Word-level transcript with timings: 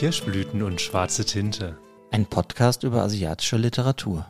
Kirschblüten 0.00 0.62
und 0.62 0.80
schwarze 0.80 1.26
Tinte. 1.26 1.76
Ein 2.10 2.24
Podcast 2.24 2.84
über 2.84 3.02
asiatische 3.02 3.58
Literatur. 3.58 4.24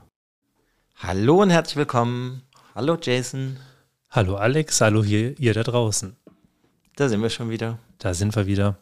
Hallo 0.97 1.43
und 1.43 1.51
herzlich 1.51 1.77
willkommen. 1.77 2.43
Hallo 2.75 2.99
Jason. 3.01 3.57
Hallo 4.11 4.35
Alex, 4.35 4.81
hallo 4.81 5.05
hier, 5.05 5.39
ihr 5.39 5.55
da 5.55 5.63
draußen. 5.63 6.17
Da 6.97 7.09
sind 7.09 7.23
wir 7.23 7.31
schon 7.31 7.51
wieder. 7.51 7.79
Da 7.99 8.15
sind 8.15 8.35
wir 8.35 8.49
wieder. 8.49 8.79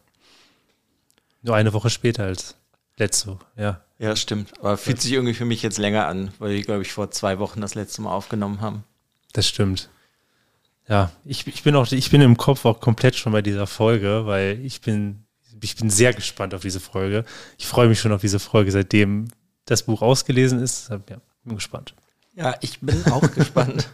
Nur 1.43 1.57
eine 1.57 1.75
Woche 1.75 1.91
später 1.91 2.25
als 2.25 2.57
letzte, 2.97 3.39
ja. 3.55 3.83
Ja, 3.98 4.16
stimmt. 4.16 4.59
Aber 4.61 4.79
fühlt 4.79 5.02
sich 5.02 5.12
irgendwie 5.12 5.34
für 5.34 5.45
mich 5.45 5.61
jetzt 5.61 5.77
länger 5.77 6.07
an, 6.07 6.33
weil 6.39 6.55
wir, 6.55 6.62
glaube 6.62 6.80
ich, 6.80 6.93
vor 6.95 7.11
zwei 7.11 7.39
Wochen 7.39 7.61
das 7.61 7.75
letzte 7.75 8.01
Mal 8.01 8.12
aufgenommen 8.12 8.62
haben. 8.62 8.83
Das 9.34 9.47
stimmt. 9.47 9.91
Ja, 10.89 11.12
ich, 11.27 11.47
ich 11.47 11.62
bin 11.62 11.77
auch, 11.77 11.93
ich 11.93 12.11
bin 12.11 12.23
im 12.23 12.39
Kopf 12.39 12.65
auch 12.65 12.80
komplett 12.80 13.15
schon 13.15 13.33
bei 13.34 13.43
dieser 13.43 13.66
Folge, 13.66 14.25
weil 14.25 14.59
ich 14.65 14.80
bin, 14.80 15.27
ich 15.61 15.77
bin 15.77 15.91
sehr 15.91 16.12
gespannt 16.12 16.55
auf 16.55 16.62
diese 16.62 16.80
Folge. 16.80 17.25
Ich 17.59 17.66
freue 17.66 17.89
mich 17.89 18.01
schon 18.01 18.12
auf 18.12 18.21
diese 18.21 18.39
Folge, 18.39 18.71
seitdem 18.71 19.29
das 19.65 19.83
Buch 19.83 20.03
ausgelesen 20.03 20.61
ist. 20.61 20.91
Ja, 20.91 20.99
bin 20.99 21.57
gespannt. 21.57 21.95
Ja, 22.35 22.55
ich 22.61 22.80
bin 22.80 23.05
auch 23.07 23.30
gespannt. 23.35 23.89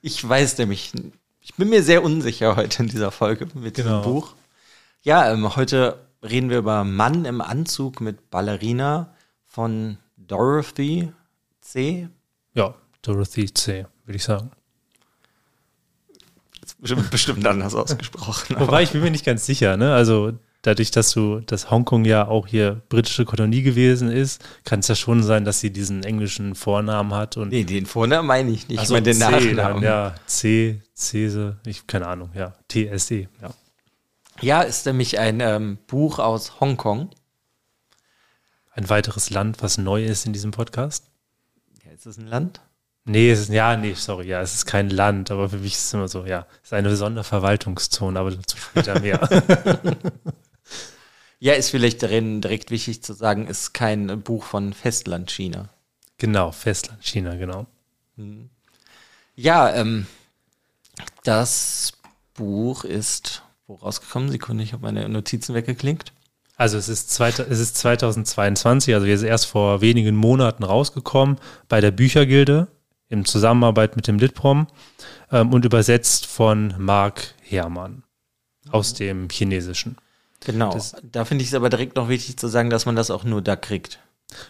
Ich 0.00 0.26
weiß 0.26 0.58
nämlich, 0.58 0.92
ich 1.40 1.54
bin 1.54 1.68
mir 1.68 1.82
sehr 1.82 2.02
unsicher 2.02 2.56
heute 2.56 2.82
in 2.82 2.88
dieser 2.88 3.10
Folge 3.10 3.46
mit 3.54 3.74
genau. 3.74 3.98
diesem 3.98 4.02
Buch. 4.02 4.34
Ja, 5.02 5.32
ähm, 5.32 5.56
heute 5.56 5.98
reden 6.22 6.50
wir 6.50 6.58
über 6.58 6.84
Mann 6.84 7.24
im 7.24 7.40
Anzug 7.40 8.00
mit 8.00 8.30
Ballerina 8.30 9.14
von 9.46 9.98
Dorothy 10.16 11.12
C. 11.60 12.08
Ja, 12.54 12.74
Dorothy 13.02 13.52
C, 13.52 13.86
würde 14.04 14.16
ich 14.16 14.24
sagen. 14.24 14.50
Bestimmt, 16.80 17.10
bestimmt 17.10 17.46
anders 17.46 17.74
ausgesprochen. 17.74 18.56
Wobei 18.58 18.82
ich 18.82 18.90
bin 18.92 19.00
mir 19.00 19.10
nicht 19.10 19.24
ganz 19.24 19.46
sicher, 19.46 19.76
ne? 19.76 19.94
Also 19.94 20.38
dadurch, 20.62 20.90
dass 20.90 21.12
du, 21.12 21.40
dass 21.40 21.70
Hongkong 21.70 22.04
ja 22.04 22.26
auch 22.26 22.46
hier 22.46 22.82
britische 22.88 23.24
Kolonie 23.24 23.62
gewesen 23.62 24.10
ist, 24.10 24.44
kann 24.64 24.80
es 24.80 24.88
ja 24.88 24.94
schon 24.94 25.22
sein, 25.22 25.44
dass 25.44 25.60
sie 25.60 25.70
diesen 25.70 26.02
englischen 26.04 26.54
Vornamen 26.54 27.14
hat. 27.14 27.36
Und 27.36 27.50
nee, 27.50 27.64
den 27.64 27.86
Vornamen 27.86 28.26
meine 28.26 28.50
ich 28.50 28.68
nicht, 28.68 28.78
also 28.78 28.94
ich 28.94 29.00
meine 29.00 29.04
den 29.04 29.18
C 29.18 29.30
Nachnamen. 29.30 29.56
Dann, 29.56 29.82
ja, 29.82 30.14
C, 30.26 30.82
Cese, 30.94 31.58
ich, 31.66 31.86
keine 31.86 32.06
Ahnung, 32.06 32.30
ja, 32.34 32.54
TSE, 32.68 33.28
ja. 33.40 33.50
Ja, 34.40 34.62
ist 34.62 34.86
nämlich 34.86 35.18
ein 35.18 35.40
ähm, 35.40 35.78
Buch 35.88 36.20
aus 36.20 36.60
Hongkong. 36.60 37.10
Ein 38.70 38.88
weiteres 38.88 39.30
Land, 39.30 39.62
was 39.62 39.78
neu 39.78 40.04
ist 40.04 40.26
in 40.26 40.32
diesem 40.32 40.52
Podcast. 40.52 41.06
Ja, 41.84 41.90
ist 41.90 42.06
es 42.06 42.18
ein 42.18 42.28
Land? 42.28 42.60
Nee, 43.04 43.30
es 43.32 43.40
ist, 43.40 43.48
ja, 43.50 43.76
nee, 43.76 43.94
sorry, 43.94 44.28
ja, 44.28 44.40
es 44.40 44.54
ist 44.54 44.66
kein 44.66 44.90
Land, 44.90 45.32
aber 45.32 45.48
für 45.48 45.56
mich 45.56 45.72
ist 45.72 45.86
es 45.86 45.94
immer 45.94 46.06
so, 46.06 46.26
ja, 46.26 46.46
es 46.62 46.68
ist 46.68 46.72
eine 46.74 46.94
Sonderverwaltungszone, 46.94 48.20
aber 48.20 48.30
dazu 48.30 48.56
später 48.58 49.00
mehr. 49.00 49.18
ja, 51.38 51.54
ist 51.54 51.70
vielleicht 51.70 52.02
darin 52.02 52.40
direkt 52.40 52.70
wichtig 52.70 53.02
zu 53.02 53.12
sagen, 53.12 53.46
ist 53.46 53.72
kein 53.72 54.22
Buch 54.22 54.44
von 54.44 54.72
Festland 54.72 55.30
China. 55.30 55.68
Genau, 56.18 56.50
Festland 56.50 57.04
China, 57.04 57.36
genau. 57.36 57.66
Hm. 58.16 58.50
Ja, 59.36 59.72
ähm, 59.74 60.06
das 61.22 61.92
Buch 62.34 62.84
ist 62.84 63.42
wo 63.68 63.74
rausgekommen? 63.74 64.30
Sekunde, 64.30 64.64
ich 64.64 64.72
habe 64.72 64.82
meine 64.82 65.08
Notizen 65.08 65.54
weggeklinkt. 65.54 66.12
Also 66.56 66.76
es 66.76 66.88
ist, 66.88 67.10
zwei, 67.10 67.28
es 67.28 67.60
ist 67.60 67.76
2022, 67.76 68.94
also 68.94 69.06
wir 69.06 69.16
sind 69.16 69.28
erst 69.28 69.46
vor 69.46 69.80
wenigen 69.80 70.16
Monaten 70.16 70.64
rausgekommen 70.64 71.36
bei 71.68 71.80
der 71.80 71.92
Büchergilde 71.92 72.66
in 73.08 73.24
Zusammenarbeit 73.24 73.94
mit 73.94 74.08
dem 74.08 74.18
Litprom 74.18 74.66
ähm, 75.30 75.52
und 75.52 75.64
übersetzt 75.64 76.26
von 76.26 76.74
Marc 76.78 77.34
Herrmann 77.42 78.02
aus 78.70 78.94
dem 78.94 79.28
Chinesischen. 79.30 79.96
Genau, 80.44 80.72
das, 80.72 80.94
da 81.02 81.24
finde 81.24 81.42
ich 81.42 81.50
es 81.50 81.54
aber 81.54 81.68
direkt 81.68 81.96
noch 81.96 82.08
wichtig 82.08 82.36
zu 82.36 82.48
sagen, 82.48 82.70
dass 82.70 82.86
man 82.86 82.96
das 82.96 83.10
auch 83.10 83.24
nur 83.24 83.42
da 83.42 83.56
kriegt. 83.56 83.98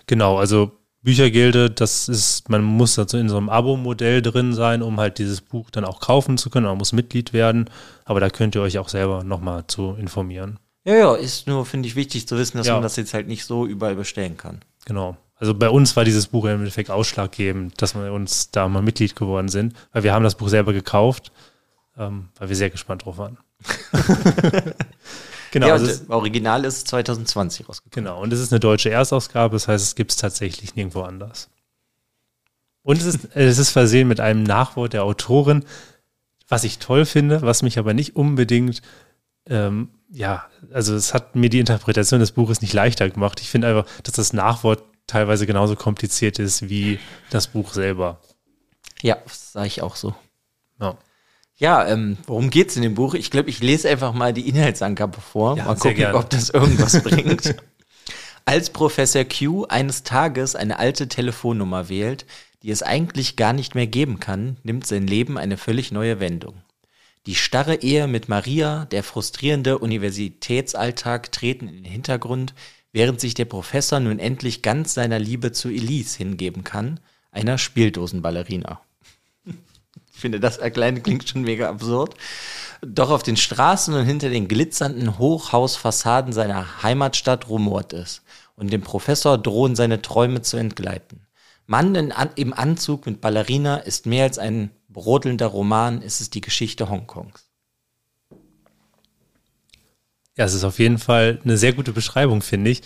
Genau, 0.06 0.38
also 0.38 0.72
Büchergilde, 1.02 1.70
das 1.70 2.08
ist, 2.08 2.48
man 2.48 2.62
muss 2.62 2.98
also 2.98 3.18
in 3.18 3.28
so 3.28 3.36
einem 3.36 3.48
Abo-Modell 3.48 4.20
drin 4.20 4.52
sein, 4.52 4.82
um 4.82 4.98
halt 4.98 5.18
dieses 5.18 5.40
Buch 5.40 5.70
dann 5.70 5.84
auch 5.84 6.00
kaufen 6.00 6.38
zu 6.38 6.50
können. 6.50 6.66
Man 6.66 6.78
muss 6.78 6.92
Mitglied 6.92 7.32
werden, 7.32 7.70
aber 8.04 8.20
da 8.20 8.30
könnt 8.30 8.54
ihr 8.54 8.62
euch 8.62 8.78
auch 8.78 8.88
selber 8.88 9.22
nochmal 9.22 9.66
zu 9.68 9.94
informieren. 9.94 10.58
Ja, 10.84 10.94
ja, 10.94 11.14
ist 11.14 11.46
nur, 11.46 11.64
finde 11.66 11.88
ich, 11.88 11.96
wichtig 11.96 12.26
zu 12.26 12.36
wissen, 12.36 12.58
dass 12.58 12.66
ja. 12.66 12.74
man 12.74 12.82
das 12.82 12.96
jetzt 12.96 13.14
halt 13.14 13.28
nicht 13.28 13.44
so 13.44 13.66
überall 13.66 13.94
bestellen 13.94 14.36
kann. 14.36 14.60
Genau. 14.86 15.16
Also 15.36 15.54
bei 15.54 15.70
uns 15.70 15.94
war 15.96 16.04
dieses 16.04 16.26
Buch 16.26 16.44
im 16.46 16.58
Endeffekt 16.58 16.90
ausschlaggebend, 16.90 17.80
dass 17.80 17.94
wir 17.94 18.12
uns 18.12 18.50
da 18.50 18.66
mal 18.66 18.82
Mitglied 18.82 19.14
geworden 19.14 19.48
sind, 19.48 19.74
weil 19.92 20.02
wir 20.02 20.12
haben 20.12 20.24
das 20.24 20.34
Buch 20.34 20.48
selber 20.48 20.72
gekauft, 20.72 21.30
ähm, 21.96 22.28
weil 22.38 22.48
wir 22.48 22.56
sehr 22.56 22.70
gespannt 22.70 23.04
drauf 23.04 23.18
waren. 23.18 23.38
genau. 25.50 25.68
Ja, 25.68 25.72
also 25.74 25.86
das 25.86 26.08
Original 26.08 26.64
ist 26.64 26.88
2020 26.88 27.68
rausgekommen. 27.68 28.04
Genau, 28.06 28.22
und 28.22 28.32
es 28.32 28.40
ist 28.40 28.52
eine 28.52 28.60
deutsche 28.60 28.90
Erstausgabe, 28.90 29.54
das 29.54 29.68
heißt, 29.68 29.84
es 29.84 29.94
gibt 29.94 30.12
es 30.12 30.16
tatsächlich 30.16 30.74
nirgendwo 30.74 31.02
anders. 31.02 31.48
Und 32.82 32.98
es 32.98 33.04
ist, 33.04 33.28
es 33.34 33.58
ist 33.58 33.70
versehen 33.70 34.08
mit 34.08 34.20
einem 34.20 34.42
Nachwort 34.42 34.92
der 34.92 35.04
Autorin, 35.04 35.64
was 36.48 36.64
ich 36.64 36.78
toll 36.78 37.04
finde, 37.04 37.42
was 37.42 37.62
mich 37.62 37.78
aber 37.78 37.94
nicht 37.94 38.16
unbedingt, 38.16 38.80
ähm, 39.46 39.90
ja, 40.10 40.46
also 40.72 40.94
es 40.94 41.12
hat 41.12 41.36
mir 41.36 41.50
die 41.50 41.60
Interpretation 41.60 42.20
des 42.20 42.32
Buches 42.32 42.62
nicht 42.62 42.72
leichter 42.72 43.08
gemacht. 43.10 43.40
Ich 43.40 43.50
finde 43.50 43.68
einfach, 43.68 43.86
dass 44.02 44.14
das 44.14 44.32
Nachwort 44.32 44.82
teilweise 45.06 45.46
genauso 45.46 45.76
kompliziert 45.76 46.38
ist 46.38 46.68
wie 46.68 46.98
das 47.30 47.48
Buch 47.48 47.72
selber. 47.72 48.20
Ja, 49.02 49.18
das 49.24 49.52
sage 49.52 49.66
ich 49.66 49.82
auch 49.82 49.96
so. 49.96 50.14
Ja. 50.80 50.96
Ja, 51.58 51.86
ähm, 51.88 52.16
worum 52.26 52.50
geht's 52.50 52.76
in 52.76 52.82
dem 52.82 52.94
Buch? 52.94 53.14
Ich 53.14 53.32
glaube, 53.32 53.50
ich 53.50 53.60
lese 53.60 53.88
einfach 53.88 54.12
mal 54.12 54.32
die 54.32 54.48
Inhaltsangabe 54.48 55.20
vor. 55.20 55.56
Ja, 55.56 55.64
mal 55.64 55.74
gucken, 55.74 56.14
ob 56.14 56.30
das 56.30 56.50
irgendwas 56.50 57.02
bringt. 57.02 57.56
Als 58.44 58.70
Professor 58.70 59.24
Q 59.24 59.66
eines 59.66 60.04
Tages 60.04 60.54
eine 60.54 60.78
alte 60.78 61.08
Telefonnummer 61.08 61.88
wählt, 61.88 62.26
die 62.62 62.70
es 62.70 62.82
eigentlich 62.82 63.36
gar 63.36 63.52
nicht 63.52 63.74
mehr 63.74 63.88
geben 63.88 64.20
kann, 64.20 64.56
nimmt 64.62 64.86
sein 64.86 65.06
Leben 65.06 65.36
eine 65.36 65.56
völlig 65.56 65.90
neue 65.90 66.20
Wendung. 66.20 66.54
Die 67.26 67.34
starre 67.34 67.82
Ehe 67.82 68.06
mit 68.06 68.28
Maria, 68.28 68.86
der 68.86 69.02
frustrierende 69.02 69.78
Universitätsalltag 69.78 71.30
treten 71.32 71.68
in 71.68 71.82
den 71.82 71.92
Hintergrund, 71.92 72.54
während 72.92 73.20
sich 73.20 73.34
der 73.34 73.44
Professor 73.44 74.00
nun 74.00 74.18
endlich 74.18 74.62
ganz 74.62 74.94
seiner 74.94 75.18
Liebe 75.18 75.52
zu 75.52 75.68
Elise 75.68 76.18
hingeben 76.18 76.64
kann, 76.64 77.00
einer 77.32 77.58
Spieldosenballerina. 77.58 78.80
Ich 80.18 80.20
finde, 80.20 80.40
das 80.40 80.56
Erkleinen 80.56 81.04
klingt 81.04 81.28
schon 81.28 81.42
mega 81.42 81.68
absurd. 81.68 82.16
Doch 82.82 83.10
auf 83.10 83.22
den 83.22 83.36
Straßen 83.36 83.94
und 83.94 84.04
hinter 84.04 84.30
den 84.30 84.48
glitzernden 84.48 85.16
Hochhausfassaden 85.16 86.32
seiner 86.32 86.82
Heimatstadt 86.82 87.48
rumort 87.48 87.92
es 87.92 88.22
und 88.56 88.72
dem 88.72 88.80
Professor 88.80 89.38
drohen 89.38 89.76
seine 89.76 90.02
Träume 90.02 90.42
zu 90.42 90.56
entgleiten. 90.56 91.20
Mann 91.66 91.94
in, 91.94 92.12
im 92.34 92.52
Anzug 92.52 93.06
mit 93.06 93.20
Ballerina 93.20 93.76
ist 93.76 94.06
mehr 94.06 94.24
als 94.24 94.40
ein 94.40 94.72
brodelnder 94.88 95.46
Roman, 95.46 96.02
es 96.02 96.20
ist 96.20 96.34
die 96.34 96.40
Geschichte 96.40 96.88
Hongkongs. 96.88 97.44
Ja, 100.36 100.46
es 100.46 100.54
ist 100.54 100.64
auf 100.64 100.80
jeden 100.80 100.98
Fall 100.98 101.38
eine 101.44 101.56
sehr 101.56 101.74
gute 101.74 101.92
Beschreibung, 101.92 102.42
finde 102.42 102.70
ich, 102.70 102.82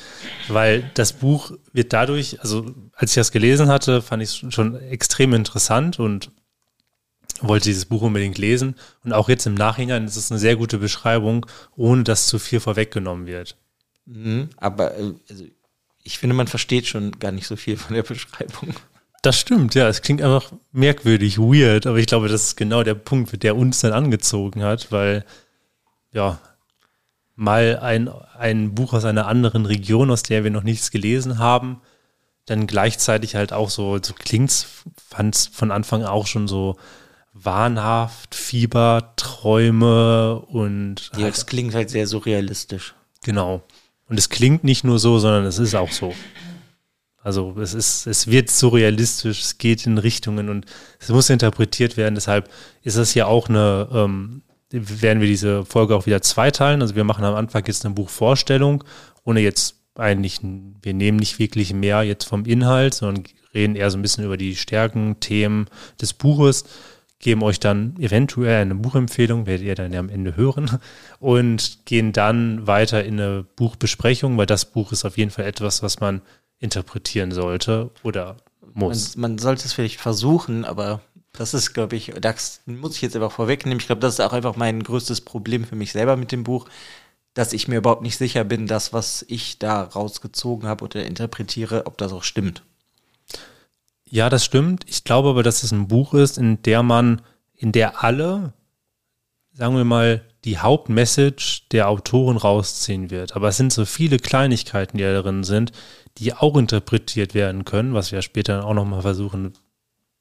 weil 0.48 0.90
das 0.92 1.14
Buch 1.14 1.52
wird 1.72 1.94
dadurch, 1.94 2.40
also 2.42 2.74
als 2.94 3.12
ich 3.12 3.16
das 3.16 3.32
gelesen 3.32 3.68
hatte, 3.68 4.02
fand 4.02 4.22
ich 4.22 4.42
es 4.42 4.54
schon 4.54 4.78
extrem 4.78 5.32
interessant 5.32 5.98
und 5.98 6.30
wollte 7.40 7.64
dieses 7.64 7.86
Buch 7.86 8.02
unbedingt 8.02 8.38
lesen. 8.38 8.76
Und 9.04 9.12
auch 9.12 9.28
jetzt 9.28 9.46
im 9.46 9.54
Nachhinein 9.54 10.04
ist 10.04 10.16
es 10.16 10.30
eine 10.30 10.38
sehr 10.38 10.56
gute 10.56 10.78
Beschreibung, 10.78 11.46
ohne 11.76 12.04
dass 12.04 12.26
zu 12.26 12.38
viel 12.38 12.60
vorweggenommen 12.60 13.26
wird. 13.26 13.56
Mhm, 14.06 14.50
aber 14.56 14.96
äh, 14.96 15.14
also 15.30 15.44
ich 16.02 16.18
finde, 16.18 16.34
man 16.34 16.48
versteht 16.48 16.86
schon 16.86 17.12
gar 17.18 17.32
nicht 17.32 17.46
so 17.46 17.56
viel 17.56 17.76
von 17.76 17.94
der 17.94 18.02
Beschreibung. 18.02 18.74
Das 19.22 19.38
stimmt, 19.38 19.76
ja. 19.76 19.88
Es 19.88 20.02
klingt 20.02 20.20
einfach 20.20 20.52
merkwürdig, 20.72 21.38
weird, 21.38 21.86
aber 21.86 21.98
ich 21.98 22.06
glaube, 22.06 22.28
das 22.28 22.42
ist 22.42 22.56
genau 22.56 22.82
der 22.82 22.94
Punkt, 22.94 23.42
der 23.42 23.56
uns 23.56 23.80
dann 23.80 23.92
angezogen 23.92 24.64
hat, 24.64 24.90
weil, 24.90 25.24
ja, 26.10 26.40
mal 27.36 27.78
ein, 27.78 28.08
ein 28.36 28.74
Buch 28.74 28.92
aus 28.92 29.04
einer 29.04 29.26
anderen 29.26 29.64
Region, 29.64 30.10
aus 30.10 30.24
der 30.24 30.42
wir 30.42 30.50
noch 30.50 30.64
nichts 30.64 30.90
gelesen 30.90 31.38
haben, 31.38 31.80
dann 32.46 32.66
gleichzeitig 32.66 33.36
halt 33.36 33.52
auch 33.52 33.70
so, 33.70 33.98
so 34.02 34.12
klingt's, 34.12 34.66
fand's 34.96 35.46
von 35.46 35.70
Anfang 35.70 36.02
auch 36.02 36.26
schon 36.26 36.48
so 36.48 36.76
wahnhaft, 37.32 38.34
Fieber, 38.34 39.14
Träume 39.16 40.40
und. 40.40 41.10
Ja, 41.14 41.24
halt, 41.24 41.34
es 41.34 41.46
klingt 41.46 41.74
halt 41.74 41.90
sehr 41.90 42.06
surrealistisch. 42.06 42.94
Genau. 43.22 43.62
Und 44.08 44.18
es 44.18 44.28
klingt 44.28 44.64
nicht 44.64 44.84
nur 44.84 44.98
so, 44.98 45.18
sondern 45.18 45.44
es 45.44 45.58
ist 45.58 45.74
auch 45.74 45.90
so. 45.90 46.14
Also 47.22 47.56
es 47.60 47.72
ist, 47.72 48.06
es 48.06 48.26
wird 48.26 48.50
surrealistisch, 48.50 49.40
es 49.40 49.58
geht 49.58 49.86
in 49.86 49.98
Richtungen 49.98 50.48
und 50.48 50.66
es 50.98 51.08
muss 51.08 51.30
interpretiert 51.30 51.96
werden. 51.96 52.16
Deshalb 52.16 52.50
ist 52.82 52.96
es 52.96 53.14
ja 53.14 53.26
auch 53.26 53.48
eine, 53.48 53.88
ähm, 53.92 54.42
werden 54.70 55.20
wir 55.20 55.28
diese 55.28 55.64
Folge 55.64 55.94
auch 55.94 56.06
wieder 56.06 56.20
zweiteilen. 56.20 56.82
Also 56.82 56.96
wir 56.96 57.04
machen 57.04 57.24
am 57.24 57.34
Anfang 57.34 57.64
jetzt 57.66 57.84
eine 57.84 57.94
Buchvorstellung, 57.94 58.82
ohne 59.24 59.40
jetzt 59.40 59.76
eigentlich, 59.94 60.40
wir 60.42 60.94
nehmen 60.94 61.18
nicht 61.18 61.38
wirklich 61.38 61.72
mehr 61.72 62.02
jetzt 62.02 62.24
vom 62.24 62.44
Inhalt, 62.44 62.94
sondern 62.94 63.24
reden 63.54 63.76
eher 63.76 63.90
so 63.90 63.98
ein 63.98 64.02
bisschen 64.02 64.24
über 64.24 64.36
die 64.36 64.56
Stärken, 64.56 65.20
Themen 65.20 65.66
des 66.00 66.14
Buches, 66.14 66.64
geben 67.22 67.42
euch 67.42 67.58
dann 67.58 67.96
eventuell 67.98 68.60
eine 68.60 68.74
Buchempfehlung, 68.74 69.46
werdet 69.46 69.66
ihr 69.66 69.74
dann 69.74 69.92
ja 69.92 70.00
am 70.00 70.10
Ende 70.10 70.36
hören, 70.36 70.78
und 71.20 71.86
gehen 71.86 72.12
dann 72.12 72.66
weiter 72.66 73.02
in 73.04 73.18
eine 73.18 73.46
Buchbesprechung, 73.56 74.36
weil 74.36 74.46
das 74.46 74.66
Buch 74.66 74.92
ist 74.92 75.06
auf 75.06 75.16
jeden 75.16 75.30
Fall 75.30 75.46
etwas, 75.46 75.82
was 75.82 76.00
man 76.00 76.20
interpretieren 76.58 77.32
sollte 77.32 77.90
oder 78.02 78.36
muss. 78.74 79.16
Man, 79.16 79.32
man 79.32 79.38
sollte 79.38 79.64
es 79.64 79.72
vielleicht 79.72 80.00
versuchen, 80.00 80.64
aber 80.64 81.00
das 81.32 81.54
ist, 81.54 81.72
glaube 81.72 81.96
ich, 81.96 82.12
das 82.20 82.60
muss 82.66 82.96
ich 82.96 83.02
jetzt 83.02 83.16
einfach 83.16 83.32
vorwegnehmen. 83.32 83.80
Ich 83.80 83.86
glaube, 83.86 84.00
das 84.00 84.14
ist 84.14 84.20
auch 84.20 84.32
einfach 84.32 84.56
mein 84.56 84.82
größtes 84.82 85.22
Problem 85.22 85.64
für 85.64 85.76
mich 85.76 85.92
selber 85.92 86.16
mit 86.16 86.32
dem 86.32 86.44
Buch, 86.44 86.68
dass 87.34 87.52
ich 87.52 87.68
mir 87.68 87.78
überhaupt 87.78 88.02
nicht 88.02 88.18
sicher 88.18 88.44
bin, 88.44 88.66
dass 88.66 88.92
was 88.92 89.24
ich 89.28 89.58
da 89.58 89.82
rausgezogen 89.82 90.68
habe 90.68 90.84
oder 90.84 91.04
interpretiere, 91.06 91.86
ob 91.86 91.96
das 91.98 92.12
auch 92.12 92.24
stimmt. 92.24 92.62
Ja, 94.12 94.28
das 94.28 94.44
stimmt. 94.44 94.84
Ich 94.88 95.04
glaube 95.04 95.30
aber, 95.30 95.42
dass 95.42 95.62
es 95.62 95.72
ein 95.72 95.88
Buch 95.88 96.12
ist, 96.12 96.36
in 96.36 96.60
der 96.60 96.82
man, 96.82 97.22
in 97.54 97.72
der 97.72 98.04
alle, 98.04 98.52
sagen 99.54 99.74
wir 99.74 99.86
mal, 99.86 100.20
die 100.44 100.58
Hauptmessage 100.58 101.62
der 101.72 101.88
Autoren 101.88 102.36
rausziehen 102.36 103.10
wird. 103.10 103.34
Aber 103.34 103.48
es 103.48 103.56
sind 103.56 103.72
so 103.72 103.86
viele 103.86 104.18
Kleinigkeiten, 104.18 104.98
die 104.98 105.04
da 105.04 105.22
drin 105.22 105.44
sind, 105.44 105.72
die 106.18 106.34
auch 106.34 106.58
interpretiert 106.58 107.32
werden 107.32 107.64
können, 107.64 107.94
was 107.94 108.12
wir 108.12 108.20
später 108.20 108.66
auch 108.66 108.74
nochmal 108.74 109.00
versuchen 109.00 109.54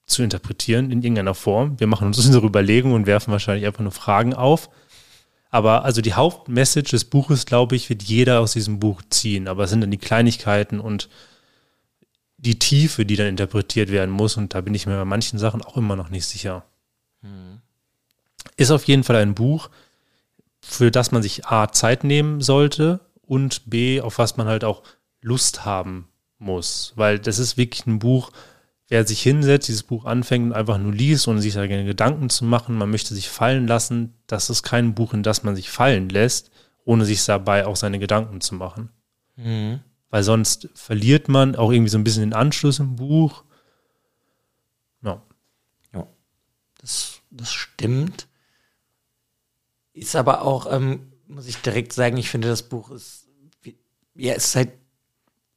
zu 0.05 0.23
interpretieren 0.23 0.89
in 0.89 1.03
irgendeiner 1.03 1.35
Form. 1.35 1.77
Wir 1.77 1.87
machen 1.87 2.07
uns 2.07 2.17
unsere 2.25 2.47
Überlegungen 2.47 2.95
und 2.95 3.07
werfen 3.07 3.33
wahrscheinlich 3.33 3.65
einfach 3.65 3.83
nur 3.83 3.91
Fragen 3.91 4.33
auf. 4.33 4.69
Aber 5.49 5.83
also 5.83 5.99
die 5.99 6.13
Hauptmessage 6.13 6.91
des 6.91 7.03
Buches, 7.03 7.45
glaube 7.45 7.75
ich, 7.75 7.89
wird 7.89 8.03
jeder 8.03 8.39
aus 8.39 8.53
diesem 8.53 8.79
Buch 8.79 9.01
ziehen. 9.09 9.49
Aber 9.49 9.65
es 9.65 9.69
sind 9.69 9.81
dann 9.81 9.91
die 9.91 9.97
Kleinigkeiten 9.97 10.79
und 10.79 11.09
die 12.41 12.57
Tiefe, 12.57 13.05
die 13.05 13.15
dann 13.15 13.27
interpretiert 13.27 13.91
werden 13.91 14.11
muss. 14.11 14.35
Und 14.35 14.53
da 14.53 14.61
bin 14.61 14.73
ich 14.73 14.87
mir 14.87 14.97
bei 14.97 15.05
manchen 15.05 15.39
Sachen 15.39 15.61
auch 15.61 15.77
immer 15.77 15.95
noch 15.95 16.09
nicht 16.09 16.25
sicher. 16.25 16.65
Mhm. 17.21 17.61
Ist 18.57 18.71
auf 18.71 18.85
jeden 18.85 19.03
Fall 19.03 19.17
ein 19.17 19.35
Buch, 19.35 19.69
für 20.59 20.91
das 20.91 21.11
man 21.11 21.21
sich 21.21 21.45
A, 21.45 21.71
Zeit 21.71 22.03
nehmen 22.03 22.41
sollte 22.41 22.99
und 23.21 23.69
B, 23.69 24.01
auf 24.01 24.17
was 24.17 24.37
man 24.37 24.47
halt 24.47 24.63
auch 24.63 24.83
Lust 25.21 25.65
haben 25.65 26.07
muss. 26.39 26.93
Weil 26.95 27.19
das 27.19 27.37
ist 27.37 27.57
wirklich 27.57 27.85
ein 27.85 27.99
Buch, 27.99 28.31
wer 28.87 29.05
sich 29.05 29.21
hinsetzt, 29.21 29.67
dieses 29.67 29.83
Buch 29.83 30.05
anfängt 30.05 30.47
und 30.47 30.53
einfach 30.53 30.79
nur 30.79 30.93
liest, 30.93 31.27
ohne 31.27 31.41
sich 31.41 31.53
da 31.53 31.67
gerne 31.67 31.85
Gedanken 31.85 32.29
zu 32.29 32.43
machen, 32.43 32.75
man 32.75 32.89
möchte 32.89 33.13
sich 33.13 33.29
fallen 33.29 33.67
lassen, 33.67 34.15
das 34.25 34.49
ist 34.49 34.63
kein 34.63 34.95
Buch, 34.95 35.13
in 35.13 35.23
das 35.23 35.43
man 35.43 35.55
sich 35.55 35.69
fallen 35.69 36.09
lässt, 36.09 36.51
ohne 36.83 37.05
sich 37.05 37.23
dabei 37.23 37.67
auch 37.67 37.75
seine 37.75 37.99
Gedanken 37.99 38.41
zu 38.41 38.55
machen. 38.55 38.89
Mhm 39.35 39.81
weil 40.11 40.23
sonst 40.23 40.69
verliert 40.75 41.29
man 41.29 41.55
auch 41.55 41.71
irgendwie 41.71 41.89
so 41.89 41.97
ein 41.97 42.03
bisschen 42.03 42.21
den 42.21 42.33
Anschluss 42.33 42.79
im 42.79 42.97
Buch. 42.97 43.43
Ja. 45.01 45.21
Ja, 45.93 46.05
das, 46.79 47.21
das 47.31 47.51
stimmt. 47.51 48.27
Ist 49.93 50.15
aber 50.15 50.43
auch, 50.43 50.71
ähm, 50.71 51.11
muss 51.27 51.47
ich 51.47 51.57
direkt 51.57 51.93
sagen, 51.93 52.17
ich 52.17 52.29
finde, 52.29 52.49
das 52.49 52.63
Buch 52.63 52.91
ist, 52.91 53.27
ja, 54.13 54.33
es 54.33 54.47
ist 54.47 54.55
halt 54.57 54.73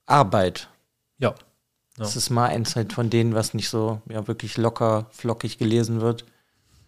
Arbeit. 0.06 0.68
Ja. 1.18 1.34
Es 1.98 2.14
ja. 2.14 2.18
ist 2.18 2.30
mal 2.30 2.46
eins 2.46 2.76
halt 2.76 2.92
von 2.92 3.10
denen, 3.10 3.34
was 3.34 3.54
nicht 3.54 3.68
so, 3.68 4.02
ja, 4.08 4.26
wirklich 4.28 4.56
locker, 4.56 5.08
flockig 5.10 5.58
gelesen 5.58 6.00
wird. 6.00 6.24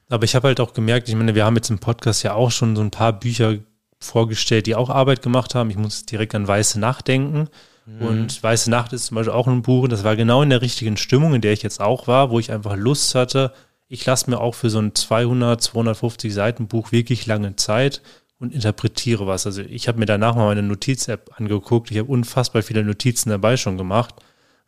Aber 0.09 0.25
ich 0.25 0.37
habe 0.37 0.49
halt 0.49 0.61
auch 0.61 0.73
gemerkt, 0.73 1.09
ich 1.09 1.17
meine, 1.17 1.35
wir 1.35 1.45
haben 1.45 1.57
jetzt 1.57 1.71
im 1.71 1.81
Podcast 1.81 2.23
ja 2.23 2.35
auch 2.35 2.53
schon 2.53 2.77
so 2.77 2.83
ein 2.83 2.93
paar 2.93 3.13
Bücher 3.13 3.59
vorgestellt, 3.99 4.67
die 4.67 4.75
auch 4.75 4.91
Arbeit 4.91 5.23
gemacht 5.23 5.55
haben. 5.55 5.71
Ich 5.71 5.77
muss 5.77 6.07
direkt 6.07 6.35
an 6.35 6.47
Weiße 6.47 6.79
Nacht 6.79 7.09
denken. 7.09 7.49
Mhm. 7.87 8.07
Und 8.07 8.43
Weiße 8.43 8.71
Nacht 8.71 8.93
ist 8.93 9.07
zum 9.07 9.15
Beispiel 9.17 9.33
auch 9.33 9.47
ein 9.47 9.63
Buch, 9.63 9.89
das 9.89 10.05
war 10.05 10.17
genau 10.17 10.43
in 10.43 10.51
der 10.51 10.63
richtigen 10.63 10.97
Stimmung, 10.97 11.35
in 11.35 11.41
der 11.41 11.53
ich 11.53 11.63
jetzt 11.63 11.81
auch 11.81 12.07
war, 12.07 12.31
wo 12.31 12.39
ich 12.39 12.53
einfach 12.53 12.77
Lust 12.77 13.15
hatte. 13.15 13.53
Ich 13.89 14.05
lasse 14.05 14.29
mir 14.29 14.41
auch 14.41 14.55
für 14.55 14.71
so 14.71 14.81
ein 14.81 14.95
200, 14.95 15.63
250 15.63 16.35
Seiten 16.35 16.67
Buch 16.67 16.93
wirklich 16.93 17.27
lange 17.27 17.55
Zeit 17.57 18.03
und 18.39 18.53
interpretiere 18.53 19.27
was. 19.27 19.47
Also 19.47 19.63
ich 19.63 19.89
habe 19.89 19.99
mir 19.99 20.07
danach 20.07 20.35
mal 20.35 20.47
meine 20.47 20.63
Notiz-App 20.63 21.31
angeguckt. 21.37 21.91
Ich 21.91 21.99
habe 21.99 22.11
unfassbar 22.11 22.63
viele 22.63 22.85
Notizen 22.85 23.31
dabei 23.31 23.57
schon 23.57 23.79
gemacht, 23.79 24.17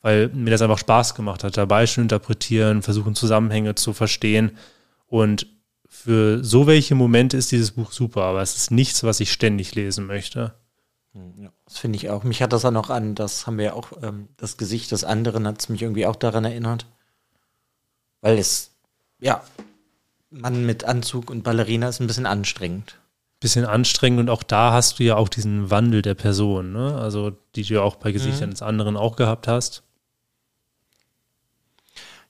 weil 0.00 0.28
mir 0.28 0.50
das 0.50 0.62
einfach 0.62 0.78
Spaß 0.78 1.14
gemacht 1.14 1.42
hat. 1.44 1.56
Dabei 1.56 1.86
schon 1.86 2.04
interpretieren, 2.04 2.82
versuchen 2.82 3.14
Zusammenhänge 3.14 3.74
zu 3.74 3.92
verstehen. 3.92 4.52
Und 5.06 5.46
für 5.98 6.44
so 6.44 6.66
welche 6.66 6.94
Momente 6.94 7.36
ist 7.36 7.50
dieses 7.50 7.72
Buch 7.72 7.90
super, 7.90 8.22
aber 8.22 8.40
es 8.40 8.56
ist 8.56 8.70
nichts, 8.70 9.02
was 9.02 9.20
ich 9.20 9.32
ständig 9.32 9.74
lesen 9.74 10.06
möchte. 10.06 10.54
Hm, 11.12 11.34
ja, 11.36 11.50
das 11.64 11.78
finde 11.78 11.96
ich 11.96 12.08
auch. 12.08 12.22
Mich 12.22 12.40
hat 12.40 12.52
das 12.52 12.64
auch 12.64 12.70
noch 12.70 12.88
an, 12.88 13.14
das 13.14 13.46
haben 13.46 13.58
wir 13.58 13.64
ja 13.66 13.72
auch, 13.72 13.90
ähm, 14.02 14.28
das 14.36 14.56
Gesicht 14.56 14.92
des 14.92 15.02
anderen 15.04 15.46
hat 15.46 15.60
es 15.60 15.68
mich 15.68 15.82
irgendwie 15.82 16.06
auch 16.06 16.16
daran 16.16 16.44
erinnert. 16.44 16.86
Weil 18.20 18.38
es, 18.38 18.70
ja, 19.18 19.42
Mann 20.30 20.64
mit 20.64 20.84
Anzug 20.84 21.30
und 21.30 21.42
Ballerina 21.42 21.88
ist 21.88 22.00
ein 22.00 22.06
bisschen 22.06 22.26
anstrengend. 22.26 22.98
Bisschen 23.40 23.64
anstrengend 23.64 24.20
und 24.20 24.30
auch 24.30 24.42
da 24.42 24.72
hast 24.72 24.98
du 24.98 25.04
ja 25.04 25.16
auch 25.16 25.28
diesen 25.28 25.70
Wandel 25.70 26.02
der 26.02 26.14
Person, 26.14 26.72
ne? 26.72 26.96
Also, 26.96 27.32
die 27.54 27.62
du 27.62 27.74
ja 27.74 27.82
auch 27.82 27.96
bei 27.96 28.12
Gesichtern 28.12 28.50
mhm. 28.50 28.54
des 28.54 28.62
anderen 28.62 28.96
auch 28.96 29.16
gehabt 29.16 29.46
hast. 29.48 29.82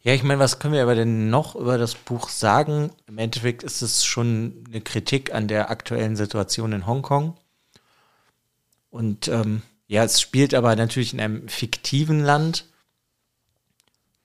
Ja, 0.08 0.14
ich 0.14 0.22
meine, 0.22 0.40
was 0.40 0.58
können 0.58 0.72
wir 0.72 0.80
aber 0.80 0.94
denn 0.94 1.28
noch 1.28 1.54
über 1.54 1.76
das 1.76 1.94
Buch 1.94 2.30
sagen? 2.30 2.92
Im 3.08 3.18
Endeffekt 3.18 3.62
ist 3.62 3.82
es 3.82 4.06
schon 4.06 4.64
eine 4.66 4.80
Kritik 4.80 5.34
an 5.34 5.48
der 5.48 5.68
aktuellen 5.68 6.16
Situation 6.16 6.72
in 6.72 6.86
Hongkong. 6.86 7.36
Und 8.88 9.28
ähm, 9.28 9.60
ja, 9.86 10.04
es 10.04 10.18
spielt 10.18 10.54
aber 10.54 10.74
natürlich 10.76 11.12
in 11.12 11.20
einem 11.20 11.46
fiktiven 11.48 12.24
Land, 12.24 12.64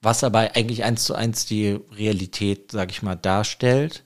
was 0.01 0.23
aber 0.23 0.55
eigentlich 0.55 0.85
eins 0.85 1.03
zu 1.03 1.15
eins 1.15 1.47
die 1.47 1.77
Realität, 1.91 2.71
sag 2.71 2.89
ich 2.89 3.03
mal, 3.03 3.15
darstellt. 3.15 4.05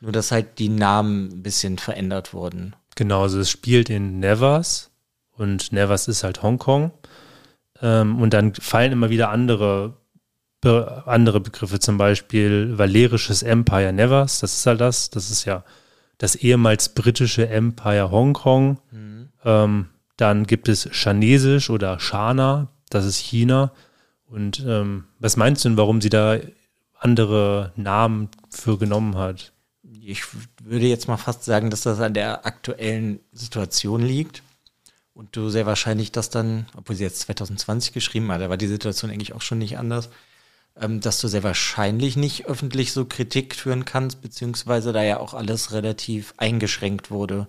Nur 0.00 0.10
dass 0.10 0.32
halt 0.32 0.58
die 0.58 0.68
Namen 0.68 1.28
ein 1.28 1.42
bisschen 1.44 1.78
verändert 1.78 2.34
wurden. 2.34 2.74
Genau, 2.96 3.22
also 3.22 3.38
es 3.38 3.50
spielt 3.50 3.88
in 3.88 4.18
Nevers 4.18 4.90
und 5.36 5.70
Nevers 5.70 6.08
ist 6.08 6.24
halt 6.24 6.42
Hongkong. 6.42 6.90
Ähm, 7.80 8.20
und 8.20 8.34
dann 8.34 8.52
fallen 8.56 8.90
immer 8.90 9.10
wieder 9.10 9.28
andere 9.28 9.96
andere 10.64 11.40
Begriffe, 11.40 11.78
zum 11.78 11.98
Beispiel 11.98 12.76
Valerisches 12.76 13.42
Empire 13.42 13.92
Nevers, 13.92 14.40
das 14.40 14.54
ist 14.58 14.66
halt 14.66 14.80
das, 14.80 15.10
das 15.10 15.30
ist 15.30 15.44
ja 15.44 15.64
das 16.18 16.36
ehemals 16.36 16.90
britische 16.90 17.48
Empire 17.48 18.10
Hongkong. 18.10 18.78
Mhm. 18.90 19.28
Ähm, 19.44 19.88
dann 20.16 20.46
gibt 20.46 20.68
es 20.68 20.88
Chinesisch 20.92 21.70
oder 21.70 21.98
China, 21.98 22.68
das 22.90 23.04
ist 23.04 23.18
China. 23.18 23.72
Und 24.26 24.64
ähm, 24.66 25.04
was 25.18 25.36
meinst 25.36 25.64
du 25.64 25.68
denn, 25.68 25.78
warum 25.78 26.00
sie 26.00 26.10
da 26.10 26.38
andere 26.98 27.72
Namen 27.76 28.28
für 28.50 28.78
genommen 28.78 29.16
hat? 29.16 29.52
Ich 30.00 30.22
würde 30.62 30.86
jetzt 30.86 31.08
mal 31.08 31.16
fast 31.16 31.44
sagen, 31.44 31.70
dass 31.70 31.82
das 31.82 32.00
an 32.00 32.14
der 32.14 32.46
aktuellen 32.46 33.20
Situation 33.32 34.02
liegt. 34.02 34.42
Und 35.14 35.36
du 35.36 35.48
sehr 35.48 35.66
wahrscheinlich 35.66 36.10
das 36.10 36.28
dann, 36.28 36.66
obwohl 36.76 36.96
sie 36.96 37.04
jetzt 37.04 37.20
2020 37.20 37.92
geschrieben 37.92 38.30
hat, 38.32 38.40
da 38.40 38.50
war 38.50 38.56
die 38.56 38.66
Situation 38.66 39.12
eigentlich 39.12 39.32
auch 39.32 39.42
schon 39.42 39.58
nicht 39.58 39.78
anders, 39.78 40.10
dass 40.74 41.20
du 41.20 41.28
sehr 41.28 41.44
wahrscheinlich 41.44 42.16
nicht 42.16 42.46
öffentlich 42.46 42.92
so 42.92 43.04
Kritik 43.04 43.54
führen 43.54 43.84
kannst, 43.84 44.22
beziehungsweise 44.22 44.92
da 44.92 45.02
ja 45.02 45.20
auch 45.20 45.34
alles 45.34 45.72
relativ 45.72 46.34
eingeschränkt 46.36 47.10
wurde. 47.10 47.48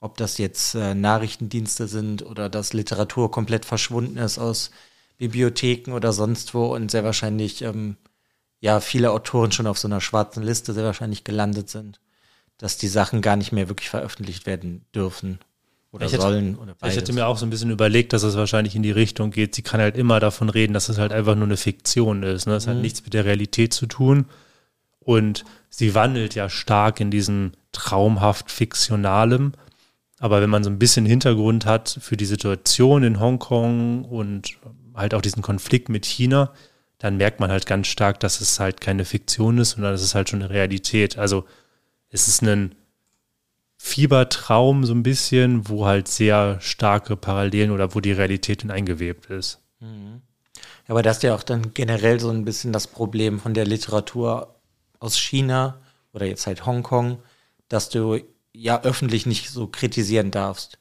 Ob 0.00 0.16
das 0.16 0.38
jetzt 0.38 0.74
äh, 0.74 0.94
Nachrichtendienste 0.94 1.88
sind 1.88 2.24
oder 2.24 2.48
dass 2.48 2.72
Literatur 2.72 3.30
komplett 3.30 3.64
verschwunden 3.64 4.18
ist 4.18 4.38
aus 4.38 4.70
Bibliotheken 5.18 5.92
oder 5.92 6.12
sonst 6.12 6.54
wo 6.54 6.74
und 6.74 6.90
sehr 6.90 7.04
wahrscheinlich 7.04 7.62
ähm, 7.62 7.96
ja 8.60 8.80
viele 8.80 9.12
Autoren 9.12 9.52
schon 9.52 9.66
auf 9.66 9.78
so 9.78 9.88
einer 9.88 10.00
schwarzen 10.00 10.42
Liste 10.42 10.72
sehr 10.74 10.84
wahrscheinlich 10.84 11.24
gelandet 11.24 11.70
sind, 11.70 12.00
dass 12.58 12.76
die 12.78 12.88
Sachen 12.88 13.22
gar 13.22 13.36
nicht 13.36 13.52
mehr 13.52 13.68
wirklich 13.68 13.90
veröffentlicht 13.90 14.46
werden 14.46 14.84
dürfen 14.94 15.38
oder 15.94 16.06
ich 16.06 16.12
hätte, 16.12 16.22
sollen 16.22 16.56
oder 16.56 16.74
beides. 16.74 16.96
Ich 16.96 17.00
hätte 17.00 17.12
mir 17.12 17.28
auch 17.28 17.38
so 17.38 17.46
ein 17.46 17.50
bisschen 17.50 17.70
überlegt, 17.70 18.12
dass 18.12 18.24
es 18.24 18.36
wahrscheinlich 18.36 18.74
in 18.74 18.82
die 18.82 18.90
Richtung 18.90 19.30
geht. 19.30 19.54
Sie 19.54 19.62
kann 19.62 19.80
halt 19.80 19.96
immer 19.96 20.18
davon 20.18 20.48
reden, 20.48 20.74
dass 20.74 20.88
es 20.88 20.98
halt 20.98 21.12
einfach 21.12 21.36
nur 21.36 21.44
eine 21.44 21.56
Fiktion 21.56 22.24
ist. 22.24 22.46
Ne? 22.46 22.54
Das 22.54 22.66
mhm. 22.66 22.70
hat 22.70 22.76
nichts 22.78 23.04
mit 23.04 23.14
der 23.14 23.24
Realität 23.24 23.72
zu 23.72 23.86
tun. 23.86 24.26
Und 24.98 25.44
sie 25.70 25.94
wandelt 25.94 26.34
ja 26.34 26.48
stark 26.48 26.98
in 26.98 27.12
diesen 27.12 27.52
traumhaft 27.70 28.50
Fiktionalem. 28.50 29.52
Aber 30.18 30.40
wenn 30.40 30.50
man 30.50 30.64
so 30.64 30.70
ein 30.70 30.80
bisschen 30.80 31.06
Hintergrund 31.06 31.64
hat 31.64 31.96
für 32.00 32.16
die 32.16 32.24
Situation 32.24 33.04
in 33.04 33.20
Hongkong 33.20 34.04
und 34.04 34.58
halt 34.94 35.14
auch 35.14 35.22
diesen 35.22 35.42
Konflikt 35.42 35.90
mit 35.90 36.06
China, 36.06 36.52
dann 36.98 37.18
merkt 37.18 37.38
man 37.38 37.52
halt 37.52 37.66
ganz 37.66 37.86
stark, 37.86 38.18
dass 38.18 38.40
es 38.40 38.58
halt 38.58 38.80
keine 38.80 39.04
Fiktion 39.04 39.58
ist, 39.58 39.70
sondern 39.70 39.94
es 39.94 40.02
ist 40.02 40.16
halt 40.16 40.28
schon 40.28 40.42
eine 40.42 40.50
Realität. 40.50 41.18
Also 41.18 41.44
es 42.08 42.26
ist 42.26 42.42
ein 42.42 42.74
Fiebertraum 43.86 44.86
so 44.86 44.94
ein 44.94 45.02
bisschen, 45.02 45.68
wo 45.68 45.84
halt 45.84 46.08
sehr 46.08 46.58
starke 46.62 47.16
Parallelen 47.16 47.70
oder 47.70 47.94
wo 47.94 48.00
die 48.00 48.12
Realität 48.12 48.64
in 48.64 48.70
eingewebt 48.70 49.26
ist. 49.26 49.58
Mhm. 49.78 50.22
Aber 50.88 51.02
das 51.02 51.18
ist 51.18 51.22
ja 51.22 51.34
auch 51.34 51.42
dann 51.42 51.74
generell 51.74 52.18
so 52.18 52.30
ein 52.30 52.46
bisschen 52.46 52.72
das 52.72 52.86
Problem 52.86 53.38
von 53.38 53.52
der 53.52 53.66
Literatur 53.66 54.54
aus 55.00 55.18
China 55.18 55.78
oder 56.14 56.24
jetzt 56.24 56.46
halt 56.46 56.64
Hongkong, 56.64 57.18
dass 57.68 57.90
du 57.90 58.20
ja 58.54 58.82
öffentlich 58.82 59.26
nicht 59.26 59.50
so 59.50 59.66
kritisieren 59.66 60.30
darfst. 60.30 60.78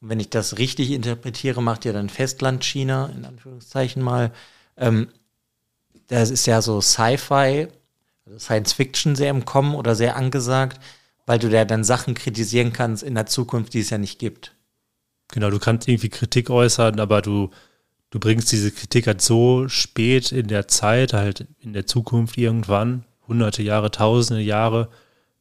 Und 0.00 0.10
wenn 0.10 0.20
ich 0.20 0.30
das 0.30 0.56
richtig 0.56 0.92
interpretiere, 0.92 1.60
macht 1.60 1.84
ja 1.84 1.92
dann 1.92 2.08
Festland 2.08 2.64
China, 2.64 3.06
in 3.06 3.24
Anführungszeichen 3.24 4.00
mal, 4.00 4.30
ähm, 4.76 5.08
das 6.06 6.30
ist 6.30 6.46
ja 6.46 6.62
so 6.62 6.80
Sci-Fi, 6.80 7.66
Science 8.38 8.72
Fiction 8.72 9.16
sehr 9.16 9.30
im 9.30 9.44
Kommen 9.44 9.74
oder 9.74 9.96
sehr 9.96 10.14
angesagt, 10.14 10.80
weil 11.26 11.38
du 11.38 11.50
da 11.50 11.64
dann 11.64 11.84
Sachen 11.84 12.14
kritisieren 12.14 12.72
kannst 12.72 13.02
in 13.02 13.14
der 13.14 13.26
Zukunft, 13.26 13.74
die 13.74 13.80
es 13.80 13.90
ja 13.90 13.98
nicht 13.98 14.18
gibt. 14.18 14.54
Genau, 15.32 15.50
du 15.50 15.58
kannst 15.58 15.88
irgendwie 15.88 16.08
Kritik 16.08 16.50
äußern, 16.50 17.00
aber 17.00 17.20
du, 17.20 17.50
du 18.10 18.20
bringst 18.20 18.52
diese 18.52 18.70
Kritik 18.70 19.08
halt 19.08 19.20
so 19.20 19.68
spät 19.68 20.30
in 20.30 20.46
der 20.46 20.68
Zeit, 20.68 21.12
halt 21.12 21.46
in 21.58 21.72
der 21.72 21.86
Zukunft 21.86 22.38
irgendwann, 22.38 23.04
hunderte 23.26 23.62
Jahre, 23.62 23.90
tausende 23.90 24.42
Jahre, 24.42 24.88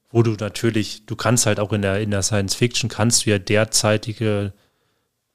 wo 0.09 0.23
du 0.23 0.31
natürlich, 0.31 1.05
du 1.05 1.15
kannst 1.15 1.45
halt 1.45 1.59
auch 1.59 1.71
in 1.71 1.83
der, 1.83 2.01
in 2.01 2.09
der 2.09 2.23
Science 2.23 2.55
Fiction, 2.55 2.89
kannst 2.89 3.25
du 3.25 3.29
ja 3.29 3.37
derzeitige 3.37 4.53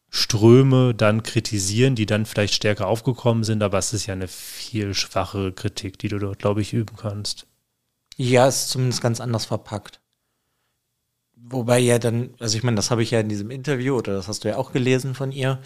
Ströme 0.09 0.93
dann 0.93 1.23
kritisieren, 1.23 1.95
die 1.95 2.07
dann 2.07 2.27
vielleicht 2.27 2.55
stärker 2.55 2.89
aufgekommen 2.89 3.45
sind, 3.45 3.63
aber 3.63 3.79
es 3.79 3.93
ist 3.93 4.07
ja 4.07 4.15
eine 4.15 4.27
viel 4.27 4.95
schwachere 4.95 5.53
Kritik, 5.53 6.01
die 6.01 6.09
du 6.09 6.19
dort, 6.19 6.41
glaube 6.41 6.63
ich, 6.63 6.73
üben 6.73 6.97
kannst. 6.97 7.47
Ja, 8.17 8.49
ist 8.49 8.71
zumindest 8.71 9.03
ganz 9.03 9.21
anders 9.21 9.45
verpackt. 9.45 10.00
Wobei 11.51 11.81
ja 11.81 11.99
dann, 11.99 12.35
also 12.39 12.57
ich 12.57 12.63
meine, 12.63 12.77
das 12.77 12.91
habe 12.93 13.03
ich 13.03 13.11
ja 13.11 13.21
in 13.21 13.29
diesem 13.29 13.51
Interview, 13.51 13.97
oder 13.97 14.15
das 14.15 14.29
hast 14.29 14.45
du 14.45 14.49
ja 14.49 14.57
auch 14.57 14.73
gelesen 14.73 15.15
von 15.15 15.33
ihr, 15.33 15.59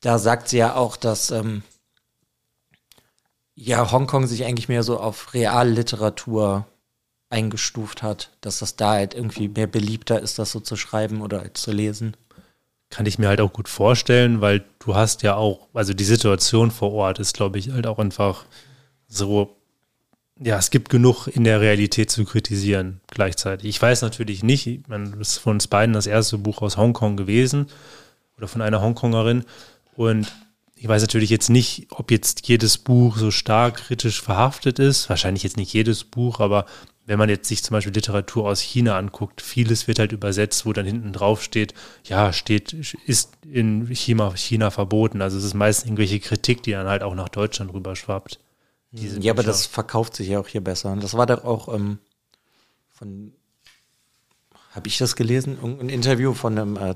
da 0.00 0.18
sagt 0.18 0.48
sie 0.48 0.58
ja 0.58 0.74
auch, 0.74 0.96
dass 0.96 1.30
ähm, 1.30 1.62
ja 3.54 3.90
Hongkong 3.90 4.26
sich 4.26 4.44
eigentlich 4.44 4.68
mehr 4.68 4.82
so 4.82 4.98
auf 4.98 5.34
Realliteratur 5.34 6.66
eingestuft 7.30 8.02
hat, 8.02 8.30
dass 8.40 8.58
das 8.58 8.76
da 8.76 8.92
halt 8.92 9.14
irgendwie 9.14 9.48
mehr 9.48 9.66
beliebter 9.68 10.20
ist, 10.20 10.38
das 10.38 10.50
so 10.50 10.60
zu 10.60 10.76
schreiben 10.76 11.20
oder 11.20 11.40
halt 11.40 11.56
zu 11.56 11.70
lesen. 11.70 12.16
Kann 12.90 13.06
ich 13.06 13.18
mir 13.18 13.28
halt 13.28 13.40
auch 13.40 13.52
gut 13.52 13.68
vorstellen, 13.68 14.40
weil 14.40 14.64
du 14.78 14.94
hast 14.94 15.22
ja 15.22 15.36
auch, 15.36 15.68
also 15.74 15.94
die 15.94 16.04
Situation 16.04 16.70
vor 16.70 16.92
Ort 16.92 17.18
ist, 17.18 17.34
glaube 17.34 17.58
ich, 17.58 17.70
halt 17.70 17.86
auch 17.86 17.98
einfach 17.98 18.46
so, 19.06 19.57
ja, 20.40 20.58
es 20.58 20.70
gibt 20.70 20.88
genug 20.88 21.26
in 21.26 21.44
der 21.44 21.60
Realität 21.60 22.10
zu 22.10 22.24
kritisieren 22.24 23.00
gleichzeitig. 23.08 23.68
Ich 23.68 23.80
weiß 23.80 24.02
natürlich 24.02 24.42
nicht, 24.42 24.82
das 24.88 25.10
ist 25.18 25.38
von 25.38 25.54
uns 25.54 25.66
beiden 25.66 25.94
das 25.94 26.06
erste 26.06 26.38
Buch 26.38 26.62
aus 26.62 26.76
Hongkong 26.76 27.16
gewesen 27.16 27.66
oder 28.36 28.48
von 28.48 28.62
einer 28.62 28.80
Hongkongerin 28.80 29.44
und 29.94 30.32
ich 30.80 30.86
weiß 30.86 31.02
natürlich 31.02 31.30
jetzt 31.30 31.50
nicht, 31.50 31.88
ob 31.90 32.12
jetzt 32.12 32.46
jedes 32.46 32.78
Buch 32.78 33.16
so 33.16 33.32
stark 33.32 33.78
kritisch 33.78 34.22
verhaftet 34.22 34.78
ist. 34.78 35.08
Wahrscheinlich 35.08 35.42
jetzt 35.42 35.56
nicht 35.56 35.72
jedes 35.72 36.04
Buch, 36.04 36.38
aber 36.38 36.66
wenn 37.04 37.18
man 37.18 37.28
jetzt 37.28 37.48
sich 37.48 37.64
zum 37.64 37.74
Beispiel 37.74 37.92
Literatur 37.92 38.48
aus 38.48 38.60
China 38.60 38.96
anguckt, 38.96 39.40
vieles 39.40 39.88
wird 39.88 39.98
halt 39.98 40.12
übersetzt, 40.12 40.66
wo 40.66 40.72
dann 40.72 40.86
hinten 40.86 41.12
drauf 41.12 41.42
steht, 41.42 41.74
ja, 42.04 42.32
steht, 42.32 42.74
ist 43.06 43.32
in 43.50 43.86
China, 43.88 44.36
China 44.36 44.70
verboten. 44.70 45.20
Also 45.20 45.38
es 45.38 45.44
ist 45.44 45.54
meistens 45.54 45.86
irgendwelche 45.86 46.20
Kritik, 46.20 46.62
die 46.62 46.72
dann 46.72 46.86
halt 46.86 47.02
auch 47.02 47.14
nach 47.14 47.28
Deutschland 47.28 47.72
rüberschwappt. 47.72 48.38
Hm, 48.92 49.20
ja, 49.20 49.32
aber 49.32 49.42
das 49.42 49.66
verkauft 49.66 50.16
sich 50.16 50.28
ja 50.28 50.40
auch 50.40 50.48
hier 50.48 50.62
besser. 50.62 50.92
Und 50.92 51.02
das 51.02 51.14
war 51.14 51.26
doch 51.26 51.44
auch 51.44 51.72
ähm, 51.72 51.98
von, 52.88 53.32
habe 54.70 54.88
ich 54.88 54.98
das 54.98 55.16
gelesen? 55.16 55.58
Ein 55.62 55.88
Interview 55.88 56.34
von 56.34 56.58
einem 56.58 56.76
äh, 56.76 56.94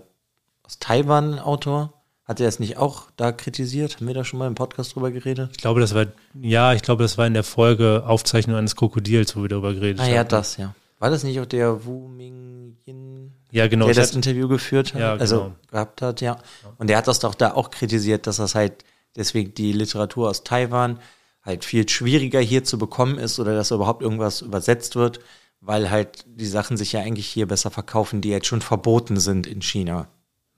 aus 0.63 0.79
Taiwan-Autor 0.79 1.93
hat 2.25 2.41
er 2.41 2.49
es 2.49 2.61
nicht 2.61 2.77
auch 2.77 3.11
da 3.17 3.33
kritisiert? 3.33 3.97
Haben 3.97 4.07
wir 4.07 4.15
da 4.15 4.25
schon 4.25 4.39
mal 4.39 4.47
im 4.47 4.55
Podcast 4.55 4.95
drüber 4.95 5.11
geredet? 5.11 5.51
Ich 5.53 5.59
glaube, 5.59 5.81
das 5.81 5.95
war, 5.95 6.07
ja, 6.41 6.73
ich 6.73 6.83
glaube, 6.83 7.03
das 7.03 7.19
war 7.19 7.27
in 7.27 7.35
der 7.35 7.43
Folge 7.43 8.05
Aufzeichnung 8.07 8.57
eines 8.57 8.77
Krokodils, 8.77 9.37
wo 9.37 9.43
wir 9.43 9.49
darüber 9.49 9.75
geredet 9.75 10.01
haben. 10.01 10.09
Ah 10.09 10.15
ja, 10.15 10.25
das, 10.25 10.57
ja. 10.57 10.75
War 10.99 11.11
das 11.11 11.25
nicht 11.25 11.41
auch 11.41 11.47
der 11.47 11.85
Wu 11.85 12.07
Ming 12.07 12.77
Yin, 12.87 13.33
ja, 13.51 13.67
genau. 13.67 13.87
der 13.87 13.95
das 13.95 14.09
hatte, 14.09 14.17
Interview 14.17 14.47
geführt 14.47 14.95
hat? 14.95 15.01
Ja, 15.01 15.13
also 15.15 15.37
genau. 15.37 15.47
Also 15.47 15.57
gehabt 15.71 16.03
hat, 16.03 16.21
ja. 16.21 16.39
Und 16.79 16.89
der 16.89 16.97
hat 16.97 17.09
das 17.09 17.19
doch 17.19 17.35
da 17.35 17.55
auch 17.55 17.71
kritisiert, 17.71 18.27
dass 18.29 18.37
das 18.37 18.55
halt 18.55 18.85
deswegen 19.17 19.53
die 19.55 19.73
Literatur 19.73 20.31
aus 20.31 20.45
Taiwan 20.45 21.01
halt 21.43 21.65
viel 21.65 21.89
schwieriger 21.89 22.41
hier 22.41 22.65
zu 22.65 22.79
bekommen 22.79 23.19
ist 23.19 23.39
oder 23.39 23.55
dass 23.55 23.71
überhaupt 23.71 24.03
irgendwas 24.03 24.43
übersetzt 24.43 24.97
wird, 24.97 25.21
weil 25.61 25.91
halt 25.91 26.25
die 26.27 26.47
Sachen 26.47 26.77
sich 26.77 26.93
ja 26.93 27.01
eigentlich 27.01 27.27
hier 27.27 27.47
besser 27.47 27.71
verkaufen, 27.71 28.21
die 28.21 28.31
jetzt 28.31 28.47
schon 28.47 28.63
verboten 28.63 29.19
sind 29.19 29.47
in 29.47 29.63
China. 29.63 30.09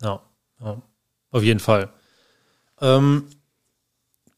Ja, 0.03 0.21
ja. 0.61 0.83
Auf 1.31 1.43
jeden 1.43 1.61
Fall. 1.61 1.91
Ähm, 2.81 3.25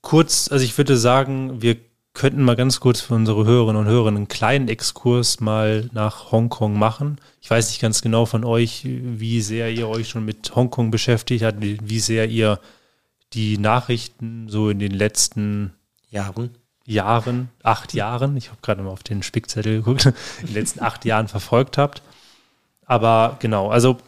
kurz, 0.01 0.51
also 0.51 0.65
ich 0.65 0.77
würde 0.79 0.97
sagen, 0.97 1.63
wir 1.63 1.77
könnten 2.15 2.43
mal 2.43 2.57
ganz 2.57 2.81
kurz 2.81 3.03
für 3.03 3.15
unsere 3.15 3.45
Hörerinnen 3.45 3.83
und 3.83 3.89
Hörer 3.89 4.09
einen 4.09 4.27
kleinen 4.29 4.69
Exkurs 4.69 5.41
mal 5.41 5.91
nach 5.93 6.33
Hongkong 6.33 6.79
machen. 6.79 7.21
Ich 7.43 7.51
weiß 7.51 7.69
nicht 7.69 7.81
ganz 7.81 8.01
genau 8.01 8.25
von 8.25 8.45
euch, 8.45 8.83
wie 8.85 9.43
sehr 9.43 9.71
ihr 9.71 9.87
euch 9.89 10.09
schon 10.09 10.25
mit 10.25 10.57
Hongkong 10.57 10.91
beschäftigt 10.91 11.45
habt, 11.45 11.59
wie 11.61 12.01
sehr 12.01 12.29
ihr 12.29 12.59
die 13.35 13.59
Nachrichten 13.59 14.49
so 14.49 14.71
in 14.71 14.79
den 14.79 14.93
letzten 14.93 15.76
Jahren, 16.09 16.55
Jahren, 16.85 17.51
acht 17.63 17.95
Jahren, 17.95 18.37
ich 18.37 18.49
habe 18.49 18.61
gerade 18.63 18.83
mal 18.83 18.91
auf 18.91 19.03
den 19.03 19.23
Spickzettel 19.23 19.79
geguckt, 19.79 20.07
in 20.41 20.47
den 20.47 20.55
letzten 20.55 20.83
acht 20.83 21.05
Jahren 21.05 21.29
verfolgt 21.29 21.79
habt. 21.79 22.03
Aber 22.85 23.37
genau, 23.41 23.69
also 23.71 23.99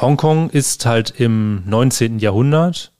Hongkong 0.00 0.50
ist 0.50 0.86
halt 0.86 1.10
im 1.10 1.68
19. 1.68 2.20
Jahrhundert 2.20 2.92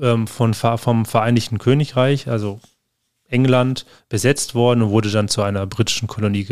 ähm, 0.00 0.26
von, 0.26 0.54
vom 0.54 1.04
Vereinigten 1.04 1.58
Königreich, 1.58 2.28
also 2.28 2.60
England, 3.28 3.86
besetzt 4.08 4.54
worden 4.54 4.82
und 4.82 4.90
wurde 4.90 5.10
dann 5.10 5.28
zu 5.28 5.42
einer 5.42 5.66
britischen 5.66 6.08
Kolonie 6.08 6.46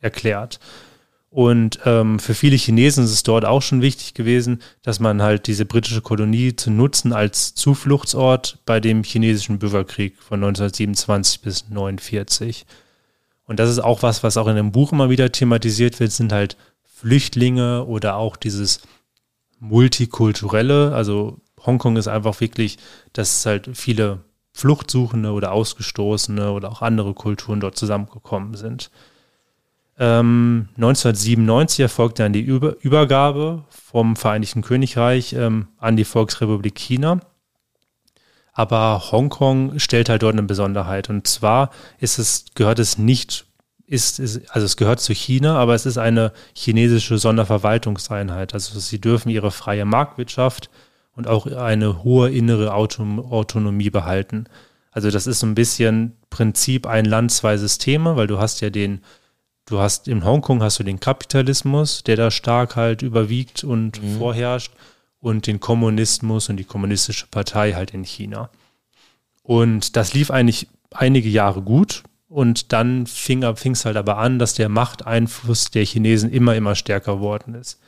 erklärt. 0.00 0.60
Und 1.30 1.80
ähm, 1.84 2.18
für 2.18 2.34
viele 2.34 2.56
Chinesen 2.56 3.04
ist 3.04 3.12
es 3.12 3.22
dort 3.22 3.44
auch 3.44 3.60
schon 3.60 3.82
wichtig 3.82 4.14
gewesen, 4.14 4.62
dass 4.82 4.98
man 4.98 5.20
halt 5.20 5.46
diese 5.46 5.66
britische 5.66 6.00
Kolonie 6.00 6.56
zu 6.56 6.70
nutzen 6.70 7.12
als 7.12 7.54
Zufluchtsort 7.54 8.58
bei 8.64 8.80
dem 8.80 9.02
chinesischen 9.02 9.58
Bürgerkrieg 9.58 10.16
von 10.18 10.42
1927 10.42 11.42
bis 11.42 11.64
1949. 11.64 12.64
Und 13.44 13.60
das 13.60 13.70
ist 13.70 13.78
auch 13.78 14.02
was, 14.02 14.22
was 14.22 14.38
auch 14.38 14.46
in 14.46 14.56
dem 14.56 14.72
Buch 14.72 14.92
immer 14.92 15.10
wieder 15.10 15.30
thematisiert 15.30 16.00
wird, 16.00 16.12
sind 16.12 16.32
halt 16.32 16.56
Flüchtlinge 16.82 17.84
oder 17.84 18.16
auch 18.16 18.36
dieses 18.36 18.80
multikulturelle. 19.60 20.94
Also 20.94 21.40
Hongkong 21.64 21.96
ist 21.96 22.08
einfach 22.08 22.40
wirklich, 22.40 22.78
dass 23.12 23.44
halt 23.44 23.70
viele 23.74 24.20
Fluchtsuchende 24.52 25.32
oder 25.32 25.52
Ausgestoßene 25.52 26.50
oder 26.52 26.70
auch 26.70 26.82
andere 26.82 27.14
Kulturen 27.14 27.60
dort 27.60 27.76
zusammengekommen 27.76 28.54
sind. 28.54 28.90
Ähm, 29.98 30.68
1997 30.76 31.80
erfolgte 31.80 32.22
dann 32.22 32.32
die 32.32 32.40
Über 32.40 32.76
Übergabe 32.80 33.64
vom 33.68 34.16
Vereinigten 34.16 34.62
Königreich 34.62 35.32
ähm, 35.32 35.68
an 35.78 35.96
die 35.96 36.04
Volksrepublik 36.04 36.76
China. 36.76 37.20
Aber 38.52 39.10
Hongkong 39.12 39.78
stellt 39.78 40.08
halt 40.08 40.22
dort 40.22 40.34
eine 40.34 40.42
Besonderheit. 40.42 41.10
Und 41.10 41.26
zwar 41.26 41.70
ist 41.98 42.18
es, 42.18 42.46
gehört 42.54 42.78
es 42.78 42.98
nicht 42.98 43.46
ist, 43.88 44.18
ist, 44.18 44.54
also 44.54 44.66
es 44.66 44.76
gehört 44.76 45.00
zu 45.00 45.14
China, 45.14 45.56
aber 45.56 45.74
es 45.74 45.86
ist 45.86 45.96
eine 45.96 46.32
chinesische 46.54 47.18
Sonderverwaltungseinheit. 47.18 48.52
Also 48.52 48.78
sie 48.78 49.00
dürfen 49.00 49.30
ihre 49.30 49.50
freie 49.50 49.86
Marktwirtschaft 49.86 50.68
und 51.16 51.26
auch 51.26 51.46
eine 51.46 52.04
hohe 52.04 52.30
innere 52.30 52.74
Auton 52.74 53.18
Autonomie 53.18 53.90
behalten. 53.90 54.44
Also 54.92 55.10
das 55.10 55.26
ist 55.26 55.40
so 55.40 55.46
ein 55.46 55.54
bisschen 55.54 56.16
Prinzip 56.28 56.86
ein 56.86 57.06
Land, 57.06 57.32
zwei 57.32 57.56
Systeme, 57.56 58.16
weil 58.16 58.26
du 58.26 58.38
hast 58.38 58.60
ja 58.60 58.70
den, 58.70 59.00
du 59.68 59.78
hast 59.78 60.08
in 60.08 60.24
Hongkong 60.24 60.62
hast 60.62 60.78
du 60.78 60.82
den 60.82 61.00
Kapitalismus, 61.00 62.02
der 62.02 62.16
da 62.16 62.30
stark 62.30 62.76
halt 62.76 63.02
überwiegt 63.02 63.64
und 63.64 64.02
mhm. 64.02 64.18
vorherrscht 64.18 64.72
und 65.20 65.46
den 65.46 65.60
Kommunismus 65.60 66.48
und 66.48 66.56
die 66.56 66.64
kommunistische 66.64 67.26
Partei 67.26 67.72
halt 67.72 67.92
in 67.92 68.04
China. 68.04 68.50
Und 69.42 69.96
das 69.96 70.14
lief 70.14 70.30
eigentlich 70.30 70.68
einige 70.92 71.28
Jahre 71.28 71.62
gut. 71.62 72.02
Und 72.28 72.72
dann 72.72 73.06
fing 73.06 73.42
es 73.42 73.84
halt 73.86 73.96
aber 73.96 74.18
an, 74.18 74.38
dass 74.38 74.52
der 74.52 74.68
Machteinfluss 74.68 75.70
der 75.70 75.84
Chinesen 75.84 76.30
immer, 76.30 76.54
immer 76.54 76.74
stärker 76.74 77.16
geworden 77.16 77.54
ist. 77.54 77.80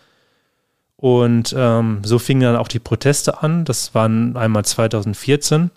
Und 0.96 1.54
ähm, 1.56 2.00
so 2.04 2.18
fingen 2.18 2.42
dann 2.42 2.56
auch 2.56 2.68
die 2.68 2.78
Proteste 2.78 3.42
an. 3.42 3.64
Das 3.64 3.94
waren 3.94 4.36
einmal 4.36 4.64
2014. 4.64 5.70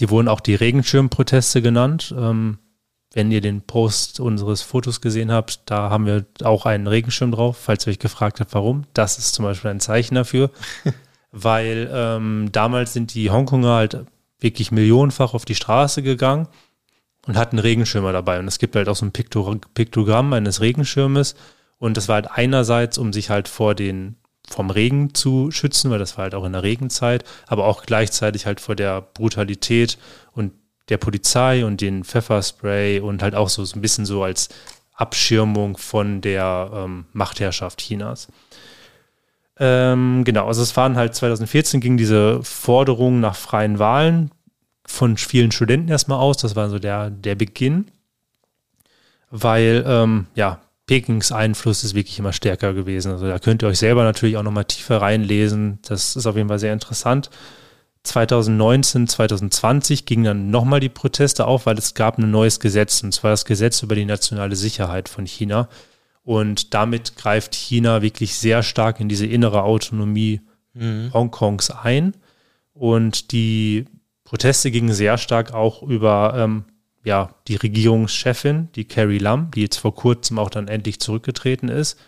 Die 0.00 0.10
wurden 0.10 0.28
auch 0.28 0.40
die 0.40 0.54
Regenschirmproteste 0.54 1.62
genannt. 1.62 2.14
Ähm, 2.16 2.58
wenn 3.12 3.30
ihr 3.30 3.40
den 3.40 3.60
Post 3.60 4.20
unseres 4.20 4.62
Fotos 4.62 5.00
gesehen 5.00 5.30
habt, 5.30 5.60
da 5.66 5.90
haben 5.90 6.06
wir 6.06 6.24
auch 6.42 6.66
einen 6.66 6.86
Regenschirm 6.86 7.30
drauf, 7.32 7.58
falls 7.58 7.86
ihr 7.86 7.90
euch 7.90 7.98
gefragt 7.98 8.40
habt, 8.40 8.54
warum. 8.54 8.84
Das 8.94 9.18
ist 9.18 9.34
zum 9.34 9.44
Beispiel 9.44 9.70
ein 9.70 9.80
Zeichen 9.80 10.14
dafür. 10.14 10.50
weil 11.32 11.90
ähm, 11.92 12.50
damals 12.52 12.92
sind 12.92 13.14
die 13.14 13.30
Hongkonger 13.30 13.74
halt 13.74 14.04
wirklich 14.38 14.70
millionenfach 14.70 15.34
auf 15.34 15.44
die 15.44 15.54
Straße 15.54 16.02
gegangen 16.02 16.46
und 17.26 17.36
hat 17.36 17.52
einen 17.52 17.58
Regenschirmer 17.58 18.12
dabei. 18.12 18.38
Und 18.38 18.46
es 18.46 18.58
gibt 18.58 18.76
halt 18.76 18.88
auch 18.88 18.96
so 18.96 19.06
ein 19.06 19.12
Piktogramm 19.12 20.32
eines 20.32 20.60
Regenschirmes. 20.60 21.34
Und 21.78 21.96
das 21.96 22.08
war 22.08 22.16
halt 22.16 22.30
einerseits, 22.30 22.98
um 22.98 23.12
sich 23.12 23.30
halt 23.30 23.48
vor 23.48 23.74
den, 23.74 24.16
vom 24.46 24.70
Regen 24.70 25.14
zu 25.14 25.50
schützen, 25.50 25.90
weil 25.90 25.98
das 25.98 26.16
war 26.16 26.24
halt 26.24 26.34
auch 26.34 26.44
in 26.44 26.52
der 26.52 26.62
Regenzeit, 26.62 27.24
aber 27.46 27.64
auch 27.64 27.84
gleichzeitig 27.84 28.44
halt 28.44 28.60
vor 28.60 28.76
der 28.76 29.00
Brutalität 29.00 29.98
der 30.88 30.98
Polizei 30.98 31.64
und 31.64 31.80
den 31.80 32.04
Pfefferspray 32.04 33.00
und 33.00 33.22
halt 33.22 33.34
auch 33.34 33.48
so, 33.48 33.64
so 33.64 33.76
ein 33.76 33.82
bisschen 33.82 34.06
so 34.06 34.22
als 34.22 34.48
Abschirmung 34.94 35.76
von 35.76 36.20
der 36.20 36.70
ähm, 36.74 37.06
Machtherrschaft 37.12 37.80
Chinas. 37.80 38.28
Ähm, 39.58 40.24
genau, 40.24 40.46
also 40.46 40.62
es 40.62 40.76
waren 40.76 40.96
halt 40.96 41.14
2014 41.14 41.80
ging 41.80 41.96
diese 41.96 42.42
Forderung 42.42 43.20
nach 43.20 43.36
freien 43.36 43.78
Wahlen 43.78 44.30
von 44.86 45.16
vielen 45.16 45.52
Studenten 45.52 45.88
erstmal 45.88 46.18
aus. 46.18 46.38
Das 46.38 46.56
war 46.56 46.68
so 46.68 46.78
der, 46.78 47.10
der 47.10 47.34
Beginn, 47.34 47.86
weil 49.30 49.84
ähm, 49.86 50.26
ja, 50.34 50.60
Pekings 50.86 51.32
Einfluss 51.32 51.84
ist 51.84 51.94
wirklich 51.94 52.18
immer 52.18 52.32
stärker 52.32 52.74
gewesen. 52.74 53.12
Also 53.12 53.26
da 53.26 53.38
könnt 53.38 53.62
ihr 53.62 53.68
euch 53.68 53.78
selber 53.78 54.04
natürlich 54.04 54.36
auch 54.36 54.42
nochmal 54.42 54.64
tiefer 54.64 55.00
reinlesen. 55.00 55.78
Das 55.82 56.16
ist 56.16 56.26
auf 56.26 56.36
jeden 56.36 56.48
Fall 56.48 56.58
sehr 56.58 56.72
interessant. 56.72 57.30
2019, 58.04 59.06
2020 59.06 60.06
gingen 60.06 60.24
dann 60.24 60.50
nochmal 60.50 60.80
die 60.80 60.88
Proteste 60.88 61.46
auf, 61.46 61.66
weil 61.66 61.78
es 61.78 61.94
gab 61.94 62.18
ein 62.18 62.30
neues 62.30 62.58
Gesetz, 62.58 63.02
und 63.02 63.12
zwar 63.12 63.30
das 63.30 63.44
Gesetz 63.44 63.82
über 63.82 63.94
die 63.94 64.04
nationale 64.04 64.56
Sicherheit 64.56 65.08
von 65.08 65.26
China. 65.26 65.68
Und 66.24 66.74
damit 66.74 67.16
greift 67.16 67.54
China 67.54 68.02
wirklich 68.02 68.36
sehr 68.36 68.62
stark 68.62 69.00
in 69.00 69.08
diese 69.08 69.26
innere 69.26 69.62
Autonomie 69.62 70.40
mhm. 70.74 71.12
Hongkongs 71.12 71.70
ein. 71.70 72.14
Und 72.74 73.32
die 73.32 73.86
Proteste 74.24 74.70
gingen 74.70 74.92
sehr 74.92 75.18
stark 75.18 75.52
auch 75.52 75.82
über 75.82 76.34
ähm, 76.36 76.64
ja, 77.04 77.34
die 77.48 77.56
Regierungschefin, 77.56 78.68
die 78.74 78.84
Carrie 78.84 79.18
Lam, 79.18 79.50
die 79.50 79.62
jetzt 79.62 79.78
vor 79.78 79.94
kurzem 79.94 80.38
auch 80.38 80.50
dann 80.50 80.68
endlich 80.68 81.00
zurückgetreten 81.00 81.68
ist. 81.68 81.98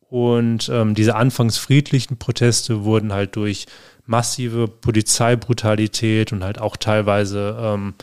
Und 0.00 0.68
ähm, 0.68 0.94
diese 0.94 1.16
anfangs 1.16 1.56
friedlichen 1.56 2.18
Proteste 2.18 2.84
wurden 2.84 3.14
halt 3.14 3.34
durch 3.36 3.66
massive 4.06 4.68
Polizeibrutalität 4.68 6.32
und 6.32 6.44
halt 6.44 6.60
auch 6.60 6.76
teilweise 6.76 7.56
ähm, 7.58 7.94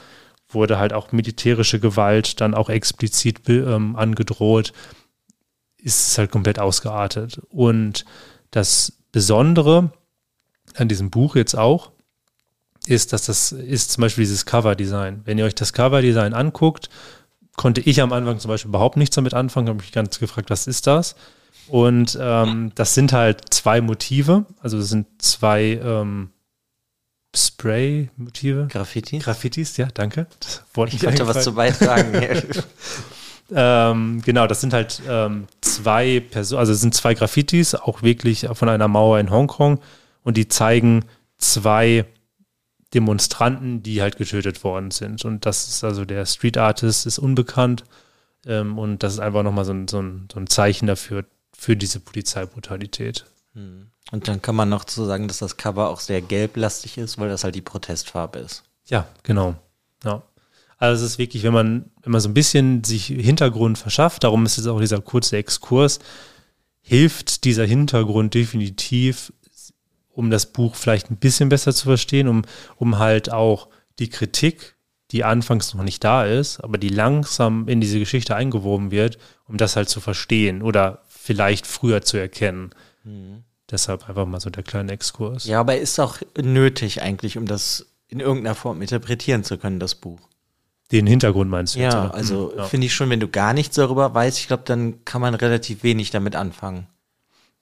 wurde 0.50 0.80
halt 0.80 0.94
auch 0.94 1.12
militärische 1.12 1.80
Gewalt 1.80 2.42
dann 2.42 2.54
auch 2.54 2.70
explizit 2.70 3.48
ähm, 3.50 3.96
angedroht, 3.96 4.74
ist 5.78 6.18
halt 6.18 6.32
komplett 6.32 6.60
ausgeartet. 6.60 7.42
Und 7.50 8.06
das 8.52 8.94
Besondere 9.12 9.92
an 10.76 10.88
diesem 10.88 11.10
Buch 11.10 11.36
jetzt 11.36 11.56
auch, 11.56 11.92
ist, 12.88 13.14
dass 13.14 13.26
das 13.26 13.52
ist 13.52 13.92
zum 13.92 14.02
Beispiel 14.02 14.24
dieses 14.24 14.46
Cover-Design. 14.46 15.22
Wenn 15.26 15.38
ihr 15.38 15.46
euch 15.46 15.56
das 15.56 15.74
Cover-Design 15.74 16.34
anguckt, 16.34 16.90
konnte 17.56 17.82
ich 17.82 18.02
am 18.02 18.14
Anfang 18.14 18.40
zum 18.40 18.50
Beispiel 18.50 18.70
überhaupt 18.70 18.98
nichts 18.98 19.16
damit 19.16 19.34
anfangen, 19.34 19.68
habe 19.68 19.80
mich 19.80 19.92
ganz 19.92 20.20
gefragt, 20.20 20.50
was 20.50 20.66
ist 20.66 20.88
das? 20.88 21.16
Und 21.70 22.18
ähm, 22.20 22.72
das 22.76 22.96
sind 22.96 23.14
halt 23.14 23.54
zwei 23.54 23.82
Motive, 23.82 24.46
also 24.62 24.78
es 24.78 24.90
sind 24.90 25.08
zwei 25.20 25.80
ähm, 25.84 26.32
Spray-Motive. 27.36 28.68
Graffitis? 28.72 29.24
Graffitis, 29.24 29.78
ja, 29.78 29.88
danke. 29.94 30.28
Das 30.40 30.64
wollte 30.74 30.96
ich 30.96 31.04
wollte 31.04 31.28
was 31.28 31.44
zu 31.44 31.54
beitragen. 31.54 32.22
ähm, 33.56 34.22
genau, 34.26 34.48
das 34.48 34.62
sind 34.62 34.74
halt 34.74 35.02
ähm, 35.08 35.48
zwei 35.62 36.22
Personen, 36.22 36.60
also 36.60 36.74
es 36.74 36.82
sind 36.82 36.96
zwei 36.96 37.14
Graffitis, 37.14 37.76
auch 37.76 38.02
wirklich 38.02 38.48
von 38.54 38.70
einer 38.70 38.88
Mauer 38.88 39.20
in 39.20 39.30
Hongkong 39.30 39.80
und 40.24 40.38
die 40.38 40.48
zeigen 40.48 41.06
zwei 41.38 42.06
Demonstranten, 42.94 43.84
die 43.84 44.02
halt 44.02 44.18
getötet 44.18 44.64
worden 44.64 44.90
sind. 44.90 45.24
Und 45.24 45.46
das 45.46 45.68
ist 45.68 45.84
also 45.84 46.06
der 46.06 46.26
Street 46.26 46.58
Artist 46.58 47.06
ist 47.06 47.20
unbekannt. 47.20 47.84
Ähm, 48.46 48.80
und 48.80 49.04
das 49.04 49.14
ist 49.14 49.20
einfach 49.20 49.44
nochmal 49.44 49.66
so 49.66 49.74
ein, 49.74 49.88
so, 49.88 50.02
ein, 50.02 50.28
so 50.32 50.40
ein 50.40 50.48
Zeichen 50.48 50.88
dafür, 50.88 51.26
für 51.60 51.76
diese 51.76 52.00
Polizeibrutalität. 52.00 53.26
Hm. 53.54 53.88
Und 54.12 54.28
dann 54.28 54.42
kann 54.42 54.56
man 54.56 54.70
noch 54.70 54.86
zu 54.86 55.06
sagen, 55.06 55.28
dass 55.28 55.40
das 55.40 55.58
Cover 55.58 55.90
auch 55.90 56.00
sehr 56.00 56.22
gelblastig 56.22 56.98
ist, 56.98 57.18
weil 57.18 57.30
das 57.30 57.44
halt 57.44 57.56
die 57.56 57.62
Protestfarbe 57.62 58.40
ist. 58.40 58.64
Ja, 58.86 59.08
genau. 59.24 59.56
Ja. 60.04 60.24
Also 60.78 61.04
es 61.04 61.12
ist 61.12 61.18
wirklich, 61.18 61.44
wenn 61.44 61.54
man, 61.54 61.92
wenn 62.02 62.14
man 62.14 62.22
so 62.22 62.30
ein 62.30 62.34
bisschen 62.34 62.84
sich 62.84 63.08
Hintergrund 63.08 63.78
verschafft, 63.78 64.24
darum 64.24 64.46
ist 64.46 64.58
es 64.58 64.66
auch 64.66 64.80
dieser 64.80 65.02
kurze 65.02 65.38
Exkurs, 65.38 66.00
hilft 66.82 67.44
dieser 67.44 67.66
Hintergrund 67.66 68.34
definitiv 68.34 69.34
um 70.20 70.30
das 70.30 70.48
Buch 70.48 70.76
vielleicht 70.76 71.10
ein 71.10 71.16
bisschen 71.16 71.48
besser 71.48 71.74
zu 71.74 71.86
verstehen, 71.86 72.28
um, 72.28 72.42
um 72.76 73.00
halt 73.00 73.32
auch 73.32 73.70
die 74.00 74.10
Kritik, 74.10 74.76
die 75.12 75.24
anfangs 75.24 75.74
noch 75.74 75.84
nicht 75.84 76.04
da 76.04 76.26
ist, 76.26 76.60
aber 76.60 76.78
die 76.78 76.90
langsam 76.90 77.70
in 77.70 77.80
diese 77.80 78.00
Geschichte 78.00 78.36
eingewoben 78.36 78.92
wird, 78.92 79.18
um 79.48 79.56
das 79.56 79.78
halt 79.78 79.88
zu 79.88 80.02
verstehen 80.02 80.62
oder 80.62 81.04
vielleicht 81.30 81.68
früher 81.68 82.02
zu 82.02 82.18
erkennen. 82.18 82.72
Mhm. 83.04 83.44
Deshalb 83.70 84.10
einfach 84.10 84.26
mal 84.26 84.40
so 84.40 84.50
der 84.50 84.64
kleine 84.64 84.92
Exkurs. 84.92 85.46
Ja, 85.46 85.60
aber 85.60 85.78
ist 85.78 86.00
auch 86.00 86.18
nötig 86.42 87.04
eigentlich, 87.04 87.38
um 87.38 87.46
das 87.46 87.86
in 88.08 88.20
irgendeiner 88.20 88.56
Form 88.56 88.82
interpretieren 88.82 89.44
zu 89.44 89.60
können, 89.60 89.80
das 89.80 89.94
Buch. 89.94 90.20
Den 90.92 91.06
Hintergrund 91.06 91.52
meinst 91.52 91.76
du? 91.76 91.82
Ja, 91.82 92.06
jetzt, 92.06 92.16
also 92.16 92.52
ja. 92.58 92.64
finde 92.64 92.88
ich 92.88 92.96
schon, 92.96 93.12
wenn 93.12 93.20
du 93.20 93.28
gar 93.28 93.54
nichts 93.54 93.76
darüber 93.76 94.12
weißt, 94.12 94.40
ich 94.40 94.48
glaube, 94.48 94.64
dann 94.66 95.06
kann 95.06 95.22
man 95.22 95.36
relativ 95.36 95.84
wenig 95.84 96.10
damit 96.10 96.36
anfangen. 96.36 96.88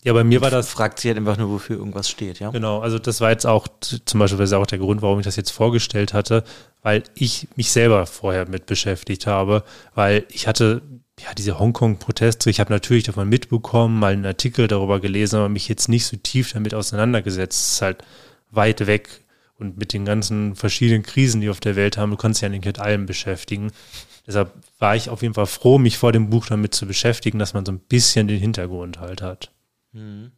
Ja, 0.01 0.13
bei 0.13 0.23
mir 0.23 0.39
war 0.39 0.49
das. 0.49 0.69
Fragt 0.69 1.01
sie 1.01 1.09
halt 1.09 1.17
einfach 1.17 1.35
nur, 1.35 1.49
wofür 1.49 1.75
irgendwas 1.75 2.09
steht, 2.09 2.39
ja? 2.39 2.51
Genau, 2.51 2.79
also 2.79 2.99
das 2.99 3.19
war 3.19 3.31
jetzt 3.31 3.45
auch 3.45 3.67
zum 3.81 4.19
Beispiel 4.21 4.37
das 4.37 4.51
ist 4.51 4.53
auch 4.53 4.65
der 4.65 4.79
Grund, 4.79 5.01
warum 5.01 5.19
ich 5.19 5.25
das 5.25 5.35
jetzt 5.35 5.51
vorgestellt 5.51 6.13
hatte, 6.13 6.45
weil 6.83 7.03
ich 7.15 7.49
mich 7.57 7.69
selber 7.73 8.05
vorher 8.05 8.47
mit 8.47 8.65
beschäftigt 8.65 9.27
habe, 9.27 9.65
weil 9.93 10.25
ich 10.29 10.47
hatte 10.47 10.81
ja 11.19 11.33
diese 11.33 11.59
Hongkong-Proteste, 11.59 12.49
ich 12.49 12.59
habe 12.59 12.71
natürlich 12.71 13.03
davon 13.03 13.27
mitbekommen, 13.27 13.99
mal 13.99 14.13
einen 14.13 14.25
Artikel 14.25 14.67
darüber 14.67 14.99
gelesen, 14.99 15.37
aber 15.37 15.49
mich 15.49 15.67
jetzt 15.67 15.89
nicht 15.89 16.05
so 16.05 16.17
tief 16.17 16.53
damit 16.53 16.73
auseinandergesetzt. 16.73 17.59
Es 17.59 17.73
ist 17.73 17.81
halt 17.81 18.03
weit 18.51 18.85
weg 18.85 19.25
und 19.57 19.77
mit 19.77 19.93
den 19.93 20.05
ganzen 20.05 20.55
verschiedenen 20.55 21.03
Krisen, 21.03 21.41
die 21.41 21.49
auf 21.49 21.59
der 21.59 21.75
Welt 21.75 21.97
haben, 21.97 22.11
du 22.11 22.17
kannst 22.17 22.41
ja 22.41 22.49
nicht 22.49 22.65
mit 22.65 22.79
allem 22.79 23.05
beschäftigen. 23.05 23.71
Deshalb 24.27 24.51
war 24.77 24.95
ich 24.95 25.09
auf 25.09 25.21
jeden 25.21 25.33
Fall 25.33 25.47
froh, 25.47 25.77
mich 25.79 25.97
vor 25.97 26.11
dem 26.11 26.29
Buch 26.29 26.45
damit 26.45 26.75
zu 26.75 26.85
beschäftigen, 26.85 27.39
dass 27.39 27.53
man 27.53 27.65
so 27.65 27.71
ein 27.71 27.79
bisschen 27.79 28.27
den 28.27 28.39
Hintergrund 28.39 28.99
halt 28.99 29.21
hat. 29.21 29.51
Mhm. 29.93 30.31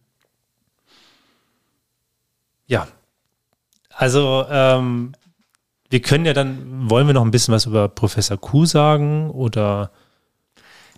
Ja. 2.68 2.88
Also, 3.90 4.46
ähm, 4.50 5.14
wir 5.90 6.02
können 6.02 6.26
ja 6.26 6.34
dann, 6.34 6.90
wollen 6.90 7.08
wir 7.08 7.16
noch 7.16 7.26
ein 7.26 7.32
bisschen 7.32 7.54
was 7.54 7.66
über 7.66 7.90
Professor 7.90 8.38
Kuh 8.38 8.66
sagen 8.66 9.32
oder? 9.32 9.92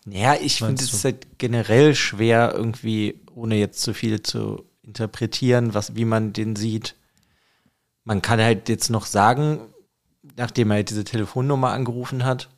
Ja, 0.06 0.36
ich 0.36 0.58
finde 0.58 0.84
es 0.84 1.04
halt 1.04 1.38
generell 1.38 1.96
schwer, 1.96 2.54
irgendwie, 2.56 3.22
ohne 3.34 3.56
jetzt 3.56 3.82
zu 3.82 3.94
viel 3.94 4.24
zu 4.24 4.66
interpretieren, 4.82 5.74
was, 5.74 5.96
wie 5.96 6.06
man 6.06 6.34
den 6.34 6.56
sieht. 6.56 6.96
Man 8.04 8.22
kann 8.22 8.42
halt 8.42 8.68
jetzt 8.68 8.90
noch 8.90 9.06
sagen, 9.06 9.72
nachdem 10.36 10.72
er 10.72 10.76
halt 10.76 10.90
diese 10.90 11.04
Telefonnummer 11.04 11.72
angerufen 11.72 12.26
hat, 12.26 12.50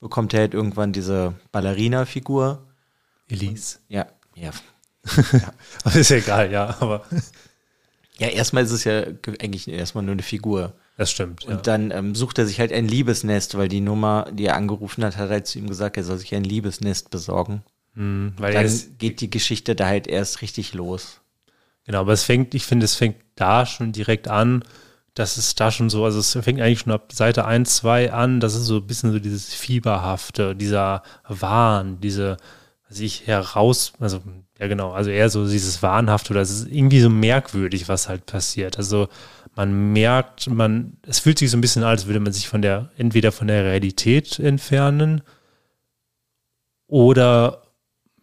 bekommt 0.00 0.32
er 0.32 0.40
halt 0.40 0.54
irgendwann 0.54 0.92
diese 0.92 1.34
Ballerina-Figur. 1.52 2.66
Elise. 3.28 3.78
Und, 3.88 3.94
ja, 3.94 4.06
ja, 4.34 4.50
ja. 5.32 5.92
ist 5.94 6.10
ja 6.10 6.16
egal, 6.16 6.50
ja, 6.50 6.76
aber. 6.80 7.04
Ja, 8.18 8.28
erstmal 8.28 8.64
ist 8.64 8.70
es 8.70 8.84
ja 8.84 9.02
eigentlich 9.40 9.68
erstmal 9.68 10.04
nur 10.04 10.12
eine 10.12 10.22
Figur. 10.22 10.74
Das 10.96 11.10
stimmt. 11.10 11.44
Und 11.46 11.54
ja. 11.54 11.60
dann 11.60 11.90
ähm, 11.90 12.14
sucht 12.14 12.38
er 12.38 12.46
sich 12.46 12.60
halt 12.60 12.72
ein 12.72 12.86
Liebesnest, 12.86 13.56
weil 13.56 13.68
die 13.68 13.80
Nummer, 13.80 14.26
die 14.32 14.46
er 14.46 14.56
angerufen 14.56 15.04
hat, 15.04 15.16
hat 15.16 15.30
halt 15.30 15.46
zu 15.46 15.58
ihm 15.58 15.68
gesagt, 15.68 15.96
er 15.96 16.04
soll 16.04 16.18
sich 16.18 16.34
ein 16.34 16.44
Liebesnest 16.44 17.10
besorgen. 17.10 17.62
Mhm, 17.94 18.34
weil 18.36 18.54
dann 18.54 18.70
geht 18.98 19.20
die 19.20 19.30
Geschichte 19.30 19.74
da 19.74 19.86
halt 19.86 20.06
erst 20.06 20.42
richtig 20.42 20.74
los. 20.74 21.20
Genau, 21.84 22.00
aber 22.00 22.12
es 22.12 22.24
fängt, 22.24 22.54
ich 22.54 22.64
finde, 22.64 22.84
es 22.84 22.94
fängt 22.94 23.16
da 23.34 23.66
schon 23.66 23.92
direkt 23.92 24.28
an, 24.28 24.62
dass 25.14 25.36
es 25.36 25.54
da 25.54 25.70
schon 25.70 25.90
so, 25.90 26.04
also 26.04 26.20
es 26.20 26.32
fängt 26.32 26.60
eigentlich 26.60 26.80
schon 26.80 26.92
ab 26.92 27.12
Seite 27.12 27.44
1, 27.44 27.76
2 27.76 28.12
an, 28.12 28.40
das 28.40 28.54
ist 28.54 28.64
so 28.64 28.76
ein 28.76 28.86
bisschen 28.86 29.12
so 29.12 29.18
dieses 29.18 29.52
Fieberhafte, 29.52 30.56
dieser 30.56 31.02
Wahn, 31.28 32.00
diese, 32.00 32.36
sich 32.92 33.26
heraus, 33.26 33.92
also 33.98 34.20
ja 34.58 34.68
genau, 34.68 34.92
also 34.92 35.10
eher 35.10 35.28
so 35.28 35.48
dieses 35.48 35.82
Wahnhafte 35.82 36.32
oder 36.32 36.40
es 36.40 36.50
ist 36.50 36.68
irgendwie 36.70 37.00
so 37.00 37.10
merkwürdig, 37.10 37.88
was 37.88 38.08
halt 38.08 38.26
passiert. 38.26 38.78
Also 38.78 39.08
man 39.54 39.92
merkt, 39.92 40.48
man, 40.48 40.96
es 41.06 41.18
fühlt 41.18 41.38
sich 41.38 41.50
so 41.50 41.56
ein 41.56 41.60
bisschen 41.60 41.82
an, 41.82 41.90
als 41.90 42.06
würde 42.06 42.20
man 42.20 42.32
sich 42.32 42.48
von 42.48 42.62
der, 42.62 42.90
entweder 42.96 43.32
von 43.32 43.48
der 43.48 43.64
Realität 43.64 44.38
entfernen 44.38 45.22
oder, 46.86 47.62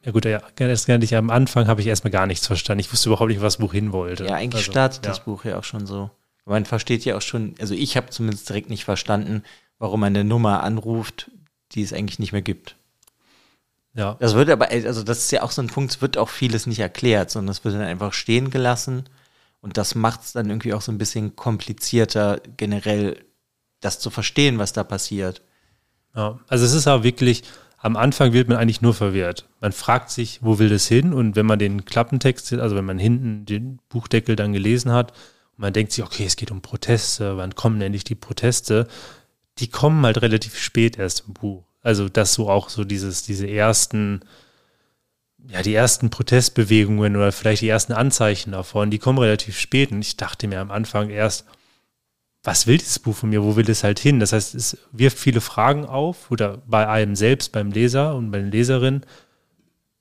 ja 0.05 0.11
gut, 0.11 0.25
ja, 0.25 0.41
ganz 0.55 0.87
ehrlich, 0.87 1.15
am 1.15 1.29
Anfang 1.29 1.67
habe 1.67 1.81
ich 1.81 1.87
erstmal 1.87 2.11
gar 2.11 2.27
nichts 2.27 2.47
verstanden. 2.47 2.81
Ich 2.81 2.91
wusste 2.91 3.09
überhaupt 3.09 3.29
nicht, 3.29 3.41
was 3.41 3.55
das 3.55 3.61
Buch 3.61 3.73
hin 3.73 3.91
wollte. 3.91 4.25
Ja, 4.25 4.35
eigentlich 4.35 4.61
also, 4.61 4.71
startet 4.71 5.05
ja. 5.05 5.09
das 5.09 5.23
Buch 5.23 5.43
ja 5.43 5.57
auch 5.57 5.63
schon 5.63 5.87
so. 5.87 6.11
Man 6.45 6.65
versteht 6.65 7.03
ja 7.05 7.17
auch 7.17 7.21
schon, 7.21 7.55
also 7.59 7.73
ich 7.73 7.97
habe 7.97 8.09
zumindest 8.11 8.47
direkt 8.47 8.69
nicht 8.69 8.85
verstanden, 8.85 9.43
warum 9.77 9.99
man 9.99 10.15
eine 10.15 10.23
Nummer 10.23 10.63
anruft, 10.63 11.31
die 11.71 11.81
es 11.81 11.93
eigentlich 11.93 12.19
nicht 12.19 12.31
mehr 12.31 12.41
gibt. 12.41 12.75
Ja. 13.93 14.15
Das 14.19 14.35
wird 14.35 14.49
aber, 14.49 14.69
also 14.69 15.03
das 15.03 15.19
ist 15.19 15.31
ja 15.31 15.43
auch 15.43 15.51
so 15.51 15.61
ein 15.61 15.67
Punkt, 15.67 15.91
es 15.91 16.01
wird 16.01 16.17
auch 16.17 16.29
vieles 16.29 16.67
nicht 16.67 16.79
erklärt, 16.79 17.31
sondern 17.31 17.51
es 17.51 17.63
wird 17.63 17.75
dann 17.75 17.81
einfach 17.81 18.13
stehen 18.13 18.49
gelassen. 18.49 19.05
Und 19.61 19.77
das 19.77 19.95
macht 19.95 20.21
es 20.21 20.33
dann 20.33 20.49
irgendwie 20.49 20.73
auch 20.73 20.81
so 20.81 20.91
ein 20.91 20.97
bisschen 20.97 21.35
komplizierter, 21.35 22.41
generell 22.55 23.25
das 23.81 23.99
zu 23.99 24.09
verstehen, 24.09 24.57
was 24.57 24.73
da 24.73 24.83
passiert. 24.83 25.41
Ja, 26.15 26.39
also 26.47 26.65
es 26.65 26.73
ist 26.73 26.87
auch 26.87 27.03
wirklich, 27.03 27.43
am 27.77 27.95
Anfang 27.95 28.33
wird 28.33 28.47
man 28.47 28.57
eigentlich 28.57 28.81
nur 28.81 28.93
verwirrt. 28.93 29.47
Man 29.61 29.71
fragt 29.71 30.11
sich, 30.11 30.39
wo 30.41 30.59
will 30.59 30.69
das 30.69 30.87
hin? 30.87 31.13
Und 31.13 31.35
wenn 31.35 31.45
man 31.45 31.59
den 31.59 31.85
Klappentext, 31.85 32.53
also 32.53 32.75
wenn 32.75 32.85
man 32.85 32.99
hinten 32.99 33.45
den 33.45 33.79
Buchdeckel 33.89 34.35
dann 34.35 34.53
gelesen 34.53 34.91
hat, 34.91 35.11
und 35.11 35.59
man 35.59 35.73
denkt 35.73 35.91
sich, 35.91 36.03
okay, 36.03 36.25
es 36.25 36.35
geht 36.35 36.51
um 36.51 36.61
Proteste, 36.61 37.37
wann 37.37 37.55
kommen 37.55 37.81
endlich 37.81 38.03
die 38.03 38.15
Proteste? 38.15 38.87
Die 39.59 39.69
kommen 39.69 40.05
halt 40.05 40.21
relativ 40.21 40.57
spät 40.57 40.97
erst 40.97 41.25
im 41.27 41.33
Buch. 41.33 41.63
Also, 41.81 42.09
dass 42.09 42.33
so 42.33 42.49
auch 42.49 42.69
so 42.69 42.83
dieses, 42.83 43.23
diese 43.23 43.47
ersten, 43.49 44.21
ja, 45.47 45.61
die 45.61 45.73
ersten 45.73 46.09
Protestbewegungen 46.09 47.15
oder 47.15 47.31
vielleicht 47.31 47.61
die 47.61 47.69
ersten 47.69 47.93
Anzeichen 47.93 48.51
davon, 48.51 48.91
die 48.91 48.99
kommen 48.99 49.19
relativ 49.19 49.57
spät. 49.57 49.91
Und 49.91 50.01
ich 50.01 50.17
dachte 50.17 50.47
mir 50.47 50.59
am 50.59 50.71
Anfang 50.71 51.09
erst, 51.09 51.45
was 52.43 52.67
will 52.67 52.77
dieses 52.77 52.99
Buch 52.99 53.15
von 53.15 53.29
mir, 53.29 53.43
wo 53.43 53.55
will 53.55 53.69
es 53.69 53.83
halt 53.83 53.99
hin? 53.99 54.19
Das 54.19 54.33
heißt, 54.33 54.55
es 54.55 54.77
wirft 54.91 55.19
viele 55.19 55.41
Fragen 55.41 55.85
auf 55.85 56.31
oder 56.31 56.57
bei 56.67 56.87
einem 56.87 57.15
selbst, 57.15 57.51
beim 57.51 57.71
Leser 57.71 58.15
und 58.15 58.31
bei 58.31 58.39
den 58.39 58.51
Leserinnen, 58.51 59.05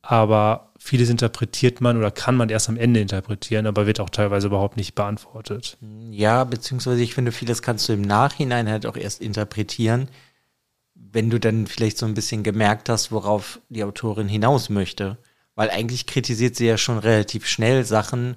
aber 0.02 0.72
vieles 0.78 1.10
interpretiert 1.10 1.80
man 1.80 1.96
oder 1.96 2.10
kann 2.10 2.36
man 2.36 2.48
erst 2.48 2.68
am 2.68 2.76
Ende 2.76 3.00
interpretieren, 3.00 3.66
aber 3.66 3.86
wird 3.86 3.98
auch 4.00 4.10
teilweise 4.10 4.46
überhaupt 4.46 4.76
nicht 4.76 4.94
beantwortet. 4.94 5.76
Ja, 6.10 6.44
beziehungsweise 6.44 7.02
ich 7.02 7.14
finde, 7.14 7.32
vieles 7.32 7.62
kannst 7.62 7.88
du 7.88 7.92
im 7.92 8.02
Nachhinein 8.02 8.68
halt 8.68 8.86
auch 8.86 8.96
erst 8.96 9.20
interpretieren, 9.20 10.08
wenn 11.12 11.30
du 11.30 11.40
dann 11.40 11.66
vielleicht 11.66 11.98
so 11.98 12.06
ein 12.06 12.14
bisschen 12.14 12.42
gemerkt 12.42 12.88
hast, 12.88 13.12
worauf 13.12 13.60
die 13.68 13.84
Autorin 13.84 14.28
hinaus 14.28 14.68
möchte. 14.68 15.18
Weil 15.54 15.70
eigentlich 15.70 16.06
kritisiert 16.06 16.56
sie 16.56 16.66
ja 16.66 16.78
schon 16.78 16.98
relativ 16.98 17.46
schnell 17.46 17.84
Sachen 17.84 18.36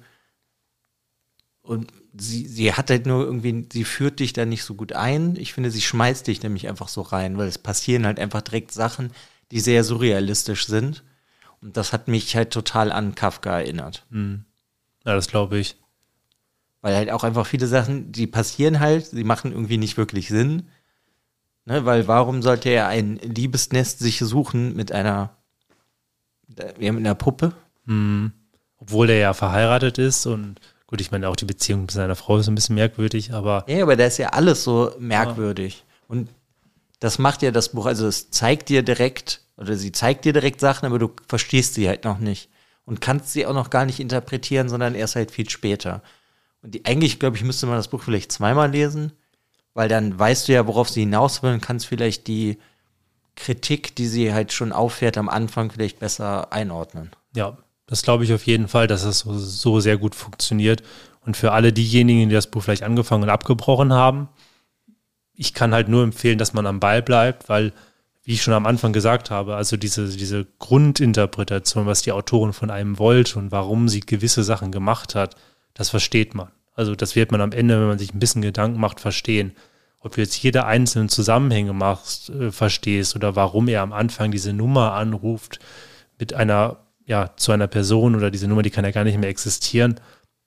und 1.62 1.92
sie, 2.12 2.46
sie 2.46 2.72
hat 2.74 2.90
halt 2.90 3.06
nur 3.06 3.24
irgendwie, 3.24 3.68
sie 3.72 3.84
führt 3.84 4.20
dich 4.20 4.32
da 4.32 4.44
nicht 4.44 4.64
so 4.64 4.74
gut 4.74 4.92
ein. 4.92 5.36
Ich 5.36 5.52
finde, 5.52 5.70
sie 5.70 5.80
schmeißt 5.80 6.26
dich 6.26 6.42
nämlich 6.42 6.68
einfach 6.68 6.88
so 6.88 7.02
rein, 7.02 7.38
weil 7.38 7.48
es 7.48 7.58
passieren 7.58 8.04
halt 8.04 8.18
einfach 8.18 8.42
direkt 8.42 8.72
Sachen, 8.72 9.12
die 9.50 9.60
sehr 9.60 9.84
surrealistisch 9.84 10.66
sind. 10.66 11.04
Und 11.60 11.76
das 11.76 11.92
hat 11.92 12.08
mich 12.08 12.34
halt 12.34 12.50
total 12.50 12.90
an 12.90 13.14
Kafka 13.14 13.60
erinnert. 13.60 14.04
Mhm. 14.10 14.44
Ja, 15.04 15.14
das 15.14 15.28
glaube 15.28 15.58
ich. 15.58 15.76
Weil 16.80 16.96
halt 16.96 17.10
auch 17.10 17.22
einfach 17.22 17.46
viele 17.46 17.68
Sachen, 17.68 18.10
die 18.10 18.26
passieren 18.26 18.80
halt, 18.80 19.06
sie 19.06 19.24
machen 19.24 19.52
irgendwie 19.52 19.78
nicht 19.78 19.96
wirklich 19.96 20.28
Sinn. 20.28 20.68
Ne, 21.64 21.84
weil 21.84 22.08
warum 22.08 22.42
sollte 22.42 22.70
er 22.70 22.88
ein 22.88 23.16
Liebesnest 23.18 24.00
sich 24.00 24.18
suchen 24.18 24.74
mit 24.74 24.90
einer, 24.90 25.36
ja, 26.78 26.92
mit 26.92 27.04
einer 27.04 27.14
Puppe? 27.14 27.52
Mhm. 27.84 28.32
Obwohl 28.78 29.06
der 29.06 29.18
ja 29.18 29.32
verheiratet 29.32 29.98
ist 29.98 30.26
und 30.26 30.60
gut, 30.88 31.00
ich 31.00 31.12
meine 31.12 31.28
auch 31.28 31.36
die 31.36 31.44
Beziehung 31.44 31.82
mit 31.82 31.92
seiner 31.92 32.16
Frau 32.16 32.38
ist 32.38 32.48
ein 32.48 32.56
bisschen 32.56 32.74
merkwürdig, 32.74 33.32
aber. 33.32 33.64
Ja, 33.68 33.82
aber 33.82 33.96
da 33.96 34.06
ist 34.06 34.18
ja 34.18 34.30
alles 34.30 34.64
so 34.64 34.92
merkwürdig. 34.98 35.84
Ja. 35.86 36.04
Und 36.08 36.28
das 36.98 37.18
macht 37.18 37.42
ja 37.42 37.52
das 37.52 37.70
Buch, 37.70 37.86
also 37.86 38.06
es 38.08 38.30
zeigt 38.30 38.68
dir 38.68 38.82
direkt, 38.82 39.40
oder 39.56 39.76
sie 39.76 39.92
zeigt 39.92 40.24
dir 40.24 40.32
direkt 40.32 40.60
Sachen, 40.60 40.86
aber 40.86 40.98
du 40.98 41.12
verstehst 41.28 41.74
sie 41.74 41.88
halt 41.88 42.04
noch 42.04 42.18
nicht. 42.18 42.48
Und 42.84 43.00
kannst 43.00 43.32
sie 43.32 43.46
auch 43.46 43.54
noch 43.54 43.70
gar 43.70 43.86
nicht 43.86 44.00
interpretieren, 44.00 44.68
sondern 44.68 44.96
erst 44.96 45.14
halt 45.14 45.30
viel 45.30 45.48
später. 45.48 46.02
Und 46.62 46.74
die, 46.74 46.84
eigentlich, 46.84 47.20
glaube 47.20 47.36
ich, 47.36 47.44
müsste 47.44 47.66
man 47.66 47.76
das 47.76 47.88
Buch 47.88 48.02
vielleicht 48.02 48.32
zweimal 48.32 48.70
lesen, 48.70 49.12
weil 49.74 49.88
dann 49.88 50.18
weißt 50.18 50.48
du 50.48 50.52
ja, 50.52 50.66
worauf 50.66 50.88
sie 50.88 51.00
hinaus 51.00 51.42
will 51.42 51.52
und 51.52 51.62
kannst 51.62 51.86
vielleicht 51.86 52.26
die 52.26 52.58
Kritik, 53.36 53.96
die 53.96 54.06
sie 54.06 54.32
halt 54.32 54.52
schon 54.52 54.72
auffährt 54.72 55.16
am 55.16 55.28
Anfang, 55.28 55.70
vielleicht 55.70 55.98
besser 56.00 56.52
einordnen. 56.52 57.10
Ja, 57.34 57.56
das 57.86 58.02
glaube 58.02 58.24
ich 58.24 58.32
auf 58.32 58.46
jeden 58.46 58.68
Fall, 58.68 58.86
dass 58.86 59.04
das 59.04 59.20
so, 59.20 59.36
so 59.38 59.80
sehr 59.80 59.96
gut 59.96 60.14
funktioniert. 60.14 60.82
Und 61.24 61.36
für 61.36 61.52
alle 61.52 61.72
diejenigen, 61.72 62.28
die 62.28 62.34
das 62.34 62.48
Buch 62.48 62.62
vielleicht 62.62 62.82
angefangen 62.82 63.22
und 63.22 63.28
abgebrochen 63.30 63.92
haben, 63.92 64.28
ich 65.34 65.54
kann 65.54 65.72
halt 65.72 65.88
nur 65.88 66.02
empfehlen, 66.02 66.38
dass 66.38 66.52
man 66.52 66.66
am 66.66 66.80
Ball 66.80 67.02
bleibt, 67.02 67.48
weil, 67.48 67.72
wie 68.22 68.34
ich 68.34 68.42
schon 68.42 68.54
am 68.54 68.66
Anfang 68.66 68.92
gesagt 68.92 69.30
habe, 69.30 69.56
also 69.56 69.76
diese, 69.76 70.08
diese 70.08 70.46
Grundinterpretation, 70.58 71.86
was 71.86 72.02
die 72.02 72.12
Autorin 72.12 72.52
von 72.52 72.70
einem 72.70 72.98
wollte 72.98 73.38
und 73.38 73.50
warum 73.50 73.88
sie 73.88 74.00
gewisse 74.00 74.44
Sachen 74.44 74.72
gemacht 74.72 75.14
hat, 75.14 75.36
das 75.74 75.90
versteht 75.90 76.34
man. 76.34 76.50
Also 76.74 76.94
das 76.94 77.16
wird 77.16 77.32
man 77.32 77.40
am 77.40 77.52
Ende, 77.52 77.78
wenn 77.78 77.88
man 77.88 77.98
sich 77.98 78.14
ein 78.14 78.18
bisschen 78.18 78.42
Gedanken 78.42 78.80
macht, 78.80 79.00
verstehen. 79.00 79.52
Ob 80.00 80.14
du 80.14 80.20
jetzt 80.20 80.42
jede 80.42 80.64
einzelnen 80.64 81.08
Zusammenhänge 81.08 81.72
machst, 81.72 82.30
äh, 82.30 82.50
verstehst 82.50 83.14
oder 83.14 83.36
warum 83.36 83.68
er 83.68 83.82
am 83.82 83.92
Anfang 83.92 84.30
diese 84.30 84.52
Nummer 84.52 84.94
anruft 84.94 85.60
mit 86.18 86.34
einer, 86.34 86.78
ja, 87.06 87.30
zu 87.36 87.52
einer 87.52 87.68
Person 87.68 88.14
oder 88.14 88.30
diese 88.30 88.48
Nummer, 88.48 88.62
die 88.62 88.70
kann 88.70 88.84
ja 88.84 88.90
gar 88.90 89.04
nicht 89.04 89.18
mehr 89.18 89.28
existieren. 89.28 90.00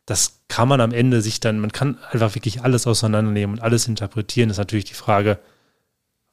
Das 0.06 0.42
kann 0.48 0.68
man 0.68 0.82
am 0.82 0.92
Ende 0.92 1.22
sich 1.22 1.40
dann, 1.40 1.60
man 1.60 1.72
kann 1.72 1.98
einfach 2.12 2.36
wirklich 2.36 2.62
alles 2.64 2.86
auseinandernehmen 2.86 3.58
und 3.58 3.62
alles 3.62 3.88
interpretieren. 3.88 4.50
Das 4.50 4.56
ist 4.56 4.60
natürlich 4.60 4.86
die 4.86 4.94
Frage, 4.94 5.40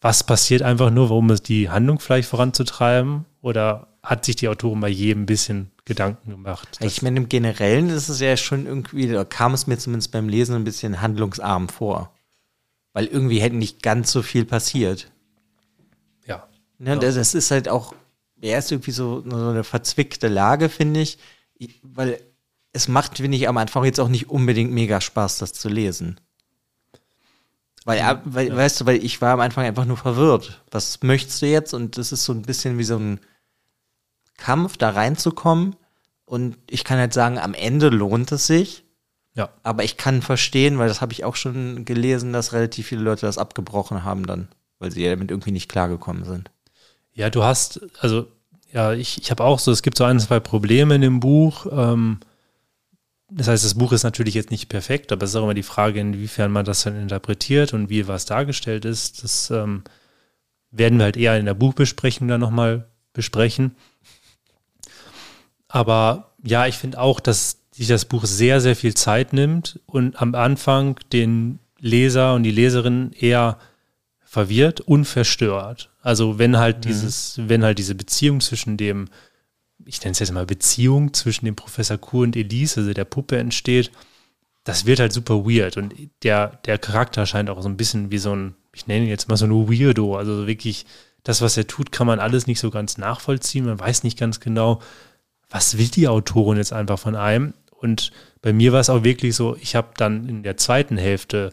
was 0.01 0.25
passiert 0.25 0.63
einfach 0.63 0.91
nur, 0.91 1.11
warum 1.11 1.31
es 1.31 1.43
die 1.43 1.71
Handlung 1.71 2.01
vielleicht 2.01 2.29
voranzutreiben 2.29 3.25
oder 3.41 3.89
hat 4.03 4.25
sich 4.25 4.37
die 4.37 4.49
Autorin 4.49 4.81
bei 4.81 4.89
jedem 4.89 5.27
bisschen 5.27 5.72
Gedanken 5.85 6.31
gemacht. 6.31 6.79
Ich 6.81 7.03
meine, 7.03 7.19
im 7.19 7.29
Generellen 7.29 7.91
ist 7.91 8.09
es 8.09 8.21
ja 8.21 8.37
schon 8.37 8.67
irgendwie, 8.67 9.09
da 9.09 9.25
kam 9.25 9.53
es 9.53 9.67
mir 9.67 9.79
zumindest 9.79 10.13
beim 10.13 10.29
Lesen 10.29 10.55
ein 10.55 10.65
bisschen 10.65 11.01
handlungsarm 11.01 11.69
vor. 11.69 12.15
Weil 12.93 13.07
irgendwie 13.07 13.41
hätte 13.41 13.57
nicht 13.57 13.83
ganz 13.83 14.13
so 14.13 14.23
viel 14.23 14.45
passiert. 14.45 15.11
Ja. 16.27 16.47
Ne, 16.79 16.99
das, 16.99 17.17
das, 17.17 17.35
ist 17.35 17.51
halt 17.51 17.69
auch, 17.69 17.95
er 18.41 18.59
ist 18.59 18.71
irgendwie 18.71 18.93
so, 18.93 19.25
so 19.29 19.37
eine 19.37 19.65
verzwickte 19.65 20.29
Lage, 20.29 20.69
finde 20.69 21.01
ich. 21.01 21.19
Weil 21.83 22.21
es 22.73 22.87
macht, 22.87 23.19
finde 23.19 23.37
ich, 23.37 23.49
am 23.49 23.57
Anfang 23.57 23.85
jetzt 23.85 23.99
auch 23.99 24.09
nicht 24.09 24.31
unbedingt 24.31 24.73
mega 24.73 25.01
Spaß, 25.01 25.39
das 25.39 25.53
zu 25.53 25.69
lesen. 25.69 26.21
Weil, 27.85 28.21
weil 28.25 28.49
ja. 28.49 28.57
weißt 28.57 28.81
du, 28.81 28.87
weil 28.87 29.05
ich 29.05 29.21
war 29.21 29.33
am 29.33 29.41
Anfang 29.41 29.65
einfach 29.65 29.85
nur 29.85 29.97
verwirrt. 29.97 30.63
Was 30.71 31.03
möchtest 31.03 31.43
du 31.43 31.47
jetzt? 31.47 31.75
Und 31.75 31.99
das 31.99 32.13
ist 32.13 32.25
so 32.25 32.33
ein 32.33 32.43
bisschen 32.43 32.79
wie 32.79 32.85
so 32.85 32.97
ein 32.97 33.21
Kampf, 34.37 34.77
da 34.77 34.91
reinzukommen. 34.91 35.77
Und 36.25 36.57
ich 36.69 36.85
kann 36.85 36.99
halt 36.99 37.13
sagen, 37.13 37.39
am 37.39 37.55
Ende 37.55 37.89
lohnt 37.89 38.33
es 38.33 38.47
sich. 38.47 38.85
Ja. 39.35 39.51
Aber 39.63 39.85
ich 39.85 39.97
kann 39.97 40.23
verstehen, 40.23 40.79
weil 40.79 40.89
das 40.89 41.01
habe 41.01 41.13
ich 41.13 41.25
auch 41.25 41.37
schon 41.37 41.85
gelesen, 41.85 42.33
dass 42.33 42.53
relativ 42.53 42.87
viele 42.87 43.03
Leute 43.03 43.27
das 43.27 43.39
abgebrochen 43.39 44.05
haben 44.05 44.27
dann, 44.27 44.49
weil 44.79 44.91
sie 44.91 45.03
ja 45.05 45.11
damit 45.11 45.31
irgendwie 45.31 45.53
nicht 45.53 45.71
klargekommen 45.71 46.25
sind. 46.25 46.51
Ja, 47.15 47.31
du 47.31 47.43
hast, 47.43 47.81
also, 48.01 48.27
ja, 48.73 48.93
ich, 48.93 49.21
ich 49.21 49.31
habe 49.31 49.45
auch 49.45 49.59
so, 49.59 49.71
es 49.71 49.83
gibt 49.83 49.99
so 49.99 50.05
ein, 50.05 50.21
zwei 50.21 50.41
Probleme 50.41 50.95
in 50.95 51.01
dem 51.01 51.21
Buch. 51.21 51.67
Ähm, 51.71 52.21
das 53.31 53.49
heißt, 53.49 53.65
das 53.65 53.75
Buch 53.75 53.93
ist 53.93 54.03
natürlich 54.03 54.35
jetzt 54.35 54.51
nicht 54.51 54.69
perfekt, 54.69 55.13
aber 55.13 55.25
es 55.25 55.31
ist 55.31 55.37
auch 55.37 55.45
immer 55.45 55.55
die 55.55 55.63
Frage, 55.63 56.01
inwiefern 56.01 56.53
man 56.53 56.67
das 56.67 56.83
dann 56.83 57.01
interpretiert 57.01 57.73
und 57.73 57.89
wie 57.89 58.07
was 58.07 58.27
dargestellt 58.27 58.85
ist. 58.85 59.25
Das 59.25 59.51
ähm, 59.51 59.85
werden 60.71 60.99
wir 60.99 61.05
halt 61.05 61.17
eher 61.17 61.39
in 61.39 61.47
der 61.47 61.55
Buchbesprechung 61.55 62.29
dann 62.29 62.41
nochmal 62.41 62.89
besprechen. 63.15 63.77
Aber 65.75 66.35
ja, 66.45 66.67
ich 66.67 66.77
finde 66.77 67.01
auch, 67.01 67.19
dass 67.19 67.63
sich 67.71 67.89
das 67.89 68.05
Buch 68.05 68.27
sehr, 68.27 68.61
sehr 68.61 68.77
viel 68.77 68.93
Zeit 68.93 69.33
nimmt 69.33 69.81
und 69.87 70.21
am 70.21 70.35
Anfang 70.35 71.01
den 71.15 71.61
Leser 71.81 72.35
und 72.35 72.43
die 72.43 72.51
Leserin 72.51 73.13
eher 73.19 73.57
verwirrt 74.23 74.83
und 74.83 75.07
verstört. 75.07 75.89
Also 76.03 76.39
wenn 76.39 76.59
halt 76.59 76.77
mhm. 76.77 76.83
dieses, 76.83 77.41
wenn 77.49 77.65
halt 77.65 77.79
diese 77.79 77.95
Beziehung 77.95 78.43
zwischen 78.43 78.77
dem, 78.77 79.09
ich 79.87 79.99
nenne 80.03 80.13
es 80.13 80.19
jetzt 80.19 80.33
mal 80.33 80.45
Beziehung 80.45 81.15
zwischen 81.15 81.47
dem 81.47 81.57
Professor 81.57 81.97
Kur 81.97 82.25
und 82.25 82.37
Elise, 82.37 82.81
also 82.81 82.93
der 82.93 83.07
Puppe 83.07 83.39
entsteht, 83.39 83.91
das 84.65 84.85
wird 84.85 85.01
halt 85.01 85.15
super 85.15 85.47
weird 85.47 85.79
und 85.79 85.95
der, 86.23 86.61
der 86.67 86.77
Charakter 86.77 87.25
scheint 87.25 87.49
auch 87.49 87.63
so 87.63 87.69
ein 87.71 87.79
bisschen 87.79 88.11
wie 88.11 88.19
so 88.19 88.37
ein, 88.37 88.57
ich 88.75 88.87
nenne 88.87 89.07
ihn 89.07 89.11
jetzt 89.11 89.31
mal 89.31 89.39
so 89.39 89.47
ein 89.47 89.53
Weirdo, 89.53 90.17
also 90.17 90.47
wirklich 90.47 90.85
das, 91.25 91.41
was 91.41 91.57
er 91.57 91.67
tut, 91.67 91.93
kann 91.93 92.07
man 92.07 92.21
alles 92.21 92.47
nicht 92.47 92.61
so 92.61 92.71
ganz 92.71 92.99
nachvollziehen, 92.99 93.65
man 93.65 93.81
weiß 93.81 94.03
nicht 94.03 94.19
ganz 94.19 94.39
genau, 94.39 94.83
was 95.53 95.79
will 95.79 95.89
die 95.89 96.09
Autorin 96.09 96.57
jetzt 96.57 96.73
einfach 96.73 96.99
von 96.99 97.15
einem? 97.15 97.55
Und 97.71 98.11
bei 98.41 98.53
mir 98.53 98.73
war 98.73 98.81
es 98.81 98.91
auch 98.91 99.05
wirklich 99.05 99.37
so, 99.37 99.57
ich 99.61 99.77
habe 99.77 99.89
dann 99.97 100.29
in 100.29 100.43
der 100.43 100.57
zweiten 100.57 100.97
Hälfte 100.97 101.53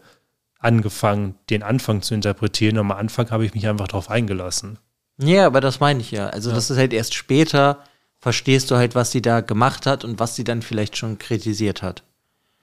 angefangen, 0.57 1.35
den 1.49 1.63
Anfang 1.63 2.01
zu 2.01 2.13
interpretieren. 2.13 2.77
Und 2.77 2.91
am 2.91 2.97
Anfang 2.97 3.29
habe 3.29 3.45
ich 3.45 3.53
mich 3.53 3.67
einfach 3.67 3.89
darauf 3.89 4.09
eingelassen. 4.09 4.79
Ja, 5.17 5.45
aber 5.45 5.61
das 5.61 5.79
meine 5.79 5.99
ich 5.99 6.11
ja. 6.11 6.27
Also 6.27 6.49
ja. 6.49 6.55
das 6.55 6.69
ist 6.69 6.77
halt 6.77 6.93
erst 6.93 7.13
später, 7.13 7.83
verstehst 8.19 8.71
du 8.71 8.75
halt, 8.75 8.95
was 8.95 9.11
sie 9.11 9.21
da 9.21 9.41
gemacht 9.41 9.85
hat 9.85 10.05
und 10.05 10.19
was 10.19 10.35
sie 10.35 10.43
dann 10.43 10.61
vielleicht 10.61 10.97
schon 10.97 11.17
kritisiert 11.17 11.81
hat. 11.81 12.03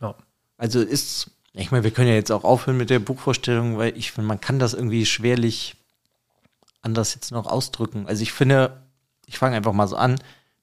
Ja. 0.00 0.14
Also 0.56 0.80
ist, 0.80 1.30
ich 1.52 1.70
meine, 1.70 1.84
wir 1.84 1.90
können 1.90 2.08
ja 2.08 2.14
jetzt 2.14 2.32
auch 2.32 2.44
aufhören 2.44 2.78
mit 2.78 2.88
der 2.88 2.98
Buchvorstellung, 2.98 3.76
weil 3.76 3.96
ich 3.96 4.12
finde, 4.12 4.28
man 4.28 4.40
kann 4.40 4.58
das 4.58 4.72
irgendwie 4.72 5.04
schwerlich 5.04 5.76
anders 6.80 7.14
jetzt 7.14 7.30
noch 7.30 7.46
ausdrücken. 7.46 8.06
Also 8.06 8.22
ich 8.22 8.32
finde, 8.32 8.80
ich 9.26 9.38
fange 9.38 9.56
einfach 9.56 9.72
mal 9.72 9.88
so 9.88 9.96
an, 9.96 10.16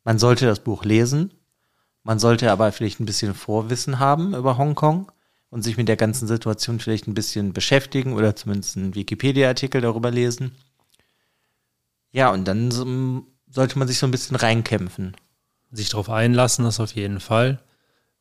man 0.04 0.20
sollte 0.20 0.46
das 0.46 0.60
Buch 0.60 0.84
lesen. 0.84 1.34
Man 2.04 2.20
sollte 2.20 2.52
aber 2.52 2.72
vielleicht 2.72 3.00
ein 3.00 3.06
bisschen 3.06 3.34
Vorwissen 3.34 4.00
haben 4.00 4.36
über 4.36 4.58
Hongkong 4.58 5.12
und 5.50 5.62
sich 5.62 5.78
mit 5.78 5.88
der 5.88 5.96
ganzen 5.96 6.28
Situation 6.28 6.80
vielleicht 6.80 7.08
ein 7.08 7.14
bisschen 7.14 7.54
beschäftigen 7.54 8.14
oder 8.14 8.36
zumindest 8.36 8.76
einen 8.76 8.96
Wikipedia-Artikel 8.96 9.82
darüber 9.82 10.12
lesen. 10.12 10.56
Ja, 12.12 12.32
und 12.32 12.46
dann 12.46 12.72
so, 12.72 13.26
sollte 13.50 13.80
man 13.80 13.88
sich 13.88 13.98
so 14.00 14.08
ein 14.08 14.12
bisschen 14.12 14.36
reinkämpfen. 14.36 15.16
Sich 15.72 15.90
darauf 15.90 16.10
einlassen, 16.10 16.66
das 16.66 16.80
auf 16.80 16.94
jeden 16.94 17.20
Fall. 17.20 17.64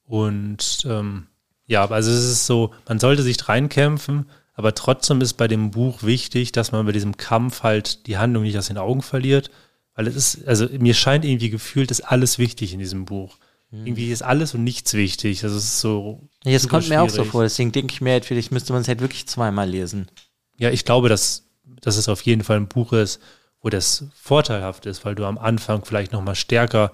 Und 0.04 0.84
ähm, 0.86 1.26
ja, 1.66 1.88
also 1.90 2.10
es 2.10 2.24
ist 2.24 2.46
so, 2.46 2.72
man 2.86 3.00
sollte 3.00 3.22
sich 3.22 3.48
reinkämpfen, 3.48 4.30
aber 4.54 4.74
trotzdem 4.74 5.20
ist 5.20 5.34
bei 5.34 5.48
dem 5.48 5.70
Buch 5.70 6.02
wichtig, 6.02 6.52
dass 6.52 6.72
man 6.72 6.86
bei 6.86 6.92
diesem 6.92 7.16
Kampf 7.16 7.62
halt 7.62 8.06
die 8.06 8.18
Handlung 8.18 8.44
nicht 8.44 8.58
aus 8.58 8.68
den 8.68 8.78
Augen 8.78 9.02
verliert 9.02 9.50
weil 9.94 10.06
es 10.06 10.16
ist, 10.16 10.48
also 10.48 10.68
mir 10.78 10.94
scheint 10.94 11.24
irgendwie 11.24 11.50
gefühlt, 11.50 11.90
ist 11.90 12.00
alles 12.00 12.38
wichtig 12.38 12.72
in 12.72 12.78
diesem 12.78 13.04
Buch. 13.04 13.38
Mhm. 13.70 13.86
Irgendwie 13.86 14.10
ist 14.10 14.22
alles 14.22 14.54
und 14.54 14.64
nichts 14.64 14.94
wichtig. 14.94 15.40
Das 15.40 15.52
ist 15.52 15.80
so. 15.80 16.28
Jetzt 16.44 16.68
kommt 16.68 16.88
mir 16.88 17.02
auch 17.02 17.10
so 17.10 17.24
vor, 17.24 17.42
deswegen 17.42 17.72
denke 17.72 17.94
ich 17.94 18.00
mir 18.00 18.12
halt, 18.12 18.24
vielleicht 18.24 18.52
müsste 18.52 18.72
man 18.72 18.82
es 18.82 18.88
halt 18.88 19.00
wirklich 19.00 19.26
zweimal 19.26 19.68
lesen. 19.68 20.10
Ja, 20.58 20.70
ich 20.70 20.84
glaube, 20.84 21.08
dass, 21.08 21.46
dass 21.80 21.96
es 21.96 22.08
auf 22.08 22.22
jeden 22.22 22.44
Fall 22.44 22.56
ein 22.56 22.68
Buch 22.68 22.92
ist, 22.92 23.20
wo 23.60 23.68
das 23.68 24.06
vorteilhaft 24.14 24.86
ist, 24.86 25.04
weil 25.04 25.14
du 25.14 25.24
am 25.24 25.38
Anfang 25.38 25.84
vielleicht 25.84 26.12
nochmal 26.12 26.34
stärker 26.34 26.92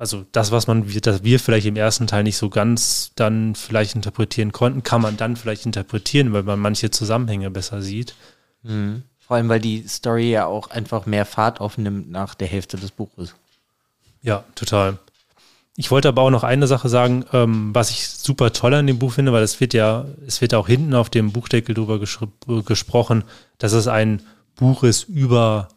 also 0.00 0.24
das, 0.32 0.50
was 0.50 0.66
man, 0.66 0.86
das 1.02 1.24
wir 1.24 1.38
vielleicht 1.38 1.66
im 1.66 1.76
ersten 1.76 2.06
Teil 2.06 2.22
nicht 2.22 2.38
so 2.38 2.48
ganz 2.48 3.12
dann 3.16 3.54
vielleicht 3.54 3.94
interpretieren 3.94 4.50
konnten, 4.50 4.82
kann 4.82 5.02
man 5.02 5.18
dann 5.18 5.36
vielleicht 5.36 5.66
interpretieren, 5.66 6.32
weil 6.32 6.42
man 6.42 6.58
manche 6.58 6.90
Zusammenhänge 6.90 7.50
besser 7.50 7.82
sieht. 7.82 8.14
Mhm. 8.62 9.02
Vor 9.30 9.36
allem, 9.36 9.48
weil 9.48 9.60
die 9.60 9.86
Story 9.86 10.28
ja 10.28 10.46
auch 10.46 10.70
einfach 10.70 11.06
mehr 11.06 11.24
Fahrt 11.24 11.60
aufnimmt 11.60 12.10
nach 12.10 12.34
der 12.34 12.48
Hälfte 12.48 12.76
des 12.76 12.90
Buches. 12.90 13.36
Ja, 14.22 14.42
total. 14.56 14.98
Ich 15.76 15.92
wollte 15.92 16.08
aber 16.08 16.22
auch 16.22 16.30
noch 16.30 16.42
eine 16.42 16.66
Sache 16.66 16.88
sagen, 16.88 17.24
ähm, 17.32 17.72
was 17.72 17.90
ich 17.90 18.08
super 18.08 18.52
toll 18.52 18.74
an 18.74 18.88
dem 18.88 18.98
Buch 18.98 19.12
finde, 19.12 19.32
weil 19.32 19.44
es 19.44 19.60
wird 19.60 19.72
ja, 19.72 20.04
es 20.26 20.40
wird 20.40 20.52
auch 20.52 20.66
hinten 20.66 20.96
auf 20.96 21.10
dem 21.10 21.30
Buchdeckel 21.30 21.76
drüber 21.76 22.00
gesprochen, 22.00 23.22
dass 23.58 23.72
es 23.72 23.86
ein 23.86 24.20
Buch 24.56 24.82
ist 24.82 25.04
über 25.04 25.68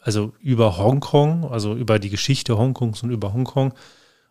also 0.00 0.34
über 0.38 0.76
Hongkong, 0.76 1.50
also 1.50 1.74
über 1.74 1.98
die 1.98 2.10
Geschichte 2.10 2.58
Hongkongs 2.58 3.02
und 3.02 3.10
über 3.10 3.32
Hongkong. 3.32 3.72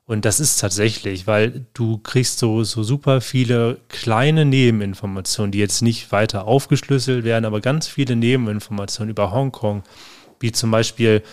Und 0.07 0.23
das 0.23 0.39
ist 0.39 0.61
tatsächlich, 0.61 1.27
weil 1.27 1.65
du 1.73 1.97
kriegst 1.97 2.39
so, 2.39 2.63
so 2.63 2.81
super 2.81 3.19
viele 3.19 3.81
kleine 3.89 4.45
Nebeninformationen, 4.45 5.51
die 5.51 5.59
jetzt 5.59 5.81
nicht 5.81 6.13
weiter 6.13 6.47
aufgeschlüsselt 6.47 7.25
werden, 7.25 7.43
aber 7.43 7.59
ganz 7.59 7.87
viele 7.87 8.15
Nebeninformationen 8.15 9.11
über 9.11 9.33
Hongkong, 9.33 9.83
wie 10.39 10.53
zum 10.53 10.71
Beispiel, 10.71 11.23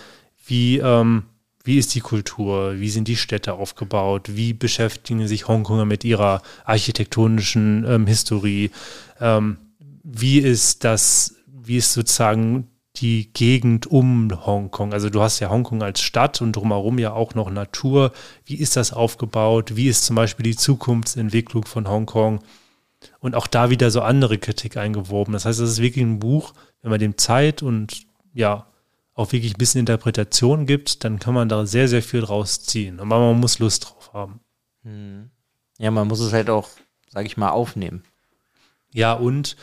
wie, 0.45 0.79
ähm, 0.79 1.23
wie 1.63 1.79
ist 1.79 1.95
die 1.95 2.01
Kultur, 2.01 2.81
wie 2.81 2.91
sind 2.91 3.07
die 3.07 3.15
Städte 3.15 3.53
aufgebaut, 3.53 4.31
wie 4.35 4.53
beschäftigen 4.53 5.29
sich 5.29 5.47
Hongkonger 5.47 5.85
mit 5.85 6.03
ihrer 6.03 6.43
architektonischen 6.65 7.85
ähm, 7.89 8.09
Historie, 8.09 8.73
ähm, 9.21 9.57
wie 10.03 10.39
ist 10.39 10.83
das, 10.83 11.37
wie 11.47 11.77
ist 11.77 11.93
sozusagen 11.93 12.67
die 12.97 13.33
Gegend 13.33 13.87
um 13.87 14.47
Hongkong. 14.47 14.93
Also 14.93 15.11
du 15.11 15.21
hast 15.21 15.41
ja 15.41 15.51
Hongkong 15.51 15.83
als 15.83 16.01
Stadt 16.01 16.41
und 16.41 16.53
drumherum 16.53 16.99
ja 16.99 17.13
auch 17.13 17.35
noch 17.35 17.51
Natur. 17.51 18.13
Wie 18.45 18.57
ist 18.57 18.77
das 18.77 18.93
aufgebaut? 18.93 19.75
Wie 19.75 19.89
ist 19.89 20.05
zum 20.05 20.17
Beispiel 20.17 20.45
die 20.45 20.57
Zukunftsentwicklung 20.57 21.65
von 21.65 21.89
Hongkong? 21.89 22.41
Und 23.19 23.35
auch 23.35 23.47
da 23.47 23.71
wieder 23.71 23.91
so 23.91 24.01
andere 24.01 24.39
Kritik 24.39 24.77
eingewoben. 24.77 25.33
Das 25.33 25.45
heißt, 25.45 25.61
das 25.61 25.71
ist 25.71 25.83
wirklich 25.83 26.05
ein 26.05 26.21
Buch, 26.21 26.55
wenn 26.83 26.91
man 26.91 27.01
dem 27.01 27.19
Zeit 27.19 27.63
und 27.63 28.07
ja, 28.33 28.67
auch 29.15 29.33
wirklich 29.33 29.55
ein 29.55 29.59
bisschen 29.59 29.81
Interpretation 29.81 30.67
gibt, 30.67 31.05
dann 31.05 31.19
kann 31.19 31.35
man 31.35 31.49
da 31.49 31.67
sehr, 31.67 31.89
sehr 31.89 32.03
viel 32.03 32.21
draus 32.21 32.63
ziehen. 32.63 33.01
Aber 33.01 33.19
man 33.21 33.39
muss 33.39 33.59
Lust 33.59 33.85
drauf 33.85 34.13
haben. 34.13 34.41
Hm. 34.83 35.31
Ja, 35.79 35.91
man 35.91 36.09
muss 36.09 36.21
es 36.21 36.33
halt 36.33 36.51
auch, 36.51 36.69
sage 37.09 37.27
ich 37.27 37.37
mal, 37.37 37.51
aufnehmen. 37.51 38.05
Ja, 38.93 39.13
und 39.13 39.57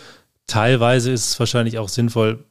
teilweise 0.47 1.11
ist 1.11 1.29
es 1.29 1.39
wahrscheinlich 1.39 1.79
auch 1.79 1.89
sinnvoll, 1.89 2.45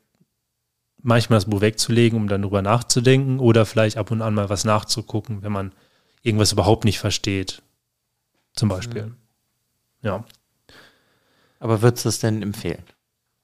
manchmal 1.02 1.38
das 1.38 1.46
Buch 1.46 1.60
wegzulegen, 1.60 2.18
um 2.18 2.28
dann 2.28 2.42
drüber 2.42 2.62
nachzudenken 2.62 3.38
oder 3.38 3.66
vielleicht 3.66 3.96
ab 3.96 4.10
und 4.10 4.22
an 4.22 4.34
mal 4.34 4.48
was 4.48 4.64
nachzugucken, 4.64 5.42
wenn 5.42 5.52
man 5.52 5.72
irgendwas 6.22 6.52
überhaupt 6.52 6.84
nicht 6.84 6.98
versteht. 6.98 7.62
Zum 8.54 8.68
Beispiel. 8.68 9.06
Mhm. 9.06 9.16
Ja. 10.02 10.24
Aber 11.58 11.82
würdest 11.82 12.04
du 12.04 12.08
es 12.08 12.18
denn 12.18 12.42
empfehlen? 12.42 12.82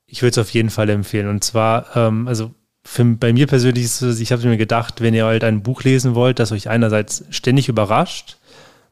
Ich 0.06 0.22
würde 0.22 0.32
es 0.32 0.38
auf 0.38 0.50
jeden 0.50 0.70
Fall 0.70 0.88
empfehlen. 0.88 1.28
Und 1.28 1.44
zwar, 1.44 1.96
ähm, 1.96 2.28
also 2.28 2.54
für, 2.84 3.04
bei 3.04 3.32
mir 3.32 3.46
persönlich 3.46 3.84
ist 3.84 4.02
es, 4.02 4.20
ich 4.20 4.32
habe 4.32 4.46
mir 4.46 4.56
gedacht, 4.56 5.00
wenn 5.00 5.14
ihr 5.14 5.26
halt 5.26 5.44
ein 5.44 5.62
Buch 5.62 5.82
lesen 5.82 6.14
wollt, 6.14 6.38
das 6.38 6.52
euch 6.52 6.68
einerseits 6.68 7.24
ständig 7.30 7.68
überrascht, 7.68 8.38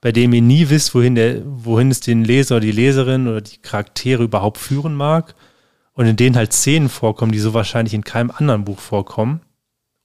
bei 0.00 0.12
dem 0.12 0.32
ihr 0.34 0.42
nie 0.42 0.68
wisst, 0.68 0.94
wohin, 0.94 1.14
der, 1.14 1.42
wohin 1.44 1.90
es 1.90 2.00
den 2.00 2.24
Leser 2.24 2.56
oder 2.56 2.66
die 2.66 2.72
Leserin 2.72 3.28
oder 3.28 3.40
die 3.40 3.58
Charaktere 3.58 4.24
überhaupt 4.24 4.58
führen 4.58 4.94
mag 4.94 5.34
und 5.94 6.06
in 6.06 6.16
denen 6.16 6.36
halt 6.36 6.52
Szenen 6.52 6.88
vorkommen, 6.88 7.32
die 7.32 7.38
so 7.38 7.54
wahrscheinlich 7.54 7.94
in 7.94 8.04
keinem 8.04 8.30
anderen 8.30 8.64
Buch 8.64 8.80
vorkommen 8.80 9.40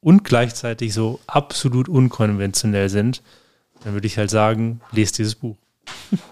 und 0.01 0.23
gleichzeitig 0.23 0.93
so 0.93 1.19
absolut 1.27 1.89
unkonventionell 1.89 2.89
sind, 2.89 3.21
dann 3.83 3.93
würde 3.93 4.07
ich 4.07 4.17
halt 4.17 4.29
sagen, 4.29 4.81
lest 4.91 5.17
dieses 5.17 5.35
Buch. 5.35 5.57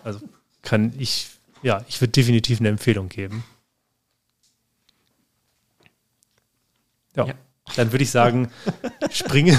Also 0.03 0.19
kann 0.61 0.93
ich, 0.97 1.29
ja, 1.63 1.83
ich 1.87 1.99
würde 2.01 2.11
definitiv 2.11 2.59
eine 2.59 2.69
Empfehlung 2.69 3.09
geben. 3.09 3.43
Ja. 7.15 7.27
ja. 7.27 7.33
Dann 7.75 7.91
würde 7.91 8.03
ich 8.03 8.11
sagen, 8.11 8.49
springe. 9.11 9.55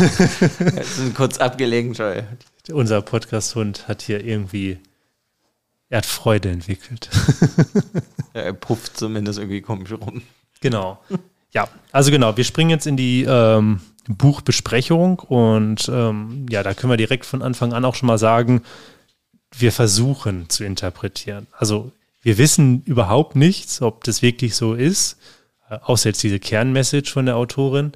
Kurz 1.14 1.38
abgelegen, 1.38 1.92
Joy. 1.92 2.22
Unser 2.70 3.02
Podcast-Hund 3.02 3.88
hat 3.88 4.02
hier 4.02 4.24
irgendwie 4.24 4.78
er 5.90 5.98
hat 5.98 6.06
Freude 6.06 6.50
entwickelt. 6.50 7.08
ja, 8.34 8.42
er 8.42 8.52
pufft 8.52 8.96
zumindest 8.96 9.38
irgendwie 9.38 9.60
komisch 9.60 9.92
rum. 9.92 10.22
Genau. 10.60 10.98
Ja, 11.52 11.68
also 11.92 12.10
genau, 12.10 12.36
wir 12.36 12.44
springen 12.44 12.70
jetzt 12.70 12.86
in 12.86 12.96
die 12.96 13.24
ähm, 13.24 13.80
Buchbesprechung 14.08 15.18
und 15.18 15.88
ähm, 15.92 16.46
ja, 16.50 16.62
da 16.62 16.74
können 16.74 16.92
wir 16.92 16.96
direkt 16.96 17.24
von 17.26 17.42
Anfang 17.42 17.72
an 17.72 17.84
auch 17.84 17.94
schon 17.94 18.06
mal 18.06 18.18
sagen, 18.18 18.62
wir 19.56 19.72
versuchen 19.72 20.48
zu 20.50 20.64
interpretieren. 20.64 21.46
Also 21.52 21.92
wir 22.20 22.36
wissen 22.36 22.82
überhaupt 22.84 23.36
nichts, 23.36 23.80
ob 23.80 24.04
das 24.04 24.20
wirklich 24.20 24.56
so 24.56 24.74
ist, 24.74 25.18
äh, 25.70 25.78
außer 25.82 26.10
jetzt 26.10 26.22
diese 26.22 26.38
Kernmessage 26.38 27.10
von 27.10 27.26
der 27.26 27.36
Autorin. 27.36 27.92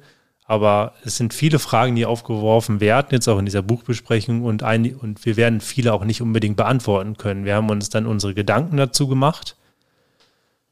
Aber 0.53 0.93
es 1.03 1.17
sind 1.17 1.33
viele 1.33 1.57
Fragen, 1.57 1.95
die 1.95 2.05
aufgeworfen 2.05 2.79
werden, 2.79 3.07
jetzt 3.09 3.27
auch 3.27 3.39
in 3.39 3.45
dieser 3.45 3.63
Buchbesprechung 3.63 4.43
und, 4.43 4.61
ein, 4.61 4.95
und 4.95 5.25
wir 5.25 5.35
werden 5.35 5.61
viele 5.61 5.93
auch 5.93 6.05
nicht 6.05 6.21
unbedingt 6.21 6.57
beantworten 6.57 7.17
können. 7.17 7.43
Wir 7.43 7.55
haben 7.55 7.71
uns 7.71 7.89
dann 7.89 8.05
unsere 8.05 8.35
Gedanken 8.35 8.77
dazu 8.77 9.07
gemacht. 9.07 9.55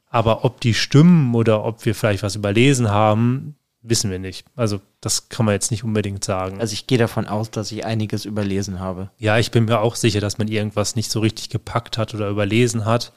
Aber 0.08 0.44
ob 0.44 0.60
die 0.60 0.72
stimmen 0.72 1.34
oder 1.34 1.64
ob 1.64 1.84
wir 1.84 1.96
vielleicht 1.96 2.22
was 2.22 2.36
überlesen 2.36 2.90
haben, 2.90 3.56
wissen 3.82 4.08
wir 4.08 4.20
nicht. 4.20 4.46
Also 4.54 4.80
das 5.00 5.28
kann 5.28 5.46
man 5.46 5.54
jetzt 5.54 5.72
nicht 5.72 5.82
unbedingt 5.82 6.22
sagen. 6.22 6.60
Also 6.60 6.74
ich 6.74 6.86
gehe 6.86 6.98
davon 6.98 7.26
aus, 7.26 7.50
dass 7.50 7.72
ich 7.72 7.84
einiges 7.84 8.24
überlesen 8.24 8.78
habe. 8.78 9.10
Ja, 9.18 9.38
ich 9.38 9.50
bin 9.50 9.64
mir 9.64 9.80
auch 9.80 9.96
sicher, 9.96 10.20
dass 10.20 10.38
man 10.38 10.46
irgendwas 10.46 10.94
nicht 10.94 11.10
so 11.10 11.18
richtig 11.18 11.50
gepackt 11.50 11.98
hat 11.98 12.14
oder 12.14 12.28
überlesen 12.28 12.84
hat. 12.84 13.12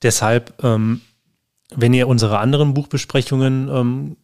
Deshalb, 0.00 0.54
ähm, 0.64 1.02
wenn 1.74 1.92
ihr 1.92 2.08
unsere 2.08 2.38
anderen 2.38 2.72
Buchbesprechungen 2.72 3.68
ähm, 3.68 4.16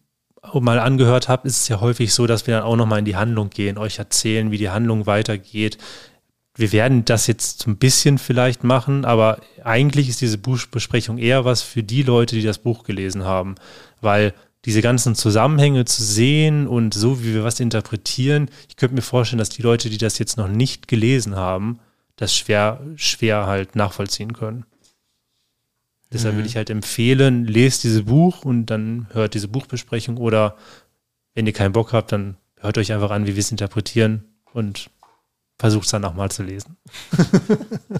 mal 0.53 0.79
angehört 0.79 1.27
habe, 1.27 1.47
ist 1.47 1.61
es 1.61 1.67
ja 1.67 1.79
häufig 1.81 2.13
so, 2.13 2.27
dass 2.27 2.47
wir 2.47 2.55
dann 2.55 2.63
auch 2.63 2.75
nochmal 2.75 2.99
in 2.99 3.05
die 3.05 3.15
Handlung 3.15 3.49
gehen, 3.49 3.77
euch 3.77 3.99
erzählen, 3.99 4.51
wie 4.51 4.57
die 4.57 4.69
Handlung 4.69 5.05
weitergeht. 5.05 5.77
Wir 6.55 6.71
werden 6.71 7.03
das 7.03 7.27
jetzt 7.27 7.63
so 7.63 7.69
ein 7.69 7.77
bisschen 7.77 8.17
vielleicht 8.17 8.63
machen, 8.63 9.03
aber 9.03 9.39
eigentlich 9.63 10.07
ist 10.07 10.21
diese 10.21 10.37
Buchbesprechung 10.37 11.17
eher 11.17 11.43
was 11.43 11.61
für 11.61 11.83
die 11.83 12.03
Leute, 12.03 12.35
die 12.35 12.43
das 12.43 12.59
Buch 12.59 12.83
gelesen 12.83 13.25
haben, 13.25 13.55
weil 14.01 14.33
diese 14.65 14.81
ganzen 14.81 15.15
Zusammenhänge 15.15 15.85
zu 15.85 16.03
sehen 16.03 16.67
und 16.67 16.93
so, 16.93 17.23
wie 17.23 17.33
wir 17.33 17.43
was 17.43 17.59
interpretieren, 17.59 18.49
ich 18.67 18.77
könnte 18.77 18.95
mir 18.95 19.01
vorstellen, 19.01 19.37
dass 19.37 19.49
die 19.49 19.61
Leute, 19.61 19.89
die 19.89 19.97
das 19.97 20.17
jetzt 20.17 20.37
noch 20.37 20.47
nicht 20.47 20.87
gelesen 20.87 21.35
haben, 21.35 21.79
das 22.15 22.35
schwer, 22.35 22.79
schwer 22.95 23.45
halt 23.45 23.75
nachvollziehen 23.75 24.33
können. 24.33 24.65
Deshalb 26.15 26.35
mhm. 26.35 26.37
würde 26.39 26.47
ich 26.47 26.55
halt 26.55 26.69
empfehlen, 26.69 27.43
lest 27.43 27.83
dieses 27.83 28.05
Buch 28.05 28.45
und 28.45 28.67
dann 28.67 29.07
hört 29.11 29.33
diese 29.33 29.49
Buchbesprechung 29.49 30.15
oder 30.15 30.55
wenn 31.33 31.45
ihr 31.45 31.51
keinen 31.51 31.73
Bock 31.73 31.91
habt, 31.91 32.13
dann 32.13 32.37
hört 32.55 32.77
euch 32.77 32.93
einfach 32.93 33.11
an, 33.11 33.27
wie 33.27 33.35
wir 33.35 33.41
es 33.41 33.51
interpretieren 33.51 34.23
und 34.53 34.89
versucht 35.59 35.83
es 35.83 35.91
dann 35.91 36.03
nochmal 36.03 36.31
zu 36.31 36.43
lesen. 36.43 36.77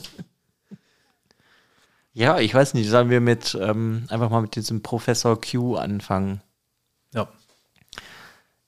ja, 2.13 2.39
ich 2.39 2.53
weiß 2.53 2.73
nicht, 2.73 2.89
sollen 2.89 3.09
wir 3.09 3.19
mit 3.19 3.57
ähm, 3.59 4.05
einfach 4.07 4.29
mal 4.29 4.41
mit 4.41 4.55
diesem 4.55 4.81
Professor 4.81 5.39
Q 5.41 5.75
anfangen? 5.75 6.39
Ja. 7.13 7.27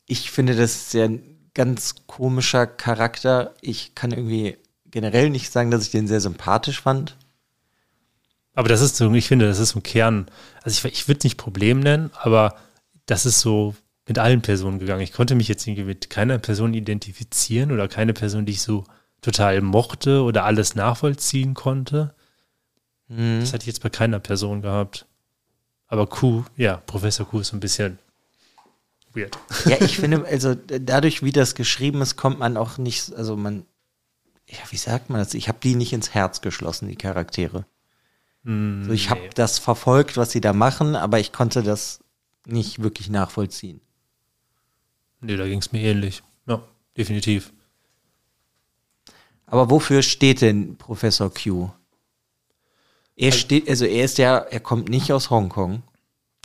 Ich 0.08 0.30
finde, 0.30 0.58
das 0.58 0.76
ist 0.76 0.94
ja 0.94 1.06
ein 1.06 1.50
ganz 1.54 1.96
komischer 2.06 2.68
Charakter. 2.68 3.54
Ich 3.62 3.96
kann 3.96 4.12
irgendwie 4.12 4.58
generell 4.92 5.30
nicht 5.30 5.54
sagen, 5.54 5.72
dass 5.72 5.84
ich 5.84 5.92
den 5.92 6.10
sehr 6.10 6.20
sympathisch 6.20 6.82
fand. 6.82 7.16
Aber 8.58 8.70
das 8.70 8.82
ist 8.82 8.96
so, 8.96 9.14
ich 9.14 9.28
finde, 9.28 9.46
das 9.46 9.60
ist 9.60 9.70
so 9.70 9.80
ein 9.80 9.84
Kern. 9.84 10.26
Also 10.64 10.88
ich, 10.88 10.92
ich 10.92 11.08
würde 11.08 11.20
es 11.20 11.24
nicht 11.26 11.38
Problem 11.38 11.80
nennen, 11.80 12.10
aber 12.16 12.56
das 13.06 13.28
ist 13.28 13.40
so 13.40 13.76
mit 14.08 14.18
allen 14.18 14.42
Personen 14.42 14.80
gegangen. 14.80 15.04
Ich 15.04 15.14
konnte 15.14 15.36
mich 15.36 15.48
jetzt 15.48 15.68
mit 15.68 16.10
keiner 16.10 16.40
Person 16.40 16.74
identifizieren 16.74 17.72
oder 17.72 17.88
keine 17.88 18.14
Person, 18.14 18.48
die 18.48 18.54
ich 18.54 18.64
so 18.64 18.84
total 19.22 19.62
mochte 19.62 20.24
oder 20.24 20.44
alles 20.44 20.74
nachvollziehen 20.74 21.54
konnte. 21.54 22.16
Mhm. 23.10 23.42
Das 23.42 23.54
hatte 23.54 23.62
ich 23.62 23.68
jetzt 23.68 23.84
bei 23.84 23.90
keiner 23.90 24.20
Person 24.20 24.64
gehabt. 24.64 25.06
Aber 25.86 26.08
Q, 26.08 26.44
ja, 26.56 26.78
Professor 26.78 27.28
Q 27.28 27.42
ist 27.42 27.50
so 27.50 27.58
ein 27.58 27.60
bisschen 27.60 28.00
weird. 29.14 29.38
Ja, 29.66 29.78
ich 29.82 29.98
finde, 30.00 30.26
also 30.26 30.56
dadurch, 30.56 31.22
wie 31.22 31.32
das 31.32 31.54
geschrieben 31.54 32.02
ist, 32.02 32.16
kommt 32.16 32.40
man 32.40 32.58
auch 32.58 32.80
nicht, 32.80 33.14
also 33.14 33.38
man, 33.38 33.68
ja, 34.50 34.58
wie 34.72 34.78
sagt 34.78 35.12
man 35.12 35.20
das? 35.20 35.36
Ich 35.36 35.48
habe 35.48 35.60
die 35.62 35.76
nicht 35.76 35.94
ins 35.94 36.16
Herz 36.16 36.42
geschlossen, 36.42 36.88
die 36.88 36.96
Charaktere. 36.96 37.68
Mm, 38.48 38.86
so, 38.86 38.92
ich 38.94 39.10
habe 39.10 39.30
das 39.36 39.60
verfolgt, 39.60 40.16
was 40.16 40.32
sie 40.32 40.40
da 40.40 40.54
machen, 40.54 40.96
aber 40.96 41.20
ich 41.20 41.34
konnte 41.34 41.64
das 41.64 42.00
nicht 42.46 42.82
wirklich 42.82 43.10
nachvollziehen. 43.10 43.82
Nee, 45.20 45.36
da 45.36 45.46
ging 45.46 45.60
es 45.60 45.74
mir 45.74 45.82
ähnlich. 45.82 46.24
Ja, 46.48 46.64
definitiv. 46.96 47.52
Aber 49.48 49.70
wofür 49.70 50.02
steht 50.02 50.40
denn 50.40 50.78
Professor 50.78 51.30
Q? 51.30 51.72
Er 53.18 53.26
also, 53.28 53.38
steht, 53.38 53.68
also 53.68 53.84
er 53.84 54.06
ist 54.06 54.18
ja, 54.18 54.38
er 54.38 54.62
kommt 54.62 54.88
nicht 54.88 55.12
aus 55.12 55.30
Hongkong. 55.30 55.84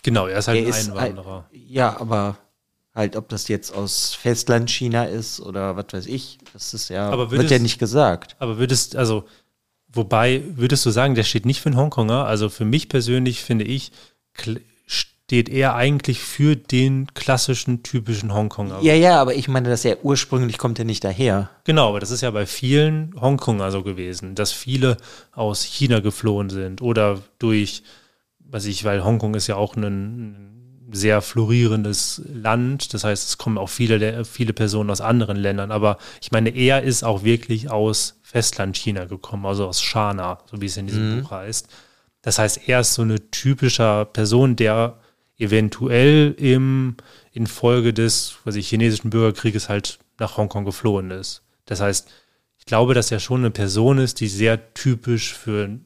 Genau, 0.02 0.26
er 0.26 0.38
ist 0.38 0.48
halt 0.48 0.58
er 0.58 0.64
ein 0.64 0.70
ist 0.70 0.88
Einwanderer. 0.90 1.46
Ein, 1.52 1.60
ja, 1.68 2.00
aber 2.00 2.36
Halt, 2.94 3.16
ob 3.16 3.30
das 3.30 3.48
jetzt 3.48 3.74
aus 3.74 4.12
Festlandchina 4.12 5.04
ist 5.04 5.40
oder 5.40 5.76
was 5.76 5.86
weiß 5.92 6.06
ich, 6.06 6.36
das 6.52 6.74
ist 6.74 6.90
ja, 6.90 7.08
aber 7.08 7.30
wird 7.30 7.50
ja 7.50 7.58
nicht 7.58 7.78
gesagt. 7.78 8.36
Aber 8.38 8.58
würdest, 8.58 8.96
also, 8.96 9.24
wobei, 9.92 10.42
würdest 10.54 10.84
du 10.86 10.90
sagen, 10.90 11.14
der 11.14 11.24
steht 11.24 11.46
nicht 11.46 11.60
für 11.60 11.68
einen 11.68 11.78
Hongkonger? 11.78 12.26
Also 12.26 12.48
für 12.48 12.64
mich 12.64 12.88
persönlich 12.88 13.42
finde 13.42 13.64
ich, 13.64 13.92
steht 14.86 15.48
er 15.48 15.74
eigentlich 15.74 16.20
für 16.20 16.56
den 16.56 17.06
klassischen, 17.14 17.82
typischen 17.82 18.34
Hongkonger. 18.34 18.80
Ja, 18.82 18.94
ja, 18.94 19.20
aber 19.20 19.34
ich 19.34 19.48
meine, 19.48 19.70
dass 19.70 19.84
er 19.84 20.04
ursprünglich 20.04 20.58
kommt 20.58 20.78
ja 20.78 20.84
nicht 20.84 21.04
daher. 21.04 21.48
Genau, 21.64 21.88
aber 21.88 22.00
das 22.00 22.10
ist 22.10 22.20
ja 22.20 22.30
bei 22.30 22.44
vielen 22.44 23.14
Hongkonger 23.18 23.70
so 23.70 23.82
gewesen, 23.82 24.34
dass 24.34 24.52
viele 24.52 24.98
aus 25.32 25.62
China 25.62 26.00
geflohen 26.00 26.50
sind 26.50 26.82
oder 26.82 27.22
durch, 27.38 27.82
was 28.40 28.66
ich, 28.66 28.84
weil 28.84 29.04
Hongkong 29.04 29.34
ist 29.34 29.46
ja 29.46 29.56
auch 29.56 29.74
ein, 29.74 30.61
sehr 30.92 31.22
florierendes 31.22 32.22
Land. 32.32 32.94
Das 32.94 33.04
heißt, 33.04 33.28
es 33.28 33.38
kommen 33.38 33.58
auch 33.58 33.68
viele, 33.68 34.24
viele 34.24 34.52
Personen 34.52 34.90
aus 34.90 35.00
anderen 35.00 35.36
Ländern. 35.36 35.72
Aber 35.72 35.98
ich 36.20 36.30
meine, 36.32 36.50
er 36.50 36.82
ist 36.82 37.02
auch 37.02 37.24
wirklich 37.24 37.70
aus 37.70 38.20
Festland 38.22 38.76
China 38.76 39.04
gekommen, 39.04 39.46
also 39.46 39.66
aus 39.66 39.82
Shana, 39.82 40.38
so 40.50 40.60
wie 40.60 40.66
es 40.66 40.76
in 40.76 40.86
diesem 40.86 41.16
mhm. 41.16 41.22
Buch 41.22 41.30
heißt. 41.30 41.68
Das 42.22 42.38
heißt, 42.38 42.68
er 42.68 42.80
ist 42.80 42.94
so 42.94 43.02
eine 43.02 43.30
typische 43.30 44.08
Person, 44.12 44.56
der 44.56 44.98
eventuell 45.38 46.34
im, 46.38 46.96
infolge 47.32 47.92
des 47.92 48.36
was 48.44 48.54
ich, 48.54 48.68
chinesischen 48.68 49.10
Bürgerkrieges 49.10 49.68
halt 49.68 49.98
nach 50.18 50.36
Hongkong 50.36 50.64
geflohen 50.64 51.10
ist. 51.10 51.42
Das 51.66 51.80
heißt, 51.80 52.10
ich 52.58 52.66
glaube, 52.66 52.94
dass 52.94 53.10
er 53.10 53.18
schon 53.18 53.40
eine 53.40 53.50
Person 53.50 53.98
ist, 53.98 54.20
die 54.20 54.28
sehr 54.28 54.72
typisch 54.72 55.34
für 55.34 55.80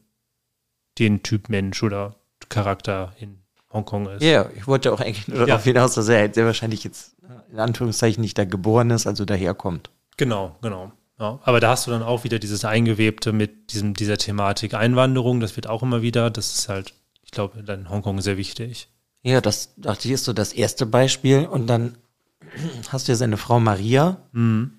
den 0.98 1.22
Typ 1.22 1.48
Mensch 1.48 1.82
oder 1.82 2.16
Charakter 2.48 3.14
in 3.18 3.38
Hongkong 3.76 4.08
ist. 4.08 4.22
Ja, 4.22 4.46
ich 4.56 4.66
wollte 4.66 4.92
auch 4.92 5.00
eigentlich 5.00 5.28
nur 5.28 5.46
darauf 5.46 5.64
ja. 5.64 5.72
hinaus, 5.72 5.94
dass 5.94 6.08
er 6.08 6.18
halt 6.18 6.34
sehr 6.34 6.46
wahrscheinlich 6.46 6.82
jetzt 6.84 7.16
in 7.52 7.60
Anführungszeichen 7.60 8.20
nicht 8.20 8.36
da 8.38 8.44
geboren 8.44 8.90
ist, 8.90 9.06
also 9.06 9.24
daherkommt. 9.24 9.90
Genau, 10.16 10.56
genau. 10.62 10.92
Ja, 11.18 11.38
aber 11.44 11.60
da 11.60 11.70
hast 11.70 11.86
du 11.86 11.90
dann 11.90 12.02
auch 12.02 12.24
wieder 12.24 12.38
dieses 12.38 12.64
Eingewebte 12.64 13.32
mit 13.32 13.72
diesem, 13.72 13.94
dieser 13.94 14.18
Thematik 14.18 14.74
Einwanderung, 14.74 15.40
das 15.40 15.56
wird 15.56 15.66
auch 15.66 15.82
immer 15.82 16.02
wieder, 16.02 16.30
das 16.30 16.54
ist 16.54 16.68
halt, 16.68 16.92
ich 17.22 17.30
glaube, 17.30 17.58
in 17.58 17.88
Hongkong 17.88 18.20
sehr 18.20 18.36
wichtig. 18.36 18.88
Ja, 19.22 19.40
das 19.40 19.74
dachte 19.76 20.06
ich 20.06 20.14
ist 20.14 20.24
so 20.24 20.32
das 20.32 20.52
erste 20.52 20.86
Beispiel. 20.86 21.46
Und 21.46 21.66
dann 21.66 21.96
hast 22.90 23.08
du 23.08 23.12
ja 23.12 23.16
seine 23.16 23.36
Frau 23.36 23.58
Maria. 23.58 24.18
Mhm. 24.32 24.75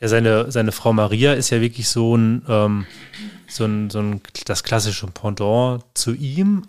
Ja, 0.00 0.08
seine, 0.08 0.50
seine 0.52 0.72
Frau 0.72 0.92
Maria 0.92 1.32
ist 1.32 1.50
ja 1.50 1.60
wirklich 1.60 1.88
so 1.88 2.16
ein, 2.16 2.44
ähm, 2.48 2.86
so 3.48 3.64
ein, 3.64 3.90
so 3.90 3.98
ein, 3.98 4.20
das 4.44 4.62
klassische 4.62 5.06
Pendant 5.08 5.84
zu 5.94 6.14
ihm. 6.14 6.64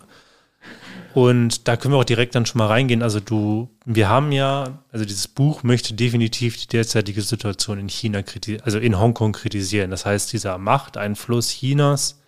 Und 1.14 1.66
da 1.66 1.76
können 1.76 1.94
wir 1.94 1.98
auch 1.98 2.04
direkt 2.04 2.34
dann 2.34 2.46
schon 2.46 2.58
mal 2.58 2.66
reingehen. 2.66 3.02
Also 3.02 3.20
du, 3.20 3.68
wir 3.84 4.08
haben 4.08 4.30
ja, 4.32 4.82
also 4.92 5.04
dieses 5.04 5.26
Buch 5.28 5.62
möchte 5.62 5.94
definitiv 5.94 6.56
die 6.56 6.68
derzeitige 6.68 7.22
Situation 7.22 7.78
in 7.78 7.88
China, 7.88 8.22
also 8.62 8.78
in 8.78 8.98
Hongkong 8.98 9.32
kritisieren. 9.32 9.90
Das 9.90 10.06
heißt, 10.06 10.32
dieser 10.32 10.58
Machteinfluss 10.58 11.50
Chinas 11.50 12.20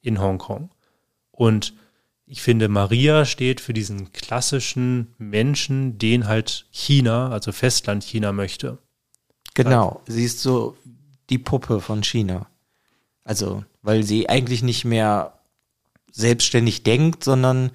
in 0.00 0.20
Hongkong. 0.20 0.70
Und 1.30 1.74
ich 2.26 2.40
finde, 2.40 2.68
Maria 2.68 3.26
steht 3.26 3.60
für 3.60 3.74
diesen 3.74 4.12
klassischen 4.12 5.14
Menschen, 5.18 5.98
den 5.98 6.26
halt 6.26 6.66
China, 6.70 7.28
also 7.30 7.52
Festland 7.52 8.02
China 8.02 8.32
möchte. 8.32 8.78
Genau, 9.54 10.02
sie 10.06 10.24
ist 10.24 10.40
so 10.40 10.76
die 11.30 11.38
Puppe 11.38 11.80
von 11.80 12.02
China. 12.02 12.46
Also, 13.24 13.64
weil 13.82 14.02
sie 14.02 14.28
eigentlich 14.28 14.62
nicht 14.62 14.84
mehr 14.84 15.38
selbstständig 16.12 16.82
denkt, 16.82 17.24
sondern 17.24 17.70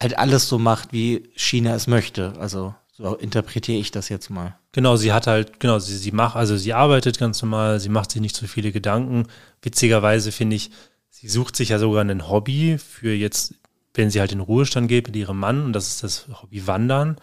halt 0.00 0.18
alles 0.18 0.48
so 0.48 0.58
macht, 0.58 0.92
wie 0.92 1.28
China 1.34 1.74
es 1.74 1.86
möchte. 1.86 2.34
Also, 2.38 2.74
so 2.92 3.14
interpretiere 3.16 3.78
ich 3.78 3.90
das 3.90 4.08
jetzt 4.08 4.30
mal. 4.30 4.56
Genau, 4.72 4.96
sie 4.96 5.12
hat 5.12 5.26
halt, 5.26 5.60
genau, 5.60 5.78
sie, 5.78 5.96
sie 5.96 6.12
macht, 6.12 6.36
also 6.36 6.56
sie 6.56 6.74
arbeitet 6.74 7.18
ganz 7.18 7.42
normal, 7.42 7.80
sie 7.80 7.88
macht 7.88 8.12
sich 8.12 8.20
nicht 8.20 8.36
so 8.36 8.46
viele 8.46 8.70
Gedanken. 8.70 9.26
Witzigerweise 9.62 10.30
finde 10.30 10.56
ich, 10.56 10.70
sie 11.10 11.28
sucht 11.28 11.56
sich 11.56 11.70
ja 11.70 11.78
sogar 11.78 12.04
ein 12.04 12.28
Hobby 12.28 12.78
für 12.78 13.12
jetzt 13.12 13.54
wenn 13.98 14.10
sie 14.10 14.20
halt 14.20 14.32
in 14.32 14.40
Ruhestand 14.40 14.88
geht 14.88 15.08
mit 15.08 15.16
ihrem 15.16 15.38
Mann 15.38 15.64
und 15.64 15.72
das 15.72 15.88
ist 15.88 16.02
das 16.02 16.28
Hobby 16.40 16.66
Wandern. 16.66 17.16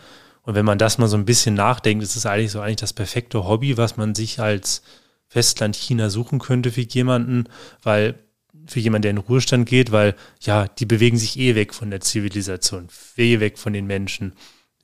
Und 0.46 0.56
wenn 0.56 0.66
man 0.66 0.78
das 0.78 0.98
mal 0.98 1.08
so 1.08 1.18
ein 1.18 1.26
bisschen 1.26 1.56
nachdenkt, 1.56 2.04
ist 2.04 2.16
es 2.16 2.26
eigentlich 2.26 2.52
so 2.52 2.62
eigentlich 2.62 2.76
das 2.78 2.94
perfekte 2.94 3.46
Hobby, 3.46 3.78
was 3.78 3.98
man 3.98 4.14
sich 4.14 4.40
als 4.40 4.84
Festland 5.28 5.76
China 5.76 6.10
suchen 6.10 6.40
könnte 6.40 6.72
für 6.72 6.82
jemanden, 6.82 7.46
weil 7.82 8.20
für 8.68 8.80
jemanden, 8.80 9.04
der 9.04 9.12
in 9.12 9.18
Ruhestand 9.18 9.68
geht, 9.68 9.92
weil 9.92 10.16
ja, 10.42 10.68
die 10.68 10.86
bewegen 10.86 11.18
sich 11.18 11.38
eh 11.38 11.56
weg 11.56 11.74
von 11.74 11.90
der 11.90 12.02
Zivilisation, 12.02 12.88
eh 13.18 13.40
weg 13.40 13.58
von 13.58 13.74
den 13.74 13.86
Menschen. 13.86 14.34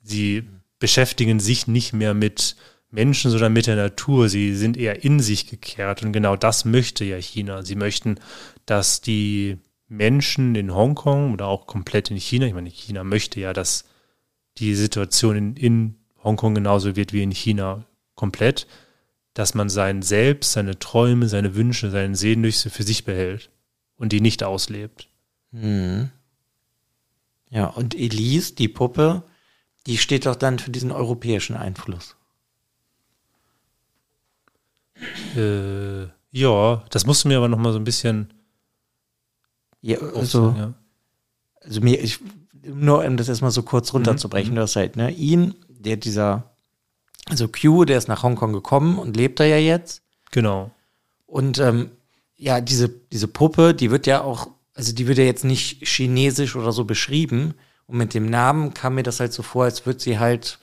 Sie 0.02 0.44
beschäftigen 0.78 1.40
sich 1.40 1.66
nicht 1.68 1.92
mehr 1.92 2.14
mit 2.14 2.56
Menschen, 2.90 3.30
sondern 3.30 3.52
mit 3.52 3.66
der 3.66 3.76
Natur. 3.76 4.28
Sie 4.28 4.54
sind 4.54 4.76
eher 4.76 5.04
in 5.04 5.20
sich 5.20 5.46
gekehrt 5.46 6.02
und 6.02 6.12
genau 6.12 6.36
das 6.36 6.64
möchte 6.64 7.04
ja 7.04 7.16
China. 7.16 7.64
Sie 7.64 7.76
möchten, 7.76 8.16
dass 8.66 9.00
die 9.00 9.58
Menschen 9.88 10.54
in 10.54 10.74
Hongkong 10.74 11.32
oder 11.32 11.46
auch 11.46 11.66
komplett 11.66 12.10
in 12.10 12.16
China, 12.18 12.46
ich 12.46 12.54
meine, 12.54 12.70
China 12.70 13.04
möchte 13.04 13.40
ja, 13.40 13.52
dass 13.52 13.84
die 14.58 14.74
Situation 14.74 15.36
in, 15.36 15.56
in 15.56 15.94
Hongkong 16.22 16.54
genauso 16.54 16.96
wird 16.96 17.12
wie 17.12 17.22
in 17.22 17.30
China 17.30 17.84
komplett, 18.14 18.66
dass 19.34 19.54
man 19.54 19.68
sein 19.68 20.02
Selbst, 20.02 20.52
seine 20.52 20.78
Träume, 20.78 21.28
seine 21.28 21.54
Wünsche, 21.54 21.90
seine 21.90 22.14
Sehnsüchte 22.14 22.70
für 22.70 22.82
sich 22.82 23.04
behält 23.04 23.50
und 23.96 24.12
die 24.12 24.20
nicht 24.20 24.42
auslebt. 24.42 25.08
Mhm. 25.50 26.10
Ja, 27.50 27.66
und 27.66 27.94
Elise, 27.94 28.54
die 28.54 28.68
Puppe, 28.68 29.24
die 29.86 29.98
steht 29.98 30.26
doch 30.26 30.36
dann 30.36 30.58
für 30.58 30.70
diesen 30.70 30.92
europäischen 30.92 31.56
Einfluss. 31.56 32.16
Äh, 35.36 36.04
ja, 36.30 36.84
das 36.90 37.06
musst 37.06 37.24
du 37.24 37.28
mir 37.28 37.38
aber 37.38 37.48
noch 37.48 37.58
mal 37.58 37.72
so 37.72 37.78
ein 37.78 37.84
bisschen 37.84 38.32
ja, 39.82 39.98
also, 39.98 40.54
ja. 40.56 40.72
also 41.60 41.80
mir, 41.80 42.00
ich, 42.00 42.20
nur 42.64 43.04
um 43.04 43.16
das 43.16 43.28
erstmal 43.28 43.50
so 43.50 43.62
kurz 43.62 43.92
runterzubrechen, 43.92 44.52
mhm. 44.52 44.56
du 44.56 44.62
hast 44.62 44.76
halt, 44.76 44.96
ne, 44.96 45.10
ihn, 45.10 45.54
der 45.68 45.96
dieser, 45.96 46.50
also 47.28 47.48
Q, 47.48 47.84
der 47.84 47.98
ist 47.98 48.08
nach 48.08 48.22
Hongkong 48.22 48.52
gekommen 48.52 48.98
und 48.98 49.16
lebt 49.16 49.40
da 49.40 49.44
ja 49.44 49.58
jetzt. 49.58 50.02
Genau. 50.30 50.70
Und 51.26 51.58
ähm, 51.58 51.90
ja, 52.36 52.60
diese, 52.60 52.88
diese 52.88 53.28
Puppe, 53.28 53.74
die 53.74 53.90
wird 53.90 54.06
ja 54.06 54.22
auch, 54.22 54.48
also 54.74 54.94
die 54.94 55.06
wird 55.06 55.18
ja 55.18 55.24
jetzt 55.24 55.44
nicht 55.44 55.86
chinesisch 55.86 56.56
oder 56.56 56.72
so 56.72 56.84
beschrieben. 56.84 57.54
Und 57.86 57.98
mit 57.98 58.14
dem 58.14 58.26
Namen 58.26 58.74
kam 58.74 58.94
mir 58.96 59.02
das 59.02 59.20
halt 59.20 59.32
so 59.32 59.42
vor, 59.42 59.64
als 59.64 59.86
würde 59.86 60.00
sie 60.00 60.18
halt, 60.18 60.58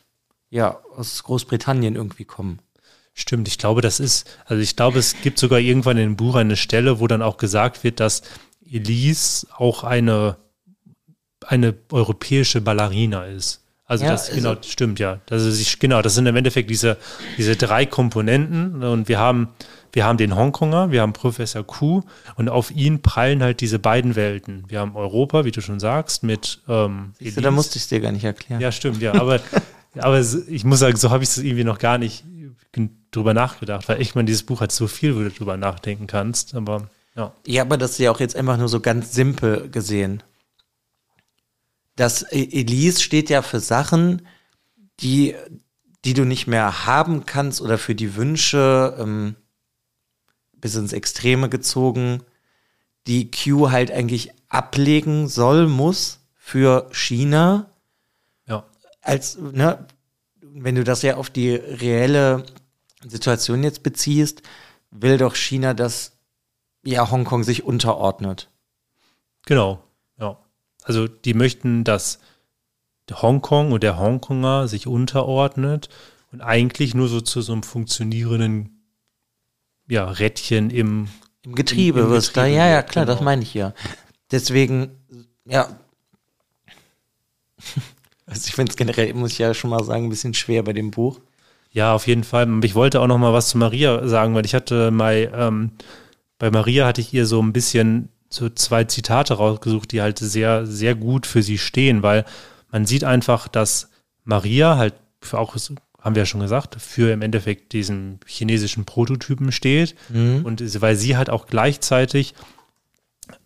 ja, 0.49 0.79
aus 0.95 1.23
Großbritannien 1.23 1.95
irgendwie 1.95 2.25
kommen. 2.25 2.59
Stimmt, 3.13 3.47
ich 3.47 3.57
glaube, 3.57 3.81
das 3.81 3.99
ist, 3.99 4.27
also 4.45 4.61
ich 4.61 4.75
glaube, 4.75 4.99
es 4.99 5.21
gibt 5.21 5.39
sogar 5.39 5.59
irgendwann 5.59 5.97
in 5.97 6.03
dem 6.03 6.15
Buch 6.15 6.35
eine 6.35 6.55
Stelle, 6.55 6.99
wo 6.99 7.07
dann 7.07 7.21
auch 7.21 7.37
gesagt 7.37 7.83
wird, 7.83 7.99
dass 7.99 8.21
Elise 8.65 9.47
auch 9.55 9.83
eine, 9.83 10.37
eine 11.45 11.73
europäische 11.91 12.61
Ballerina 12.61 13.25
ist. 13.25 13.61
Also 13.85 14.05
ja, 14.05 14.11
das 14.11 14.29
genau 14.29 14.49
also, 14.49 14.61
stimmt 14.63 14.99
ja. 14.99 15.19
Das 15.25 15.43
ist 15.43 15.79
genau, 15.79 16.01
das 16.01 16.13
sind 16.13 16.27
im 16.27 16.35
Endeffekt 16.35 16.69
diese, 16.69 16.97
diese 17.37 17.55
drei 17.55 17.85
Komponenten 17.85 18.83
und 18.83 19.07
wir 19.07 19.19
haben 19.19 19.49
wir 19.91 20.05
haben 20.05 20.17
den 20.17 20.35
Hongkonger, 20.35 20.91
wir 20.91 21.01
haben 21.01 21.13
Professor 21.13 21.63
Q 21.63 22.03
und 22.35 22.47
auf 22.47 22.69
ihn 22.69 23.01
prallen 23.01 23.41
halt 23.41 23.61
diese 23.61 23.79
beiden 23.79 24.15
Welten. 24.15 24.65
Wir 24.67 24.81
haben 24.81 24.95
Europa, 24.95 25.45
wie 25.45 25.51
du 25.51 25.61
schon 25.61 25.79
sagst, 25.79 26.21
mit 26.21 26.61
ähm, 26.67 27.13
Siehste, 27.19 27.41
da 27.41 27.49
musste 27.49 27.77
ich 27.77 27.83
es 27.83 27.87
dir 27.87 27.99
gar 27.99 28.11
nicht 28.11 28.23
erklären. 28.23 28.61
Ja, 28.61 28.71
stimmt, 28.71 29.01
ja, 29.01 29.15
aber 29.15 29.39
aber 29.97 30.19
ich 30.19 30.63
muss 30.63 30.79
sagen, 30.79 30.95
so 30.95 31.09
habe 31.09 31.23
ich 31.23 31.29
es 31.29 31.37
irgendwie 31.39 31.63
noch 31.63 31.79
gar 31.79 31.97
nicht 31.97 32.23
drüber 33.11 33.33
nachgedacht, 33.33 33.89
weil 33.89 33.99
ich 34.01 34.13
meine, 34.13 34.27
dieses 34.27 34.43
Buch 34.43 34.61
hat 34.61 34.71
so 34.71 34.87
viel, 34.87 35.15
wo 35.15 35.19
du 35.21 35.31
drüber 35.31 35.57
nachdenken 35.57 36.05
kannst, 36.05 36.53
aber 36.53 36.89
ja. 37.15 37.33
ja, 37.47 37.63
aber 37.63 37.77
das 37.77 37.91
ist 37.91 37.99
ja 37.99 38.11
auch 38.11 38.19
jetzt 38.19 38.35
einfach 38.35 38.57
nur 38.57 38.69
so 38.69 38.79
ganz 38.79 39.13
simpel 39.13 39.69
gesehen. 39.69 40.21
Das 41.99 42.23
e- 42.31 42.49
Elise 42.61 43.01
steht 43.01 43.29
ja 43.29 43.41
für 43.41 43.59
Sachen, 43.59 44.25
die, 45.01 45.35
die 46.05 46.13
du 46.13 46.23
nicht 46.23 46.47
mehr 46.47 46.85
haben 46.85 47.25
kannst 47.25 47.59
oder 47.59 47.77
für 47.77 47.93
die 47.93 48.15
Wünsche 48.15 48.95
ähm, 48.97 49.35
bis 50.53 50.75
ins 50.75 50.93
Extreme 50.93 51.49
gezogen, 51.49 52.23
die 53.05 53.29
Q 53.29 53.71
halt 53.71 53.91
eigentlich 53.91 54.31
ablegen 54.47 55.27
soll, 55.27 55.67
muss 55.67 56.21
für 56.37 56.87
China. 56.93 57.69
Ja. 58.47 58.65
Als, 59.01 59.37
ne, 59.37 59.85
wenn 60.39 60.75
du 60.75 60.85
das 60.85 61.01
ja 61.01 61.17
auf 61.17 61.29
die 61.29 61.53
reelle 61.53 62.45
Situation 63.05 63.61
jetzt 63.61 63.83
beziehst, 63.83 64.41
will 64.89 65.17
doch 65.17 65.35
China 65.35 65.73
das 65.73 66.13
ja 66.81 67.11
Hongkong 67.11 67.43
sich 67.43 67.65
unterordnet. 67.65 68.49
Genau. 69.45 69.83
Also 70.89 71.07
die 71.07 71.35
möchten, 71.35 71.83
dass 71.83 72.17
Hongkong 73.11 73.73
und 73.73 73.83
der 73.83 73.99
Hongkonger 73.99 74.67
sich 74.67 74.87
unterordnet 74.87 75.87
und 76.31 76.41
eigentlich 76.41 76.95
nur 76.95 77.07
so 77.07 77.21
zu 77.21 77.41
so 77.41 77.53
einem 77.53 77.61
funktionierenden 77.61 78.81
ja, 79.87 80.05
Rädchen 80.09 80.71
im, 80.71 81.07
Im 81.43 81.53
Getriebe 81.53 81.99
im, 81.99 82.09
wirst 82.09 82.35
da. 82.35 82.47
Ja, 82.47 82.67
ja, 82.67 82.81
klar, 82.81 83.05
genau. 83.05 83.15
das 83.15 83.23
meine 83.23 83.43
ich 83.43 83.53
ja. 83.53 83.75
Deswegen, 84.31 84.89
ja. 85.45 85.77
Also 88.25 88.47
ich 88.47 88.55
finde 88.55 88.71
es 88.71 88.75
generell, 88.75 89.13
muss 89.13 89.33
ich 89.33 89.37
ja 89.37 89.53
schon 89.53 89.69
mal 89.69 89.83
sagen, 89.83 90.05
ein 90.05 90.09
bisschen 90.09 90.33
schwer 90.33 90.63
bei 90.63 90.73
dem 90.73 90.89
Buch. 90.89 91.19
Ja, 91.71 91.93
auf 91.93 92.07
jeden 92.07 92.23
Fall. 92.23 92.47
Ich 92.63 92.73
wollte 92.73 92.99
auch 92.99 93.07
noch 93.07 93.19
mal 93.19 93.33
was 93.33 93.49
zu 93.49 93.59
Maria 93.59 94.07
sagen, 94.07 94.33
weil 94.33 94.45
ich 94.45 94.55
hatte 94.55 94.89
mal, 94.89 95.31
ähm, 95.35 95.71
bei 96.39 96.49
Maria 96.49 96.87
hatte 96.87 97.01
ich 97.01 97.13
ihr 97.13 97.27
so 97.27 97.41
ein 97.41 97.53
bisschen 97.53 98.09
so 98.29 98.49
zwei 98.49 98.83
Zitate 98.83 99.33
rausgesucht, 99.33 99.91
die 99.91 100.01
halt 100.01 100.19
sehr, 100.19 100.65
sehr 100.65 100.95
gut 100.95 101.25
für 101.25 101.41
sie 101.41 101.57
stehen, 101.57 102.03
weil 102.03 102.25
man 102.71 102.85
sieht 102.85 103.03
einfach, 103.03 103.47
dass 103.47 103.89
Maria 104.23 104.77
halt 104.77 104.93
für 105.21 105.39
auch, 105.39 105.55
haben 105.99 106.15
wir 106.15 106.21
ja 106.21 106.25
schon 106.25 106.41
gesagt, 106.41 106.77
für 106.79 107.11
im 107.11 107.21
Endeffekt 107.21 107.73
diesen 107.73 108.19
chinesischen 108.25 108.85
Prototypen 108.85 109.51
steht 109.51 109.95
mhm. 110.09 110.45
und 110.45 110.81
weil 110.81 110.95
sie 110.95 111.17
halt 111.17 111.29
auch 111.29 111.47
gleichzeitig 111.47 112.35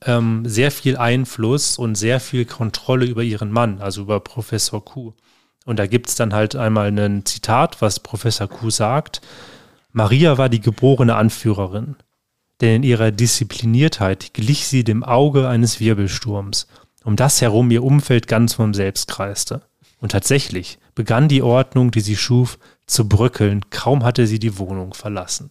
ähm, 0.06 0.44
sehr 0.46 0.72
viel 0.72 0.98
Einfluss 0.98 1.78
und 1.78 1.96
sehr 1.96 2.20
viel 2.20 2.46
Kontrolle 2.46 3.06
über 3.06 3.24
ihren 3.24 3.52
Mann, 3.52 3.82
also 3.82 4.02
über 4.02 4.20
Professor 4.20 4.84
Ku. 4.84 5.14
Und 5.66 5.80
da 5.80 5.88
gibt 5.88 6.10
es 6.10 6.16
dann 6.16 6.34
halt 6.34 6.56
einmal 6.56 6.88
ein 6.88 7.26
Zitat, 7.26 7.82
was 7.82 8.02
Professor 8.02 8.48
Ku 8.48 8.70
sagt. 8.70 9.22
Maria 9.94 10.38
war 10.38 10.50
die 10.50 10.60
geborene 10.60 11.16
Anführerin, 11.16 11.96
denn 12.64 12.78
in 12.78 12.84
ihrer 12.84 13.12
Diszipliniertheit 13.12 14.34
glich 14.34 14.68
sie 14.68 14.86
dem 14.86 15.04
Auge 15.04 15.50
eines 15.50 15.82
Wirbelsturms, 15.82 16.68
um 17.04 17.18
das 17.18 17.42
herum 17.42 17.70
ihr 17.72 17.84
Umfeld 17.84 18.28
ganz 18.28 18.54
vom 18.54 18.74
Selbst 18.74 19.10
kreiste. 19.10 19.62
Und 20.00 20.14
tatsächlich 20.14 20.80
begann 20.96 21.28
die 21.28 21.42
Ordnung, 21.42 21.92
die 21.92 22.00
sie 22.00 22.16
schuf, 22.16 22.58
zu 22.88 23.08
bröckeln, 23.10 23.70
kaum 23.70 24.04
hatte 24.04 24.28
sie 24.28 24.40
die 24.40 24.58
Wohnung 24.58 24.94
verlassen. 24.94 25.50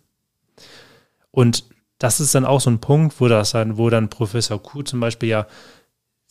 Und 1.30 1.64
das 1.98 2.18
ist 2.18 2.34
dann 2.34 2.46
auch 2.46 2.60
so 2.60 2.70
ein 2.70 2.80
Punkt, 2.80 3.20
wo 3.20 3.28
das 3.28 3.52
dann, 3.52 3.76
wo 3.76 3.90
dann 3.90 4.08
Professor 4.08 4.62
Kuh 4.62 4.82
zum 4.82 5.00
Beispiel 5.00 5.28
ja, 5.28 5.46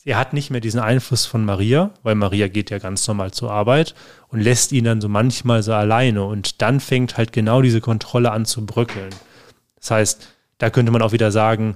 er 0.03 0.17
hat 0.17 0.33
nicht 0.33 0.49
mehr 0.49 0.61
diesen 0.61 0.79
Einfluss 0.79 1.27
von 1.27 1.45
Maria, 1.45 1.91
weil 2.01 2.15
Maria 2.15 2.47
geht 2.47 2.71
ja 2.71 2.79
ganz 2.79 3.07
normal 3.07 3.31
zur 3.31 3.51
Arbeit 3.51 3.93
und 4.29 4.41
lässt 4.41 4.71
ihn 4.71 4.85
dann 4.85 4.99
so 4.99 5.09
manchmal 5.09 5.61
so 5.61 5.73
alleine 5.73 6.23
und 6.23 6.63
dann 6.63 6.79
fängt 6.79 7.17
halt 7.17 7.33
genau 7.33 7.61
diese 7.61 7.81
Kontrolle 7.81 8.31
an 8.31 8.45
zu 8.45 8.65
bröckeln. 8.65 9.13
Das 9.75 9.91
heißt, 9.91 10.27
da 10.61 10.69
könnte 10.69 10.91
man 10.91 11.01
auch 11.01 11.11
wieder 11.11 11.31
sagen, 11.31 11.75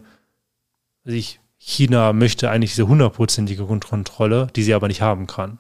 ich, 1.06 1.40
China 1.58 2.14
möchte 2.14 2.52
eigentlich 2.52 2.72
diese 2.72 2.88
hundertprozentige 2.88 3.66
Kontrolle, 3.66 4.48
die 4.56 4.62
sie 4.62 4.76
aber 4.76 4.88
nicht 4.88 5.02
haben 5.02 5.26
kann. 5.26 5.58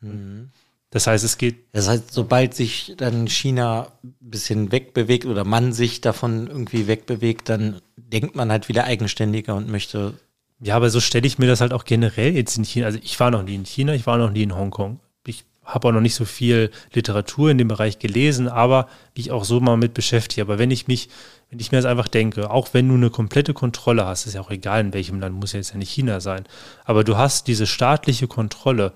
Mhm. 0.00 0.50
Das 0.90 1.06
heißt, 1.06 1.24
es 1.24 1.38
geht. 1.38 1.56
Das 1.72 1.88
heißt, 1.88 2.12
sobald 2.12 2.52
sich 2.54 2.94
dann 2.98 3.28
China 3.28 3.92
ein 4.04 4.14
bisschen 4.20 4.72
wegbewegt 4.72 5.24
oder 5.24 5.44
man 5.44 5.72
sich 5.72 6.02
davon 6.02 6.48
irgendwie 6.48 6.86
wegbewegt, 6.86 7.48
dann 7.48 7.80
denkt 7.96 8.34
man 8.34 8.50
halt 8.50 8.68
wieder 8.68 8.84
eigenständiger 8.84 9.54
und 9.54 9.70
möchte. 9.70 10.14
Ja, 10.60 10.76
aber 10.76 10.90
so 10.90 11.00
stelle 11.00 11.26
ich 11.26 11.38
mir 11.38 11.46
das 11.46 11.62
halt 11.62 11.72
auch 11.72 11.84
generell 11.84 12.34
jetzt 12.34 12.58
in 12.58 12.64
China. 12.64 12.86
Also 12.86 12.98
ich 13.02 13.18
war 13.20 13.30
noch 13.30 13.42
nie 13.42 13.54
in 13.54 13.64
China, 13.64 13.94
ich 13.94 14.06
war 14.06 14.18
noch 14.18 14.32
nie 14.32 14.42
in 14.42 14.54
Hongkong. 14.54 15.00
Ich 15.26 15.44
habe 15.64 15.88
auch 15.88 15.92
noch 15.92 16.00
nicht 16.02 16.14
so 16.14 16.26
viel 16.26 16.70
Literatur 16.92 17.50
in 17.50 17.56
dem 17.56 17.68
Bereich 17.68 17.98
gelesen, 17.98 18.48
aber 18.48 18.88
mich 19.16 19.30
auch 19.30 19.44
so 19.44 19.60
mal 19.60 19.78
mit 19.78 19.94
beschäftigt. 19.94 20.40
Aber 20.40 20.58
wenn 20.58 20.70
ich 20.70 20.88
mich, 20.88 21.08
wenn 21.50 21.58
ich 21.58 21.72
mir 21.72 21.78
das 21.78 21.84
einfach 21.84 22.08
denke, 22.08 22.50
auch 22.50 22.68
wenn 22.72 22.88
du 22.88 22.94
eine 22.94 23.10
komplette 23.10 23.54
Kontrolle 23.54 24.06
hast, 24.06 24.26
ist 24.26 24.34
ja 24.34 24.40
auch 24.40 24.50
egal, 24.50 24.80
in 24.80 24.94
welchem 24.94 25.18
Land, 25.18 25.34
muss 25.34 25.52
ja 25.52 25.58
jetzt 25.58 25.72
ja 25.72 25.78
nicht 25.78 25.90
China 25.90 26.20
sein, 26.20 26.44
aber 26.84 27.02
du 27.02 27.16
hast 27.16 27.48
diese 27.48 27.66
staatliche 27.66 28.28
Kontrolle, 28.28 28.92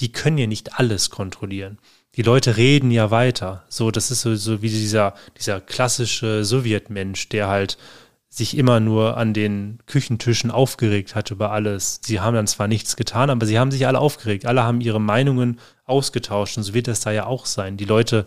die 0.00 0.10
können 0.10 0.38
ja 0.38 0.46
nicht 0.46 0.78
alles 0.78 1.10
kontrollieren. 1.10 1.78
Die 2.16 2.22
Leute 2.22 2.56
reden 2.56 2.90
ja 2.90 3.10
weiter. 3.12 3.64
So, 3.68 3.90
das 3.92 4.10
ist 4.10 4.22
so, 4.22 4.34
so 4.34 4.60
wie 4.60 4.68
dieser, 4.68 5.14
dieser 5.36 5.60
klassische 5.60 6.44
Sowjetmensch, 6.44 7.28
der 7.28 7.48
halt 7.48 7.78
sich 8.28 8.56
immer 8.56 8.80
nur 8.80 9.16
an 9.16 9.32
den 9.32 9.78
Küchentischen 9.86 10.50
aufgeregt 10.50 11.14
hat 11.14 11.30
über 11.30 11.52
alles. 11.52 12.00
Sie 12.04 12.20
haben 12.20 12.34
dann 12.34 12.46
zwar 12.46 12.68
nichts 12.68 12.96
getan, 12.96 13.30
aber 13.30 13.46
sie 13.46 13.58
haben 13.58 13.70
sich 13.70 13.86
alle 13.86 14.00
aufgeregt. 14.00 14.46
Alle 14.46 14.64
haben 14.64 14.80
ihre 14.80 15.00
Meinungen 15.00 15.60
ausgetauscht 15.84 16.56
und 16.56 16.64
so 16.64 16.74
wird 16.74 16.88
das 16.88 17.00
da 17.00 17.10
ja 17.10 17.26
auch 17.26 17.46
sein. 17.46 17.76
Die 17.76 17.84
Leute 17.84 18.26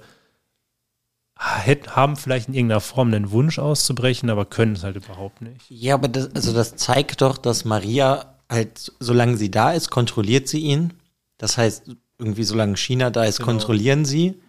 haben 1.42 2.16
vielleicht 2.18 2.50
in 2.50 2.54
irgendeiner 2.54 2.82
Form 2.82 3.14
einen 3.14 3.32
Wunsch 3.32 3.58
auszubrechen, 3.58 4.30
aber 4.30 4.46
können 4.46 4.74
es 4.74 4.84
halt 4.84 4.96
überhaupt 4.96 5.42
nicht. 5.42 5.66
Ja, 5.70 5.96
aber 5.96 6.08
das, 6.08 6.34
also 6.36 6.54
das 6.54 6.76
zeigt 6.76 7.22
doch, 7.22 7.38
dass 7.38 7.66
Maria 7.66 8.36
halt, 8.50 8.92
solange 9.00 9.38
sie 9.38 9.50
da 9.50 9.72
ist, 9.72 9.90
kontrolliert 9.90 10.48
sie 10.48 10.60
ihn 10.60 10.94
das 11.42 11.58
heißt, 11.58 11.86
irgendwie 12.20 12.44
solange 12.44 12.78
China 12.78 13.10
da 13.10 13.24
ist, 13.24 13.38
genau. 13.38 13.50
kontrollieren 13.50 14.06
sie. 14.06 14.40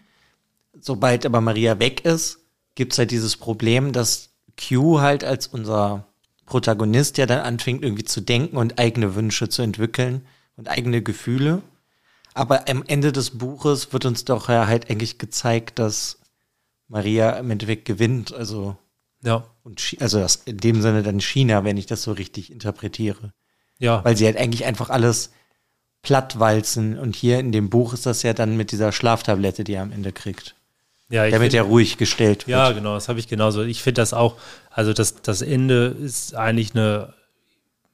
Sobald 0.78 1.24
aber 1.24 1.40
Maria 1.40 1.78
weg 1.78 2.04
ist, 2.04 2.40
gibt 2.74 2.92
es 2.92 2.98
halt 2.98 3.10
dieses 3.10 3.38
Problem, 3.38 3.92
dass 3.92 4.28
Q 4.60 5.00
halt 5.00 5.24
als 5.24 5.46
unser 5.46 6.06
Protagonist 6.44 7.16
ja 7.16 7.24
dann 7.24 7.40
anfängt 7.40 7.82
irgendwie 7.82 8.04
zu 8.04 8.20
denken 8.20 8.58
und 8.58 8.78
eigene 8.78 9.14
Wünsche 9.14 9.48
zu 9.48 9.62
entwickeln 9.62 10.26
und 10.56 10.68
eigene 10.68 11.00
Gefühle. 11.00 11.62
Aber 12.34 12.68
am 12.68 12.84
Ende 12.86 13.10
des 13.10 13.38
Buches 13.38 13.94
wird 13.94 14.04
uns 14.04 14.26
doch 14.26 14.50
ja 14.50 14.66
halt 14.66 14.90
eigentlich 14.90 15.16
gezeigt, 15.16 15.78
dass 15.78 16.18
Maria 16.92 17.30
im 17.38 17.50
Endeffekt 17.50 17.86
gewinnt. 17.86 18.34
Also, 18.34 18.76
ja. 19.24 19.44
Und 19.64 19.96
also 20.00 20.20
das 20.20 20.36
in 20.44 20.58
dem 20.58 20.82
Sinne 20.82 21.02
dann 21.02 21.20
China, 21.20 21.64
wenn 21.64 21.78
ich 21.78 21.86
das 21.86 22.02
so 22.02 22.12
richtig 22.12 22.52
interpretiere. 22.52 23.32
Ja. 23.78 24.04
Weil 24.04 24.16
sie 24.16 24.26
halt 24.26 24.36
eigentlich 24.36 24.66
einfach 24.66 24.90
alles 24.90 25.30
plattwalzen. 26.02 26.98
Und 26.98 27.16
hier 27.16 27.38
in 27.40 27.50
dem 27.50 27.70
Buch 27.70 27.94
ist 27.94 28.04
das 28.04 28.22
ja 28.22 28.34
dann 28.34 28.58
mit 28.58 28.72
dieser 28.72 28.92
Schlaftablette, 28.92 29.64
die 29.64 29.72
er 29.72 29.82
am 29.82 29.90
Ende 29.90 30.12
kriegt. 30.12 30.54
Ja, 31.08 31.24
damit 31.24 31.52
find, 31.52 31.54
er 31.54 31.62
ruhig 31.62 31.96
gestellt 31.96 32.46
wird. 32.46 32.58
Ja, 32.58 32.72
genau, 32.72 32.94
das 32.94 33.08
habe 33.08 33.18
ich 33.18 33.26
genauso. 33.26 33.62
Ich 33.62 33.82
finde 33.82 34.02
das 34.02 34.12
auch, 34.12 34.36
also 34.70 34.92
das, 34.92 35.22
das 35.22 35.40
Ende 35.40 35.96
ist 35.98 36.34
eigentlich 36.34 36.74
eine, 36.74 37.14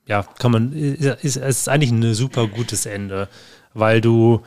ja, 0.06 0.22
kann 0.22 0.50
man, 0.50 0.72
ist, 0.72 1.36
ist 1.36 1.68
eigentlich 1.68 1.90
ein 1.90 2.14
super 2.14 2.48
gutes 2.48 2.86
Ende, 2.86 3.28
weil 3.74 4.00
du, 4.00 4.42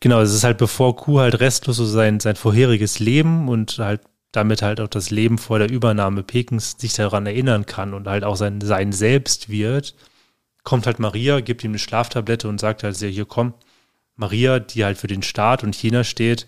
genau, 0.00 0.20
es 0.20 0.34
ist 0.34 0.44
halt 0.44 0.58
bevor 0.58 0.96
Kuh 0.96 1.20
halt 1.20 1.40
restlos 1.40 1.76
so 1.76 1.84
sein, 1.84 2.20
sein 2.20 2.36
vorheriges 2.36 2.98
Leben 2.98 3.48
und 3.48 3.78
halt 3.78 4.00
damit 4.32 4.62
halt 4.62 4.80
auch 4.80 4.88
das 4.88 5.10
Leben 5.10 5.38
vor 5.38 5.58
der 5.58 5.70
Übernahme 5.70 6.22
Pekins 6.22 6.76
sich 6.78 6.92
daran 6.92 7.26
erinnern 7.26 7.66
kann 7.66 7.94
und 7.94 8.06
halt 8.06 8.24
auch 8.24 8.36
sein, 8.36 8.60
sein 8.60 8.92
Selbst 8.92 9.48
wird, 9.48 9.94
kommt 10.64 10.86
halt 10.86 10.98
Maria, 10.98 11.40
gibt 11.40 11.64
ihm 11.64 11.70
eine 11.70 11.78
Schlaftablette 11.78 12.48
und 12.48 12.60
sagt 12.60 12.82
halt, 12.82 12.96
hier 12.96 13.24
komm, 13.24 13.54
Maria, 14.16 14.58
die 14.58 14.84
halt 14.84 14.98
für 14.98 15.06
den 15.06 15.22
Staat 15.22 15.64
und 15.64 15.74
China 15.74 16.04
steht, 16.04 16.46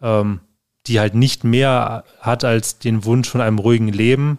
ähm, 0.00 0.40
die 0.86 0.98
halt 0.98 1.14
nicht 1.14 1.44
mehr 1.44 2.04
hat 2.18 2.42
als 2.44 2.78
den 2.78 3.04
Wunsch 3.04 3.28
von 3.28 3.40
einem 3.40 3.58
ruhigen 3.58 3.88
Leben, 3.88 4.38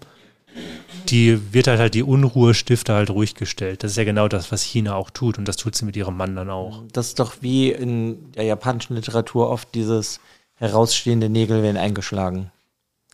die 1.10 1.54
wird 1.54 1.68
halt 1.68 1.80
halt 1.80 1.94
die 1.94 2.04
Unruhestifter 2.04 2.96
halt 2.96 3.10
ruhig 3.10 3.36
gestellt. 3.36 3.84
Das 3.84 3.92
ist 3.92 3.98
ja 3.98 4.04
genau 4.04 4.28
das, 4.28 4.52
was 4.52 4.62
China 4.62 4.96
auch 4.96 5.10
tut 5.10 5.38
und 5.38 5.48
das 5.48 5.58
tut 5.58 5.76
sie 5.76 5.86
mit 5.86 5.96
ihrem 5.96 6.18
Mann 6.18 6.36
dann 6.36 6.50
auch. 6.50 6.84
Das 6.92 7.08
ist 7.08 7.20
doch 7.20 7.36
wie 7.42 7.72
in 7.72 8.32
der 8.34 8.46
japanischen 8.46 8.96
Literatur 8.96 9.50
oft 9.50 9.74
dieses 9.76 10.20
herausstehende 10.56 11.30
Nägel 11.30 11.64
werden 11.64 11.78
eingeschlagen. 11.78 12.52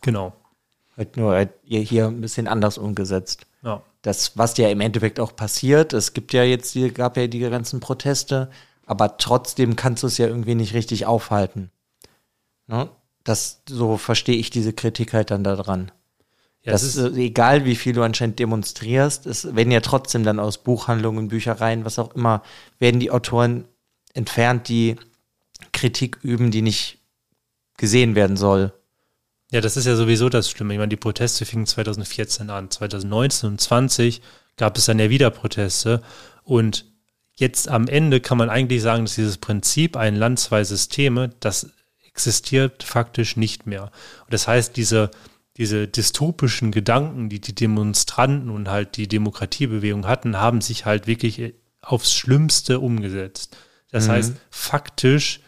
Genau. 0.02 0.32
Halt 0.96 1.16
nur 1.16 1.32
halt 1.32 1.50
hier 1.64 2.06
ein 2.06 2.20
bisschen 2.20 2.48
anders 2.48 2.78
umgesetzt. 2.78 3.46
Ja 3.62 3.82
das, 4.02 4.36
was 4.36 4.56
ja 4.56 4.68
im 4.68 4.80
Endeffekt 4.80 5.20
auch 5.20 5.36
passiert, 5.36 5.92
es 5.92 6.14
gibt 6.14 6.32
ja 6.32 6.42
jetzt, 6.42 6.74
die, 6.74 6.92
gab 6.92 7.16
ja 7.16 7.26
die 7.26 7.40
ganzen 7.40 7.80
Proteste, 7.80 8.50
aber 8.86 9.18
trotzdem 9.18 9.76
kannst 9.76 10.02
du 10.02 10.06
es 10.06 10.18
ja 10.18 10.26
irgendwie 10.26 10.54
nicht 10.54 10.74
richtig 10.74 11.06
aufhalten. 11.06 11.70
Ne? 12.66 12.88
Das, 13.24 13.62
so 13.68 13.98
verstehe 13.98 14.36
ich 14.36 14.50
diese 14.50 14.72
Kritik 14.72 15.12
halt 15.12 15.30
dann 15.30 15.44
daran. 15.44 15.92
Ja, 16.62 16.72
das 16.72 16.82
ist 16.82 16.98
egal, 17.16 17.64
wie 17.64 17.74
viel 17.74 17.94
du 17.94 18.02
anscheinend 18.02 18.38
demonstrierst, 18.38 19.26
es 19.26 19.54
werden 19.54 19.70
ja 19.70 19.80
trotzdem 19.80 20.24
dann 20.24 20.38
aus 20.38 20.58
Buchhandlungen, 20.58 21.28
Büchereien, 21.28 21.86
was 21.86 21.98
auch 21.98 22.14
immer, 22.14 22.42
werden 22.78 23.00
die 23.00 23.10
Autoren 23.10 23.64
entfernt, 24.12 24.68
die 24.68 24.96
Kritik 25.72 26.18
üben, 26.22 26.50
die 26.50 26.60
nicht 26.60 26.98
gesehen 27.78 28.14
werden 28.14 28.36
soll. 28.36 28.72
Ja, 29.50 29.60
das 29.60 29.76
ist 29.76 29.86
ja 29.86 29.96
sowieso 29.96 30.28
das 30.28 30.50
Schlimme. 30.50 30.74
Ich 30.74 30.78
meine, 30.78 30.90
die 30.90 30.96
Proteste 30.96 31.44
fingen 31.44 31.66
2014 31.66 32.50
an. 32.50 32.70
2019 32.70 33.50
und 33.50 33.60
20 33.60 34.22
gab 34.56 34.76
es 34.76 34.84
dann 34.84 34.98
ja 34.98 35.10
wieder 35.10 35.30
Proteste. 35.30 36.02
Und 36.44 36.84
jetzt 37.34 37.68
am 37.68 37.88
Ende 37.88 38.20
kann 38.20 38.38
man 38.38 38.50
eigentlich 38.50 38.82
sagen, 38.82 39.06
dass 39.06 39.16
dieses 39.16 39.38
Prinzip 39.38 39.96
ein 39.96 40.14
Land, 40.14 40.38
zwei 40.38 40.62
Systeme, 40.62 41.30
das 41.40 41.70
existiert 42.04 42.82
faktisch 42.82 43.36
nicht 43.36 43.66
mehr. 43.66 43.84
Und 44.24 44.32
das 44.32 44.46
heißt, 44.46 44.76
diese, 44.76 45.10
diese 45.60 45.86
dystopischen 45.86 46.72
Gedanken, 46.72 47.28
die 47.28 47.38
die 47.38 47.54
Demonstranten 47.54 48.48
und 48.48 48.68
halt 48.70 48.96
die 48.96 49.08
Demokratiebewegung 49.08 50.06
hatten, 50.06 50.38
haben 50.38 50.62
sich 50.62 50.86
halt 50.86 51.06
wirklich 51.06 51.52
aufs 51.82 52.14
Schlimmste 52.14 52.80
umgesetzt. 52.80 53.58
Das 53.90 54.06
mhm. 54.06 54.12
heißt, 54.12 54.32
faktisch 54.50 55.40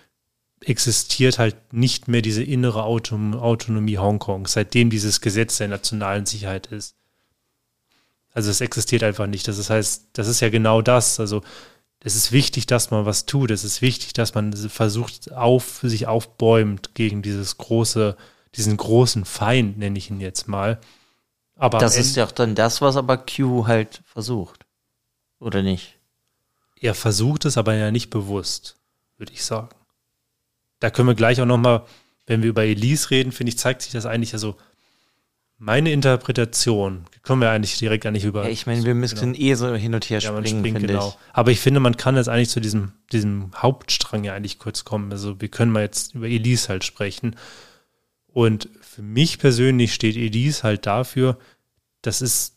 existiert 0.60 1.38
halt 1.38 1.72
nicht 1.72 2.08
mehr 2.08 2.20
diese 2.20 2.42
innere 2.42 2.82
Auton 2.82 3.32
Autonomie 3.34 3.96
Hongkongs, 3.96 4.52
seitdem 4.52 4.90
dieses 4.90 5.22
Gesetz 5.22 5.56
der 5.56 5.68
nationalen 5.68 6.26
Sicherheit 6.26 6.66
ist. 6.66 6.94
Also 8.34 8.50
es 8.50 8.60
existiert 8.60 9.02
einfach 9.02 9.26
nicht. 9.26 9.48
Das 9.48 9.70
heißt, 9.70 10.08
das 10.12 10.28
ist 10.28 10.40
ja 10.40 10.50
genau 10.50 10.82
das. 10.82 11.20
Also 11.20 11.40
es 12.00 12.16
ist 12.16 12.32
wichtig, 12.32 12.66
dass 12.66 12.90
man 12.90 13.06
was 13.06 13.24
tut. 13.24 13.50
Es 13.50 13.64
ist 13.64 13.80
wichtig, 13.80 14.12
dass 14.12 14.34
man 14.34 14.52
versucht, 14.52 15.32
auf, 15.32 15.80
sich 15.82 16.06
aufbäumt 16.06 16.94
gegen 16.94 17.22
dieses 17.22 17.56
große, 17.56 18.14
diesen 18.54 18.76
großen 18.76 19.24
Feind, 19.24 19.78
nenne 19.78 19.98
ich 19.98 20.10
ihn 20.10 20.20
jetzt 20.20 20.48
mal. 20.48 20.80
Aber 21.56 21.78
das 21.78 21.96
ist 21.96 22.16
ja 22.16 22.26
auch 22.26 22.32
dann 22.32 22.54
das, 22.54 22.80
was 22.80 22.96
aber 22.96 23.18
Q 23.18 23.66
halt 23.66 24.02
versucht. 24.04 24.66
Oder 25.38 25.62
nicht? 25.62 25.98
Er 26.80 26.94
versucht 26.94 27.44
es 27.44 27.56
aber 27.56 27.74
ja 27.74 27.90
nicht 27.90 28.10
bewusst. 28.10 28.76
würde 29.16 29.32
ich 29.32 29.44
sagen. 29.44 29.68
Da 30.80 30.90
können 30.90 31.08
wir 31.08 31.14
gleich 31.14 31.40
auch 31.40 31.46
nochmal, 31.46 31.82
wenn 32.26 32.42
wir 32.42 32.50
über 32.50 32.64
Elise 32.64 33.10
reden, 33.10 33.32
finde 33.32 33.50
ich, 33.50 33.58
zeigt 33.58 33.82
sich 33.82 33.92
das 33.92 34.06
eigentlich 34.06 34.34
also 34.34 34.56
meine 35.62 35.92
Interpretation, 35.92 37.04
können 37.22 37.40
wir 37.40 37.50
eigentlich 37.50 37.78
direkt 37.78 38.04
eigentlich 38.04 38.24
über. 38.24 38.42
Ja, 38.42 38.50
ich 38.50 38.66
meine, 38.66 38.82
wir 38.82 38.96
müssten 38.96 39.32
genau. 39.32 39.38
eh 39.38 39.54
so 39.54 39.72
hin 39.76 39.94
und 39.94 40.10
her 40.10 40.18
ja, 40.18 40.36
springen, 40.36 40.58
springt, 40.58 40.80
genau. 40.80 41.10
Ich. 41.10 41.14
Aber 41.32 41.52
ich 41.52 41.60
finde, 41.60 41.78
man 41.78 41.96
kann 41.96 42.16
jetzt 42.16 42.28
eigentlich 42.28 42.48
zu 42.48 42.60
diesem, 42.60 42.90
diesem 43.12 43.52
Hauptstrang 43.54 44.24
ja 44.24 44.34
eigentlich 44.34 44.58
kurz 44.58 44.84
kommen. 44.84 45.12
Also 45.12 45.40
wir 45.40 45.46
können 45.46 45.70
mal 45.70 45.82
jetzt 45.82 46.16
über 46.16 46.26
Elise 46.26 46.68
halt 46.68 46.82
sprechen. 46.82 47.36
Und 48.32 48.68
für 48.80 49.02
mich 49.02 49.38
persönlich 49.38 49.92
steht 49.94 50.16
Elise 50.16 50.62
halt 50.62 50.86
dafür, 50.86 51.38
das 52.00 52.22
ist 52.22 52.56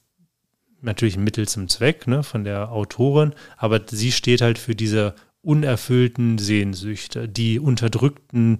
natürlich 0.81 1.17
ein 1.17 1.23
Mittel 1.23 1.47
zum 1.47 1.67
Zweck 1.67 2.07
ne, 2.07 2.23
von 2.23 2.43
der 2.43 2.71
Autorin, 2.71 3.33
aber 3.57 3.81
sie 3.87 4.11
steht 4.11 4.41
halt 4.41 4.57
für 4.57 4.75
diese 4.75 5.15
unerfüllten 5.41 6.37
Sehnsüchte, 6.37 7.27
die 7.27 7.59
unterdrückten 7.59 8.59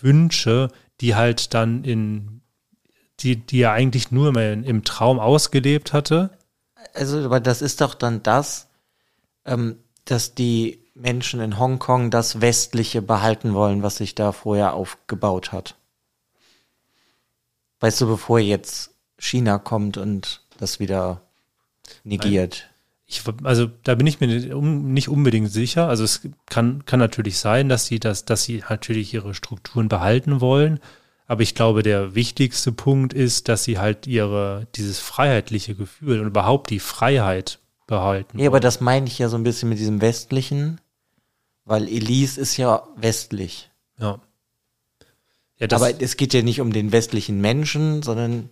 Wünsche, 0.00 0.68
die 1.00 1.14
halt 1.14 1.54
dann 1.54 1.84
in 1.84 2.42
die, 3.20 3.36
die 3.36 3.60
er 3.60 3.72
eigentlich 3.72 4.10
nur 4.10 4.32
mal 4.32 4.62
im 4.64 4.84
Traum 4.84 5.18
ausgelebt 5.18 5.92
hatte. 5.92 6.30
Also, 6.92 7.24
aber 7.24 7.40
das 7.40 7.62
ist 7.62 7.80
doch 7.80 7.94
dann 7.94 8.22
das, 8.22 8.68
ähm, 9.46 9.78
dass 10.04 10.34
die 10.34 10.84
Menschen 10.94 11.40
in 11.40 11.58
Hongkong 11.58 12.10
das 12.10 12.40
Westliche 12.40 13.00
behalten 13.02 13.54
wollen, 13.54 13.82
was 13.82 13.96
sich 13.96 14.14
da 14.14 14.32
vorher 14.32 14.74
aufgebaut 14.74 15.52
hat. 15.52 15.76
Weißt 17.80 18.00
du, 18.00 18.06
bevor 18.06 18.38
jetzt 18.38 18.90
China 19.18 19.58
kommt 19.58 19.96
und 19.96 20.42
das 20.58 20.80
wieder 20.80 21.22
negiert. 22.04 22.68
Ich, 23.06 23.22
also 23.44 23.68
da 23.84 23.94
bin 23.94 24.06
ich 24.06 24.20
mir 24.20 24.26
nicht 24.26 25.08
unbedingt 25.08 25.50
sicher. 25.50 25.88
Also 25.88 26.02
es 26.04 26.22
kann, 26.46 26.84
kann 26.86 26.98
natürlich 26.98 27.38
sein, 27.38 27.68
dass 27.68 27.86
sie 27.86 28.00
das, 28.00 28.24
dass 28.24 28.42
sie 28.42 28.64
natürlich 28.68 29.14
ihre 29.14 29.34
Strukturen 29.34 29.88
behalten 29.88 30.40
wollen. 30.40 30.80
Aber 31.28 31.42
ich 31.42 31.54
glaube, 31.54 31.82
der 31.82 32.14
wichtigste 32.14 32.72
Punkt 32.72 33.12
ist, 33.12 33.48
dass 33.48 33.64
sie 33.64 33.78
halt 33.78 34.06
ihre, 34.06 34.66
dieses 34.74 34.98
freiheitliche 34.98 35.74
Gefühl 35.74 36.20
und 36.20 36.28
überhaupt 36.28 36.70
die 36.70 36.78
Freiheit 36.78 37.58
behalten. 37.86 38.38
Ja, 38.38 38.48
aber 38.48 38.60
das 38.60 38.80
meine 38.80 39.06
ich 39.06 39.18
ja 39.18 39.28
so 39.28 39.36
ein 39.36 39.44
bisschen 39.44 39.68
mit 39.68 39.78
diesem 39.78 40.00
westlichen, 40.00 40.80
weil 41.64 41.88
Elise 41.88 42.40
ist 42.40 42.56
ja 42.56 42.82
westlich. 42.96 43.70
Ja. 43.98 44.20
Ja 45.58 45.68
aber 45.72 46.00
es 46.00 46.16
geht 46.16 46.34
ja 46.34 46.42
nicht 46.42 46.60
um 46.60 46.72
den 46.72 46.92
westlichen 46.92 47.40
Menschen, 47.40 48.02
sondern, 48.02 48.50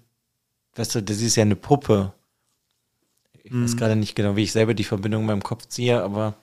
weißt 0.74 0.96
du, 0.96 1.02
das 1.02 1.20
ist 1.20 1.36
ja 1.36 1.42
eine 1.42 1.56
Puppe. 1.56 2.12
Ich 3.42 3.52
mhm. 3.52 3.64
weiß 3.64 3.76
gerade 3.76 3.96
nicht 3.96 4.14
genau, 4.14 4.36
wie 4.36 4.42
ich 4.42 4.52
selber 4.52 4.74
die 4.74 4.84
Verbindung 4.84 5.22
in 5.22 5.26
meinem 5.26 5.42
Kopf 5.42 5.66
ziehe, 5.66 6.02
aber. 6.02 6.34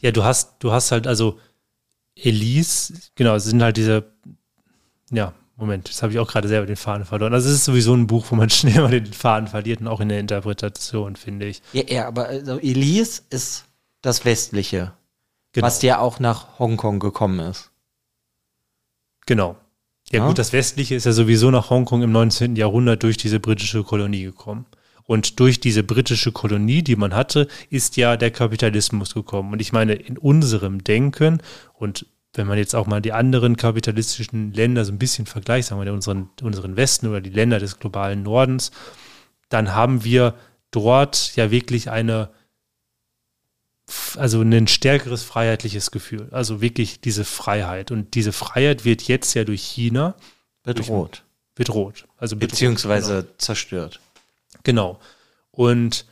Ja, 0.00 0.10
du 0.10 0.24
hast, 0.24 0.56
du 0.58 0.72
hast 0.72 0.90
halt 0.90 1.06
also 1.06 1.38
Elise, 2.16 2.94
genau, 3.14 3.36
es 3.36 3.44
sind 3.44 3.62
halt 3.62 3.76
diese, 3.76 4.04
ja, 5.10 5.32
Moment, 5.56 5.88
jetzt 5.88 6.02
habe 6.02 6.12
ich 6.12 6.18
auch 6.18 6.28
gerade 6.28 6.48
selber 6.48 6.66
den 6.66 6.76
Faden 6.76 7.04
verloren. 7.04 7.32
Also 7.34 7.48
es 7.48 7.56
ist 7.56 7.64
sowieso 7.66 7.94
ein 7.94 8.06
Buch, 8.06 8.26
wo 8.30 8.34
man 8.34 8.50
schnell 8.50 8.80
mal 8.80 8.90
den 8.90 9.12
Faden 9.12 9.48
verliert 9.48 9.80
und 9.80 9.88
auch 9.88 10.00
in 10.00 10.08
der 10.08 10.18
Interpretation, 10.18 11.16
finde 11.16 11.46
ich. 11.46 11.62
Ja, 11.72 11.82
ja 11.88 12.08
aber 12.08 12.26
also 12.26 12.58
Elise 12.58 13.22
ist 13.30 13.66
das 14.00 14.24
Westliche, 14.24 14.92
genau. 15.52 15.66
was 15.66 15.82
ja 15.82 15.98
auch 15.98 16.18
nach 16.18 16.58
Hongkong 16.58 16.98
gekommen 16.98 17.38
ist. 17.40 17.70
Genau. 19.26 19.56
Ja, 20.12 20.20
ja, 20.20 20.28
gut, 20.28 20.38
das 20.38 20.52
Westliche 20.52 20.94
ist 20.94 21.06
ja 21.06 21.12
sowieso 21.12 21.50
nach 21.50 21.70
Hongkong 21.70 22.02
im 22.02 22.12
19. 22.12 22.54
Jahrhundert 22.56 23.02
durch 23.02 23.16
diese 23.16 23.40
britische 23.40 23.82
Kolonie 23.82 24.24
gekommen. 24.24 24.66
Und 25.04 25.40
durch 25.40 25.58
diese 25.58 25.82
britische 25.82 26.32
Kolonie, 26.32 26.82
die 26.82 26.96
man 26.96 27.14
hatte, 27.14 27.48
ist 27.70 27.96
ja 27.96 28.16
der 28.16 28.30
Kapitalismus 28.30 29.14
gekommen. 29.14 29.52
Und 29.52 29.60
ich 29.60 29.72
meine, 29.72 29.94
in 29.94 30.18
unserem 30.18 30.84
Denken 30.84 31.42
und 31.74 32.06
wenn 32.34 32.46
man 32.46 32.58
jetzt 32.58 32.74
auch 32.74 32.86
mal 32.86 33.00
die 33.00 33.12
anderen 33.12 33.56
kapitalistischen 33.56 34.52
Länder 34.52 34.84
so 34.84 34.92
ein 34.92 34.98
bisschen 34.98 35.26
vergleicht, 35.26 35.68
sagen 35.68 35.82
wir 35.84 35.92
unseren, 35.92 36.30
unseren 36.42 36.76
Westen 36.76 37.08
oder 37.08 37.20
die 37.20 37.30
Länder 37.30 37.58
des 37.58 37.78
globalen 37.78 38.22
Nordens, 38.22 38.70
dann 39.48 39.74
haben 39.74 40.04
wir 40.04 40.34
dort 40.70 41.36
ja 41.36 41.50
wirklich 41.50 41.90
eine, 41.90 42.30
also 44.16 44.40
ein 44.42 44.68
stärkeres 44.68 45.22
freiheitliches 45.22 45.90
Gefühl. 45.90 46.28
Also 46.30 46.60
wirklich 46.60 47.00
diese 47.00 47.24
Freiheit. 47.24 47.90
Und 47.90 48.14
diese 48.14 48.32
Freiheit 48.32 48.84
wird 48.84 49.02
jetzt 49.02 49.34
ja 49.34 49.44
durch 49.44 49.62
China 49.62 50.14
bedroht. 50.62 51.22
Durch, 51.54 51.66
bedroht. 51.66 52.06
Also 52.16 52.36
bedroht, 52.36 52.50
Beziehungsweise 52.50 53.22
genau. 53.22 53.34
zerstört. 53.38 54.00
Genau. 54.62 55.00
Und 55.50 56.06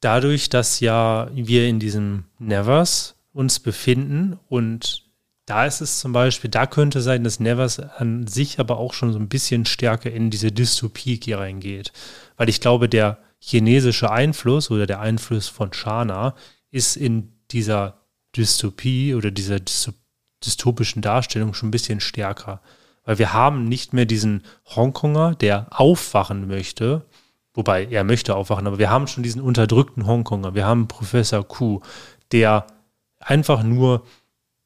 dadurch, 0.00 0.48
dass 0.48 0.80
ja 0.80 1.28
wir 1.32 1.66
in 1.66 1.78
diesem 1.78 2.24
Nevers 2.38 3.14
uns 3.32 3.60
befinden. 3.60 4.38
Und 4.48 5.04
da 5.46 5.66
ist 5.66 5.80
es 5.80 6.00
zum 6.00 6.12
Beispiel, 6.12 6.50
da 6.50 6.66
könnte 6.66 7.00
sein, 7.00 7.24
dass 7.24 7.40
Nevers 7.40 7.78
an 7.78 8.26
sich 8.26 8.58
aber 8.58 8.78
auch 8.78 8.94
schon 8.94 9.12
so 9.12 9.18
ein 9.18 9.28
bisschen 9.28 9.66
stärker 9.66 10.10
in 10.10 10.30
diese 10.30 10.52
Dystopie 10.52 11.20
hier 11.22 11.38
reingeht. 11.38 11.92
Weil 12.36 12.48
ich 12.48 12.60
glaube, 12.60 12.88
der 12.88 13.18
chinesische 13.40 14.10
Einfluss 14.10 14.70
oder 14.70 14.86
der 14.86 15.00
Einfluss 15.00 15.48
von 15.48 15.72
Shana 15.72 16.34
ist 16.70 16.96
in 16.96 17.32
dieser 17.50 18.00
Dystopie 18.36 19.14
oder 19.14 19.30
dieser 19.30 19.58
dystopischen 20.44 21.02
Darstellung 21.02 21.54
schon 21.54 21.68
ein 21.68 21.72
bisschen 21.72 22.00
stärker. 22.00 22.60
Weil 23.04 23.18
wir 23.18 23.32
haben 23.32 23.64
nicht 23.64 23.92
mehr 23.92 24.04
diesen 24.04 24.44
Hongkonger, 24.66 25.34
der 25.34 25.66
aufwachen 25.70 26.46
möchte, 26.46 27.06
wobei 27.54 27.86
er 27.86 28.04
möchte 28.04 28.36
aufwachen, 28.36 28.66
aber 28.66 28.78
wir 28.78 28.90
haben 28.90 29.06
schon 29.06 29.22
diesen 29.22 29.40
unterdrückten 29.40 30.06
Hongkonger. 30.06 30.54
Wir 30.54 30.66
haben 30.66 30.86
Professor 30.86 31.42
Ku, 31.46 31.80
der 32.30 32.66
einfach 33.18 33.62
nur 33.62 34.06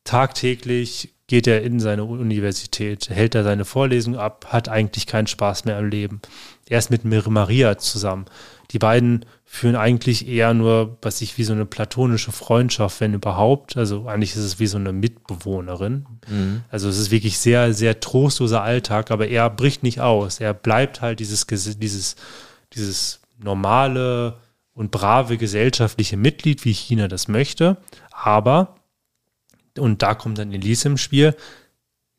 tagtäglich 0.03 1.15
geht 1.27 1.47
er 1.47 1.63
in 1.63 1.81
seine 1.81 2.05
Universität, 2.05 3.09
hält 3.09 3.35
er 3.35 3.45
seine 3.45 3.65
Vorlesung 3.65 4.17
ab, 4.17 4.47
hat 4.51 4.69
eigentlich 4.69 5.07
keinen 5.07 5.27
Spaß 5.27 5.65
mehr 5.65 5.79
am 5.79 5.89
Leben. 5.89 6.21
Er 6.69 6.79
ist 6.79 6.91
mit 6.91 7.05
Maria 7.05 7.79
zusammen. 7.79 8.27
Die 8.71 8.79
beiden 8.79 9.27
führen 9.45 9.77
eigentlich 9.77 10.27
eher 10.27 10.55
nur, 10.55 10.97
was 11.03 11.21
ich 11.21 11.39
wie 11.39 11.45
so 11.45 11.53
eine 11.53 11.67
platonische 11.67 12.33
Freundschaft, 12.33 13.01
wenn 13.01 13.15
überhaupt. 13.15 13.77
Also 13.77 14.09
eigentlich 14.09 14.33
ist 14.33 14.43
es 14.43 14.59
wie 14.59 14.67
so 14.67 14.79
eine 14.79 14.93
Mitbewohnerin. 14.93 16.07
Mhm. 16.29 16.63
Also 16.71 16.89
es 16.89 16.99
ist 16.99 17.11
wirklich 17.11 17.39
sehr, 17.39 17.75
sehr 17.75 18.01
trostloser 18.01 18.63
Alltag, 18.63 19.11
aber 19.11 19.29
er 19.29 19.51
bricht 19.51 19.83
nicht 19.83 20.01
aus. 20.01 20.41
Er 20.41 20.55
bleibt 20.55 21.03
halt 21.03 21.21
dieses, 21.21 21.47
dieses, 21.47 22.17
dieses 22.73 23.21
normale 23.39 24.39
und 24.73 24.91
brave 24.91 25.37
gesellschaftliche 25.37 26.17
Mitglied, 26.17 26.65
wie 26.65 26.73
China 26.73 27.07
das 27.07 27.29
möchte. 27.29 27.77
Aber, 28.11 28.77
und 29.79 30.03
da 30.03 30.15
kommt 30.15 30.39
dann 30.39 30.53
Elise 30.53 30.89
im 30.89 30.97
Spiel, 30.97 31.37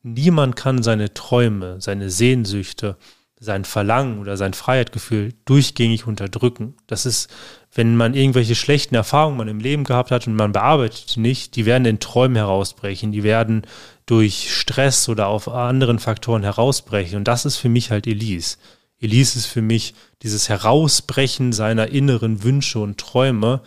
niemand 0.02 0.56
kann 0.56 0.82
seine 0.82 1.12
Träume, 1.12 1.80
seine 1.80 2.08
Sehnsüchte, 2.10 2.96
sein 3.38 3.64
Verlangen 3.64 4.18
oder 4.18 4.36
sein 4.36 4.54
Freiheitgefühl 4.54 5.34
durchgängig 5.44 6.06
unterdrücken. 6.06 6.74
Das 6.86 7.04
ist, 7.04 7.28
wenn 7.74 7.96
man 7.96 8.14
irgendwelche 8.14 8.54
schlechten 8.54 8.94
Erfahrungen 8.94 9.36
man 9.36 9.48
im 9.48 9.60
Leben 9.60 9.84
gehabt 9.84 10.10
hat 10.10 10.26
und 10.26 10.34
man 10.34 10.52
bearbeitet 10.52 11.16
nicht, 11.16 11.56
die 11.56 11.66
werden 11.66 11.84
in 11.84 12.00
Träumen 12.00 12.36
herausbrechen, 12.36 13.12
die 13.12 13.22
werden 13.22 13.62
durch 14.06 14.54
Stress 14.54 15.08
oder 15.08 15.26
auf 15.26 15.48
anderen 15.48 15.98
Faktoren 15.98 16.44
herausbrechen. 16.44 17.18
Und 17.18 17.28
das 17.28 17.44
ist 17.44 17.56
für 17.56 17.68
mich 17.68 17.90
halt 17.90 18.06
Elise. 18.06 18.56
Elise 18.98 19.38
ist 19.38 19.46
für 19.46 19.62
mich 19.62 19.94
dieses 20.22 20.48
Herausbrechen 20.48 21.52
seiner 21.52 21.88
inneren 21.88 22.42
Wünsche 22.42 22.78
und 22.78 22.98
Träume 22.98 23.60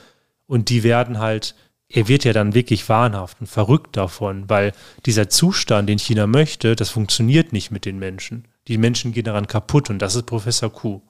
und 0.48 0.70
die 0.70 0.84
werden 0.84 1.20
halt 1.20 1.54
er 1.92 2.08
wird 2.08 2.24
ja 2.24 2.34
dann 2.34 2.54
wirklich 2.54 2.88
wahnhaft 2.88 3.42
und 3.42 3.48
verrückt 3.48 3.98
davon, 3.98 4.48
weil 4.48 4.74
dieser 5.08 5.28
Zustand, 5.28 5.90
den 5.90 5.98
China 5.98 6.28
möchte, 6.28 6.76
das 6.76 6.92
funktioniert 6.92 7.52
nicht 7.52 7.72
mit 7.72 7.84
den 7.86 7.98
Menschen. 7.98 8.48
Die 8.70 8.78
Menschen 8.78 9.12
gehen 9.12 9.26
daran 9.26 9.48
kaputt 9.48 9.90
und 9.90 10.00
das 10.00 10.16
ist 10.16 10.26
Professor 10.26 10.72
Kuh. 10.72 11.02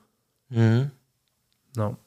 Mhm. 0.50 0.90
No. 1.76 1.98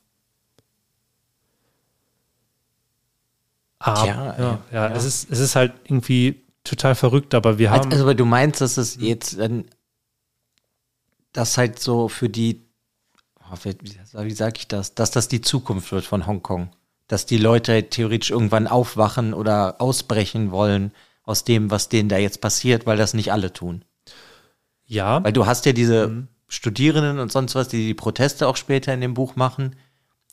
Aber, 3.79 4.07
ja, 4.07 4.39
ja, 4.39 4.61
ja, 4.73 4.89
Es, 4.89 5.05
ist, 5.05 5.31
es 5.31 5.39
ist 5.39 5.55
halt 5.55 5.73
irgendwie 5.85 6.43
total 6.65 6.95
verrückt, 6.95 7.35
aber 7.35 7.59
wir 7.59 7.71
haben. 7.71 7.91
Also, 7.93 8.05
aber 8.05 8.15
du 8.15 8.25
meinst, 8.25 8.61
dass 8.61 8.77
es 8.77 8.97
jetzt 8.97 9.39
dann 9.39 9.65
das 11.33 11.57
halt 11.57 11.79
so 11.79 12.09
für 12.09 12.29
die, 12.29 12.63
oh, 13.41 13.57
wie, 13.63 13.77
wie 13.81 14.31
sage 14.35 14.57
ich 14.59 14.69
das, 14.69 14.95
dass 14.95 15.13
das 15.13 15.29
die 15.29 15.41
Zukunft 15.41 15.93
wird 15.93 16.05
von 16.05 16.27
Hongkong 16.27 16.71
dass 17.13 17.27
die 17.27 17.37
Leute 17.37 17.91
theoretisch 17.91 18.31
irgendwann 18.31 18.67
aufwachen 18.67 19.35
oder 19.35 19.83
ausbrechen 19.83 20.51
wollen 20.51 20.93
aus 21.25 21.45
dem, 21.45 21.71
was 21.71 21.91
denen 21.91 22.09
da 22.09 22.17
jetzt 22.17 22.41
passiert, 22.41 22.87
weil 22.87 22.97
das 22.97 23.13
nicht 23.13 23.33
alle 23.33 23.53
tun. 23.53 23.85
Ja. 24.93 25.25
Weil 25.25 25.33
du 25.33 25.47
hast 25.47 25.65
ja 25.65 25.73
diese 25.73 26.09
mhm. 26.09 26.29
Studierenden 26.49 27.19
und 27.19 27.33
sonst 27.33 27.55
was, 27.55 27.69
die 27.69 27.87
die 27.87 27.95
Proteste 27.95 28.47
auch 28.47 28.57
später 28.57 28.93
in 28.93 29.01
dem 29.01 29.15
Buch 29.15 29.37
machen, 29.37 29.75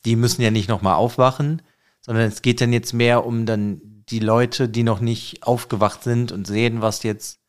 die 0.04 0.16
müssen 0.16 0.42
ja 0.42 0.50
nicht 0.50 0.68
nochmal 0.68 0.94
aufwachen, 0.94 1.62
sondern 2.02 2.28
es 2.28 2.42
geht 2.42 2.60
dann 2.60 2.72
jetzt 2.72 2.92
mehr 2.92 3.24
um 3.24 3.46
dann 3.46 3.80
die 4.10 4.18
Leute, 4.18 4.68
die 4.68 4.82
noch 4.82 5.00
nicht 5.00 5.44
aufgewacht 5.44 6.02
sind 6.02 6.30
und 6.30 6.46
sehen, 6.46 6.82
was 6.82 7.04
jetzt 7.04 7.40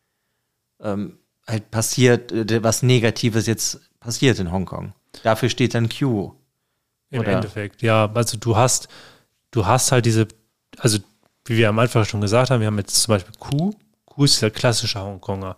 ähm, 0.80 1.18
halt 1.46 1.70
passiert, 1.70 2.32
äh, 2.32 2.64
was 2.64 2.82
Negatives 2.82 3.46
jetzt 3.46 3.82
passiert 4.00 4.40
in 4.40 4.52
Hongkong. 4.52 4.94
Dafür 5.24 5.50
steht 5.50 5.74
dann 5.74 5.90
Q. 5.90 6.34
Im 7.10 7.24
Endeffekt, 7.24 7.82
ja. 7.82 8.10
Also 8.14 8.38
du 8.38 8.56
hast 8.56 8.88
du 9.52 9.66
hast 9.66 9.92
halt 9.92 10.06
diese, 10.06 10.30
also 10.78 11.00
wie 11.46 11.58
wir 11.58 11.68
am 11.68 11.80
Anfang 11.80 12.06
schon 12.06 12.22
gesagt 12.22 12.52
haben, 12.52 12.62
wir 12.62 12.68
haben 12.68 12.78
jetzt 12.78 13.02
zum 13.02 13.14
Beispiel 13.14 13.36
Ku. 13.38 13.74
Ku 14.06 14.24
ist 14.24 14.42
der 14.42 14.52
klassische 14.52 15.02
Hongkonger, 15.02 15.58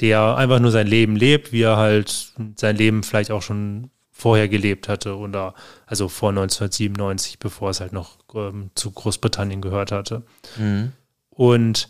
der 0.00 0.36
einfach 0.36 0.60
nur 0.60 0.70
sein 0.70 0.86
Leben 0.86 1.16
lebt, 1.16 1.52
wie 1.52 1.62
er 1.62 1.76
halt 1.76 2.32
sein 2.56 2.76
Leben 2.76 3.02
vielleicht 3.02 3.30
auch 3.30 3.42
schon 3.42 3.90
vorher 4.10 4.48
gelebt 4.48 4.88
hatte 4.88 5.16
oder 5.16 5.54
also 5.86 6.08
vor 6.08 6.30
1997, 6.30 7.38
bevor 7.38 7.70
es 7.70 7.80
halt 7.80 7.92
noch 7.92 8.18
ähm, 8.34 8.70
zu 8.74 8.90
Großbritannien 8.90 9.60
gehört 9.60 9.92
hatte. 9.92 10.22
Mhm. 10.58 10.92
Und 11.30 11.88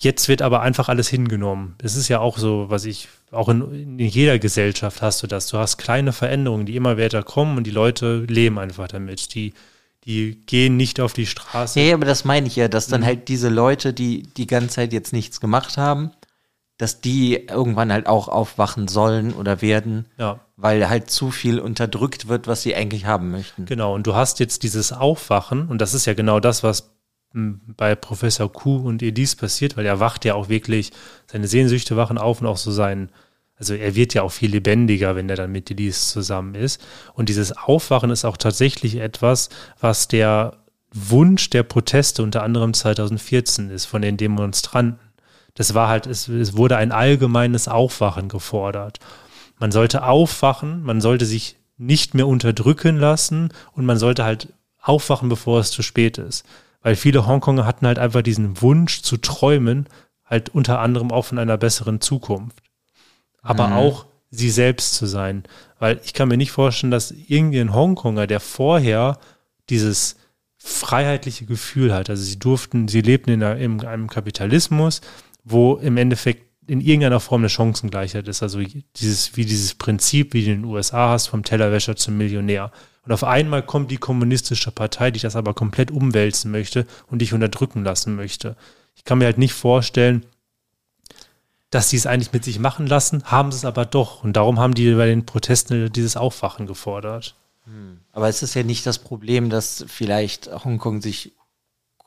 jetzt 0.00 0.28
wird 0.28 0.42
aber 0.42 0.62
einfach 0.62 0.88
alles 0.88 1.08
hingenommen. 1.08 1.74
Es 1.82 1.96
ist 1.96 2.08
ja 2.08 2.20
auch 2.20 2.38
so, 2.38 2.66
was 2.68 2.84
ich, 2.84 3.08
auch 3.30 3.48
in, 3.48 3.98
in, 3.98 4.08
jeder 4.08 4.38
Gesellschaft 4.38 5.02
hast 5.02 5.22
du 5.22 5.26
das. 5.26 5.48
Du 5.48 5.58
hast 5.58 5.76
kleine 5.76 6.12
Veränderungen, 6.12 6.66
die 6.66 6.76
immer 6.76 6.96
weiter 6.98 7.22
kommen 7.22 7.58
und 7.58 7.64
die 7.64 7.70
Leute 7.70 8.24
leben 8.28 8.58
einfach 8.58 8.88
damit. 8.88 9.34
Die, 9.34 9.52
die 10.04 10.40
gehen 10.46 10.76
nicht 10.76 11.00
auf 11.00 11.12
die 11.12 11.26
Straße. 11.26 11.80
Ja, 11.80 11.94
aber 11.94 12.06
das 12.06 12.24
meine 12.24 12.46
ich 12.46 12.56
ja, 12.56 12.68
dass 12.68 12.86
dann 12.86 13.02
mhm. 13.02 13.06
halt 13.06 13.28
diese 13.28 13.50
Leute, 13.50 13.92
die 13.92 14.22
die 14.22 14.46
ganze 14.46 14.76
Zeit 14.76 14.92
jetzt 14.92 15.12
nichts 15.12 15.40
gemacht 15.40 15.76
haben, 15.76 16.12
dass 16.78 17.00
die 17.00 17.34
irgendwann 17.34 17.92
halt 17.92 18.06
auch 18.06 18.28
aufwachen 18.28 18.86
sollen 18.86 19.34
oder 19.34 19.60
werden, 19.60 20.06
ja. 20.16 20.38
weil 20.56 20.88
halt 20.88 21.10
zu 21.10 21.32
viel 21.32 21.58
unterdrückt 21.58 22.28
wird, 22.28 22.46
was 22.46 22.62
sie 22.62 22.74
eigentlich 22.74 23.04
haben 23.04 23.32
möchten. 23.32 23.66
Genau, 23.66 23.94
und 23.94 24.06
du 24.06 24.14
hast 24.14 24.38
jetzt 24.38 24.62
dieses 24.62 24.92
Aufwachen, 24.92 25.66
und 25.68 25.80
das 25.80 25.92
ist 25.92 26.06
ja 26.06 26.14
genau 26.14 26.38
das, 26.38 26.62
was 26.62 26.94
hm, 27.32 27.60
bei 27.76 27.96
Professor 27.96 28.50
Q 28.50 28.76
und 28.76 29.02
Elise 29.02 29.36
passiert, 29.36 29.76
weil 29.76 29.86
er 29.86 29.98
wacht 29.98 30.24
ja 30.24 30.34
auch 30.34 30.48
wirklich, 30.48 30.92
seine 31.26 31.48
Sehnsüchte 31.48 31.96
wachen 31.96 32.16
auf 32.16 32.40
und 32.40 32.46
auch 32.46 32.56
so 32.56 32.70
sein, 32.70 33.10
also 33.56 33.74
er 33.74 33.96
wird 33.96 34.14
ja 34.14 34.22
auch 34.22 34.30
viel 34.30 34.52
lebendiger, 34.52 35.16
wenn 35.16 35.28
er 35.28 35.34
dann 35.34 35.50
mit 35.50 35.68
Elise 35.72 36.12
zusammen 36.12 36.54
ist. 36.54 36.80
Und 37.14 37.28
dieses 37.28 37.56
Aufwachen 37.56 38.10
ist 38.10 38.24
auch 38.24 38.36
tatsächlich 38.36 38.98
etwas, 38.98 39.48
was 39.80 40.06
der 40.06 40.58
Wunsch 40.92 41.50
der 41.50 41.64
Proteste 41.64 42.22
unter 42.22 42.44
anderem 42.44 42.72
2014 42.72 43.70
ist 43.70 43.86
von 43.86 44.00
den 44.00 44.16
Demonstranten 44.16 45.07
das 45.58 45.74
war 45.74 45.88
halt, 45.88 46.06
es, 46.06 46.28
es 46.28 46.56
wurde 46.56 46.76
ein 46.76 46.92
allgemeines 46.92 47.66
Aufwachen 47.66 48.28
gefordert. 48.28 49.00
Man 49.58 49.72
sollte 49.72 50.04
aufwachen, 50.04 50.84
man 50.84 51.00
sollte 51.00 51.26
sich 51.26 51.56
nicht 51.76 52.14
mehr 52.14 52.28
unterdrücken 52.28 52.96
lassen 52.96 53.52
und 53.72 53.84
man 53.84 53.98
sollte 53.98 54.22
halt 54.22 54.52
aufwachen, 54.80 55.28
bevor 55.28 55.58
es 55.58 55.72
zu 55.72 55.82
spät 55.82 56.16
ist. 56.16 56.46
Weil 56.80 56.94
viele 56.94 57.26
Hongkonger 57.26 57.66
hatten 57.66 57.88
halt 57.88 57.98
einfach 57.98 58.22
diesen 58.22 58.62
Wunsch 58.62 59.02
zu 59.02 59.16
träumen, 59.16 59.88
halt 60.24 60.50
unter 60.50 60.78
anderem 60.78 61.10
auch 61.10 61.24
von 61.24 61.40
einer 61.40 61.56
besseren 61.56 62.00
Zukunft. 62.00 62.62
Aber 63.42 63.66
mhm. 63.66 63.72
auch 63.72 64.06
sie 64.30 64.50
selbst 64.50 64.94
zu 64.94 65.06
sein. 65.06 65.42
Weil 65.80 66.00
ich 66.04 66.14
kann 66.14 66.28
mir 66.28 66.36
nicht 66.36 66.52
vorstellen, 66.52 66.92
dass 66.92 67.10
irgendein 67.10 67.74
Hongkonger, 67.74 68.28
der 68.28 68.38
vorher 68.38 69.18
dieses 69.70 70.14
freiheitliche 70.56 71.46
Gefühl 71.46 71.92
hat, 71.92 72.10
also 72.10 72.22
sie 72.22 72.38
durften, 72.38 72.86
sie 72.86 73.00
lebten 73.00 73.30
in, 73.30 73.42
einem 73.42 74.08
Kapitalismus, 74.08 75.00
wo 75.50 75.76
im 75.76 75.96
Endeffekt 75.96 76.48
in 76.66 76.80
irgendeiner 76.80 77.20
Form 77.20 77.40
eine 77.40 77.48
Chancengleichheit 77.48 78.28
ist. 78.28 78.42
Also 78.42 78.60
dieses, 78.96 79.36
wie 79.36 79.46
dieses 79.46 79.74
Prinzip, 79.74 80.34
wie 80.34 80.44
du 80.44 80.52
in 80.52 80.62
den 80.62 80.70
USA 80.70 81.08
hast, 81.08 81.28
vom 81.28 81.42
Tellerwäscher 81.42 81.96
zum 81.96 82.18
Millionär. 82.18 82.70
Und 83.04 83.12
auf 83.12 83.24
einmal 83.24 83.62
kommt 83.62 83.90
die 83.90 83.96
kommunistische 83.96 84.70
Partei, 84.70 85.10
die 85.10 85.20
das 85.20 85.34
aber 85.34 85.54
komplett 85.54 85.90
umwälzen 85.90 86.50
möchte 86.50 86.86
und 87.06 87.20
dich 87.20 87.32
unterdrücken 87.32 87.84
lassen 87.84 88.14
möchte. 88.16 88.54
Ich 88.94 89.04
kann 89.04 89.18
mir 89.18 89.24
halt 89.24 89.38
nicht 89.38 89.54
vorstellen, 89.54 90.26
dass 91.70 91.88
sie 91.88 91.96
es 91.96 92.06
eigentlich 92.06 92.32
mit 92.32 92.44
sich 92.44 92.58
machen 92.58 92.86
lassen, 92.86 93.24
haben 93.24 93.50
sie 93.50 93.58
es 93.58 93.64
aber 93.64 93.86
doch. 93.86 94.22
Und 94.22 94.34
darum 94.34 94.58
haben 94.58 94.74
die 94.74 94.92
bei 94.94 95.06
den 95.06 95.24
Protesten 95.24 95.90
dieses 95.90 96.18
Aufwachen 96.18 96.66
gefordert. 96.66 97.34
Hm. 97.64 98.00
Aber 98.12 98.28
es 98.28 98.42
ist 98.42 98.54
ja 98.54 98.62
nicht 98.62 98.84
das 98.84 98.98
Problem, 98.98 99.48
dass 99.48 99.84
vielleicht 99.88 100.50
Hongkong 100.64 101.00
sich 101.00 101.32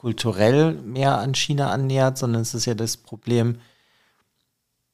kulturell 0.01 0.73
mehr 0.73 1.19
an 1.19 1.35
China 1.35 1.69
annähert, 1.69 2.17
sondern 2.17 2.41
es 2.41 2.55
ist 2.55 2.65
ja 2.65 2.73
das 2.73 2.97
Problem, 2.97 3.59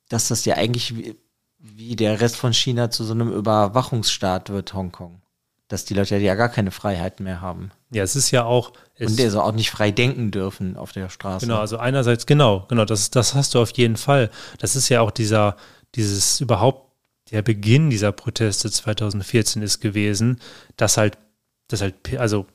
dass 0.10 0.28
das 0.28 0.44
ja 0.44 0.56
eigentlich 0.56 0.98
wie, 0.98 1.16
wie 1.60 1.96
der 1.96 2.20
Rest 2.20 2.36
von 2.36 2.54
China 2.54 2.92
zu 2.92 3.06
so 3.06 3.14
einem 3.14 3.32
Überwachungsstaat 3.32 4.50
wird, 4.50 4.74
Hongkong. 4.74 5.22
Dass 5.70 5.86
die 5.86 5.94
Leute 5.94 6.18
ja 6.18 6.36
gar 6.36 6.50
keine 6.50 6.72
Freiheit 6.72 7.22
mehr 7.22 7.40
haben. 7.40 7.72
Ja, 7.90 8.04
es 8.04 8.18
ist 8.18 8.32
ja 8.32 8.44
auch. 8.44 8.74
Und 9.00 9.18
also 9.18 9.42
auch 9.42 9.54
nicht 9.54 9.72
frei 9.72 9.92
denken 9.92 10.30
dürfen 10.30 10.76
auf 10.76 10.92
der 10.92 11.08
Straße. 11.08 11.46
Genau, 11.46 11.60
also 11.60 11.78
einerseits, 11.78 12.26
genau, 12.26 12.66
genau, 12.68 12.84
das, 12.84 13.10
das 13.10 13.34
hast 13.34 13.56
du 13.56 13.62
auf 13.62 13.72
jeden 13.72 13.96
Fall. 13.96 14.30
Das 14.60 14.76
ist 14.76 14.90
ja 14.90 15.00
auch 15.00 15.12
dieser, 15.12 15.56
dieses 15.96 16.42
überhaupt, 16.42 16.92
der 17.32 17.44
Beginn 17.44 17.90
dieser 17.90 18.12
Proteste 18.12 18.70
2014 18.70 19.62
ist 19.62 19.80
gewesen, 19.80 20.42
dass 20.76 20.98
halt, 20.98 21.18
dass 21.70 21.80
halt, 21.80 21.96
also 22.18 22.46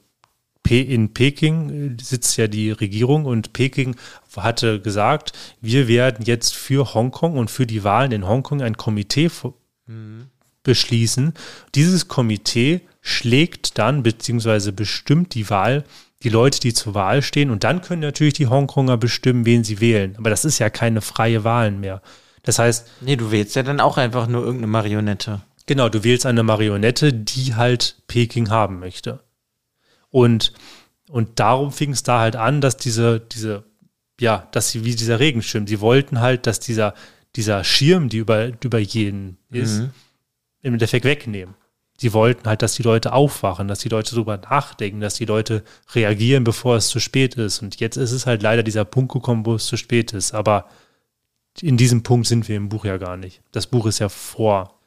in 0.68 1.12
Peking 1.12 1.96
äh, 1.98 2.02
sitzt 2.02 2.36
ja 2.36 2.46
die 2.46 2.70
Regierung 2.70 3.24
und 3.24 3.52
Peking 3.52 3.96
hatte 4.36 4.80
gesagt, 4.80 5.32
wir 5.60 5.88
werden 5.88 6.24
jetzt 6.24 6.54
für 6.54 6.94
Hongkong 6.94 7.36
und 7.36 7.50
für 7.50 7.66
die 7.66 7.84
Wahlen 7.84 8.12
in 8.12 8.26
Hongkong 8.26 8.62
ein 8.62 8.76
Komitee 8.76 9.30
mhm. 9.86 10.28
beschließen. 10.62 11.34
Dieses 11.74 12.08
Komitee 12.08 12.80
schlägt 13.00 13.78
dann 13.78 14.02
beziehungsweise 14.02 14.72
bestimmt 14.72 15.34
die 15.34 15.50
Wahl, 15.50 15.84
die 16.22 16.28
Leute, 16.28 16.60
die 16.60 16.72
zur 16.72 16.94
Wahl 16.94 17.20
stehen. 17.20 17.50
Und 17.50 17.64
dann 17.64 17.82
können 17.82 18.00
natürlich 18.00 18.34
die 18.34 18.46
Hongkonger 18.46 18.96
bestimmen, 18.96 19.44
wen 19.44 19.64
sie 19.64 19.80
wählen. 19.80 20.14
Aber 20.16 20.30
das 20.30 20.44
ist 20.44 20.58
ja 20.58 20.70
keine 20.70 21.00
freie 21.00 21.44
Wahl 21.44 21.72
mehr. 21.72 22.00
Das 22.44 22.58
heißt. 22.58 22.88
Nee, 23.00 23.16
du 23.16 23.30
wählst 23.30 23.56
ja 23.56 23.62
dann 23.62 23.80
auch 23.80 23.98
einfach 23.98 24.26
nur 24.26 24.42
irgendeine 24.42 24.68
Marionette. 24.68 25.42
Genau, 25.66 25.88
du 25.88 26.02
wählst 26.04 26.26
eine 26.26 26.42
Marionette, 26.42 27.12
die 27.12 27.54
halt 27.54 27.96
Peking 28.08 28.50
haben 28.50 28.78
möchte. 28.78 29.20
Und, 30.12 30.52
und 31.10 31.40
darum 31.40 31.72
fing 31.72 31.90
es 31.90 32.04
da 32.04 32.20
halt 32.20 32.36
an, 32.36 32.60
dass 32.60 32.76
diese, 32.76 33.18
diese, 33.18 33.64
ja, 34.20 34.46
dass 34.52 34.70
sie 34.70 34.84
wie 34.84 34.94
dieser 34.94 35.18
Regenschirm, 35.18 35.66
sie 35.66 35.80
wollten 35.80 36.20
halt, 36.20 36.46
dass 36.46 36.60
dieser, 36.60 36.94
dieser 37.34 37.64
Schirm, 37.64 38.08
die 38.08 38.18
über, 38.18 38.52
über 38.62 38.78
jeden 38.78 39.38
ist, 39.50 39.80
mhm. 39.80 39.90
im 40.60 40.74
Endeffekt 40.74 41.04
wegnehmen. 41.04 41.54
Sie 41.96 42.12
wollten 42.12 42.48
halt, 42.48 42.62
dass 42.62 42.74
die 42.74 42.82
Leute 42.82 43.12
aufwachen, 43.12 43.68
dass 43.68 43.78
die 43.78 43.88
Leute 43.88 44.14
darüber 44.14 44.36
nachdenken, 44.36 45.00
dass 45.00 45.14
die 45.14 45.24
Leute 45.24 45.62
reagieren, 45.94 46.44
bevor 46.44 46.76
es 46.76 46.88
zu 46.88 47.00
spät 47.00 47.36
ist. 47.36 47.62
Und 47.62 47.80
jetzt 47.80 47.96
ist 47.96 48.12
es 48.12 48.26
halt 48.26 48.42
leider 48.42 48.62
dieser 48.62 48.84
Punkt 48.84 49.12
gekommen, 49.12 49.46
wo 49.46 49.54
es 49.54 49.66
zu 49.66 49.76
spät 49.76 50.12
ist. 50.12 50.34
Aber 50.34 50.68
in 51.60 51.76
diesem 51.76 52.02
Punkt 52.02 52.26
sind 52.26 52.48
wir 52.48 52.56
im 52.56 52.68
Buch 52.68 52.84
ja 52.84 52.96
gar 52.96 53.16
nicht. 53.16 53.40
Das 53.52 53.66
Buch 53.66 53.86
ist 53.86 53.98
ja 53.98 54.08
vor, 54.08 54.80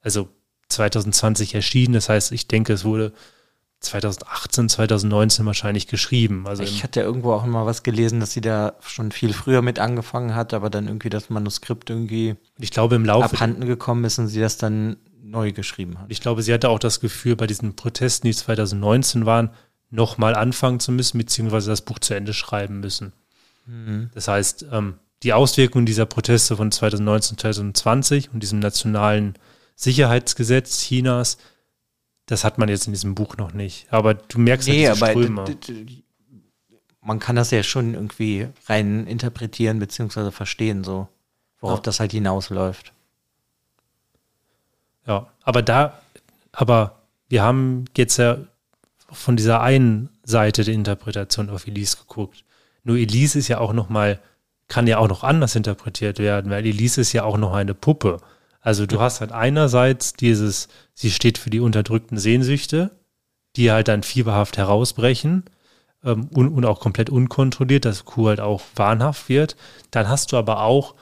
also 0.00 0.28
2020 0.68 1.54
erschienen. 1.54 1.94
Das 1.94 2.08
heißt, 2.08 2.32
ich 2.32 2.48
denke, 2.48 2.72
es 2.72 2.84
wurde 2.84 3.12
2018, 3.84 4.68
2019 4.68 5.46
wahrscheinlich 5.46 5.86
geschrieben. 5.86 6.46
Also 6.46 6.62
ich 6.62 6.82
hatte 6.82 7.00
irgendwo 7.00 7.32
auch 7.32 7.44
mal 7.44 7.66
was 7.66 7.82
gelesen, 7.82 8.20
dass 8.20 8.32
sie 8.32 8.40
da 8.40 8.74
schon 8.80 9.12
viel 9.12 9.32
früher 9.32 9.62
mit 9.62 9.78
angefangen 9.78 10.34
hat, 10.34 10.54
aber 10.54 10.70
dann 10.70 10.86
irgendwie 10.86 11.10
das 11.10 11.30
Manuskript 11.30 11.90
irgendwie 11.90 12.36
ich 12.58 12.70
glaube, 12.70 12.96
im 12.96 13.04
Laufe 13.04 13.26
abhanden 13.26 13.66
gekommen 13.66 14.04
ist 14.04 14.18
und 14.18 14.28
sie 14.28 14.40
das 14.40 14.56
dann 14.56 14.96
neu 15.22 15.52
geschrieben 15.52 15.98
hat. 15.98 16.06
Ich 16.08 16.20
glaube, 16.20 16.42
sie 16.42 16.52
hatte 16.52 16.68
auch 16.68 16.78
das 16.78 17.00
Gefühl, 17.00 17.36
bei 17.36 17.46
diesen 17.46 17.76
Protesten, 17.76 18.26
die 18.26 18.34
2019 18.34 19.26
waren, 19.26 19.50
nochmal 19.90 20.34
anfangen 20.34 20.80
zu 20.80 20.92
müssen, 20.92 21.18
beziehungsweise 21.18 21.70
das 21.70 21.82
Buch 21.82 21.98
zu 21.98 22.14
Ende 22.14 22.32
schreiben 22.32 22.80
müssen. 22.80 23.12
Mhm. 23.66 24.10
Das 24.14 24.28
heißt, 24.28 24.66
ähm, 24.72 24.94
die 25.22 25.32
Auswirkungen 25.32 25.86
dieser 25.86 26.06
Proteste 26.06 26.56
von 26.56 26.70
2019, 26.70 27.38
2020 27.38 28.32
und 28.32 28.42
diesem 28.42 28.58
nationalen 28.58 29.34
Sicherheitsgesetz 29.76 30.80
Chinas 30.80 31.38
das 32.26 32.44
hat 32.44 32.58
man 32.58 32.68
jetzt 32.68 32.86
in 32.86 32.92
diesem 32.92 33.14
Buch 33.14 33.36
noch 33.36 33.52
nicht. 33.52 33.86
Aber 33.92 34.14
du 34.14 34.38
merkst 34.38 34.68
nee, 34.68 34.88
halt 34.88 34.96
diese 34.96 35.10
Ströme. 35.10 35.44
Man 37.00 37.18
kann 37.18 37.36
das 37.36 37.50
ja 37.50 37.62
schon 37.62 37.94
irgendwie 37.94 38.48
rein 38.66 39.06
interpretieren 39.06 39.78
bzw. 39.78 40.30
verstehen, 40.30 40.84
so 40.84 41.08
worauf 41.60 41.78
ja. 41.78 41.82
das 41.82 42.00
halt 42.00 42.12
hinausläuft. 42.12 42.92
Ja, 45.06 45.26
aber 45.42 45.62
da, 45.62 46.00
aber 46.52 47.02
wir 47.28 47.42
haben 47.42 47.84
jetzt 47.96 48.16
ja 48.16 48.38
von 49.10 49.36
dieser 49.36 49.60
einen 49.60 50.08
Seite 50.24 50.64
der 50.64 50.74
Interpretation 50.74 51.50
auf 51.50 51.66
Elise 51.66 51.98
geguckt. 51.98 52.44
Nur 52.84 52.96
Elise 52.96 53.38
ist 53.38 53.48
ja 53.48 53.58
auch 53.58 53.74
noch 53.74 53.90
mal, 53.90 54.18
kann 54.68 54.86
ja 54.86 54.96
auch 54.98 55.08
noch 55.08 55.24
anders 55.24 55.56
interpretiert 55.56 56.18
werden, 56.18 56.50
weil 56.50 56.64
Elise 56.64 57.02
ist 57.02 57.12
ja 57.12 57.24
auch 57.24 57.36
noch 57.36 57.52
eine 57.52 57.74
Puppe. 57.74 58.20
Also 58.60 58.86
du 58.86 58.98
hast 58.98 59.20
halt 59.20 59.30
einerseits 59.30 60.14
dieses, 60.14 60.68
sie 60.94 61.10
steht 61.10 61.38
für 61.38 61.50
die 61.50 61.60
unterdrückten 61.60 62.18
Sehnsüchte, 62.18 62.90
die 63.56 63.70
halt 63.70 63.88
dann 63.88 64.02
fieberhaft 64.02 64.56
herausbrechen 64.56 65.44
ähm, 66.02 66.28
und, 66.32 66.48
und, 66.48 66.64
auch 66.64 66.80
komplett 66.80 67.10
unkontrolliert, 67.10 67.84
dass 67.84 68.04
Kuh 68.04 68.28
halt 68.28 68.40
auch 68.40 68.62
wahnhaft 68.76 69.28
wird. 69.28 69.56
Dann 69.90 70.08
hast 70.08 70.32
du 70.32 70.36
aber 70.36 70.62
auch 70.62 70.94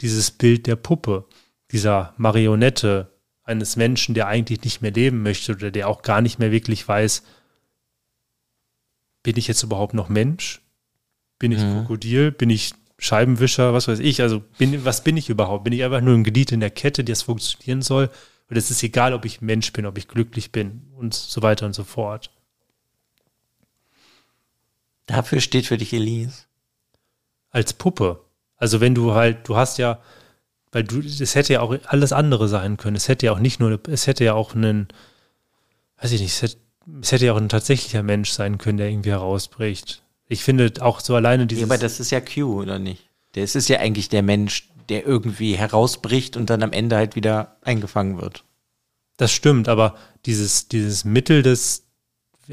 dieses 0.00 0.30
Bild 0.30 0.66
der 0.66 0.76
Puppe, 0.76 1.24
dieser 1.72 2.14
Marionette 2.16 3.12
eines 3.44 3.76
Menschen, 3.76 4.14
der 4.14 4.28
eigentlich 4.28 4.62
nicht 4.62 4.82
mehr 4.82 4.90
leben 4.90 5.22
möchte 5.22 5.52
oder 5.52 5.70
der 5.70 5.88
auch 5.88 6.02
gar 6.02 6.20
nicht 6.20 6.38
mehr 6.38 6.52
wirklich 6.52 6.86
weiß, 6.86 7.22
bin 9.22 9.36
ich 9.36 9.48
jetzt 9.48 9.62
überhaupt 9.62 9.94
noch 9.94 10.08
Mensch? 10.08 10.62
Bin 11.38 11.52
ich 11.52 11.60
mhm. 11.60 11.72
Krokodil? 11.72 12.30
Bin 12.30 12.50
ich 12.50 12.72
Scheibenwischer, 12.98 13.72
was 13.72 13.88
weiß 13.88 14.00
ich. 14.00 14.22
Also 14.22 14.42
bin, 14.58 14.84
was 14.84 15.04
bin 15.04 15.16
ich 15.16 15.28
überhaupt? 15.28 15.64
Bin 15.64 15.72
ich 15.72 15.84
einfach 15.84 16.00
nur 16.00 16.14
ein 16.14 16.24
Glied 16.24 16.52
in 16.52 16.60
der 16.60 16.70
Kette, 16.70 17.04
das 17.04 17.22
funktionieren 17.22 17.82
soll? 17.82 18.10
Und 18.48 18.56
es 18.56 18.70
ist 18.70 18.82
egal, 18.82 19.12
ob 19.12 19.24
ich 19.24 19.40
Mensch 19.40 19.72
bin, 19.72 19.86
ob 19.86 19.98
ich 19.98 20.08
glücklich 20.08 20.52
bin 20.52 20.82
und 20.96 21.14
so 21.14 21.42
weiter 21.42 21.66
und 21.66 21.74
so 21.74 21.84
fort. 21.84 22.30
Dafür 25.06 25.40
steht 25.40 25.66
für 25.66 25.78
dich 25.78 25.92
Elise. 25.92 26.44
Als 27.50 27.72
Puppe. 27.72 28.20
Also 28.56 28.80
wenn 28.80 28.94
du 28.94 29.14
halt, 29.14 29.48
du 29.48 29.56
hast 29.56 29.78
ja, 29.78 30.00
weil 30.72 30.84
du, 30.84 31.00
es 31.00 31.34
hätte 31.34 31.54
ja 31.54 31.60
auch 31.60 31.76
alles 31.86 32.12
andere 32.12 32.48
sein 32.48 32.76
können. 32.76 32.96
Es 32.96 33.08
hätte 33.08 33.26
ja 33.26 33.32
auch 33.32 33.38
nicht 33.38 33.60
nur, 33.60 33.80
es 33.88 34.06
hätte 34.06 34.24
ja 34.24 34.34
auch 34.34 34.54
einen, 34.54 34.88
weiß 36.00 36.12
ich 36.12 36.20
nicht, 36.20 36.32
es 36.32 36.42
hätte, 36.42 36.56
es 37.00 37.12
hätte 37.12 37.26
ja 37.26 37.32
auch 37.32 37.38
ein 37.38 37.48
tatsächlicher 37.48 38.02
Mensch 38.02 38.30
sein 38.30 38.58
können, 38.58 38.78
der 38.78 38.88
irgendwie 38.88 39.10
herausbricht. 39.10 40.02
Ich 40.26 40.44
finde 40.44 40.72
auch 40.80 41.00
so 41.00 41.14
alleine 41.14 41.46
dieses. 41.46 41.62
Ja, 41.62 41.66
aber 41.66 41.78
das 41.78 42.00
ist 42.00 42.10
ja 42.10 42.20
Q, 42.20 42.60
oder 42.60 42.78
nicht? 42.78 43.08
Das 43.32 43.54
ist 43.54 43.68
ja 43.68 43.78
eigentlich 43.78 44.08
der 44.08 44.22
Mensch, 44.22 44.68
der 44.88 45.06
irgendwie 45.06 45.54
herausbricht 45.54 46.36
und 46.36 46.50
dann 46.50 46.62
am 46.62 46.72
Ende 46.72 46.96
halt 46.96 47.16
wieder 47.16 47.56
eingefangen 47.62 48.20
wird. 48.20 48.44
Das 49.16 49.32
stimmt, 49.32 49.68
aber 49.68 49.96
dieses, 50.26 50.68
dieses 50.68 51.04
Mittel 51.04 51.42
des, 51.42 51.86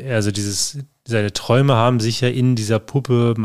also 0.08 0.32
dieses, 0.32 0.80
seine 1.08 1.32
Träume 1.32 1.76
haben 1.76 2.00
sich 2.00 2.22
ja 2.22 2.30
in 2.30 2.56
dieser 2.56 2.80
Puppe 2.80 3.36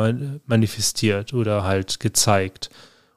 manifestiert 0.47 1.34
oder 1.34 1.64
halt 1.64 2.01
gezeigt. 2.01 2.70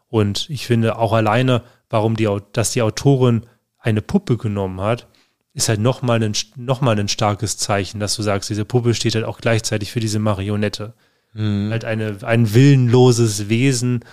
Und 0.09 0.49
ich 0.49 0.67
finde 0.67 0.97
auch 0.97 1.13
alleine, 1.13 1.63
warum 1.89 2.15
die, 2.15 2.30
dass 2.51 2.71
die 2.71 2.82
Autorin 2.82 3.45
eine 3.80 4.01
Puppe 4.01 4.38
genommen 4.38 4.82
hat, 4.82 5.07
ist 5.53 5.69
halt 5.69 5.80
nochmal 5.80 6.21
ein, 6.21 6.34
noch 6.55 6.82
mal 6.82 6.99
ein 6.99 7.07
starkes 7.07 7.57
Zeichen, 7.57 7.99
dass 7.99 8.15
du 8.15 8.24
sagst, 8.24 8.49
diese 8.49 8.65
Puppe 8.65 8.93
steht 8.95 9.15
halt 9.15 9.26
auch 9.26 9.39
gleichzeitig 9.39 9.91
für 9.91 9.99
diese 9.99 10.19
Marionette. 10.19 10.93
Mhm. 11.34 11.69
Halt 11.71 11.86
eine, 11.86 12.17
ein 12.24 12.53
willenloses 12.53 13.49
Wesen, 13.49 14.03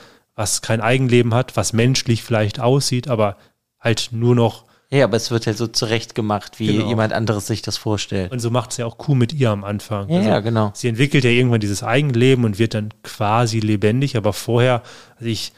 was 0.40 0.62
kein 0.62 0.80
Eigenleben 0.80 1.34
hat, 1.34 1.54
was 1.58 1.74
menschlich 1.74 2.22
vielleicht 2.24 2.60
aussieht, 2.60 3.08
aber 3.08 3.36
halt 3.78 4.08
nur 4.10 4.34
noch. 4.34 4.64
Ja, 4.88 5.04
aber 5.04 5.18
es 5.18 5.30
wird 5.30 5.46
halt 5.46 5.58
so 5.58 5.66
zurecht 5.66 6.14
gemacht, 6.14 6.58
wie 6.58 6.78
genau. 6.78 6.88
jemand 6.88 7.12
anderes 7.12 7.46
sich 7.46 7.60
das 7.60 7.76
vorstellt. 7.76 8.32
Und 8.32 8.38
so 8.38 8.50
macht 8.50 8.70
es 8.70 8.78
ja 8.78 8.86
auch 8.86 8.96
Kuh 8.96 9.14
mit 9.14 9.34
ihr 9.34 9.50
am 9.50 9.64
Anfang. 9.64 10.08
Ja, 10.08 10.36
also, 10.36 10.42
genau. 10.42 10.70
Sie 10.74 10.88
entwickelt 10.88 11.24
ja 11.24 11.30
irgendwann 11.30 11.60
dieses 11.60 11.82
Eigenleben 11.82 12.46
und 12.46 12.58
wird 12.58 12.72
dann 12.72 12.88
quasi 13.02 13.60
lebendig, 13.60 14.16
aber 14.16 14.32
vorher, 14.32 14.82
also 15.16 15.26
ich 15.26 15.52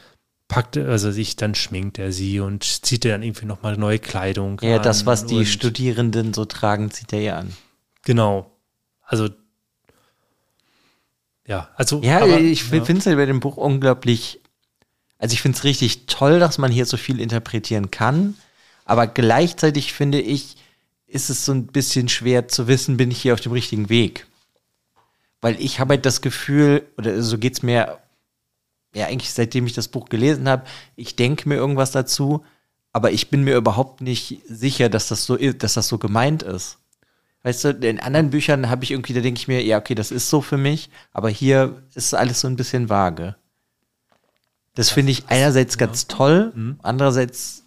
packte, 0.49 0.85
also 0.89 1.11
sich 1.11 1.37
dann 1.37 1.55
schminkt 1.55 1.97
er 1.97 2.11
sie 2.11 2.41
und 2.41 2.63
zieht 2.63 3.05
er 3.05 3.13
dann 3.13 3.23
irgendwie 3.23 3.45
nochmal 3.45 3.77
neue 3.77 3.99
Kleidung. 3.99 4.59
Ja, 4.61 4.75
an 4.75 4.83
das, 4.83 5.05
was 5.05 5.25
die 5.25 5.45
Studierenden 5.45 6.33
so 6.33 6.43
tragen, 6.43 6.91
zieht 6.91 7.13
er 7.13 7.21
ja 7.21 7.37
an. 7.37 7.53
Genau. 8.03 8.51
Also 9.01 9.29
ja, 11.47 11.69
also. 11.75 12.01
Ja, 12.01 12.19
aber, 12.19 12.39
ich 12.39 12.69
ja. 12.69 12.83
finde 12.83 12.99
es 12.99 13.05
halt 13.05 13.17
bei 13.17 13.25
dem 13.25 13.39
Buch 13.39 13.57
unglaublich. 13.57 14.42
Also 15.23 15.35
ich 15.35 15.41
finde 15.41 15.57
es 15.57 15.63
richtig 15.63 16.05
toll, 16.07 16.37
dass 16.37 16.57
man 16.57 16.69
hier 16.69 16.85
so 16.85 16.97
viel 16.97 17.21
interpretieren 17.21 17.91
kann. 17.91 18.35
Aber 18.83 19.07
gleichzeitig 19.07 19.93
finde 19.93 20.19
ich, 20.19 20.57
ist 21.07 21.29
es 21.29 21.45
so 21.45 21.53
ein 21.53 21.67
bisschen 21.67 22.09
schwer 22.09 22.49
zu 22.49 22.67
wissen, 22.67 22.97
bin 22.97 23.09
ich 23.09 23.21
hier 23.21 23.33
auf 23.33 23.39
dem 23.39 23.53
richtigen 23.53 23.87
Weg. 23.87 24.27
Weil 25.39 25.55
ich 25.61 25.79
habe 25.79 25.93
halt 25.93 26.05
das 26.05 26.19
Gefühl, 26.19 26.85
oder 26.97 27.23
so 27.23 27.37
geht 27.37 27.53
es 27.53 27.63
mir, 27.63 27.99
ja, 28.93 29.05
eigentlich 29.05 29.31
seitdem 29.31 29.65
ich 29.65 29.71
das 29.71 29.87
Buch 29.87 30.09
gelesen 30.09 30.49
habe, 30.49 30.65
ich 30.97 31.15
denke 31.15 31.47
mir 31.47 31.55
irgendwas 31.55 31.91
dazu, 31.91 32.43
aber 32.91 33.13
ich 33.13 33.29
bin 33.29 33.45
mir 33.45 33.55
überhaupt 33.55 34.01
nicht 34.01 34.41
sicher, 34.45 34.89
dass 34.89 35.07
das 35.07 35.23
so, 35.23 35.37
dass 35.37 35.75
das 35.75 35.87
so 35.87 35.99
gemeint 35.99 36.43
ist. 36.43 36.79
Weißt 37.43 37.63
du, 37.63 37.69
in 37.69 38.01
anderen 38.01 38.29
Büchern 38.29 38.69
habe 38.69 38.83
ich 38.83 38.91
irgendwie, 38.91 39.13
da 39.13 39.21
denke 39.21 39.39
ich 39.39 39.47
mir, 39.47 39.63
ja, 39.63 39.77
okay, 39.77 39.95
das 39.95 40.11
ist 40.11 40.29
so 40.29 40.41
für 40.41 40.57
mich, 40.57 40.89
aber 41.13 41.29
hier 41.29 41.81
ist 41.95 42.13
alles 42.13 42.41
so 42.41 42.49
ein 42.49 42.57
bisschen 42.57 42.89
vage. 42.89 43.37
Das 44.75 44.89
finde 44.89 45.11
ich 45.11 45.25
einerseits 45.27 45.77
ganz 45.77 46.07
toll, 46.07 46.51
mhm. 46.55 46.79
andererseits 46.81 47.63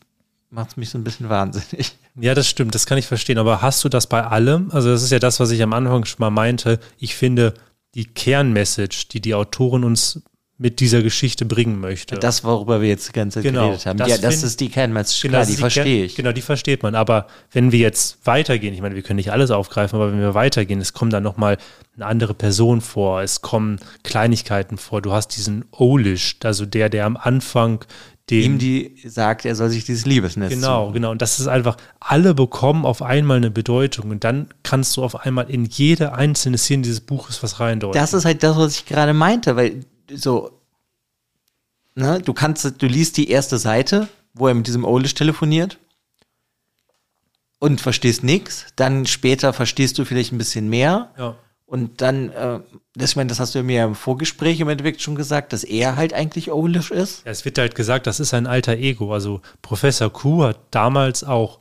macht 0.50 0.70
es 0.70 0.76
mich 0.76 0.90
so 0.90 0.98
ein 0.98 1.04
bisschen 1.04 1.28
wahnsinnig. 1.28 1.96
Ja, 2.18 2.34
das 2.34 2.48
stimmt, 2.48 2.74
das 2.74 2.86
kann 2.86 2.98
ich 2.98 3.06
verstehen. 3.06 3.38
Aber 3.38 3.60
hast 3.60 3.84
du 3.84 3.88
das 3.88 4.06
bei 4.06 4.24
allem? 4.24 4.70
Also, 4.72 4.90
das 4.90 5.02
ist 5.02 5.12
ja 5.12 5.18
das, 5.18 5.38
was 5.38 5.50
ich 5.50 5.62
am 5.62 5.72
Anfang 5.72 6.04
schon 6.06 6.20
mal 6.20 6.30
meinte. 6.30 6.80
Ich 6.98 7.14
finde, 7.14 7.52
die 7.94 8.06
Kernmessage, 8.06 9.08
die 9.12 9.20
die 9.20 9.34
Autorin 9.34 9.84
uns 9.84 10.22
mit 10.58 10.80
dieser 10.80 11.02
Geschichte 11.02 11.44
bringen 11.44 11.78
möchte. 11.80 12.16
Das, 12.16 12.42
worüber 12.42 12.80
wir 12.80 12.88
jetzt 12.88 13.08
die 13.08 13.12
ganze 13.12 13.36
Zeit 13.38 13.44
genau, 13.44 13.66
geredet 13.66 13.84
haben. 13.84 13.98
Das 13.98 14.08
ja, 14.08 14.18
das 14.18 14.42
ist 14.42 14.60
die 14.60 14.70
Kernmessage, 14.70 15.22
genau, 15.22 15.38
klar, 15.38 15.46
die, 15.46 15.56
verstehe 15.56 16.04
ich. 16.04 16.14
Genau, 16.14 16.32
die 16.32 16.40
versteht 16.40 16.82
man. 16.82 16.94
Aber 16.94 17.26
wenn 17.52 17.72
wir 17.72 17.78
jetzt 17.78 18.18
weitergehen, 18.24 18.72
ich 18.72 18.80
meine, 18.80 18.94
wir 18.94 19.02
können 19.02 19.16
nicht 19.16 19.32
alles 19.32 19.50
aufgreifen, 19.50 19.96
aber 19.96 20.12
wenn 20.12 20.20
wir 20.20 20.32
weitergehen, 20.32 20.80
es 20.80 20.94
kommt 20.94 21.12
dann 21.12 21.22
nochmal 21.22 21.58
eine 21.96 22.06
andere 22.06 22.32
Person 22.32 22.80
vor, 22.80 23.20
es 23.20 23.42
kommen 23.42 23.80
Kleinigkeiten 24.02 24.78
vor. 24.78 25.02
Du 25.02 25.12
hast 25.12 25.28
diesen 25.36 25.66
Olish, 25.72 26.36
also 26.42 26.64
der, 26.64 26.88
der 26.88 27.04
am 27.04 27.18
Anfang 27.18 27.84
dem, 28.30 28.54
ihm 28.54 28.58
die 28.58 28.96
sagt, 29.04 29.44
er 29.44 29.54
soll 29.54 29.68
sich 29.68 29.84
dieses 29.84 30.04
Liebesnest 30.04 30.54
Genau, 30.54 30.86
suchen. 30.86 30.94
genau. 30.94 31.10
Und 31.10 31.22
das 31.22 31.38
ist 31.38 31.46
einfach, 31.48 31.76
alle 32.00 32.34
bekommen 32.34 32.84
auf 32.84 33.02
einmal 33.02 33.36
eine 33.36 33.50
Bedeutung 33.50 34.10
und 34.10 34.24
dann 34.24 34.48
kannst 34.62 34.96
du 34.96 35.04
auf 35.04 35.26
einmal 35.26 35.48
in 35.50 35.66
jede 35.66 36.14
einzelne 36.14 36.58
Szene 36.58 36.82
dieses 36.82 37.02
Buches 37.02 37.42
was 37.42 37.60
reindeuten. 37.60 38.00
Das 38.00 38.14
ist 38.14 38.24
halt 38.24 38.42
das, 38.42 38.56
was 38.56 38.74
ich 38.74 38.86
gerade 38.86 39.12
meinte, 39.12 39.54
weil 39.54 39.84
so, 40.12 40.60
ne, 41.94 42.20
du 42.20 42.32
kannst, 42.32 42.82
du 42.82 42.86
liest 42.86 43.16
die 43.16 43.30
erste 43.30 43.58
Seite, 43.58 44.08
wo 44.34 44.48
er 44.48 44.54
mit 44.54 44.66
diesem 44.66 44.84
Olish 44.84 45.14
telefoniert 45.14 45.78
und 47.58 47.80
verstehst 47.80 48.22
nichts. 48.22 48.66
Dann 48.76 49.06
später 49.06 49.52
verstehst 49.52 49.98
du 49.98 50.04
vielleicht 50.04 50.32
ein 50.32 50.38
bisschen 50.38 50.68
mehr. 50.68 51.12
Ja. 51.18 51.36
Und 51.64 52.00
dann, 52.00 52.30
äh, 52.30 52.60
das, 52.94 53.10
ich 53.10 53.16
meine, 53.16 53.28
das 53.28 53.40
hast 53.40 53.54
du 53.56 53.62
mir 53.62 53.84
im 53.84 53.96
Vorgespräch 53.96 54.60
im 54.60 54.68
Endeffekt 54.68 55.02
schon 55.02 55.16
gesagt, 55.16 55.52
dass 55.52 55.64
er 55.64 55.96
halt 55.96 56.14
eigentlich 56.14 56.52
Olish 56.52 56.92
ist. 56.92 57.24
Ja, 57.24 57.32
es 57.32 57.44
wird 57.44 57.58
halt 57.58 57.74
gesagt, 57.74 58.06
das 58.06 58.20
ist 58.20 58.34
ein 58.34 58.46
alter 58.46 58.76
Ego. 58.76 59.12
Also 59.12 59.40
Professor 59.62 60.12
Q 60.12 60.44
hat 60.44 60.60
damals 60.70 61.24
auch 61.24 61.58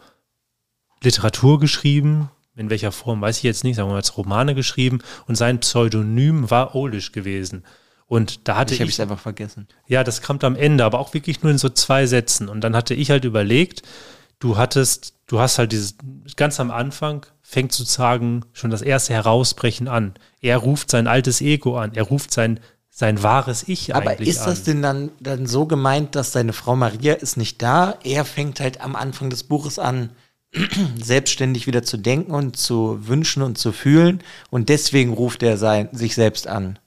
Literatur 1.02 1.60
geschrieben, 1.60 2.30
in 2.56 2.70
welcher 2.70 2.92
Form 2.92 3.22
weiß 3.22 3.38
ich 3.38 3.44
jetzt 3.44 3.64
nicht, 3.64 3.76
sagen 3.76 3.90
wir 3.90 3.94
mal 3.94 3.98
als 3.98 4.16
Romane 4.16 4.54
geschrieben 4.54 5.00
und 5.28 5.36
sein 5.36 5.60
Pseudonym 5.60 6.52
war 6.52 6.76
Olish 6.76 7.12
gewesen. 7.12 7.64
Und 8.08 8.48
da 8.48 8.58
hatte 8.58 8.74
ich. 8.74 8.80
Ich 8.80 8.82
habe 8.82 8.92
es 8.92 9.00
einfach 9.00 9.20
vergessen. 9.20 9.68
Ja, 9.88 10.04
das 10.04 10.22
kommt 10.22 10.44
am 10.44 10.56
Ende, 10.56 10.86
aber 10.86 11.00
auch 11.00 11.14
wirklich 11.14 11.42
nur 11.42 11.52
in 11.52 11.58
so 11.58 11.70
zwei 11.70 12.06
Sätzen. 12.06 12.50
Und 12.50 12.62
dann 12.62 12.76
hatte 12.76 12.94
ich 12.94 13.10
halt 13.10 13.26
überlegt, 13.26 13.82
du 14.40 14.58
hattest, 14.58 15.16
du 15.28 15.40
hast 15.40 15.58
halt 15.58 15.72
dieses, 15.72 15.96
ganz 16.36 16.60
am 16.60 16.72
Anfang 16.72 17.26
fängt 17.42 17.72
sozusagen 17.72 18.44
schon 18.54 18.70
das 18.72 18.82
erste 18.82 19.14
Herausbrechen 19.14 19.88
an. 19.88 20.14
Er 20.42 20.58
ruft 20.58 20.92
sein 20.92 21.08
altes 21.08 21.42
Ego 21.42 21.78
an, 21.78 21.94
er 21.94 22.04
ruft 22.04 22.32
sein, 22.32 22.60
sein 22.90 23.24
wahres 23.24 23.68
Ich 23.68 23.96
Aber 23.96 24.12
eigentlich 24.12 24.30
ist 24.30 24.46
das 24.46 24.64
denn 24.64 24.82
dann, 24.82 25.12
dann 25.20 25.48
so 25.48 25.66
gemeint, 25.66 26.16
dass 26.16 26.32
seine 26.32 26.54
Frau 26.54 26.76
Maria 26.76 27.14
ist 27.14 27.38
nicht 27.38 27.62
da? 27.62 27.98
Er 28.04 28.24
fängt 28.24 28.60
halt 28.60 28.82
am 28.82 28.96
Anfang 28.96 29.30
des 29.30 29.44
Buches 29.44 29.80
an, 29.80 30.12
selbstständig 31.02 31.68
wieder 31.68 31.84
zu 31.84 31.98
denken 31.98 32.32
und 32.32 32.56
zu 32.56 33.00
wünschen 33.08 33.42
und 33.42 33.58
zu 33.58 33.72
fühlen. 33.72 34.22
Und 34.52 34.70
deswegen 34.70 35.14
ruft 35.14 35.44
er 35.44 35.58
sein, 35.58 35.90
sich 35.92 36.16
selbst 36.16 36.48
an 36.48 36.80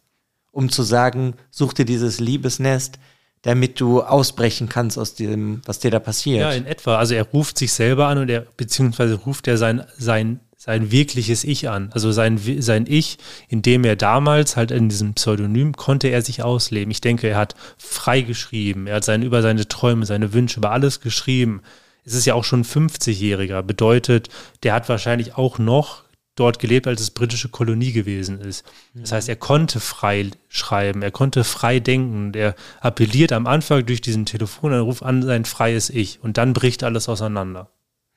um 0.52 0.70
zu 0.70 0.82
sagen, 0.82 1.34
such 1.50 1.72
dir 1.74 1.84
dieses 1.84 2.20
Liebesnest, 2.20 2.98
damit 3.42 3.80
du 3.80 4.02
ausbrechen 4.02 4.68
kannst 4.68 4.98
aus 4.98 5.14
dem, 5.14 5.62
was 5.64 5.78
dir 5.78 5.90
da 5.90 6.00
passiert. 6.00 6.40
Ja, 6.40 6.52
in 6.52 6.66
etwa. 6.66 6.96
Also 6.96 7.14
er 7.14 7.24
ruft 7.24 7.58
sich 7.58 7.72
selber 7.72 8.08
an 8.08 8.18
und 8.18 8.28
er, 8.28 8.46
beziehungsweise 8.56 9.14
ruft 9.14 9.46
er 9.46 9.56
sein, 9.56 9.84
sein, 9.96 10.40
sein 10.56 10.90
wirkliches 10.90 11.44
Ich 11.44 11.68
an. 11.68 11.90
Also 11.92 12.10
sein, 12.10 12.38
sein 12.58 12.86
Ich, 12.88 13.18
in 13.48 13.62
dem 13.62 13.84
er 13.84 13.94
damals 13.94 14.56
halt 14.56 14.70
in 14.72 14.88
diesem 14.88 15.14
Pseudonym 15.14 15.74
konnte 15.74 16.08
er 16.08 16.22
sich 16.22 16.42
ausleben. 16.42 16.90
Ich 16.90 17.00
denke, 17.00 17.28
er 17.28 17.36
hat 17.36 17.54
frei 17.78 18.22
geschrieben. 18.22 18.88
Er 18.88 18.96
hat 18.96 19.04
sein, 19.04 19.22
über 19.22 19.40
seine 19.40 19.68
Träume, 19.68 20.04
seine 20.04 20.32
Wünsche, 20.32 20.58
über 20.58 20.72
alles 20.72 21.00
geschrieben. 21.00 21.62
Es 22.04 22.14
ist 22.14 22.26
ja 22.26 22.34
auch 22.34 22.44
schon 22.44 22.64
50-Jähriger. 22.64 23.62
Bedeutet, 23.62 24.30
der 24.64 24.74
hat 24.74 24.88
wahrscheinlich 24.88 25.36
auch 25.36 25.58
noch 25.58 26.02
dort 26.38 26.58
gelebt, 26.58 26.86
als 26.86 27.00
es 27.00 27.10
britische 27.10 27.48
Kolonie 27.48 27.92
gewesen 27.92 28.40
ist. 28.40 28.64
Das 28.94 29.12
heißt, 29.12 29.28
er 29.28 29.36
konnte 29.36 29.80
frei 29.80 30.30
schreiben, 30.48 31.02
er 31.02 31.10
konnte 31.10 31.44
frei 31.44 31.80
denken. 31.80 32.32
Er 32.34 32.54
appelliert 32.80 33.32
am 33.32 33.46
Anfang 33.46 33.84
durch 33.86 34.00
diesen 34.00 34.26
Telefonanruf 34.26 35.02
an 35.02 35.22
sein 35.22 35.44
freies 35.44 35.90
Ich 35.90 36.22
und 36.22 36.36
dann 36.36 36.52
bricht 36.52 36.84
alles 36.84 37.08
auseinander. 37.08 37.70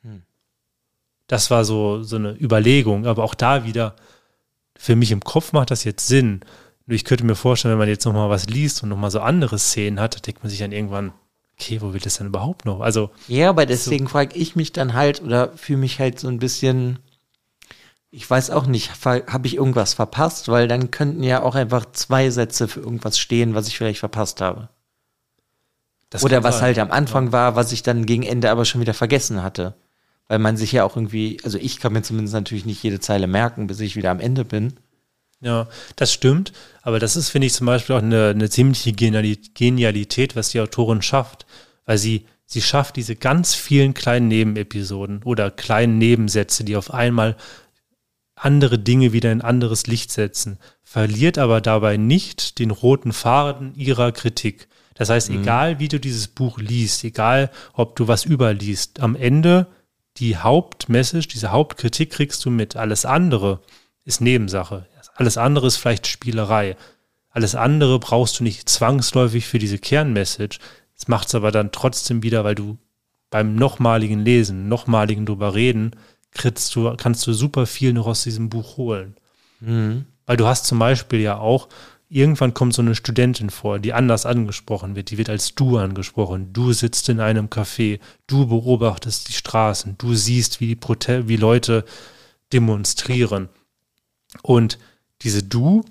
Hm. 0.04 0.24
Das 1.28 1.50
war 1.50 1.66
so, 1.66 2.04
so 2.04 2.18
eine 2.18 2.40
Überlegung, 2.40 3.06
aber 3.06 3.24
auch 3.24 3.36
da 3.36 3.66
wieder, 3.66 3.96
für 4.76 4.96
mich 4.96 5.12
im 5.12 5.22
Kopf 5.22 5.54
macht 5.54 5.72
das 5.72 5.84
jetzt 5.84 6.08
Sinn. 6.08 6.42
Nur 6.86 6.96
ich 6.96 7.06
könnte 7.06 7.24
mir 7.24 7.36
vorstellen, 7.36 7.74
wenn 7.74 7.80
man 7.80 7.90
jetzt 7.90 8.06
nochmal 8.06 8.30
was 8.30 8.48
liest 8.48 8.84
und 8.84 8.90
nochmal 8.90 9.12
so 9.12 9.20
andere 9.20 9.58
Szenen 9.60 10.00
hat, 10.00 10.16
da 10.16 10.20
denkt 10.20 10.44
man 10.44 10.50
sich 10.50 10.60
dann 10.60 10.72
irgendwann, 10.72 11.14
okay, 11.54 11.82
wo 11.82 11.94
will 11.94 12.00
das 12.00 12.18
denn 12.18 12.28
überhaupt 12.28 12.66
noch? 12.66 12.82
Also. 12.82 13.12
Ja, 13.28 13.50
aber 13.50 13.66
deswegen 13.66 14.06
so, 14.06 14.12
frage 14.12 14.36
ich 14.36 14.56
mich 14.56 14.72
dann 14.72 14.94
halt 14.94 15.22
oder 15.22 15.56
fühle 15.56 15.80
mich 15.80 16.00
halt 16.00 16.20
so 16.20 16.28
ein 16.28 16.40
bisschen 16.40 17.00
ich 18.12 18.30
weiß 18.30 18.50
auch 18.50 18.68
nicht, 18.68 18.92
habe 19.06 19.48
ich 19.48 19.56
irgendwas 19.56 19.94
verpasst, 19.94 20.50
weil 20.50 20.68
dann 20.68 20.92
könnten 20.92 21.24
ja 21.24 21.42
auch 21.42 21.56
einfach 21.56 21.86
zwei 21.94 22.30
Sätze 22.30 22.68
für 22.68 22.82
irgendwas 22.82 23.18
stehen, 23.18 23.56
was 23.56 23.68
ich 23.68 23.78
vielleicht 23.78 24.00
verpasst 24.00 24.42
habe. 24.42 24.68
Das 26.10 26.26
Oder 26.26 26.44
was 26.44 26.56
sein. 26.56 26.64
halt 26.66 26.80
am 26.80 26.92
Anfang 26.92 27.28
ja. 27.28 27.32
war, 27.32 27.56
was 27.56 27.72
ich 27.72 27.84
dann 27.84 28.06
gegen 28.06 28.24
Ende 28.24 28.52
aber 28.52 28.66
schon 28.66 28.82
wieder 28.82 28.94
vergessen 28.94 29.42
hatte. 29.42 29.76
Weil 30.28 30.40
man 30.40 30.58
sich 30.58 30.74
ja 30.74 30.84
auch 30.84 30.98
irgendwie, 30.98 31.40
also 31.44 31.58
ich 31.58 31.80
kann 31.80 31.94
mir 31.94 32.02
zumindest 32.04 32.34
natürlich 32.34 32.66
nicht 32.66 32.84
jede 32.84 33.00
Zeile 33.00 33.28
merken, 33.28 33.68
bis 33.68 33.80
ich 33.80 33.96
wieder 33.96 34.12
am 34.12 34.20
Ende 34.20 34.44
bin. 34.44 34.74
Ja, 35.40 35.68
das 35.96 36.12
stimmt. 36.12 36.52
Aber 36.82 37.00
das 37.00 37.16
ist, 37.16 37.30
finde 37.30 37.48
ich, 37.48 37.54
zum 37.54 37.66
Beispiel 37.66 37.96
auch 37.96 38.02
eine, 38.02 38.30
eine 38.30 38.50
ziemliche 38.50 38.92
Genialität, 38.92 40.36
was 40.36 40.50
die 40.50 40.60
Autorin 40.60 41.02
schafft. 41.02 41.46
Weil 41.86 41.98
sie, 41.98 42.26
sie 42.46 42.62
schafft 42.62 42.98
diese 42.98 43.16
ganz 43.16 43.56
vielen 43.56 43.94
kleinen 43.94 44.28
Nebenepisoden 44.28 45.24
oder 45.24 45.50
kleinen 45.50 45.98
Nebensätze, 45.98 46.66
die 46.66 46.76
auf 46.76 46.94
einmal 46.94 47.38
andere 48.42 48.80
Dinge 48.80 49.14
wieder 49.14 49.32
in 49.32 49.42
anderes 49.42 49.86
Licht 49.86 50.12
setzen, 50.12 50.58
verliert 50.84 51.38
aber 51.38 51.62
dabei 51.62 51.98
nicht 51.98 52.58
den 52.58 52.72
roten 52.72 53.14
Faden 53.14 53.76
ihrer 53.76 54.12
Kritik. 54.12 54.68
Das 54.96 55.10
heißt, 55.10 55.30
mhm. 55.30 55.42
egal 55.42 55.80
wie 55.80 55.88
du 55.88 56.00
dieses 56.00 56.28
Buch 56.28 56.58
liest, 56.58 57.04
egal 57.04 57.52
ob 57.74 57.96
du 57.96 58.08
was 58.08 58.26
überliest, 58.26 59.00
am 59.00 59.16
Ende 59.16 59.68
die 60.18 60.38
Hauptmessage, 60.38 61.28
diese 61.28 61.52
Hauptkritik 61.52 62.12
kriegst 62.12 62.44
du 62.44 62.50
mit. 62.50 62.76
Alles 62.76 63.06
andere 63.06 63.62
ist 64.06 64.22
Nebensache. 64.22 64.88
Alles 65.16 65.38
andere 65.38 65.68
ist 65.68 65.78
vielleicht 65.78 66.08
Spielerei. 66.08 66.76
Alles 67.30 67.54
andere 67.56 68.00
brauchst 68.00 68.40
du 68.40 68.44
nicht 68.44 68.68
zwangsläufig 68.68 69.46
für 69.46 69.60
diese 69.60 69.78
Kernmessage. 69.78 70.60
Es 70.98 71.08
macht 71.08 71.28
es 71.28 71.36
aber 71.36 71.52
dann 71.52 71.72
trotzdem 71.72 72.24
wieder, 72.24 72.44
weil 72.44 72.56
du 72.56 72.78
beim 73.30 73.56
nochmaligen 73.56 74.20
Lesen, 74.20 74.68
nochmaligen 74.68 75.26
drüber 75.26 75.54
reden, 75.54 75.92
kriegst 76.32 76.76
du, 76.76 76.96
kannst 76.96 77.26
du 77.28 77.34
super 77.34 77.66
viel 77.66 77.94
noch 77.94 78.08
aus 78.08 78.24
diesem 78.24 78.50
Buch 78.50 78.78
holen. 78.78 79.16
Mhm. 79.60 80.06
Weil 80.26 80.38
du 80.38 80.48
hast 80.48 80.66
zum 80.66 80.80
Beispiel 80.80 81.20
ja 81.20 81.38
auch, 81.38 81.68
irgendwann 82.10 82.54
kommt 82.54 82.74
so 82.74 82.82
eine 82.82 82.96
Studentin 82.96 83.50
vor, 83.50 83.80
die 83.80 83.94
anders 83.94 84.26
angesprochen 84.26 84.96
wird, 84.96 85.12
die 85.12 85.18
wird 85.18 85.30
als 85.30 85.56
du 85.56 85.78
angesprochen. 85.78 86.52
Du 86.54 86.74
sitzt 86.74 87.10
in 87.10 87.20
einem 87.20 87.48
Café, 87.48 88.00
du 88.28 88.48
beobachtest 88.48 89.30
die 89.30 89.34
Straßen, 89.34 89.96
du 89.98 90.14
siehst, 90.14 90.60
wie 90.60 90.68
die 90.68 90.76
Prote 90.76 91.28
wie 91.28 91.38
Leute 91.38 91.86
demonstrieren. 92.52 93.50
Und 94.42 94.78
diese 95.22 95.44
Du 95.44 95.86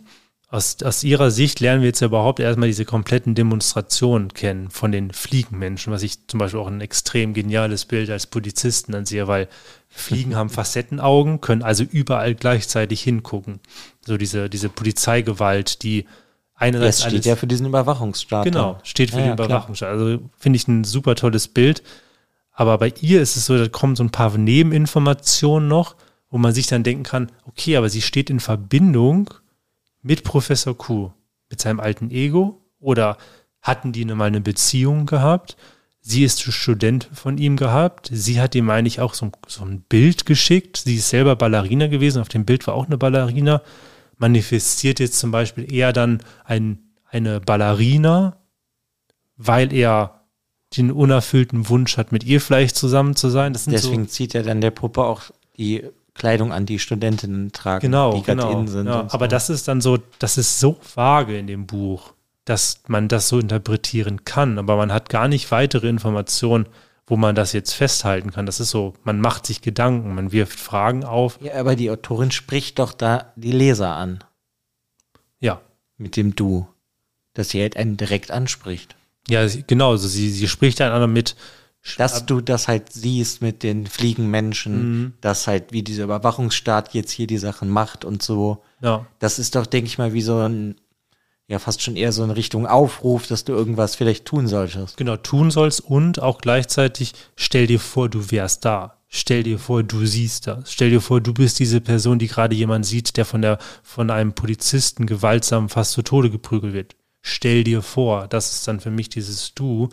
aus, 0.50 0.82
aus 0.82 1.04
ihrer 1.04 1.30
Sicht 1.30 1.60
lernen 1.60 1.82
wir 1.82 1.88
jetzt 1.88 2.00
ja 2.00 2.08
überhaupt 2.08 2.40
erstmal 2.40 2.68
diese 2.68 2.84
kompletten 2.84 3.36
Demonstrationen 3.36 4.34
kennen 4.34 4.68
von 4.68 4.90
den 4.90 5.12
Fliegenmenschen, 5.12 5.92
was 5.92 6.02
ich 6.02 6.26
zum 6.26 6.38
Beispiel 6.40 6.58
auch 6.58 6.66
ein 6.66 6.80
extrem 6.80 7.34
geniales 7.34 7.84
Bild 7.84 8.10
als 8.10 8.26
Polizisten 8.26 8.94
ansehe, 8.96 9.28
weil 9.28 9.48
Fliegen 9.88 10.34
haben 10.34 10.50
Facettenaugen, 10.50 11.40
können 11.40 11.62
also 11.62 11.84
überall 11.84 12.34
gleichzeitig 12.34 13.00
hingucken. 13.00 13.60
So 14.04 14.16
diese, 14.16 14.50
diese 14.50 14.68
Polizeigewalt, 14.68 15.84
die 15.84 16.06
einerseits. 16.56 16.98
Das 16.98 17.06
steht 17.06 17.14
alles, 17.14 17.26
ja 17.26 17.36
für 17.36 17.46
diesen 17.46 17.66
Überwachungsstaat. 17.66 18.44
Genau, 18.44 18.80
steht 18.82 19.10
für 19.10 19.18
ja, 19.18 19.22
den 19.22 19.28
ja, 19.28 19.34
Überwachungsstaat. 19.34 19.90
Also 19.90 20.18
finde 20.36 20.56
ich 20.56 20.66
ein 20.66 20.82
super 20.82 21.14
tolles 21.14 21.46
Bild. 21.46 21.84
Aber 22.52 22.76
bei 22.78 22.92
ihr 23.00 23.22
ist 23.22 23.36
es 23.36 23.46
so, 23.46 23.56
da 23.56 23.68
kommen 23.68 23.94
so 23.94 24.02
ein 24.02 24.10
paar 24.10 24.36
Nebeninformationen 24.36 25.68
noch, 25.68 25.94
wo 26.28 26.38
man 26.38 26.52
sich 26.52 26.66
dann 26.66 26.82
denken 26.82 27.04
kann, 27.04 27.30
okay, 27.46 27.76
aber 27.76 27.88
sie 27.88 28.02
steht 28.02 28.30
in 28.30 28.40
Verbindung 28.40 29.30
mit 30.02 30.24
Professor 30.24 30.76
Q, 30.76 31.10
mit 31.48 31.60
seinem 31.60 31.80
alten 31.80 32.10
Ego? 32.10 32.64
Oder 32.78 33.18
hatten 33.62 33.92
die 33.92 34.04
mal 34.04 34.24
eine 34.24 34.40
Beziehung 34.40 35.06
gehabt? 35.06 35.56
Sie 36.00 36.24
ist 36.24 36.40
Student 36.40 37.08
von 37.12 37.36
ihm 37.36 37.56
gehabt. 37.56 38.08
Sie 38.10 38.40
hat 38.40 38.54
ihm, 38.54 38.64
meine 38.64 38.88
ich, 38.88 39.00
auch 39.00 39.12
so, 39.12 39.30
so 39.46 39.64
ein 39.64 39.82
Bild 39.82 40.24
geschickt. 40.24 40.78
Sie 40.78 40.96
ist 40.96 41.10
selber 41.10 41.36
Ballerina 41.36 41.88
gewesen. 41.88 42.22
Auf 42.22 42.30
dem 42.30 42.46
Bild 42.46 42.66
war 42.66 42.74
auch 42.74 42.86
eine 42.86 42.96
Ballerina. 42.96 43.62
Manifestiert 44.16 44.98
jetzt 44.98 45.18
zum 45.18 45.30
Beispiel 45.30 45.70
eher 45.70 45.92
dann 45.92 46.22
ein, 46.44 46.78
eine 47.10 47.40
Ballerina, 47.40 48.38
weil 49.36 49.72
er 49.74 50.24
den 50.76 50.90
unerfüllten 50.90 51.68
Wunsch 51.68 51.96
hat, 51.96 52.12
mit 52.12 52.24
ihr 52.24 52.40
vielleicht 52.40 52.76
zusammen 52.76 53.16
zu 53.16 53.28
sein. 53.28 53.52
Deswegen 53.52 54.04
so, 54.04 54.10
zieht 54.10 54.34
er 54.34 54.42
dann 54.42 54.60
der 54.60 54.70
Puppe 54.70 55.04
auch 55.04 55.22
die 55.56 55.84
Kleidung 56.20 56.52
an, 56.52 56.66
die 56.66 56.78
Studentinnen 56.78 57.50
tragen, 57.50 57.80
genau, 57.80 58.12
die 58.12 58.22
genau, 58.22 58.66
sind. 58.66 58.86
Ja, 58.86 59.08
so. 59.08 59.14
Aber 59.14 59.26
das 59.26 59.48
ist 59.48 59.68
dann 59.68 59.80
so, 59.80 59.98
das 60.18 60.36
ist 60.36 60.60
so 60.60 60.76
vage 60.94 61.38
in 61.38 61.46
dem 61.46 61.66
Buch, 61.66 62.12
dass 62.44 62.82
man 62.88 63.08
das 63.08 63.28
so 63.28 63.38
interpretieren 63.38 64.26
kann, 64.26 64.58
aber 64.58 64.76
man 64.76 64.92
hat 64.92 65.08
gar 65.08 65.28
nicht 65.28 65.50
weitere 65.50 65.88
Informationen, 65.88 66.66
wo 67.06 67.16
man 67.16 67.34
das 67.34 67.54
jetzt 67.54 67.72
festhalten 67.72 68.32
kann. 68.32 68.44
Das 68.44 68.60
ist 68.60 68.68
so, 68.68 68.92
man 69.02 69.18
macht 69.18 69.46
sich 69.46 69.62
Gedanken, 69.62 70.14
man 70.14 70.30
wirft 70.30 70.60
Fragen 70.60 71.04
auf. 71.04 71.38
Ja, 71.40 71.54
aber 71.54 71.74
die 71.74 71.90
Autorin 71.90 72.32
spricht 72.32 72.78
doch 72.78 72.92
da 72.92 73.32
die 73.34 73.52
Leser 73.52 73.96
an. 73.96 74.22
Ja. 75.38 75.62
Mit 75.96 76.18
dem 76.18 76.36
Du. 76.36 76.68
Dass 77.32 77.48
sie 77.48 77.62
halt 77.62 77.78
einen 77.78 77.96
direkt 77.96 78.30
anspricht. 78.30 78.94
Ja, 79.26 79.46
genau, 79.66 79.92
also 79.92 80.06
sie, 80.06 80.28
sie 80.28 80.48
spricht 80.48 80.82
einander 80.82 81.06
mit, 81.06 81.34
dass 81.96 82.26
du 82.26 82.40
das 82.40 82.68
halt 82.68 82.92
siehst 82.92 83.40
mit 83.40 83.62
den 83.62 83.86
Fliegenmenschen, 83.86 84.74
mhm. 84.74 85.12
dass 85.20 85.46
halt 85.46 85.72
wie 85.72 85.82
dieser 85.82 86.04
Überwachungsstaat 86.04 86.92
jetzt 86.94 87.10
hier 87.10 87.26
die 87.26 87.38
Sachen 87.38 87.70
macht 87.70 88.04
und 88.04 88.22
so. 88.22 88.62
Ja. 88.82 89.06
Das 89.18 89.38
ist 89.38 89.54
doch, 89.54 89.66
denke 89.66 89.86
ich 89.86 89.98
mal, 89.98 90.12
wie 90.12 90.20
so 90.20 90.36
ein, 90.36 90.76
ja, 91.48 91.58
fast 91.58 91.82
schon 91.82 91.96
eher 91.96 92.12
so 92.12 92.22
in 92.22 92.30
Richtung 92.30 92.66
Aufruf, 92.66 93.26
dass 93.26 93.44
du 93.44 93.52
irgendwas 93.52 93.96
vielleicht 93.96 94.26
tun 94.26 94.46
solltest. 94.46 94.98
Genau, 94.98 95.16
tun 95.16 95.50
sollst 95.50 95.80
und 95.80 96.20
auch 96.20 96.38
gleichzeitig 96.38 97.14
stell 97.34 97.66
dir 97.66 97.80
vor, 97.80 98.08
du 98.08 98.30
wärst 98.30 98.64
da. 98.64 98.96
Stell 99.12 99.42
dir 99.42 99.58
vor, 99.58 99.82
du 99.82 100.06
siehst 100.06 100.46
das. 100.46 100.72
Stell 100.72 100.90
dir 100.90 101.00
vor, 101.00 101.20
du 101.20 101.34
bist 101.34 101.58
diese 101.58 101.80
Person, 101.80 102.20
die 102.20 102.28
gerade 102.28 102.54
jemand 102.54 102.86
sieht, 102.86 103.16
der 103.16 103.24
von 103.24 103.42
der, 103.42 103.58
von 103.82 104.08
einem 104.08 104.34
Polizisten 104.34 105.06
gewaltsam 105.06 105.68
fast 105.68 105.92
zu 105.92 106.02
Tode 106.02 106.30
geprügelt 106.30 106.74
wird. 106.74 106.96
Stell 107.20 107.64
dir 107.64 107.82
vor, 107.82 108.28
das 108.28 108.52
ist 108.52 108.68
dann 108.68 108.78
für 108.78 108.92
mich 108.92 109.08
dieses 109.08 109.52
Du, 109.54 109.88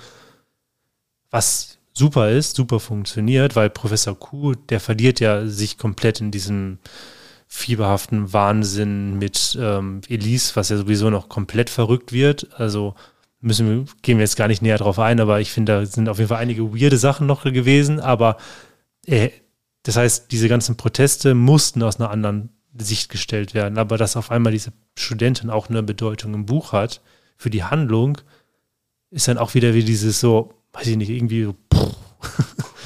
was 1.31 1.76
super 1.97 2.29
ist, 2.29 2.55
super 2.55 2.79
funktioniert, 2.79 3.55
weil 3.55 3.69
Professor 3.69 4.17
Q, 4.17 4.53
der 4.53 4.79
verliert 4.79 5.19
ja 5.19 5.47
sich 5.47 5.77
komplett 5.77 6.21
in 6.21 6.31
diesem 6.31 6.79
fieberhaften 7.47 8.33
Wahnsinn 8.33 9.17
mit 9.17 9.57
ähm, 9.59 10.01
Elise, 10.07 10.55
was 10.55 10.69
ja 10.69 10.77
sowieso 10.77 11.09
noch 11.09 11.29
komplett 11.29 11.69
verrückt 11.69 12.11
wird. 12.11 12.59
Also 12.59 12.95
müssen 13.39 13.69
wir, 13.69 13.85
gehen 14.01 14.17
wir 14.17 14.23
jetzt 14.23 14.35
gar 14.35 14.47
nicht 14.47 14.61
näher 14.61 14.77
drauf 14.77 14.99
ein, 14.99 15.19
aber 15.19 15.39
ich 15.39 15.51
finde, 15.51 15.73
da 15.73 15.85
sind 15.85 16.09
auf 16.09 16.17
jeden 16.17 16.29
Fall 16.29 16.39
einige 16.39 16.73
weirde 16.73 16.97
Sachen 16.97 17.27
noch 17.27 17.43
gewesen, 17.43 17.99
aber 17.99 18.37
äh, 19.05 19.29
das 19.83 19.95
heißt, 19.95 20.31
diese 20.31 20.49
ganzen 20.49 20.75
Proteste 20.75 21.33
mussten 21.33 21.81
aus 21.83 21.99
einer 21.99 22.09
anderen 22.09 22.49
Sicht 22.77 23.09
gestellt 23.09 23.53
werden, 23.53 23.77
aber 23.77 23.97
dass 23.97 24.17
auf 24.17 24.31
einmal 24.31 24.51
diese 24.51 24.73
Studentin 24.97 25.49
auch 25.49 25.69
eine 25.69 25.81
Bedeutung 25.83 26.33
im 26.33 26.45
Buch 26.45 26.73
hat 26.73 27.01
für 27.37 27.49
die 27.49 27.63
Handlung, 27.63 28.17
ist 29.09 29.27
dann 29.29 29.37
auch 29.37 29.53
wieder 29.53 29.73
wie 29.73 29.83
dieses 29.83 30.19
so, 30.19 30.53
weiß 30.73 30.87
ich 30.87 30.97
nicht, 30.97 31.09
irgendwie 31.09 31.43
so. 31.43 31.55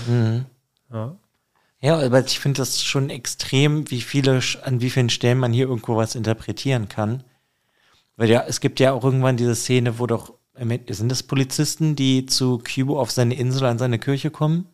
Mhm. 0.07 0.45
Ja. 0.93 1.15
Ja, 1.79 1.97
aber 1.99 2.19
ich 2.19 2.39
finde 2.39 2.59
das 2.59 2.83
schon 2.83 3.09
extrem, 3.09 3.89
wie 3.89 4.01
viele, 4.01 4.41
an 4.63 4.81
wie 4.81 4.89
vielen 4.89 5.09
Stellen 5.09 5.39
man 5.39 5.53
hier 5.53 5.67
irgendwo 5.67 5.95
was 5.95 6.15
interpretieren 6.15 6.89
kann. 6.89 7.23
Weil 8.17 8.29
ja, 8.29 8.43
es 8.47 8.59
gibt 8.59 8.79
ja 8.79 8.93
auch 8.93 9.03
irgendwann 9.03 9.37
diese 9.37 9.55
Szene, 9.55 9.97
wo 9.97 10.05
doch, 10.05 10.33
sind 10.89 11.09
das 11.09 11.23
Polizisten, 11.23 11.95
die 11.95 12.27
zu 12.27 12.59
Cubo 12.59 12.99
auf 12.99 13.09
seine 13.09 13.33
Insel, 13.33 13.65
an 13.65 13.79
seine 13.79 13.97
Kirche 13.97 14.29
kommen? 14.29 14.67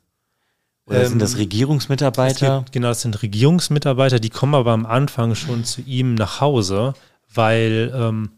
Oder 0.85 1.03
ähm, 1.03 1.09
sind 1.09 1.21
das 1.21 1.33
ähm, 1.33 1.39
Regierungsmitarbeiter? 1.39 2.59
Gibt, 2.59 2.73
genau, 2.73 2.89
das 2.89 3.03
sind 3.03 3.21
Regierungsmitarbeiter, 3.21 4.19
die 4.19 4.29
kommen 4.29 4.55
aber 4.55 4.71
am 4.71 4.85
Anfang 4.85 5.35
schon 5.35 5.63
zu 5.63 5.81
ihm 5.81 6.15
nach 6.15 6.41
Hause, 6.41 6.93
weil 7.33 7.93
ähm, 7.95 8.31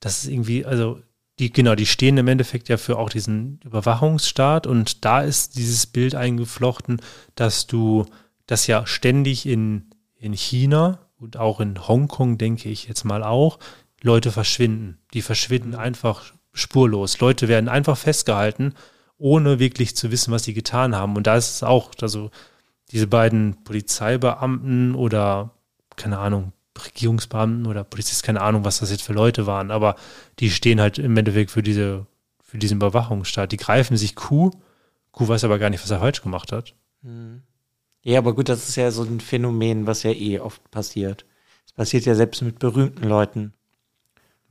das 0.00 0.24
ist 0.24 0.30
irgendwie, 0.30 0.66
also 0.66 1.00
die, 1.38 1.52
genau, 1.52 1.74
die 1.74 1.86
stehen 1.86 2.16
im 2.16 2.28
Endeffekt 2.28 2.68
ja 2.68 2.76
für 2.76 2.98
auch 2.98 3.10
diesen 3.10 3.60
Überwachungsstaat 3.64 4.66
und 4.66 5.04
da 5.04 5.20
ist 5.20 5.56
dieses 5.56 5.86
Bild 5.86 6.14
eingeflochten, 6.14 7.00
dass 7.34 7.66
du 7.66 8.06
das 8.46 8.66
ja 8.66 8.86
ständig 8.86 9.46
in, 9.46 9.90
in 10.18 10.32
China 10.32 11.00
und 11.18 11.36
auch 11.36 11.60
in 11.60 11.86
Hongkong, 11.86 12.38
denke 12.38 12.68
ich 12.68 12.88
jetzt 12.88 13.04
mal 13.04 13.22
auch, 13.22 13.58
Leute 14.02 14.32
verschwinden. 14.32 14.98
Die 15.12 15.22
verschwinden 15.22 15.70
mhm. 15.70 15.78
einfach 15.78 16.32
spurlos. 16.52 17.20
Leute 17.20 17.48
werden 17.48 17.68
einfach 17.68 17.98
festgehalten, 17.98 18.74
ohne 19.18 19.58
wirklich 19.58 19.96
zu 19.96 20.10
wissen, 20.10 20.32
was 20.32 20.44
sie 20.44 20.54
getan 20.54 20.94
haben. 20.94 21.16
Und 21.16 21.26
da 21.26 21.36
ist 21.36 21.50
es 21.56 21.62
auch, 21.62 21.90
also 22.00 22.30
diese 22.92 23.06
beiden 23.06 23.62
Polizeibeamten 23.64 24.94
oder 24.94 25.50
keine 25.96 26.18
Ahnung, 26.18 26.52
Regierungsbeamten 26.84 27.66
oder 27.66 27.84
Polizisten, 27.84 28.26
keine 28.26 28.42
Ahnung, 28.42 28.64
was 28.64 28.80
das 28.80 28.90
jetzt 28.90 29.02
für 29.02 29.12
Leute 29.12 29.46
waren, 29.46 29.70
aber 29.70 29.96
die 30.38 30.50
stehen 30.50 30.80
halt 30.80 30.98
im 30.98 31.16
Endeffekt 31.16 31.50
für 31.50 31.62
diese, 31.62 32.06
für 32.42 32.58
diesen 32.58 32.76
Überwachungsstaat. 32.76 33.52
Die 33.52 33.56
greifen 33.56 33.96
sich 33.96 34.14
Q. 34.14 34.50
Q 35.12 35.28
weiß 35.28 35.44
aber 35.44 35.58
gar 35.58 35.70
nicht, 35.70 35.82
was 35.82 35.90
er 35.90 36.00
falsch 36.00 36.22
gemacht 36.22 36.52
hat. 36.52 36.74
Hm. 37.02 37.42
Ja, 38.02 38.18
aber 38.18 38.34
gut, 38.34 38.48
das 38.48 38.68
ist 38.68 38.76
ja 38.76 38.90
so 38.90 39.02
ein 39.02 39.20
Phänomen, 39.20 39.86
was 39.86 40.04
ja 40.04 40.12
eh 40.12 40.38
oft 40.38 40.70
passiert. 40.70 41.26
Es 41.66 41.72
passiert 41.72 42.04
ja 42.04 42.14
selbst 42.14 42.40
mit 42.42 42.58
berühmten 42.60 43.08
Leuten. 43.08 43.52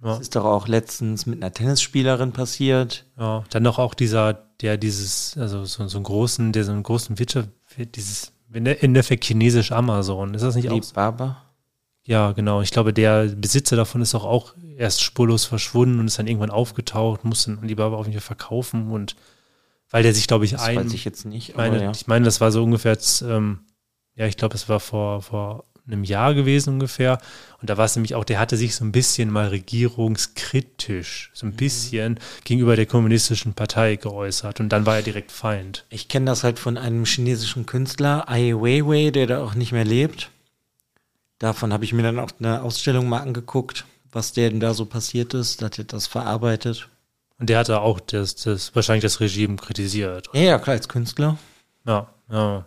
Ja. 0.04 0.10
Das 0.10 0.20
ist 0.20 0.36
doch 0.36 0.44
auch 0.44 0.68
letztens 0.68 1.26
mit 1.26 1.42
einer 1.42 1.54
Tennisspielerin 1.54 2.34
passiert. 2.34 3.06
Ja, 3.18 3.46
dann 3.50 3.64
noch 3.64 3.80
auch 3.80 3.94
dieser, 3.94 4.34
der 4.34 4.78
dieses, 4.78 5.38
also 5.38 5.64
so, 5.64 5.88
so 5.88 5.98
einen 5.98 6.04
großen, 6.04 6.52
der 6.52 6.66
so 6.66 6.74
einen 6.74 6.84
großen 6.84 7.18
Wirtschaft, 7.18 7.50
dieses, 7.96 8.34
in 8.52 8.66
der 8.66 8.84
Endeffekt 8.84 9.24
chinesisch 9.24 9.72
Amazon. 9.72 10.34
Ist 10.34 10.42
das 10.42 10.56
nicht 10.56 10.70
auch? 10.70 10.94
Baba? 10.94 11.45
Ja, 12.06 12.34
genau. 12.34 12.62
Ich 12.62 12.72
glaube, 12.72 12.94
der 12.94 13.26
Besitzer 13.26 13.76
davon 13.76 14.02
ist 14.02 14.14
auch, 14.14 14.26
auch 14.26 14.54
erst 14.78 15.02
spurlos 15.02 15.46
verschwunden 15.46 16.00
und 16.00 16.08
ist 16.08 16.20
dann 16.20 16.28
irgendwann 16.28 16.52
aufgetaucht, 16.52 17.24
musste 17.24 17.52
dann 17.52 17.64
Alibaba 17.64 17.96
auf 17.98 18.06
jeden 18.06 18.20
Fall 18.20 18.38
verkaufen 18.38 18.92
und 18.92 19.16
weil 19.90 20.04
der 20.04 20.14
sich, 20.14 20.28
glaube 20.28 20.46
ich, 20.46 20.52
das 20.52 20.62
ein. 20.62 20.78
Weiß 20.78 20.94
ich 20.94 21.06
jetzt 21.06 21.26
nicht. 21.26 21.50
Ich 21.50 21.56
meine, 21.56 21.82
ja. 21.82 21.92
ich 21.92 22.08
meine, 22.08 22.26
das 22.26 22.42
war 22.42 22.52
so 22.52 22.64
ungefähr, 22.64 22.98
ähm, 23.24 23.60
ja, 24.16 24.28
ich 24.28 24.38
glaube, 24.38 24.56
es 24.56 24.70
war 24.70 24.80
vor, 24.80 25.22
vor 25.22 25.66
einem 25.88 26.04
Jahr 26.04 26.34
gewesen 26.34 26.74
ungefähr. 26.74 27.20
Und 27.62 27.70
da 27.70 27.78
war 27.78 27.86
es 27.86 27.96
nämlich 27.96 28.16
auch, 28.16 28.24
der 28.24 28.40
hatte 28.40 28.58
sich 28.58 28.76
so 28.76 28.84
ein 28.84 28.92
bisschen 28.92 29.30
mal 29.30 29.48
regierungskritisch, 29.48 31.32
so 31.34 31.46
ein 31.46 31.52
mhm. 31.52 31.56
bisschen 31.56 32.20
gegenüber 32.44 32.76
der 32.76 32.88
kommunistischen 32.88 33.54
Partei 33.54 33.96
geäußert. 33.96 34.60
Und 34.60 34.70
dann 34.70 34.86
war 34.86 34.98
er 34.98 35.02
direkt 35.04 35.32
Feind. 35.32 35.86
Ich 35.90 36.08
kenne 36.08 36.26
das 36.26 36.44
halt 36.44 36.60
von 36.60 36.78
einem 36.78 37.06
chinesischen 37.06 37.66
Künstler, 37.66 38.28
Ai 38.28 38.54
Weiwei, 38.54 39.12
der 39.12 39.28
da 39.28 39.44
auch 39.44 39.56
nicht 39.56 39.72
mehr 39.72 39.86
lebt 39.86 40.32
Davon 41.46 41.72
habe 41.72 41.86
ich 41.86 41.94
mir 41.94 42.02
dann 42.02 42.18
auch 42.18 42.32
eine 42.40 42.64
Ausstellung 42.64 43.08
mal 43.08 43.20
angeguckt, 43.20 43.86
was 44.12 44.34
der 44.34 44.50
denn 44.50 44.60
da 44.60 44.74
so 44.74 44.88
passiert 44.88 45.36
ist. 45.36 45.62
Da 45.62 45.68
hat 45.68 45.78
er 45.78 45.84
das 45.84 46.08
verarbeitet. 46.08 46.90
Und 47.38 47.52
der 47.52 47.60
hatte 47.60 47.82
auch 47.82 48.00
das, 48.00 48.34
das 48.34 48.74
wahrscheinlich 48.74 49.04
das 49.04 49.20
Regime 49.20 49.56
kritisiert. 49.56 50.28
Ja, 50.34 50.42
ja, 50.42 50.58
klar, 50.58 50.76
als 50.76 50.90
Künstler. 50.90 51.38
Ja, 51.86 52.08
ja. 52.32 52.66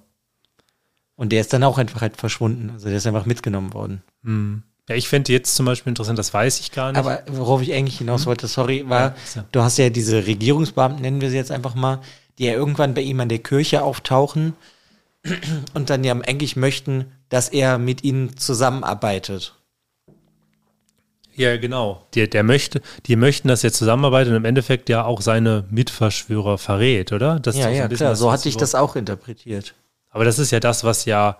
Und 1.16 1.32
der 1.32 1.40
ist 1.40 1.52
dann 1.52 1.64
auch 1.64 1.76
einfach 1.76 2.02
halt 2.02 2.16
verschwunden. 2.18 2.70
Also 2.70 2.86
der 2.86 2.98
ist 2.98 3.06
einfach 3.08 3.26
mitgenommen 3.26 3.74
worden. 3.74 4.04
Hm. 4.22 4.62
Ja, 4.88 4.94
ich 4.94 5.08
fände 5.08 5.32
jetzt 5.32 5.56
zum 5.56 5.66
Beispiel 5.66 5.90
interessant, 5.90 6.16
das 6.16 6.32
weiß 6.32 6.60
ich 6.60 6.70
gar 6.70 6.92
nicht. 6.92 7.00
Aber 7.00 7.24
worauf 7.26 7.60
ich 7.62 7.72
eigentlich 7.72 7.98
hinaus 7.98 8.20
hm? 8.20 8.26
wollte, 8.26 8.46
sorry, 8.46 8.88
war, 8.88 9.16
ja, 9.34 9.44
du 9.50 9.60
hast 9.60 9.78
ja 9.78 9.90
diese 9.90 10.24
Regierungsbeamten, 10.24 11.02
nennen 11.02 11.20
wir 11.20 11.30
sie 11.30 11.36
jetzt 11.36 11.50
einfach 11.50 11.74
mal, 11.74 11.98
die 12.38 12.44
ja 12.44 12.52
irgendwann 12.52 12.94
bei 12.94 13.00
ihm 13.00 13.18
an 13.18 13.28
der 13.28 13.40
Kirche 13.40 13.82
auftauchen 13.82 14.54
und 15.74 15.90
dann 15.90 16.04
ja 16.04 16.12
eigentlich 16.14 16.56
möchten, 16.56 17.12
dass 17.28 17.48
er 17.48 17.78
mit 17.78 18.04
ihnen 18.04 18.36
zusammenarbeitet. 18.36 19.54
Ja, 21.38 21.56
genau. 21.56 22.04
Der, 22.14 22.26
der 22.26 22.42
möchte, 22.42 22.82
die 23.06 23.14
möchten, 23.14 23.46
dass 23.46 23.62
er 23.62 23.72
zusammenarbeitet 23.72 24.32
und 24.32 24.36
im 24.36 24.44
Endeffekt 24.44 24.88
ja 24.88 25.04
auch 25.04 25.20
seine 25.20 25.64
Mitverschwörer 25.70 26.58
verrät, 26.58 27.12
oder? 27.12 27.38
Das 27.38 27.56
ja, 27.56 27.68
ja, 27.70 27.86
bisschen, 27.86 28.06
klar. 28.06 28.16
So 28.16 28.32
hatte 28.32 28.48
ich 28.48 28.56
das 28.56 28.74
auch 28.74 28.96
interpretiert. 28.96 29.74
Aber 30.10 30.24
das 30.24 30.40
ist 30.40 30.50
ja 30.50 30.58
das, 30.58 30.82
was 30.82 31.04
ja, 31.04 31.38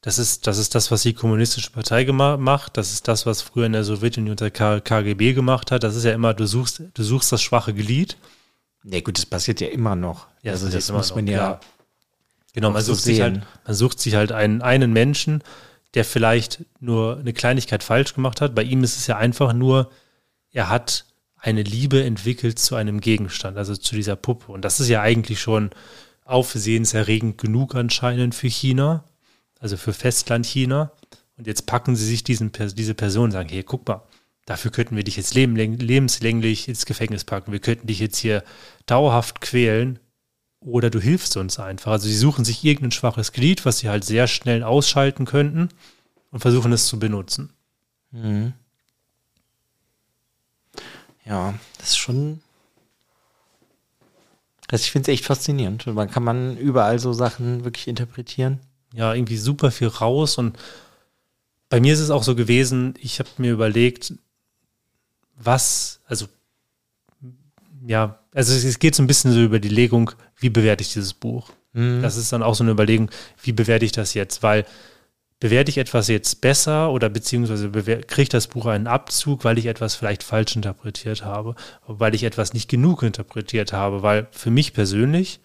das 0.00 0.20
ist, 0.20 0.46
das 0.46 0.58
ist 0.58 0.76
das, 0.76 0.92
was 0.92 1.02
die 1.02 1.12
kommunistische 1.12 1.72
Partei 1.72 2.04
macht. 2.04 2.76
Das 2.76 2.92
ist 2.92 3.08
das, 3.08 3.26
was 3.26 3.42
früher 3.42 3.66
in 3.66 3.72
der 3.72 3.82
Sowjetunion 3.82 4.36
der 4.36 4.52
KGB 4.52 5.32
gemacht 5.32 5.72
hat. 5.72 5.82
Das 5.82 5.96
ist 5.96 6.04
ja 6.04 6.12
immer, 6.12 6.34
du 6.34 6.46
suchst, 6.46 6.82
du 6.94 7.02
suchst 7.02 7.32
das 7.32 7.42
schwache 7.42 7.74
Glied. 7.74 8.16
Ja, 8.84 9.00
gut, 9.00 9.18
das 9.18 9.26
passiert 9.26 9.60
ja 9.60 9.68
immer 9.68 9.96
noch. 9.96 10.28
Ja, 10.42 10.52
also 10.52 10.66
das, 10.66 10.86
das 10.86 10.92
muss 10.92 11.14
man 11.16 11.26
ja. 11.26 11.32
ja 11.36 11.60
genau, 12.52 12.70
man 12.70 12.82
sucht, 12.82 13.02
sich 13.02 13.20
halt, 13.20 13.42
man 13.64 13.74
sucht 13.74 14.00
sich 14.00 14.14
halt 14.14 14.32
einen, 14.32 14.62
einen 14.62 14.92
Menschen, 14.92 15.42
der 15.94 16.04
vielleicht 16.04 16.64
nur 16.80 17.18
eine 17.18 17.32
Kleinigkeit 17.32 17.82
falsch 17.82 18.14
gemacht 18.14 18.40
hat. 18.40 18.54
Bei 18.54 18.62
ihm 18.62 18.82
ist 18.82 18.96
es 18.96 19.06
ja 19.06 19.16
einfach 19.16 19.52
nur, 19.52 19.90
er 20.50 20.68
hat 20.68 21.06
eine 21.36 21.62
Liebe 21.62 22.02
entwickelt 22.04 22.58
zu 22.58 22.76
einem 22.76 23.00
Gegenstand, 23.00 23.56
also 23.58 23.76
zu 23.76 23.94
dieser 23.94 24.16
Puppe. 24.16 24.52
Und 24.52 24.64
das 24.64 24.80
ist 24.80 24.88
ja 24.88 25.02
eigentlich 25.02 25.40
schon 25.40 25.70
aufsehenserregend 26.24 27.36
genug 27.36 27.74
anscheinend 27.74 28.34
für 28.34 28.48
China, 28.48 29.04
also 29.58 29.76
für 29.76 29.92
Festland 29.92 30.46
China. 30.46 30.92
Und 31.36 31.46
jetzt 31.46 31.66
packen 31.66 31.96
sie 31.96 32.06
sich 32.06 32.22
diesen, 32.22 32.52
diese 32.52 32.94
Person 32.94 33.24
und 33.24 33.30
sagen, 33.32 33.48
hey, 33.48 33.64
guck 33.64 33.86
mal, 33.88 34.02
dafür 34.46 34.70
könnten 34.70 34.96
wir 34.96 35.04
dich 35.04 35.16
jetzt 35.16 35.34
lebenslänglich 35.34 36.68
ins 36.68 36.86
Gefängnis 36.86 37.24
packen. 37.24 37.52
Wir 37.52 37.60
könnten 37.60 37.86
dich 37.86 37.98
jetzt 37.98 38.18
hier 38.18 38.44
dauerhaft 38.86 39.40
quälen 39.40 39.98
oder 40.64 40.90
du 40.90 41.00
hilfst 41.00 41.36
uns 41.36 41.58
einfach. 41.58 41.92
Also 41.92 42.08
sie 42.08 42.16
suchen 42.16 42.44
sich 42.44 42.64
irgendein 42.64 42.92
schwaches 42.92 43.32
Glied, 43.32 43.64
was 43.64 43.78
sie 43.78 43.88
halt 43.88 44.04
sehr 44.04 44.26
schnell 44.26 44.62
ausschalten 44.62 45.24
könnten 45.24 45.68
und 46.30 46.40
versuchen 46.40 46.72
es 46.72 46.86
zu 46.86 46.98
benutzen. 46.98 47.52
Mhm. 48.10 48.52
Ja, 51.24 51.54
das 51.78 51.90
ist 51.90 51.98
schon. 51.98 52.40
Also 54.68 54.82
ich 54.82 54.90
finde 54.90 55.10
es 55.10 55.14
echt 55.14 55.26
faszinierend. 55.26 55.86
Man 55.86 56.10
kann 56.10 56.24
man 56.24 56.56
überall 56.56 56.98
so 56.98 57.12
Sachen 57.12 57.64
wirklich 57.64 57.88
interpretieren. 57.88 58.60
Ja, 58.94 59.14
irgendwie 59.14 59.36
super 59.36 59.70
viel 59.70 59.88
raus 59.88 60.38
und 60.38 60.58
bei 61.68 61.80
mir 61.80 61.94
ist 61.94 62.00
es 62.00 62.10
auch 62.10 62.22
so 62.22 62.34
gewesen, 62.34 62.94
ich 63.00 63.18
habe 63.18 63.30
mir 63.38 63.50
überlegt, 63.50 64.12
was, 65.36 66.00
also 66.06 66.26
ja, 67.86 68.18
also 68.34 68.54
es 68.54 68.78
geht 68.78 68.94
so 68.94 69.02
ein 69.02 69.06
bisschen 69.06 69.32
so 69.32 69.42
über 69.42 69.58
die 69.58 69.68
Legung, 69.68 70.10
wie 70.36 70.50
bewerte 70.50 70.82
ich 70.82 70.92
dieses 70.92 71.14
Buch? 71.14 71.50
Mhm. 71.72 72.02
Das 72.02 72.16
ist 72.16 72.32
dann 72.32 72.42
auch 72.42 72.54
so 72.54 72.64
eine 72.64 72.72
Überlegung, 72.72 73.10
wie 73.42 73.52
bewerte 73.52 73.84
ich 73.84 73.92
das 73.92 74.14
jetzt? 74.14 74.42
Weil 74.42 74.64
bewerte 75.40 75.70
ich 75.70 75.78
etwas 75.78 76.06
jetzt 76.06 76.40
besser 76.40 76.92
oder 76.92 77.08
beziehungsweise 77.08 77.68
kriege 77.70 78.22
ich 78.22 78.28
das 78.28 78.46
Buch 78.46 78.66
einen 78.66 78.86
Abzug, 78.86 79.44
weil 79.44 79.58
ich 79.58 79.66
etwas 79.66 79.96
vielleicht 79.96 80.22
falsch 80.22 80.54
interpretiert 80.54 81.24
habe, 81.24 81.56
weil 81.86 82.14
ich 82.14 82.22
etwas 82.22 82.54
nicht 82.54 82.70
genug 82.70 83.02
interpretiert 83.02 83.72
habe, 83.72 84.02
weil 84.02 84.28
für 84.30 84.50
mich 84.50 84.72
persönlich 84.72 85.40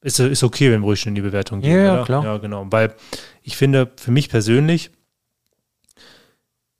ist 0.00 0.18
es 0.18 0.42
okay, 0.42 0.70
wenn 0.70 0.80
wir 0.80 0.86
ruhig 0.86 1.00
schon 1.00 1.10
in 1.10 1.16
die 1.16 1.20
Bewertung 1.20 1.60
gehen. 1.60 1.84
Ja, 1.84 1.94
oder? 1.94 2.04
klar. 2.04 2.24
Ja, 2.24 2.38
genau. 2.38 2.66
Weil 2.70 2.94
ich 3.42 3.56
finde, 3.56 3.92
für 3.96 4.12
mich 4.12 4.30
persönlich 4.30 4.90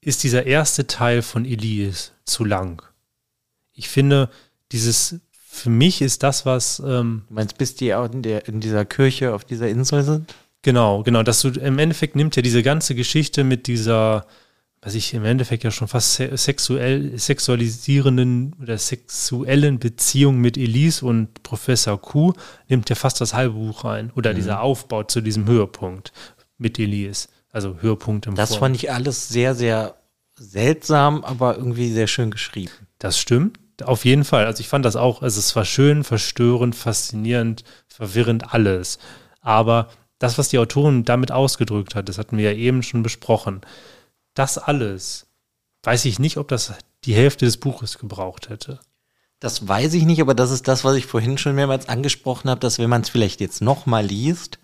ist 0.01 0.23
dieser 0.23 0.47
erste 0.47 0.87
Teil 0.87 1.21
von 1.21 1.45
Elise 1.45 2.13
zu 2.25 2.45
lang. 2.45 2.83
Ich 3.73 3.89
finde, 3.89 4.31
dieses 4.73 5.21
für 5.57 5.71
mich 5.71 6.03
ist 6.03 6.23
das, 6.23 6.45
was. 6.45 6.81
Ähm, 6.81 7.23
du 7.29 7.35
meinst, 7.35 7.59
bis 7.59 7.75
die 7.75 7.95
auch 7.95 8.11
in, 8.13 8.23
der, 8.23 8.47
in 8.47 8.61
dieser 8.61 8.85
Kirche 8.85 9.35
auf 9.35 9.45
dieser 9.45 9.69
Insel 9.69 10.03
sind? 10.03 10.35
Genau, 10.63 11.03
genau. 11.03 11.23
Dass 11.23 11.41
du 11.41 11.49
im 11.49 11.79
Endeffekt 11.79 12.17
nimmt 12.17 12.37
ja 12.37 12.43
diese 12.43 12.63
ganze 12.63 12.95
Geschichte 12.95 13.43
mit 13.43 13.67
dieser, 13.67 14.27
was 14.83 14.95
ich 14.95 15.15
im 15.15 15.25
Endeffekt 15.25 15.65
ja 15.65 15.71
schon 15.71 15.89
fast 15.89 16.15
sexuell, 16.15 17.19
sexualisierenden 17.19 18.55
oder 18.61 18.77
sexuellen 18.77 19.79
Beziehung 19.79 20.39
mit 20.39 20.59
Elise 20.59 21.07
und 21.07 21.43
Professor 21.43 22.01
Q, 22.01 22.35
nimmt 22.69 22.91
ja 22.91 22.97
fast 22.97 23.21
das 23.21 23.33
halbe 23.33 23.55
Buch 23.55 23.85
rein. 23.85 24.13
Oder 24.15 24.33
mhm. 24.33 24.37
dieser 24.37 24.61
Aufbau 24.61 25.05
zu 25.05 25.21
diesem 25.21 25.47
Höhepunkt 25.47 26.13
mit 26.59 26.79
Elise. 26.79 27.29
Also 27.51 27.77
Höhepunkt 27.81 28.27
im 28.27 28.35
Das 28.35 28.51
Form. 28.51 28.61
fand 28.61 28.77
ich 28.77 28.91
alles 28.93 29.29
sehr, 29.29 29.55
sehr 29.55 29.95
seltsam, 30.35 31.25
aber 31.25 31.57
irgendwie 31.57 31.91
sehr 31.91 32.09
schön 32.09 32.31
geschrieben. 32.31 32.73
Das 32.99 33.19
stimmt. 33.19 33.59
Auf 33.83 34.05
jeden 34.05 34.25
Fall. 34.25 34.47
Also 34.47 34.61
ich 34.61 34.69
fand 34.69 34.85
das 34.85 34.97
auch, 34.97 35.23
also 35.23 35.39
es 35.39 35.55
war 35.55 35.65
schön, 35.65 36.05
verstörend, 36.05 36.75
faszinierend, 36.75 37.65
verwirrend, 37.89 38.55
alles. 38.55 38.99
Aber 39.41 39.91
das, 40.19 40.39
was 40.39 40.49
die 40.49 40.59
Autorin 40.59 41.05
damit 41.05 41.31
ausgedrückt 41.31 41.95
hat, 41.95 42.09
das 42.09 42.19
hatten 42.19 42.39
wir 42.39 42.53
ja 42.53 42.57
eben 42.57 42.83
schon 42.83 43.03
besprochen, 43.03 43.61
das 44.35 44.59
alles, 44.59 45.27
weiß 45.83 46.05
ich 46.07 46.19
nicht, 46.19 46.37
ob 46.39 46.49
das 46.49 46.75
die 47.05 47.15
Hälfte 47.15 47.45
des 47.45 47.59
Buches 47.59 47.99
gebraucht 47.99 48.49
hätte. 48.49 48.81
Das 49.41 49.69
weiß 49.69 49.95
ich 49.95 50.05
nicht, 50.05 50.21
aber 50.21 50.35
das 50.35 50.51
ist 50.51 50.67
das, 50.67 50.85
was 50.85 50.97
ich 50.97 51.07
vorhin 51.07 51.37
schon 51.37 51.55
mehrmals 51.55 51.89
angesprochen 51.89 52.49
habe, 52.49 52.61
dass 52.61 52.79
wenn 52.79 52.89
man 52.89 53.03
es 53.03 53.11
vielleicht 53.11 53.41
jetzt 53.41 53.61
nochmal 53.61 54.05
liest, 54.05 54.59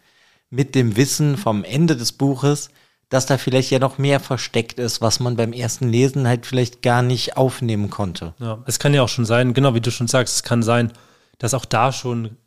mit 0.49 0.75
dem 0.75 0.97
Wissen 0.97 1.37
vom 1.37 1.65
Ende 1.65 1.97
des 1.97 2.13
Buches, 2.13 2.71
dass 3.13 3.27
da 3.27 3.37
vielleicht 3.37 3.71
ja 3.71 3.79
noch 3.79 3.99
mehr 3.99 4.21
versteckt 4.21 4.79
ist, 4.79 5.03
was 5.03 5.21
man 5.21 5.37
beim 5.37 5.53
ersten 5.53 5.87
Lesen 5.87 6.27
halt 6.27 6.47
vielleicht 6.47 6.81
gar 6.81 7.03
nicht 7.03 7.37
aufnehmen 7.37 7.91
konnte. 7.91 8.33
Ja, 8.39 8.63
es 8.65 8.79
kann 8.79 8.95
ja 8.95 9.03
auch 9.03 9.09
schon 9.11 9.27
sein, 9.27 9.53
genau 9.53 9.75
wie 9.75 9.83
du 9.83 9.91
schon 9.91 10.09
sagst, 10.09 10.37
es 10.37 10.43
kann 10.43 10.63
sein, 10.63 10.95
dass 11.37 11.53
auch 11.53 11.67
da 11.67 11.93
schon 11.93 12.39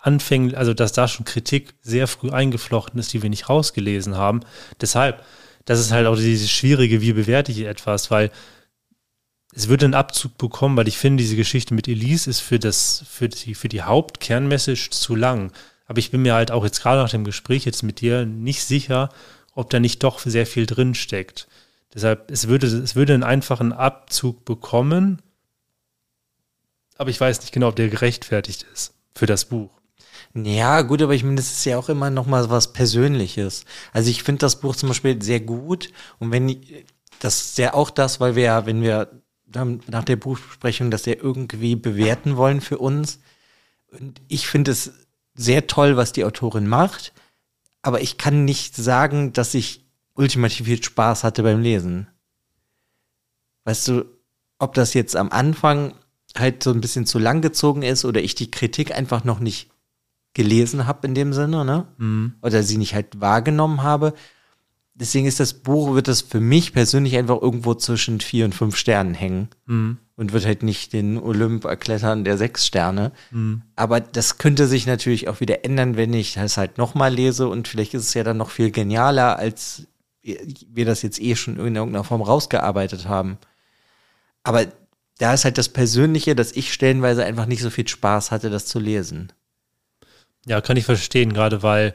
anfängt, 0.00 0.54
also 0.54 0.72
dass 0.72 0.92
da 0.92 1.08
schon 1.08 1.24
Kritik 1.26 1.74
sehr 1.82 2.06
früh 2.06 2.30
eingeflochten 2.30 3.00
ist, 3.00 3.12
die 3.12 3.22
wir 3.22 3.28
nicht 3.28 3.48
rausgelesen 3.48 4.16
haben. 4.16 4.42
Deshalb, 4.80 5.24
das 5.64 5.80
ist 5.80 5.90
halt 5.90 6.06
auch 6.06 6.14
dieses 6.14 6.48
Schwierige, 6.48 7.00
wie 7.00 7.14
bewerte 7.14 7.50
ich 7.50 7.62
etwas, 7.62 8.08
weil 8.12 8.30
es 9.52 9.66
würde 9.66 9.86
einen 9.86 9.94
Abzug 9.94 10.38
bekommen, 10.38 10.76
weil 10.76 10.86
ich 10.86 10.96
finde, 10.96 11.24
diese 11.24 11.34
Geschichte 11.34 11.74
mit 11.74 11.88
Elise 11.88 12.30
ist 12.30 12.38
für 12.38 12.60
das, 12.60 13.02
für 13.10 13.28
die, 13.28 13.56
für 13.56 13.68
die 13.68 13.82
Hauptkernmessage 13.82 14.90
zu 14.90 15.16
lang. 15.16 15.50
Aber 15.86 15.98
ich 15.98 16.12
bin 16.12 16.22
mir 16.22 16.34
halt 16.34 16.52
auch 16.52 16.62
jetzt 16.62 16.82
gerade 16.82 17.02
nach 17.02 17.10
dem 17.10 17.24
Gespräch 17.24 17.64
jetzt 17.64 17.82
mit 17.82 18.00
dir 18.00 18.26
nicht 18.26 18.62
sicher, 18.62 19.08
ob 19.56 19.70
da 19.70 19.80
nicht 19.80 20.04
doch 20.04 20.20
sehr 20.20 20.46
viel 20.46 20.66
drin 20.66 20.94
steckt. 20.94 21.48
Deshalb, 21.92 22.30
es 22.30 22.46
würde, 22.46 22.66
es 22.66 22.94
würde 22.94 23.14
einen 23.14 23.24
einfachen 23.24 23.72
Abzug 23.72 24.44
bekommen, 24.44 25.22
aber 26.98 27.10
ich 27.10 27.20
weiß 27.20 27.40
nicht 27.40 27.52
genau, 27.52 27.68
ob 27.68 27.76
der 27.76 27.88
gerechtfertigt 27.88 28.66
ist 28.72 28.94
für 29.14 29.26
das 29.26 29.46
Buch. 29.46 29.70
Ja, 30.34 30.82
gut, 30.82 31.00
aber 31.00 31.14
ich 31.14 31.24
meine, 31.24 31.36
das 31.36 31.50
ist 31.50 31.64
ja 31.64 31.78
auch 31.78 31.88
immer 31.88 32.10
noch 32.10 32.26
mal 32.26 32.50
was 32.50 32.74
Persönliches. 32.74 33.64
Also 33.92 34.10
ich 34.10 34.22
finde 34.22 34.40
das 34.40 34.60
Buch 34.60 34.76
zum 34.76 34.90
Beispiel 34.90 35.20
sehr 35.22 35.40
gut 35.40 35.90
und 36.18 36.30
wenn 36.30 36.60
das 37.20 37.40
ist 37.40 37.58
ja 37.58 37.72
auch 37.72 37.88
das, 37.88 38.20
weil 38.20 38.36
wir 38.36 38.42
ja, 38.44 38.66
wenn 38.66 38.82
wir 38.82 39.10
nach 39.54 40.04
der 40.04 40.16
Buchbesprechung 40.16 40.90
das 40.90 41.06
ja 41.06 41.14
irgendwie 41.14 41.76
bewerten 41.76 42.36
wollen 42.36 42.60
für 42.60 42.76
uns. 42.76 43.20
Und 43.90 44.20
ich 44.28 44.48
finde 44.48 44.72
es 44.72 44.92
sehr 45.34 45.66
toll, 45.66 45.96
was 45.96 46.12
die 46.12 46.26
Autorin 46.26 46.66
macht 46.66 47.14
aber 47.86 48.00
ich 48.00 48.18
kann 48.18 48.44
nicht 48.44 48.74
sagen, 48.74 49.32
dass 49.32 49.54
ich 49.54 49.86
ultimativ 50.14 50.66
viel 50.66 50.82
Spaß 50.82 51.22
hatte 51.22 51.44
beim 51.44 51.60
Lesen. 51.60 52.08
Weißt 53.64 53.86
du, 53.86 54.04
ob 54.58 54.74
das 54.74 54.92
jetzt 54.92 55.14
am 55.14 55.30
Anfang 55.30 55.94
halt 56.36 56.64
so 56.64 56.72
ein 56.72 56.80
bisschen 56.80 57.06
zu 57.06 57.20
lang 57.20 57.42
gezogen 57.42 57.82
ist 57.82 58.04
oder 58.04 58.20
ich 58.20 58.34
die 58.34 58.50
Kritik 58.50 58.92
einfach 58.92 59.22
noch 59.22 59.38
nicht 59.38 59.70
gelesen 60.34 60.88
habe 60.88 61.06
in 61.06 61.14
dem 61.14 61.32
Sinne, 61.32 61.64
ne? 61.64 61.86
Mhm. 61.98 62.34
Oder 62.42 62.64
sie 62.64 62.76
nicht 62.76 62.94
halt 62.94 63.20
wahrgenommen 63.20 63.84
habe. 63.84 64.14
Deswegen 64.94 65.26
ist 65.26 65.38
das 65.38 65.54
Buch, 65.54 65.94
wird 65.94 66.08
das 66.08 66.22
für 66.22 66.40
mich 66.40 66.72
persönlich 66.72 67.16
einfach 67.16 67.40
irgendwo 67.40 67.74
zwischen 67.74 68.20
vier 68.20 68.46
und 68.46 68.54
fünf 68.54 68.76
Sternen 68.76 69.14
hängen. 69.14 69.48
Mhm 69.66 69.98
und 70.16 70.32
wird 70.32 70.46
halt 70.46 70.62
nicht 70.62 70.92
den 70.92 71.18
Olymp 71.18 71.64
erklettern 71.64 72.24
der 72.24 72.38
sechs 72.38 72.66
Sterne. 72.66 73.12
Mhm. 73.30 73.62
Aber 73.76 74.00
das 74.00 74.38
könnte 74.38 74.66
sich 74.66 74.86
natürlich 74.86 75.28
auch 75.28 75.40
wieder 75.40 75.64
ändern, 75.64 75.96
wenn 75.96 76.14
ich 76.14 76.34
das 76.34 76.56
halt 76.56 76.78
nochmal 76.78 77.12
lese 77.14 77.48
und 77.48 77.68
vielleicht 77.68 77.94
ist 77.94 78.04
es 78.04 78.14
ja 78.14 78.24
dann 78.24 78.38
noch 78.38 78.50
viel 78.50 78.70
genialer, 78.70 79.38
als 79.38 79.86
wir 80.22 80.84
das 80.84 81.02
jetzt 81.02 81.20
eh 81.20 81.36
schon 81.36 81.58
in 81.58 81.76
irgendeiner 81.76 82.04
Form 82.04 82.22
rausgearbeitet 82.22 83.06
haben. 83.06 83.38
Aber 84.42 84.66
da 85.18 85.34
ist 85.34 85.44
halt 85.44 85.58
das 85.58 85.68
Persönliche, 85.68 86.34
dass 86.34 86.52
ich 86.52 86.72
stellenweise 86.72 87.24
einfach 87.24 87.46
nicht 87.46 87.62
so 87.62 87.70
viel 87.70 87.86
Spaß 87.86 88.30
hatte, 88.30 88.50
das 88.50 88.66
zu 88.66 88.78
lesen. 88.78 89.32
Ja, 90.46 90.60
kann 90.60 90.76
ich 90.76 90.84
verstehen, 90.84 91.32
gerade 91.32 91.62
weil 91.62 91.94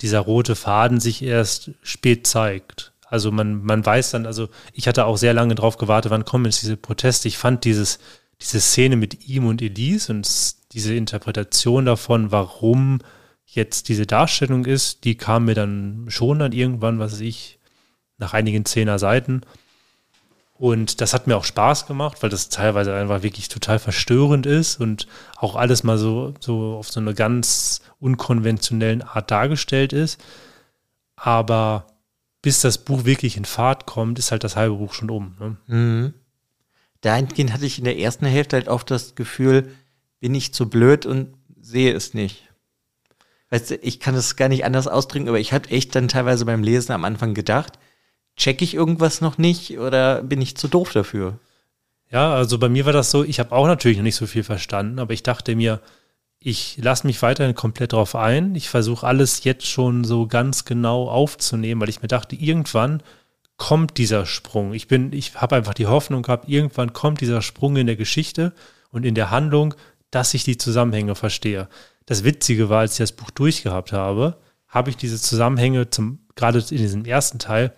dieser 0.00 0.20
rote 0.20 0.56
Faden 0.56 1.00
sich 1.00 1.22
erst 1.22 1.70
spät 1.82 2.26
zeigt. 2.26 2.91
Also 3.12 3.30
man, 3.30 3.62
man 3.62 3.84
weiß 3.84 4.12
dann, 4.12 4.24
also 4.24 4.48
ich 4.72 4.88
hatte 4.88 5.04
auch 5.04 5.18
sehr 5.18 5.34
lange 5.34 5.54
drauf 5.54 5.76
gewartet, 5.76 6.10
wann 6.10 6.24
kommen 6.24 6.46
jetzt 6.46 6.62
diese 6.62 6.78
Proteste. 6.78 7.28
Ich 7.28 7.36
fand 7.36 7.66
dieses, 7.66 7.98
diese 8.40 8.58
Szene 8.58 8.96
mit 8.96 9.28
ihm 9.28 9.44
und 9.44 9.60
Elise 9.60 10.10
und 10.10 10.26
diese 10.72 10.94
Interpretation 10.94 11.84
davon, 11.84 12.32
warum 12.32 13.00
jetzt 13.44 13.90
diese 13.90 14.06
Darstellung 14.06 14.64
ist, 14.64 15.04
die 15.04 15.14
kam 15.16 15.44
mir 15.44 15.54
dann 15.54 16.06
schon 16.08 16.38
dann 16.38 16.52
irgendwann, 16.52 17.00
was 17.00 17.12
weiß 17.12 17.20
ich, 17.20 17.58
nach 18.16 18.32
einigen 18.32 18.64
zehner 18.64 18.98
Seiten. 18.98 19.42
Und 20.54 21.02
das 21.02 21.12
hat 21.12 21.26
mir 21.26 21.36
auch 21.36 21.44
Spaß 21.44 21.84
gemacht, 21.84 22.22
weil 22.22 22.30
das 22.30 22.48
teilweise 22.48 22.94
einfach 22.94 23.22
wirklich 23.22 23.48
total 23.48 23.78
verstörend 23.78 24.46
ist 24.46 24.80
und 24.80 25.06
auch 25.36 25.54
alles 25.54 25.82
mal 25.82 25.98
so, 25.98 26.32
so 26.40 26.76
auf 26.76 26.90
so 26.90 26.98
eine 26.98 27.12
ganz 27.12 27.82
unkonventionellen 28.00 29.02
Art 29.02 29.30
dargestellt 29.30 29.92
ist. 29.92 30.18
Aber 31.14 31.91
bis 32.42 32.60
das 32.60 32.78
Buch 32.78 33.04
wirklich 33.04 33.36
in 33.36 33.44
Fahrt 33.44 33.86
kommt, 33.86 34.18
ist 34.18 34.32
halt 34.32 34.44
das 34.44 34.56
halbe 34.56 34.76
Buch 34.76 34.92
schon 34.92 35.10
um. 35.10 35.36
Ne? 35.38 35.56
Mhm. 35.66 36.14
Dahingehend 37.00 37.52
hatte 37.52 37.66
ich 37.66 37.78
in 37.78 37.84
der 37.84 37.98
ersten 37.98 38.26
Hälfte 38.26 38.56
halt 38.56 38.68
oft 38.68 38.90
das 38.90 39.14
Gefühl, 39.14 39.72
bin 40.20 40.34
ich 40.34 40.52
zu 40.52 40.68
blöd 40.68 41.06
und 41.06 41.34
sehe 41.60 41.92
es 41.92 42.14
nicht. 42.14 42.48
Weißt 43.50 43.70
du, 43.70 43.76
ich 43.76 44.00
kann 44.00 44.14
es 44.14 44.36
gar 44.36 44.48
nicht 44.48 44.64
anders 44.64 44.88
ausdrücken, 44.88 45.28
aber 45.28 45.38
ich 45.38 45.52
hatte 45.52 45.70
echt 45.70 45.94
dann 45.94 46.08
teilweise 46.08 46.44
beim 46.44 46.62
Lesen 46.62 46.92
am 46.92 47.04
Anfang 47.04 47.34
gedacht, 47.34 47.78
check 48.36 48.62
ich 48.62 48.74
irgendwas 48.74 49.20
noch 49.20 49.38
nicht 49.38 49.78
oder 49.78 50.22
bin 50.22 50.40
ich 50.40 50.56
zu 50.56 50.68
doof 50.68 50.92
dafür? 50.92 51.38
Ja, 52.10 52.34
also 52.34 52.58
bei 52.58 52.68
mir 52.68 52.86
war 52.86 52.92
das 52.92 53.10
so, 53.10 53.24
ich 53.24 53.40
habe 53.40 53.52
auch 53.52 53.66
natürlich 53.66 53.96
noch 53.96 54.04
nicht 54.04 54.16
so 54.16 54.26
viel 54.26 54.44
verstanden, 54.44 54.98
aber 54.98 55.12
ich 55.12 55.22
dachte 55.22 55.56
mir, 55.56 55.80
ich 56.44 56.78
lasse 56.80 57.06
mich 57.06 57.20
weiterhin 57.22 57.54
komplett 57.54 57.92
drauf 57.92 58.14
ein. 58.14 58.54
Ich 58.54 58.68
versuche 58.68 59.06
alles 59.06 59.44
jetzt 59.44 59.66
schon 59.66 60.04
so 60.04 60.26
ganz 60.26 60.64
genau 60.64 61.08
aufzunehmen, 61.08 61.80
weil 61.80 61.88
ich 61.88 62.02
mir 62.02 62.08
dachte, 62.08 62.36
irgendwann 62.36 63.02
kommt 63.56 63.98
dieser 63.98 64.26
Sprung. 64.26 64.72
Ich 64.72 64.88
bin, 64.88 65.12
ich 65.12 65.36
habe 65.36 65.56
einfach 65.56 65.74
die 65.74 65.86
Hoffnung 65.86 66.22
gehabt, 66.22 66.48
irgendwann 66.48 66.92
kommt 66.92 67.20
dieser 67.20 67.42
Sprung 67.42 67.76
in 67.76 67.86
der 67.86 67.96
Geschichte 67.96 68.52
und 68.90 69.04
in 69.04 69.14
der 69.14 69.30
Handlung, 69.30 69.74
dass 70.10 70.34
ich 70.34 70.44
die 70.44 70.58
Zusammenhänge 70.58 71.14
verstehe. 71.14 71.68
Das 72.06 72.24
Witzige 72.24 72.68
war, 72.68 72.80
als 72.80 72.92
ich 72.92 72.98
das 72.98 73.12
Buch 73.12 73.30
durchgehabt 73.30 73.92
habe, 73.92 74.38
habe 74.66 74.90
ich 74.90 74.96
diese 74.96 75.20
Zusammenhänge 75.20 75.90
zum, 75.90 76.20
gerade 76.34 76.58
in 76.58 76.76
diesem 76.76 77.04
ersten 77.04 77.38
Teil, 77.38 77.72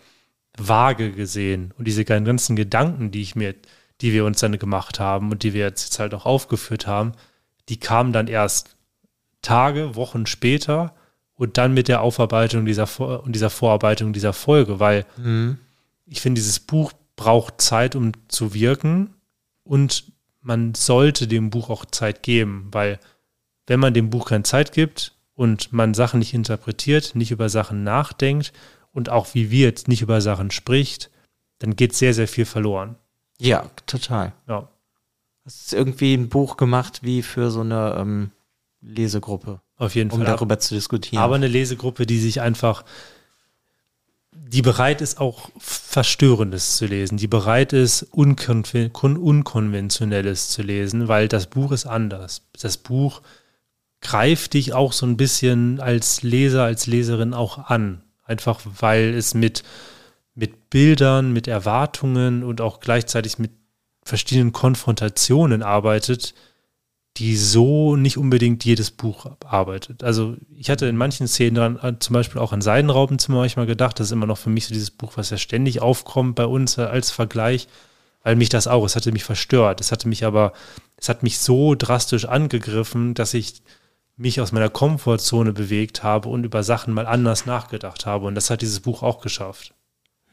vage 0.57 1.13
gesehen. 1.13 1.75
Und 1.77 1.87
diese 1.87 2.05
ganzen 2.05 2.57
Gedanken, 2.57 3.11
die 3.11 3.23
ich 3.23 3.35
mir, 3.35 3.55
die 4.01 4.13
wir 4.13 4.25
uns 4.25 4.41
dann 4.41 4.59
gemacht 4.59 5.01
haben 5.01 5.31
und 5.31 5.43
die 5.43 5.53
wir 5.53 5.67
jetzt 5.67 5.99
halt 5.99 6.15
auch 6.15 6.25
aufgeführt 6.25 6.87
haben, 6.87 7.13
die 7.69 7.79
kamen 7.79 8.13
dann 8.13 8.29
erst 8.29 8.77
Tage, 9.43 9.97
Wochen 9.97 10.27
später 10.27 10.95
und 11.35 11.59
dann 11.59 11.75
mit 11.75 11.89
der 11.89 12.01
Aufarbeitung 12.01 12.65
dieser 12.65 12.89
und 13.23 13.35
dieser 13.35 13.51
Vorarbeitung 13.51 14.13
dieser 14.13 14.33
Folge, 14.33 14.81
weil 14.81 15.05
mhm. 15.17 15.59
ich 16.07 16.21
finde, 16.21 16.41
dieses 16.41 16.61
Buch 16.61 16.93
braucht 17.17 17.61
Zeit, 17.61 17.97
um 17.97 18.13
zu 18.29 18.55
wirken 18.55 19.15
und 19.63 20.13
man 20.41 20.75
sollte 20.75 21.27
dem 21.27 21.51
Buch 21.51 21.71
auch 21.71 21.87
Zeit 21.87 22.23
geben, 22.23 22.69
weil 22.73 22.99
wenn 23.67 23.81
man 23.81 23.95
dem 23.95 24.11
Buch 24.11 24.29
keine 24.29 24.43
Zeit 24.45 24.73
gibt 24.73 25.17
und 25.35 25.73
man 25.73 25.95
Sachen 25.95 26.19
nicht 26.19 26.35
interpretiert, 26.35 27.15
nicht 27.15 27.31
über 27.31 27.49
Sachen 27.49 27.83
nachdenkt 27.83 28.53
und 28.93 29.09
auch 29.09 29.35
wie 29.35 29.51
wir 29.51 29.67
jetzt 29.67 29.89
nicht 29.89 30.03
über 30.03 30.21
Sachen 30.21 30.51
spricht, 30.51 31.11
dann 31.59 31.77
geht 31.77 31.95
sehr, 31.95 32.15
sehr 32.15 32.29
viel 32.29 32.45
verloren. 32.45 32.97
Ja, 33.39 33.71
total. 33.87 34.33
Ja. 34.47 34.69
Hast 35.45 35.73
du 35.73 35.77
irgendwie 35.77 36.15
ein 36.15 36.29
Buch 36.29 36.57
gemacht 36.57 37.01
wie 37.03 37.23
für 37.23 37.51
so 37.51 37.61
eine 37.61 37.97
ähm, 37.99 38.31
Lesegruppe? 38.81 39.61
Auf 39.77 39.95
jeden 39.95 40.11
um 40.11 40.19
Fall. 40.19 40.27
Um 40.27 40.33
darüber 40.33 40.59
zu 40.59 40.75
diskutieren. 40.75 41.23
Aber 41.23 41.35
eine 41.35 41.49
Lesegruppe, 41.49 42.07
die 42.07 42.19
sich 42.19 42.41
einfach, 42.41 42.85
die 44.33 44.63
bereit 44.63 45.03
ist, 45.03 45.21
auch 45.21 45.51
Verstörendes 45.59 46.77
zu 46.77 46.87
lesen, 46.87 47.19
die 47.19 47.27
bereit 47.27 47.73
ist, 47.73 48.05
Unkon 48.05 48.65
Unkonventionelles 48.93 50.49
zu 50.49 50.63
lesen, 50.63 51.09
weil 51.09 51.29
das 51.29 51.49
Buch 51.49 51.73
ist 51.73 51.87
anders. 51.87 52.43
Das 52.59 52.79
Buch 52.79 53.21
greift 54.01 54.55
dich 54.55 54.73
auch 54.73 54.93
so 54.93 55.05
ein 55.07 55.17
bisschen 55.17 55.81
als 55.81 56.23
Leser, 56.23 56.63
als 56.63 56.87
Leserin 56.87 57.35
auch 57.35 57.59
an. 57.59 58.03
Einfach 58.23 58.61
weil 58.81 59.13
es 59.15 59.35
mit, 59.35 59.63
mit 60.35 60.71
Bildern, 60.71 61.33
mit 61.33 61.49
Erwartungen 61.49 62.45
und 62.45 62.63
auch 62.63 62.81
gleichzeitig 62.81 63.39
mit 63.39 63.51
verschiedenen 64.05 64.53
Konfrontationen 64.53 65.63
arbeitet, 65.63 66.35
die 67.17 67.37
so 67.37 67.95
nicht 67.95 68.19
unbedingt 68.19 68.65
jedes 68.65 68.91
Buch 68.91 69.27
arbeitet. 69.45 70.03
Also 70.03 70.37
ich 70.57 70.69
hatte 70.69 70.87
in 70.87 70.97
manchen 70.97 71.29
Szenen 71.29 71.55
dran, 71.55 71.79
äh, 71.81 71.99
zum 72.01 72.15
Beispiel 72.15 72.41
auch 72.41 72.53
an 72.53 72.61
Seidenraubenzimmer 72.61 73.39
manchmal 73.39 73.67
gedacht, 73.67 74.01
das 74.01 74.09
ist 74.09 74.13
immer 74.13 74.27
noch 74.27 74.39
für 74.39 74.51
mich 74.51 74.67
so 74.67 74.75
dieses 74.75 74.91
Buch, 74.91 75.13
was 75.15 75.31
ja 75.31 75.39
ständig 75.39 75.81
aufkommt 75.81 76.35
bei 76.35 76.47
uns 76.47 76.79
als 76.79 77.13
Vergleich, 77.13 77.69
weil 78.25 78.35
mich 78.37 78.49
das 78.49 78.67
auch, 78.67 78.85
es 78.85 78.97
hatte 78.97 79.13
mich 79.13 79.23
verstört. 79.23 79.81
Es 79.81 79.93
hatte 79.93 80.09
mich 80.09 80.25
aber, 80.25 80.55
es 80.97 81.09
hat 81.09 81.23
mich 81.23 81.39
so 81.39 81.75
drastisch 81.77 82.25
angegriffen, 82.25 83.15
dass 83.15 83.35
ich 83.35 83.63
mich 84.17 84.41
aus 84.41 84.53
meiner 84.53 84.71
Komfortzone 84.71 85.53
bewegt 85.53 86.03
habe 86.03 86.29
und 86.29 86.45
über 86.45 86.63
Sachen 86.63 86.95
mal 86.95 87.07
anders 87.07 87.47
nachgedacht 87.47 88.07
habe. 88.07 88.27
Und 88.27 88.35
das 88.35 88.51
hat 88.51 88.63
dieses 88.63 88.81
Buch 88.81 89.03
auch 89.03 89.21
geschafft. 89.21 89.75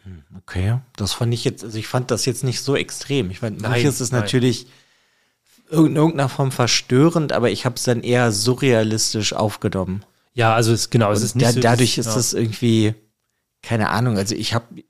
Hm, 0.04 0.24
okay, 0.38 0.80
das 0.96 1.14
fand 1.14 1.34
ich 1.34 1.44
jetzt, 1.44 1.64
also 1.64 1.78
ich 1.78 1.88
fand 1.88 2.12
das 2.12 2.26
jetzt 2.26 2.44
nicht 2.44 2.62
so 2.62 2.76
extrem. 2.76 3.32
Ich 3.32 3.40
fand, 3.40 3.62
manches 3.62 4.02
ist 4.02 4.12
nein. 4.12 4.22
natürlich 4.22 4.68
in 5.70 5.96
irgendeiner 5.96 6.30
Form 6.30 6.52
verstörend, 6.52 7.32
aber 7.32 7.50
ich 7.50 7.66
habe 7.66 7.76
es 7.76 7.84
dann 7.84 8.02
eher 8.02 8.32
surrealistisch 8.32 9.34
aufgenommen. 9.34 10.04
Ja, 10.34 10.54
also 10.56 10.74
es, 10.74 10.90
genau, 10.90 11.12
es 11.12 11.22
ist 11.22 11.36
nicht 11.36 11.48
da, 11.48 11.52
so, 11.54 11.60
Dadurch 11.60 11.98
ist 11.98 12.08
es 12.08 12.32
ja. 12.32 12.40
irgendwie, 12.40 12.94
keine 13.62 13.90
Ahnung, 13.90 14.18
also 14.18 14.36
ich 14.36 14.54
habe, 14.54 14.84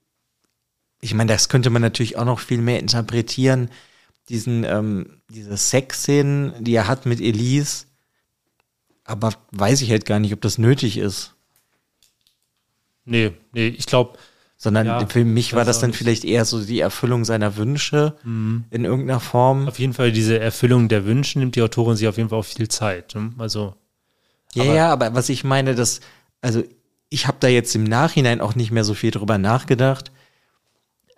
ich 1.01 1.13
meine, 1.13 1.31
das 1.31 1.49
könnte 1.49 1.69
man 1.69 1.81
natürlich 1.81 2.17
auch 2.17 2.25
noch 2.25 2.39
viel 2.39 2.61
mehr 2.61 2.79
interpretieren, 2.79 3.69
diesen, 4.29 4.63
ähm, 4.63 5.21
diese 5.29 5.57
Sexszenen, 5.57 6.63
die 6.63 6.73
er 6.73 6.87
hat 6.87 7.05
mit 7.05 7.19
Elise, 7.19 7.85
aber 9.03 9.33
weiß 9.51 9.81
ich 9.81 9.91
halt 9.91 10.05
gar 10.05 10.19
nicht, 10.19 10.33
ob 10.33 10.41
das 10.41 10.57
nötig 10.57 10.97
ist. 10.97 11.33
Nee, 13.05 13.33
nee, 13.51 13.67
ich 13.67 13.85
glaube. 13.85 14.17
Sondern 14.63 14.85
ja, 14.85 15.07
für 15.07 15.25
mich 15.25 15.55
war 15.55 15.65
das 15.65 15.79
dann 15.79 15.91
vielleicht 15.91 16.23
eher 16.23 16.45
so 16.45 16.63
die 16.63 16.81
Erfüllung 16.81 17.25
seiner 17.25 17.57
Wünsche 17.57 18.15
mhm. 18.23 18.65
in 18.69 18.85
irgendeiner 18.85 19.19
Form. 19.19 19.67
Auf 19.67 19.79
jeden 19.79 19.93
Fall 19.93 20.11
diese 20.11 20.39
Erfüllung 20.39 20.87
der 20.87 21.03
Wünsche 21.03 21.39
nimmt 21.39 21.55
die 21.55 21.63
Autorin 21.63 21.95
sich 21.95 22.07
auf 22.07 22.17
jeden 22.17 22.29
Fall 22.29 22.37
auch 22.37 22.45
viel 22.45 22.67
Zeit. 22.67 23.15
Ne? 23.15 23.33
Also. 23.39 23.73
Ja, 24.53 24.63
aber, 24.63 24.73
ja, 24.75 24.93
aber 24.93 25.15
was 25.15 25.29
ich 25.29 25.43
meine, 25.43 25.73
dass, 25.73 25.99
also 26.41 26.63
ich 27.09 27.25
habe 27.25 27.37
da 27.39 27.47
jetzt 27.47 27.73
im 27.73 27.85
Nachhinein 27.85 28.39
auch 28.39 28.53
nicht 28.53 28.69
mehr 28.69 28.83
so 28.83 28.93
viel 28.93 29.09
drüber 29.09 29.39
nachgedacht. 29.39 30.11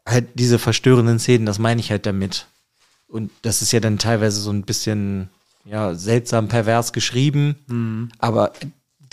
Halt 0.07 0.29
diese 0.35 0.57
verstörenden 0.57 1.19
Szenen, 1.19 1.45
das 1.45 1.59
meine 1.59 1.81
ich 1.81 1.91
halt 1.91 2.05
damit. 2.05 2.47
Und 3.09 3.29
das 3.41 3.61
ist 3.61 3.73
ja 3.73 3.81
dann 3.81 3.99
teilweise 3.99 4.39
so 4.39 4.51
ein 4.51 4.63
bisschen 4.63 5.27
ja, 5.65 5.95
seltsam 5.95 6.47
pervers 6.47 6.93
geschrieben, 6.93 7.57
mhm. 7.67 8.09
aber 8.19 8.53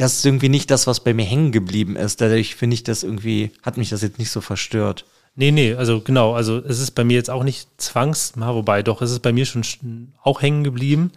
das 0.00 0.14
ist 0.14 0.24
irgendwie 0.24 0.48
nicht 0.48 0.70
das, 0.70 0.86
was 0.86 1.00
bei 1.00 1.12
mir 1.12 1.26
hängen 1.26 1.52
geblieben 1.52 1.94
ist. 1.94 2.22
Dadurch 2.22 2.54
finde 2.54 2.72
ich 2.72 2.82
das 2.82 3.02
irgendwie, 3.02 3.52
hat 3.62 3.76
mich 3.76 3.90
das 3.90 4.00
jetzt 4.00 4.18
nicht 4.18 4.30
so 4.30 4.40
verstört. 4.40 5.04
Nee, 5.34 5.50
nee, 5.50 5.74
also 5.74 6.00
genau, 6.00 6.32
also 6.32 6.56
es 6.56 6.80
ist 6.80 6.92
bei 6.92 7.04
mir 7.04 7.16
jetzt 7.16 7.28
auch 7.28 7.44
nicht 7.44 7.68
zwangs, 7.76 8.32
wobei 8.34 8.82
doch, 8.82 9.02
es 9.02 9.10
ist 9.10 9.20
bei 9.20 9.32
mir 9.32 9.44
schon 9.44 10.12
auch 10.22 10.40
hängen 10.40 10.64
geblieben. 10.64 11.12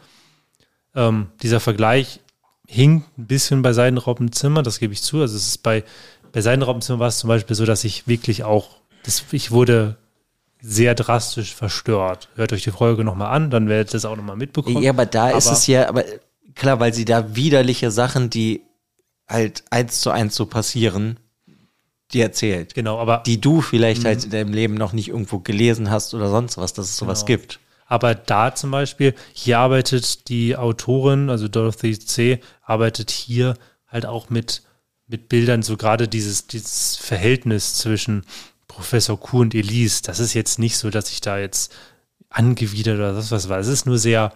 Ähm, 0.95 1.27
dieser 1.41 1.61
Vergleich 1.61 2.19
hing 2.67 3.05
ein 3.17 3.25
bisschen 3.25 3.61
bei 3.61 3.71
Seidenraubenzimmer, 3.71 4.63
das 4.63 4.79
gebe 4.79 4.91
ich 4.91 5.01
zu. 5.01 5.21
Also 5.21 5.37
es 5.37 5.47
ist 5.47 5.63
bei, 5.63 5.85
bei 6.33 6.41
Seidenraubenzimmer 6.41 6.99
war 6.99 7.07
es 7.07 7.19
zum 7.19 7.29
Beispiel 7.29 7.55
so, 7.55 7.65
dass 7.65 7.85
ich 7.85 8.05
wirklich 8.05 8.43
auch, 8.43 8.81
das, 9.05 9.23
ich 9.31 9.51
wurde 9.51 9.95
sehr 10.59 10.93
drastisch 10.93 11.55
verstört. 11.55 12.27
Hört 12.35 12.51
euch 12.51 12.63
die 12.63 12.71
Folge 12.71 13.05
nochmal 13.05 13.33
an, 13.33 13.49
dann 13.49 13.69
werdet 13.69 13.91
ihr 13.91 13.93
das 13.93 14.03
auch 14.03 14.17
nochmal 14.17 14.35
mitbekommen. 14.35 14.83
Ja, 14.83 14.91
aber 14.91 15.05
da 15.05 15.29
aber 15.29 15.37
ist 15.37 15.49
es 15.49 15.67
ja, 15.67 15.87
aber 15.87 16.03
klar, 16.53 16.81
weil 16.81 16.93
sie 16.93 17.05
da 17.05 17.33
widerliche 17.33 17.89
Sachen, 17.89 18.29
die 18.29 18.61
halt 19.27 19.63
eins 19.69 20.01
zu 20.01 20.11
eins 20.11 20.35
so 20.35 20.45
passieren, 20.45 21.19
die 22.11 22.21
erzählt. 22.21 22.73
Genau, 22.75 22.99
aber. 22.99 23.23
Die 23.25 23.41
du 23.41 23.61
vielleicht 23.61 24.05
halt 24.05 24.19
mhm. 24.19 24.25
in 24.25 24.29
deinem 24.31 24.53
Leben 24.53 24.73
noch 24.75 24.93
nicht 24.93 25.09
irgendwo 25.09 25.39
gelesen 25.39 25.89
hast 25.89 26.13
oder 26.13 26.29
sonst 26.29 26.57
was, 26.57 26.73
dass 26.73 26.89
es 26.89 26.97
sowas 26.97 27.25
genau. 27.25 27.39
gibt. 27.39 27.59
Aber 27.85 28.15
da 28.15 28.55
zum 28.55 28.71
Beispiel, 28.71 29.13
hier 29.33 29.59
arbeitet 29.59 30.29
die 30.29 30.55
Autorin, 30.55 31.29
also 31.29 31.47
Dorothy 31.47 31.97
C., 31.99 32.39
arbeitet 32.61 33.11
hier 33.11 33.55
halt 33.87 34.05
auch 34.05 34.29
mit, 34.29 34.63
mit 35.07 35.29
Bildern, 35.29 35.61
so 35.63 35.77
gerade 35.77 36.07
dieses, 36.07 36.47
dieses 36.47 36.95
Verhältnis 36.95 37.75
zwischen 37.75 38.25
Professor 38.67 39.19
Kuh 39.19 39.41
und 39.41 39.53
Elise, 39.53 40.01
das 40.03 40.19
ist 40.19 40.33
jetzt 40.33 40.57
nicht 40.57 40.77
so, 40.77 40.89
dass 40.89 41.11
ich 41.11 41.21
da 41.21 41.37
jetzt 41.37 41.73
angewidert 42.29 42.97
oder 42.97 43.13
das 43.13 43.29
was 43.29 43.49
war. 43.49 43.59
Es 43.59 43.67
ist 43.67 43.85
nur 43.85 43.99
sehr, 43.99 44.33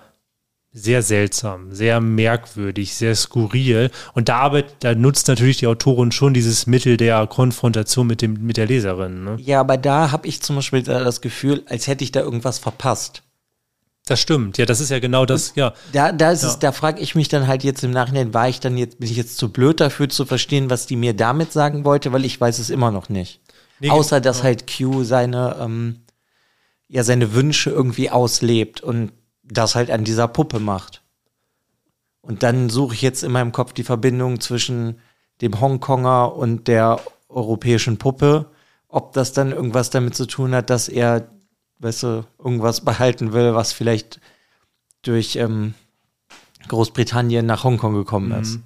sehr 0.78 1.02
seltsam, 1.02 1.74
sehr 1.74 2.00
merkwürdig, 2.00 2.94
sehr 2.94 3.16
skurril. 3.16 3.90
Und 4.14 4.30
da 4.30 4.38
arbeitet, 4.38 4.76
da 4.82 4.94
nutzt 4.94 5.28
natürlich 5.28 5.58
die 5.58 5.68
Autorin 5.68 6.12
schon 6.12 6.36
dieses 6.36 6.68
Mittel 6.68 6.98
der 6.98 7.26
Konfrontation 7.26 8.06
mit 8.06 8.22
dem, 8.22 8.46
mit 8.46 8.58
der 8.58 8.68
Leserin. 8.68 9.24
Ne? 9.24 9.38
Ja, 9.40 9.60
aber 9.60 9.78
da 9.78 10.12
habe 10.12 10.28
ich 10.28 10.42
zum 10.42 10.58
Beispiel 10.58 10.84
das 10.84 11.22
Gefühl, 11.22 11.64
als 11.68 11.88
hätte 11.88 12.04
ich 12.04 12.12
da 12.12 12.22
irgendwas 12.22 12.60
verpasst. 12.60 13.24
Das 14.06 14.22
stimmt, 14.22 14.58
ja, 14.58 14.66
das 14.66 14.80
ist 14.80 14.90
ja 14.90 15.00
genau 15.00 15.26
das, 15.26 15.54
ja. 15.56 15.74
Da, 15.92 16.14
da 16.14 16.32
ist 16.32 16.44
ja. 16.44 16.50
es, 16.50 16.60
da 16.60 16.72
frage 16.72 17.02
ich 17.02 17.14
mich 17.16 17.28
dann 17.28 17.48
halt 17.48 17.66
jetzt 17.66 17.84
im 17.84 17.92
Nachhinein, 17.92 18.34
war 18.34 18.48
ich 18.48 18.62
dann 18.62 18.78
jetzt, 18.78 19.00
bin 19.00 19.10
ich 19.10 19.18
jetzt 19.18 19.38
zu 19.38 19.52
blöd 19.52 19.82
dafür 19.82 20.08
zu 20.08 20.26
verstehen, 20.26 20.70
was 20.70 20.86
die 20.86 20.96
mir 20.96 21.14
damit 21.14 21.52
sagen 21.52 21.84
wollte, 21.84 22.14
weil 22.14 22.24
ich 22.24 22.40
weiß 22.40 22.60
es 22.60 22.70
immer 22.70 22.92
noch 22.92 23.10
nicht. 23.10 23.42
Nee, 23.82 23.90
Außer 23.90 24.22
dass 24.22 24.44
halt 24.44 24.66
Q 24.66 25.04
seine, 25.04 25.58
ähm, 25.60 26.04
ja, 26.88 27.04
seine 27.04 27.34
Wünsche 27.34 27.70
irgendwie 27.70 28.10
auslebt 28.10 28.80
und 28.80 29.12
das 29.50 29.76
halt 29.76 29.92
an 29.92 30.04
dieser 30.04 30.28
Puppe 30.28 30.60
macht. 30.60 31.04
Und 32.22 32.44
dann 32.44 32.70
suche 32.70 32.94
ich 32.94 33.02
jetzt 33.02 33.24
in 33.24 33.32
meinem 33.32 33.52
Kopf 33.52 33.74
die 33.74 33.84
Verbindung 33.84 34.40
zwischen 34.42 35.00
dem 35.42 35.60
Hongkonger 35.60 36.36
und 36.36 36.68
der 36.68 37.00
europäischen 37.30 37.98
Puppe, 37.98 38.48
ob 38.90 39.14
das 39.14 39.34
dann 39.34 39.52
irgendwas 39.52 39.90
damit 39.90 40.16
zu 40.16 40.26
tun 40.26 40.54
hat, 40.54 40.70
dass 40.70 40.90
er, 40.90 41.30
weißt 41.80 42.04
du, 42.04 42.26
irgendwas 42.40 42.82
behalten 42.82 43.34
will, 43.34 43.54
was 43.54 43.74
vielleicht 43.74 44.20
durch 45.04 45.36
ähm, 45.36 45.74
Großbritannien 46.68 47.46
nach 47.46 47.64
Hongkong 47.64 47.94
gekommen 47.94 48.30
mhm. 48.30 48.42
ist. 48.42 48.60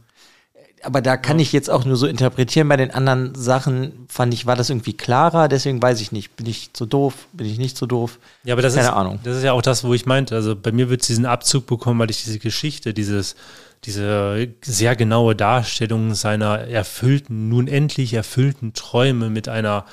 Aber 0.83 1.01
da 1.01 1.17
kann 1.17 1.37
ja. 1.39 1.43
ich 1.43 1.51
jetzt 1.51 1.69
auch 1.69 1.85
nur 1.85 1.95
so 1.95 2.07
interpretieren. 2.07 2.67
Bei 2.67 2.77
den 2.77 2.91
anderen 2.91 3.35
Sachen 3.35 4.05
fand 4.07 4.33
ich, 4.33 4.45
war 4.45 4.55
das 4.55 4.69
irgendwie 4.69 4.93
klarer, 4.93 5.47
deswegen 5.47 5.81
weiß 5.81 6.01
ich 6.01 6.11
nicht. 6.11 6.35
Bin 6.35 6.45
ich 6.45 6.73
zu 6.73 6.85
doof? 6.85 7.27
Bin 7.33 7.47
ich 7.47 7.57
nicht 7.57 7.77
zu 7.77 7.85
doof? 7.85 8.19
Ja, 8.43 8.55
aber 8.55 8.61
das 8.61 8.75
Keine 8.75 8.87
ist, 8.87 8.93
Ahnung. 8.93 9.19
Das 9.23 9.37
ist 9.37 9.43
ja 9.43 9.53
auch 9.53 9.61
das, 9.61 9.83
wo 9.83 9.93
ich 9.93 10.05
meinte. 10.05 10.35
Also 10.35 10.55
bei 10.55 10.71
mir 10.71 10.89
wird 10.89 11.01
es 11.01 11.07
diesen 11.07 11.25
Abzug 11.25 11.67
bekommen, 11.67 11.99
weil 11.99 12.09
ich 12.09 12.23
diese 12.23 12.39
Geschichte, 12.39 12.93
dieses, 12.93 13.35
diese 13.83 14.47
sehr 14.61 14.95
genaue 14.95 15.35
Darstellung 15.35 16.13
seiner 16.13 16.59
erfüllten, 16.59 17.49
nun 17.49 17.67
endlich 17.67 18.13
erfüllten 18.13 18.73
Träume 18.73 19.29
mit 19.29 19.49
einer 19.49 19.85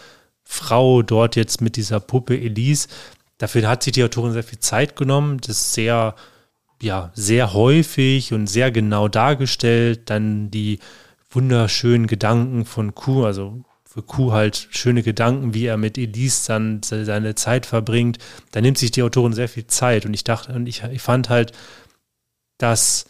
Frau 0.44 1.02
dort 1.02 1.36
jetzt 1.36 1.60
mit 1.60 1.76
dieser 1.76 2.00
Puppe 2.00 2.38
Elise. 2.38 2.88
Dafür 3.36 3.68
hat 3.68 3.82
sich 3.82 3.92
die 3.92 4.02
Autorin 4.02 4.32
sehr 4.32 4.42
viel 4.42 4.58
Zeit 4.58 4.96
genommen, 4.96 5.38
das 5.46 5.74
sehr, 5.74 6.14
ja, 6.82 7.10
sehr 7.14 7.52
häufig 7.52 8.32
und 8.32 8.46
sehr 8.46 8.70
genau 8.70 9.08
dargestellt. 9.08 10.10
Dann 10.10 10.50
die 10.50 10.78
wunderschönen 11.30 12.06
Gedanken 12.06 12.64
von 12.64 12.94
Q, 12.94 13.24
also 13.24 13.64
für 13.84 14.02
Q 14.02 14.32
halt 14.32 14.68
schöne 14.70 15.02
Gedanken, 15.02 15.54
wie 15.54 15.66
er 15.66 15.76
mit 15.76 15.98
Elise 15.98 16.46
dann 16.48 16.80
seine 16.82 17.34
Zeit 17.34 17.66
verbringt. 17.66 18.18
Da 18.52 18.60
nimmt 18.60 18.78
sich 18.78 18.90
die 18.90 19.02
Autorin 19.02 19.32
sehr 19.32 19.48
viel 19.48 19.66
Zeit 19.66 20.06
und 20.06 20.14
ich 20.14 20.24
dachte, 20.24 20.52
und 20.52 20.66
ich, 20.66 20.82
ich 20.84 21.02
fand 21.02 21.28
halt, 21.28 21.52
dass 22.58 23.06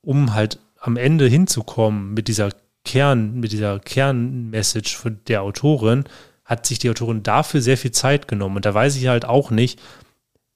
um 0.00 0.34
halt 0.34 0.58
am 0.78 0.96
Ende 0.96 1.26
hinzukommen 1.26 2.14
mit 2.14 2.28
dieser 2.28 2.50
Kern, 2.84 3.38
mit 3.38 3.52
dieser 3.52 3.78
Kernmessage 3.78 4.98
der 5.28 5.42
Autorin, 5.42 6.04
hat 6.44 6.66
sich 6.66 6.78
die 6.78 6.90
Autorin 6.90 7.22
dafür 7.22 7.62
sehr 7.62 7.78
viel 7.78 7.92
Zeit 7.92 8.26
genommen. 8.26 8.56
Und 8.56 8.64
da 8.64 8.74
weiß 8.74 8.96
ich 8.96 9.06
halt 9.06 9.24
auch 9.24 9.50
nicht, 9.50 9.80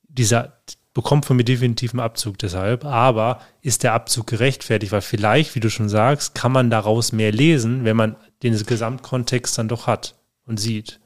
dieser 0.09 0.61
bekommt 0.97 1.27
von 1.27 1.37
mir 1.37 1.45
definitiv 1.45 1.93
einen 1.93 2.01
Abzug 2.01 2.39
deshalb, 2.39 2.87
aber 2.87 3.43
ist 3.61 3.83
der 3.83 3.93
Abzug 3.93 4.27
gerechtfertigt? 4.27 4.93
Weil 4.93 5.03
vielleicht, 5.03 5.55
wie 5.55 5.61
du 5.61 5.69
schon 5.69 5.91
sagst, 5.91 6.35
kann 6.35 6.53
man 6.53 6.71
daraus 6.71 7.13
mehr 7.13 7.33
lesen, 7.33 7.85
wenn 7.85 7.97
man 7.97 8.17
den 8.43 8.57
Gesamtkontext 8.57 9.59
dann 9.59 9.69
doch 9.69 9.87
hat 9.87 10.15
und 10.47 10.59
sieht. 10.59 10.99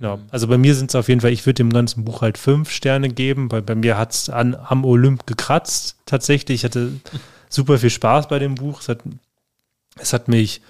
Ja, 0.00 0.18
also 0.32 0.48
bei 0.48 0.58
mir 0.58 0.74
sind 0.74 0.90
es 0.90 0.96
auf 0.96 1.08
jeden 1.08 1.20
Fall, 1.20 1.30
ich 1.30 1.46
würde 1.46 1.54
dem 1.54 1.72
ganzen 1.72 2.04
Buch 2.04 2.20
halt 2.20 2.36
fünf 2.36 2.72
Sterne 2.72 3.10
geben, 3.10 3.52
weil 3.52 3.62
bei 3.62 3.76
mir 3.76 3.96
hat 3.96 4.12
es 4.12 4.28
am 4.28 4.84
Olymp 4.84 5.24
gekratzt, 5.28 5.96
tatsächlich. 6.04 6.56
Ich 6.56 6.64
hatte 6.64 6.94
super 7.48 7.78
viel 7.78 7.90
Spaß 7.90 8.26
bei 8.26 8.40
dem 8.40 8.56
Buch. 8.56 8.80
Es 8.80 8.88
hat, 8.88 9.02
es 10.00 10.12
hat 10.12 10.26
mich 10.26 10.62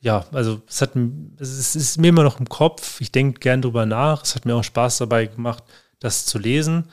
ja, 0.00 0.24
also 0.30 0.62
es 0.68 0.80
hat 0.82 0.92
es 1.40 1.74
ist 1.74 1.98
mir 1.98 2.10
immer 2.10 2.22
noch 2.22 2.38
im 2.38 2.48
Kopf. 2.48 3.00
Ich 3.00 3.10
denke 3.10 3.40
gern 3.40 3.60
drüber 3.60 3.86
nach. 3.86 4.22
Es 4.22 4.36
hat 4.36 4.44
mir 4.44 4.54
auch 4.54 4.62
Spaß 4.62 4.98
dabei 4.98 5.26
gemacht, 5.26 5.64
das 5.98 6.26
zu 6.26 6.38
lesen, 6.38 6.84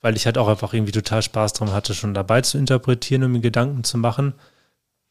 weil 0.00 0.16
ich 0.16 0.26
halt 0.26 0.38
auch 0.38 0.48
einfach 0.48 0.72
irgendwie 0.72 0.92
total 0.92 1.22
Spaß 1.22 1.52
daran 1.52 1.74
hatte, 1.74 1.94
schon 1.94 2.14
dabei 2.14 2.40
zu 2.40 2.58
interpretieren 2.58 3.24
und 3.24 3.32
mir 3.32 3.40
Gedanken 3.40 3.84
zu 3.84 3.98
machen. 3.98 4.34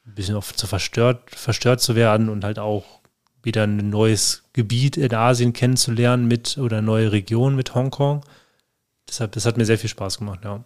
Ein 0.06 0.16
bisschen 0.16 0.36
auch 0.36 0.44
zu 0.44 0.68
verstört, 0.68 1.30
verstört 1.30 1.82
zu 1.82 1.96
werden 1.96 2.30
und 2.30 2.44
halt 2.44 2.60
auch 2.60 2.86
wieder 3.44 3.64
ein 3.64 3.90
neues 3.90 4.44
Gebiet 4.54 4.98
in 4.98 5.14
Asien 5.14 5.54
kennenzulernen 5.54 6.28
mit 6.28 6.58
oder 6.58 6.78
eine 6.78 6.86
neue 6.86 7.12
Region 7.12 7.56
mit 7.56 7.76
Hongkong. 7.76 8.26
Deshalb, 9.08 9.32
das 9.34 9.46
hat 9.46 9.58
mir 9.58 9.66
sehr 9.66 9.78
viel 9.78 9.90
Spaß 9.90 10.18
gemacht, 10.18 10.42
ja. 10.44 10.64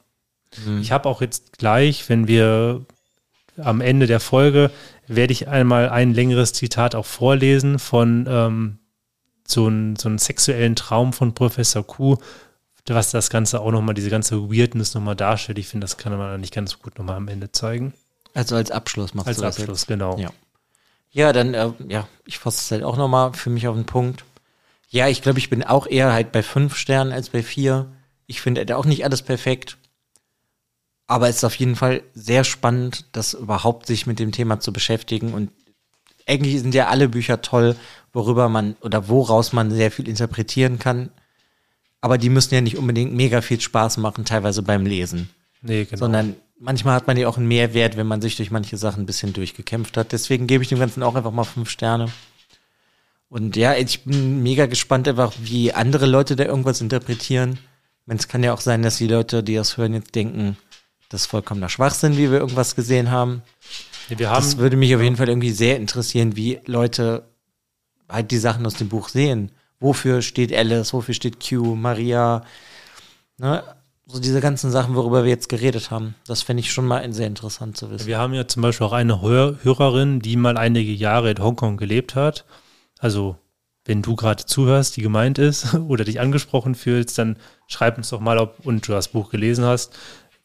Mhm. 0.65 0.81
Ich 0.81 0.91
habe 0.91 1.09
auch 1.09 1.21
jetzt 1.21 1.57
gleich, 1.57 2.07
wenn 2.09 2.27
wir 2.27 2.85
am 3.57 3.81
Ende 3.81 4.07
der 4.07 4.19
Folge 4.19 4.71
werde 5.07 5.33
ich 5.33 5.47
einmal 5.47 5.89
ein 5.89 6.13
längeres 6.13 6.53
Zitat 6.53 6.95
auch 6.95 7.05
vorlesen 7.05 7.77
von 7.77 8.25
ähm, 8.27 8.79
so 9.45 9.67
einem 9.67 9.95
so 9.95 10.09
sexuellen 10.17 10.75
Traum 10.75 11.13
von 11.13 11.33
Professor 11.33 11.85
Q, 11.85 12.17
was 12.87 13.11
das 13.11 13.29
Ganze 13.29 13.61
auch 13.61 13.71
nochmal, 13.71 13.95
diese 13.95 14.09
ganze 14.09 14.49
Weirdness 14.51 14.93
nochmal 14.93 15.15
darstellt. 15.15 15.57
Ich 15.57 15.67
finde, 15.67 15.85
das 15.85 15.97
kann 15.97 16.17
man 16.17 16.39
nicht 16.41 16.53
ganz 16.53 16.79
gut 16.79 16.97
nochmal 16.97 17.15
am 17.15 17.27
Ende 17.27 17.51
zeigen. 17.51 17.93
Also 18.33 18.55
als 18.55 18.71
Abschluss 18.71 19.13
machst 19.13 19.27
als 19.27 19.37
du 19.37 19.43
das 19.43 19.55
Als 19.55 19.59
Abschluss, 19.61 19.81
jetzt? 19.81 19.87
genau. 19.87 20.17
Ja, 20.17 20.31
ja 21.11 21.33
dann, 21.33 21.53
äh, 21.53 21.71
ja, 21.87 22.07
ich 22.25 22.39
fasse 22.39 22.59
es 22.59 22.71
halt 22.71 22.83
auch 22.83 22.97
nochmal 22.97 23.33
für 23.33 23.49
mich 23.49 23.67
auf 23.67 23.75
den 23.75 23.85
Punkt. 23.85 24.25
Ja, 24.89 25.07
ich 25.07 25.21
glaube, 25.21 25.39
ich 25.39 25.49
bin 25.49 25.63
auch 25.63 25.87
eher 25.87 26.13
halt 26.13 26.31
bei 26.31 26.43
fünf 26.43 26.75
Sternen 26.75 27.13
als 27.13 27.29
bei 27.29 27.41
vier. 27.41 27.91
Ich 28.27 28.41
finde 28.41 28.75
auch 28.77 28.85
nicht 28.85 29.05
alles 29.05 29.21
perfekt. 29.21 29.77
Aber 31.07 31.29
es 31.29 31.37
ist 31.37 31.43
auf 31.43 31.55
jeden 31.55 31.75
Fall 31.75 32.03
sehr 32.13 32.43
spannend, 32.43 33.05
das 33.11 33.33
überhaupt 33.33 33.87
sich 33.87 34.07
mit 34.07 34.19
dem 34.19 34.31
Thema 34.31 34.59
zu 34.59 34.71
beschäftigen. 34.71 35.33
Und 35.33 35.51
eigentlich 36.27 36.59
sind 36.61 36.73
ja 36.73 36.87
alle 36.87 37.09
Bücher 37.09 37.41
toll, 37.41 37.75
worüber 38.13 38.49
man 38.49 38.75
oder 38.81 39.09
woraus 39.09 39.53
man 39.53 39.71
sehr 39.71 39.91
viel 39.91 40.07
interpretieren 40.07 40.79
kann. 40.79 41.09
Aber 42.03 42.17
die 42.17 42.27
müssen 42.27 42.53
ja 42.53 42.59
nicht 42.59 42.77
unbedingt 42.77 43.13
mega 43.13 43.39
viel 43.39 43.61
Spaß 43.61 43.95
machen, 43.95 44.25
teilweise 44.25 44.61
beim 44.61 44.85
Lesen. 44.85 45.29
Nee, 45.61 45.85
genau. 45.85 45.97
Sondern 45.97 46.35
manchmal 46.59 46.95
hat 46.95 47.07
man 47.07 47.15
ja 47.15 47.29
auch 47.29 47.37
einen 47.37 47.47
Mehrwert, 47.47 47.95
wenn 47.95 48.07
man 48.07 48.21
sich 48.21 48.35
durch 48.35 48.51
manche 48.51 48.75
Sachen 48.75 49.03
ein 49.03 49.05
bisschen 49.05 49.31
durchgekämpft 49.31 49.95
hat. 49.95 50.11
Deswegen 50.11 50.45
gebe 50.45 50.63
ich 50.63 50.67
dem 50.67 50.79
Ganzen 50.79 51.01
auch 51.01 51.15
einfach 51.15 51.31
mal 51.31 51.45
fünf 51.45 51.69
Sterne. 51.69 52.11
Und 53.29 53.55
ja, 53.55 53.75
ich 53.75 54.03
bin 54.03 54.43
mega 54.43 54.65
gespannt 54.65 55.07
einfach, 55.07 55.31
wie 55.41 55.71
andere 55.71 56.05
Leute 56.05 56.35
da 56.35 56.43
irgendwas 56.43 56.81
interpretieren. 56.81 57.57
Es 58.05 58.27
kann 58.27 58.43
ja 58.43 58.53
auch 58.53 58.59
sein, 58.59 58.81
dass 58.81 58.97
die 58.97 59.07
Leute, 59.07 59.41
die 59.41 59.55
das 59.55 59.77
hören, 59.77 59.93
jetzt 59.93 60.13
denken, 60.13 60.57
das 61.07 61.21
ist 61.21 61.27
vollkommener 61.27 61.69
Schwachsinn, 61.69 62.17
wie 62.17 62.29
wir 62.29 62.39
irgendwas 62.39 62.75
gesehen 62.75 63.11
haben. 63.11 63.43
Wir 64.09 64.29
haben 64.29 64.43
das 64.43 64.57
würde 64.57 64.75
mich 64.75 64.93
auf 64.93 65.01
jeden 65.01 65.15
Fall 65.15 65.29
irgendwie 65.29 65.51
sehr 65.51 65.77
interessieren, 65.77 66.35
wie 66.35 66.59
Leute 66.65 67.29
halt 68.09 68.29
die 68.31 68.39
Sachen 68.39 68.65
aus 68.65 68.73
dem 68.73 68.89
Buch 68.89 69.07
sehen. 69.07 69.53
Wofür 69.83 70.21
steht 70.21 70.53
Alice, 70.53 70.93
wofür 70.93 71.13
steht 71.13 71.45
Q, 71.45 71.75
Maria, 71.75 72.45
ne? 73.37 73.63
So 74.05 74.19
diese 74.19 74.39
ganzen 74.39 74.71
Sachen, 74.71 74.95
worüber 74.95 75.23
wir 75.23 75.29
jetzt 75.29 75.49
geredet 75.49 75.91
haben. 75.91 76.15
Das 76.25 76.41
fände 76.41 76.61
ich 76.61 76.71
schon 76.71 76.85
mal 76.85 77.11
sehr 77.13 77.27
interessant 77.27 77.75
zu 77.75 77.91
wissen. 77.91 78.07
Wir 78.07 78.17
haben 78.17 78.33
ja 78.33 78.47
zum 78.47 78.61
Beispiel 78.61 78.87
auch 78.87 78.93
eine 78.93 79.21
Hör 79.21 79.57
Hörerin, 79.61 80.21
die 80.21 80.37
mal 80.37 80.57
einige 80.57 80.93
Jahre 80.93 81.31
in 81.31 81.43
Hongkong 81.43 81.75
gelebt 81.75 82.15
hat. 82.15 82.45
Also 82.99 83.35
wenn 83.83 84.01
du 84.01 84.15
gerade 84.15 84.45
zuhörst, 84.45 84.95
die 84.95 85.01
gemeint 85.01 85.37
ist 85.37 85.73
oder 85.87 86.05
dich 86.05 86.21
angesprochen 86.21 86.75
fühlst, 86.75 87.17
dann 87.17 87.35
schreib 87.67 87.97
uns 87.97 88.09
doch 88.09 88.21
mal, 88.21 88.37
ob 88.37 88.65
und 88.65 88.87
du 88.87 88.93
das 88.93 89.09
Buch 89.09 89.31
gelesen 89.31 89.65
hast, 89.65 89.93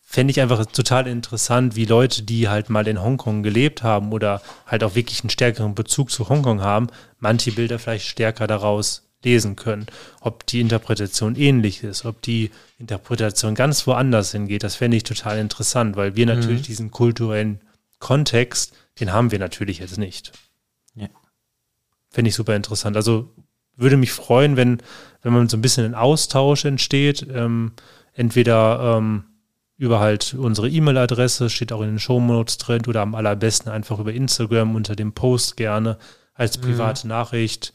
fände 0.02 0.32
ich 0.32 0.40
einfach 0.40 0.66
total 0.66 1.06
interessant, 1.06 1.77
wie 1.77 1.85
Leute, 1.85 2.24
die 2.24 2.48
halt 2.48 2.70
mal 2.70 2.89
in 2.89 3.01
Hongkong 3.01 3.44
gelebt 3.44 3.85
haben 3.85 4.12
oder 4.12 4.43
halt 4.66 4.82
auch 4.82 4.97
wirklich 4.97 5.20
einen 5.20 5.31
stärkeren 5.31 5.77
Bezug 5.77 6.10
zu 6.10 6.28
Hongkong 6.28 6.60
haben, 6.60 6.89
manche 7.20 7.52
Bilder 7.52 7.78
vielleicht 7.78 8.06
stärker 8.06 8.48
daraus 8.48 9.07
lesen 9.24 9.57
können. 9.57 9.86
Ob 10.20 10.47
die 10.47 10.61
Interpretation 10.61 11.35
ähnlich 11.36 11.82
ist, 11.82 12.05
ob 12.05 12.23
die 12.23 12.51
Interpretation 12.78 13.55
ganz 13.55 13.86
woanders 13.86 14.32
hingeht, 14.32 14.62
das 14.62 14.77
fände 14.77 14.97
ich 14.97 15.03
total 15.03 15.39
interessant, 15.39 15.97
weil 15.97 16.16
wir 16.16 16.27
mhm. 16.27 16.40
natürlich 16.40 16.62
diesen 16.62 16.90
kulturellen 16.90 17.61
Kontext, 17.99 18.74
den 19.01 19.12
haben 19.12 19.32
wir 19.32 19.39
natürlich 19.39 19.78
jetzt 19.78 19.99
nicht. 19.99 20.32
Ja. 20.95 21.09
Fände 22.11 22.28
ich 22.28 22.35
super 22.35 22.55
interessant. 22.55 22.97
Also 22.97 23.32
würde 23.77 23.97
mich 23.97 24.12
freuen, 24.12 24.57
wenn, 24.57 24.82
wenn 25.23 25.32
man 25.32 25.49
so 25.49 25.57
ein 25.57 25.62
bisschen 25.62 25.85
ein 25.85 25.95
Austausch 25.95 26.65
entsteht. 26.65 27.27
Ähm, 27.32 27.73
entweder 28.12 28.99
ähm, 28.99 29.24
über 29.77 30.01
halt 30.01 30.35
unsere 30.35 30.69
E-Mail-Adresse, 30.69 31.49
steht 31.49 31.73
auch 31.73 31.81
in 31.81 31.89
den 31.89 31.99
Show 32.01 32.20
Notes 32.20 32.59
drin 32.59 32.82
oder 32.86 33.01
am 33.01 33.15
allerbesten 33.15 33.70
einfach 33.70 34.01
über 34.01 34.12
Instagram 34.12 34.74
unter 34.74 34.97
dem 34.97 35.12
Post 35.12 35.57
gerne 35.57 35.99
als 36.35 36.59
mhm. 36.59 36.62
private 36.62 37.07
mhm. 37.07 37.11
Nachricht. 37.11 37.73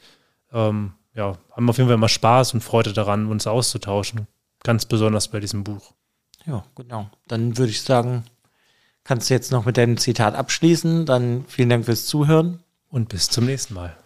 Ähm, 0.52 0.92
ja, 1.14 1.38
haben 1.52 1.68
auf 1.70 1.76
jeden 1.78 1.88
Fall 1.88 1.94
immer 1.94 2.08
Spaß 2.08 2.54
und 2.54 2.60
Freude 2.60 2.92
daran, 2.92 3.26
uns 3.26 3.46
auszutauschen. 3.46 4.26
Ganz 4.62 4.84
besonders 4.86 5.28
bei 5.28 5.40
diesem 5.40 5.62
Buch. 5.64 5.92
Ja, 6.46 6.64
genau. 6.74 7.08
Dann 7.28 7.56
würde 7.56 7.70
ich 7.70 7.82
sagen, 7.82 8.24
kannst 9.04 9.30
du 9.30 9.34
jetzt 9.34 9.52
noch 9.52 9.64
mit 9.64 9.76
deinem 9.76 9.96
Zitat 9.96 10.34
abschließen. 10.34 11.06
Dann 11.06 11.44
vielen 11.46 11.68
Dank 11.68 11.84
fürs 11.84 12.06
Zuhören. 12.06 12.62
Und 12.88 13.08
bis 13.08 13.28
zum 13.28 13.44
nächsten 13.44 13.74
Mal. 13.74 13.96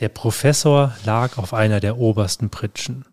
Der 0.00 0.08
Professor 0.08 0.96
lag 1.04 1.38
auf 1.38 1.54
einer 1.54 1.78
der 1.78 1.98
obersten 1.98 2.50
Pritschen, 2.50 3.04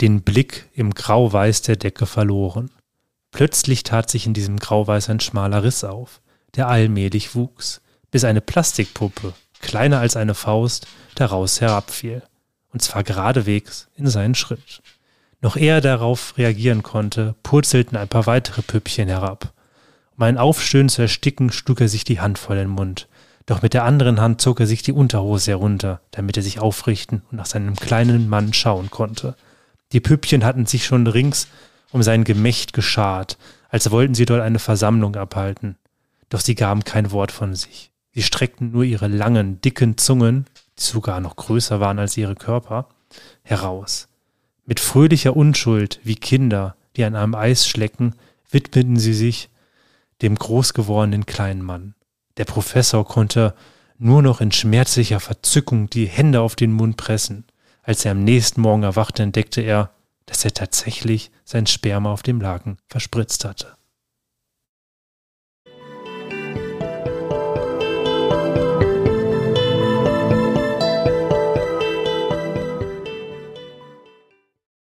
den 0.00 0.22
Blick 0.22 0.68
im 0.74 0.94
Grauweiß 0.94 1.62
der 1.62 1.76
Decke 1.76 2.06
verloren. 2.06 2.70
Plötzlich 3.30 3.82
tat 3.82 4.10
sich 4.10 4.26
in 4.26 4.34
diesem 4.34 4.58
Grauweiß 4.58 5.10
ein 5.10 5.20
schmaler 5.20 5.62
Riss 5.62 5.84
auf, 5.84 6.20
der 6.56 6.68
allmählich 6.68 7.34
wuchs, 7.34 7.80
bis 8.10 8.24
eine 8.24 8.40
Plastikpuppe, 8.40 9.34
kleiner 9.60 10.00
als 10.00 10.16
eine 10.16 10.34
Faust, 10.34 10.86
daraus 11.14 11.60
herabfiel, 11.60 12.22
und 12.72 12.82
zwar 12.82 13.04
geradewegs 13.04 13.88
in 13.96 14.06
seinen 14.06 14.34
Schritt. 14.34 14.82
Noch 15.42 15.56
ehe 15.56 15.72
er 15.72 15.80
darauf 15.80 16.36
reagieren 16.36 16.82
konnte, 16.82 17.34
purzelten 17.42 17.96
ein 17.96 18.08
paar 18.08 18.26
weitere 18.26 18.62
Püppchen 18.62 19.08
herab. 19.08 19.52
Um 20.16 20.24
ein 20.24 20.38
Aufstöhnen 20.38 20.90
zu 20.90 21.02
ersticken, 21.02 21.50
schlug 21.50 21.80
er 21.80 21.88
sich 21.88 22.04
die 22.04 22.20
Hand 22.20 22.38
vor 22.38 22.54
den 22.56 22.68
Mund. 22.68 23.08
Doch 23.46 23.62
mit 23.62 23.72
der 23.72 23.84
anderen 23.84 24.20
Hand 24.20 24.40
zog 24.40 24.60
er 24.60 24.66
sich 24.66 24.82
die 24.82 24.92
Unterhose 24.92 25.52
herunter, 25.52 26.00
damit 26.10 26.36
er 26.36 26.42
sich 26.42 26.60
aufrichten 26.60 27.22
und 27.30 27.38
nach 27.38 27.46
seinem 27.46 27.74
kleinen 27.74 28.28
Mann 28.28 28.52
schauen 28.52 28.90
konnte. 28.90 29.34
Die 29.92 30.00
Püppchen 30.00 30.44
hatten 30.44 30.66
sich 30.66 30.84
schon 30.84 31.06
rings 31.06 31.48
um 31.90 32.02
sein 32.02 32.24
Gemächt 32.24 32.72
geschart, 32.72 33.38
als 33.68 33.90
wollten 33.90 34.14
sie 34.14 34.26
dort 34.26 34.42
eine 34.42 34.58
Versammlung 34.58 35.16
abhalten. 35.16 35.76
Doch 36.28 36.40
sie 36.40 36.54
gaben 36.54 36.84
kein 36.84 37.10
Wort 37.10 37.32
von 37.32 37.54
sich. 37.54 37.89
Sie 38.12 38.22
streckten 38.22 38.72
nur 38.72 38.84
ihre 38.84 39.08
langen, 39.08 39.60
dicken 39.60 39.96
Zungen, 39.96 40.46
die 40.78 40.82
sogar 40.82 41.20
noch 41.20 41.36
größer 41.36 41.80
waren 41.80 41.98
als 41.98 42.16
ihre 42.16 42.34
Körper, 42.34 42.88
heraus. 43.42 44.08
Mit 44.66 44.80
fröhlicher 44.80 45.36
Unschuld, 45.36 46.00
wie 46.04 46.16
Kinder, 46.16 46.76
die 46.96 47.04
an 47.04 47.16
einem 47.16 47.34
Eis 47.34 47.66
schlecken, 47.66 48.14
widmeten 48.50 48.96
sie 48.96 49.14
sich 49.14 49.48
dem 50.22 50.34
großgewordenen 50.34 51.26
kleinen 51.26 51.62
Mann. 51.62 51.94
Der 52.36 52.44
Professor 52.44 53.04
konnte 53.04 53.54
nur 53.98 54.22
noch 54.22 54.40
in 54.40 54.52
schmerzlicher 54.52 55.20
Verzückung 55.20 55.90
die 55.90 56.06
Hände 56.06 56.40
auf 56.40 56.56
den 56.56 56.72
Mund 56.72 56.96
pressen. 56.96 57.44
Als 57.82 58.04
er 58.04 58.12
am 58.12 58.24
nächsten 58.24 58.60
Morgen 58.60 58.82
erwachte, 58.82 59.22
entdeckte 59.22 59.60
er, 59.60 59.90
dass 60.26 60.44
er 60.44 60.54
tatsächlich 60.54 61.30
sein 61.44 61.66
Sperma 61.66 62.12
auf 62.12 62.22
dem 62.22 62.40
Laken 62.40 62.78
verspritzt 62.86 63.44
hatte. 63.44 63.76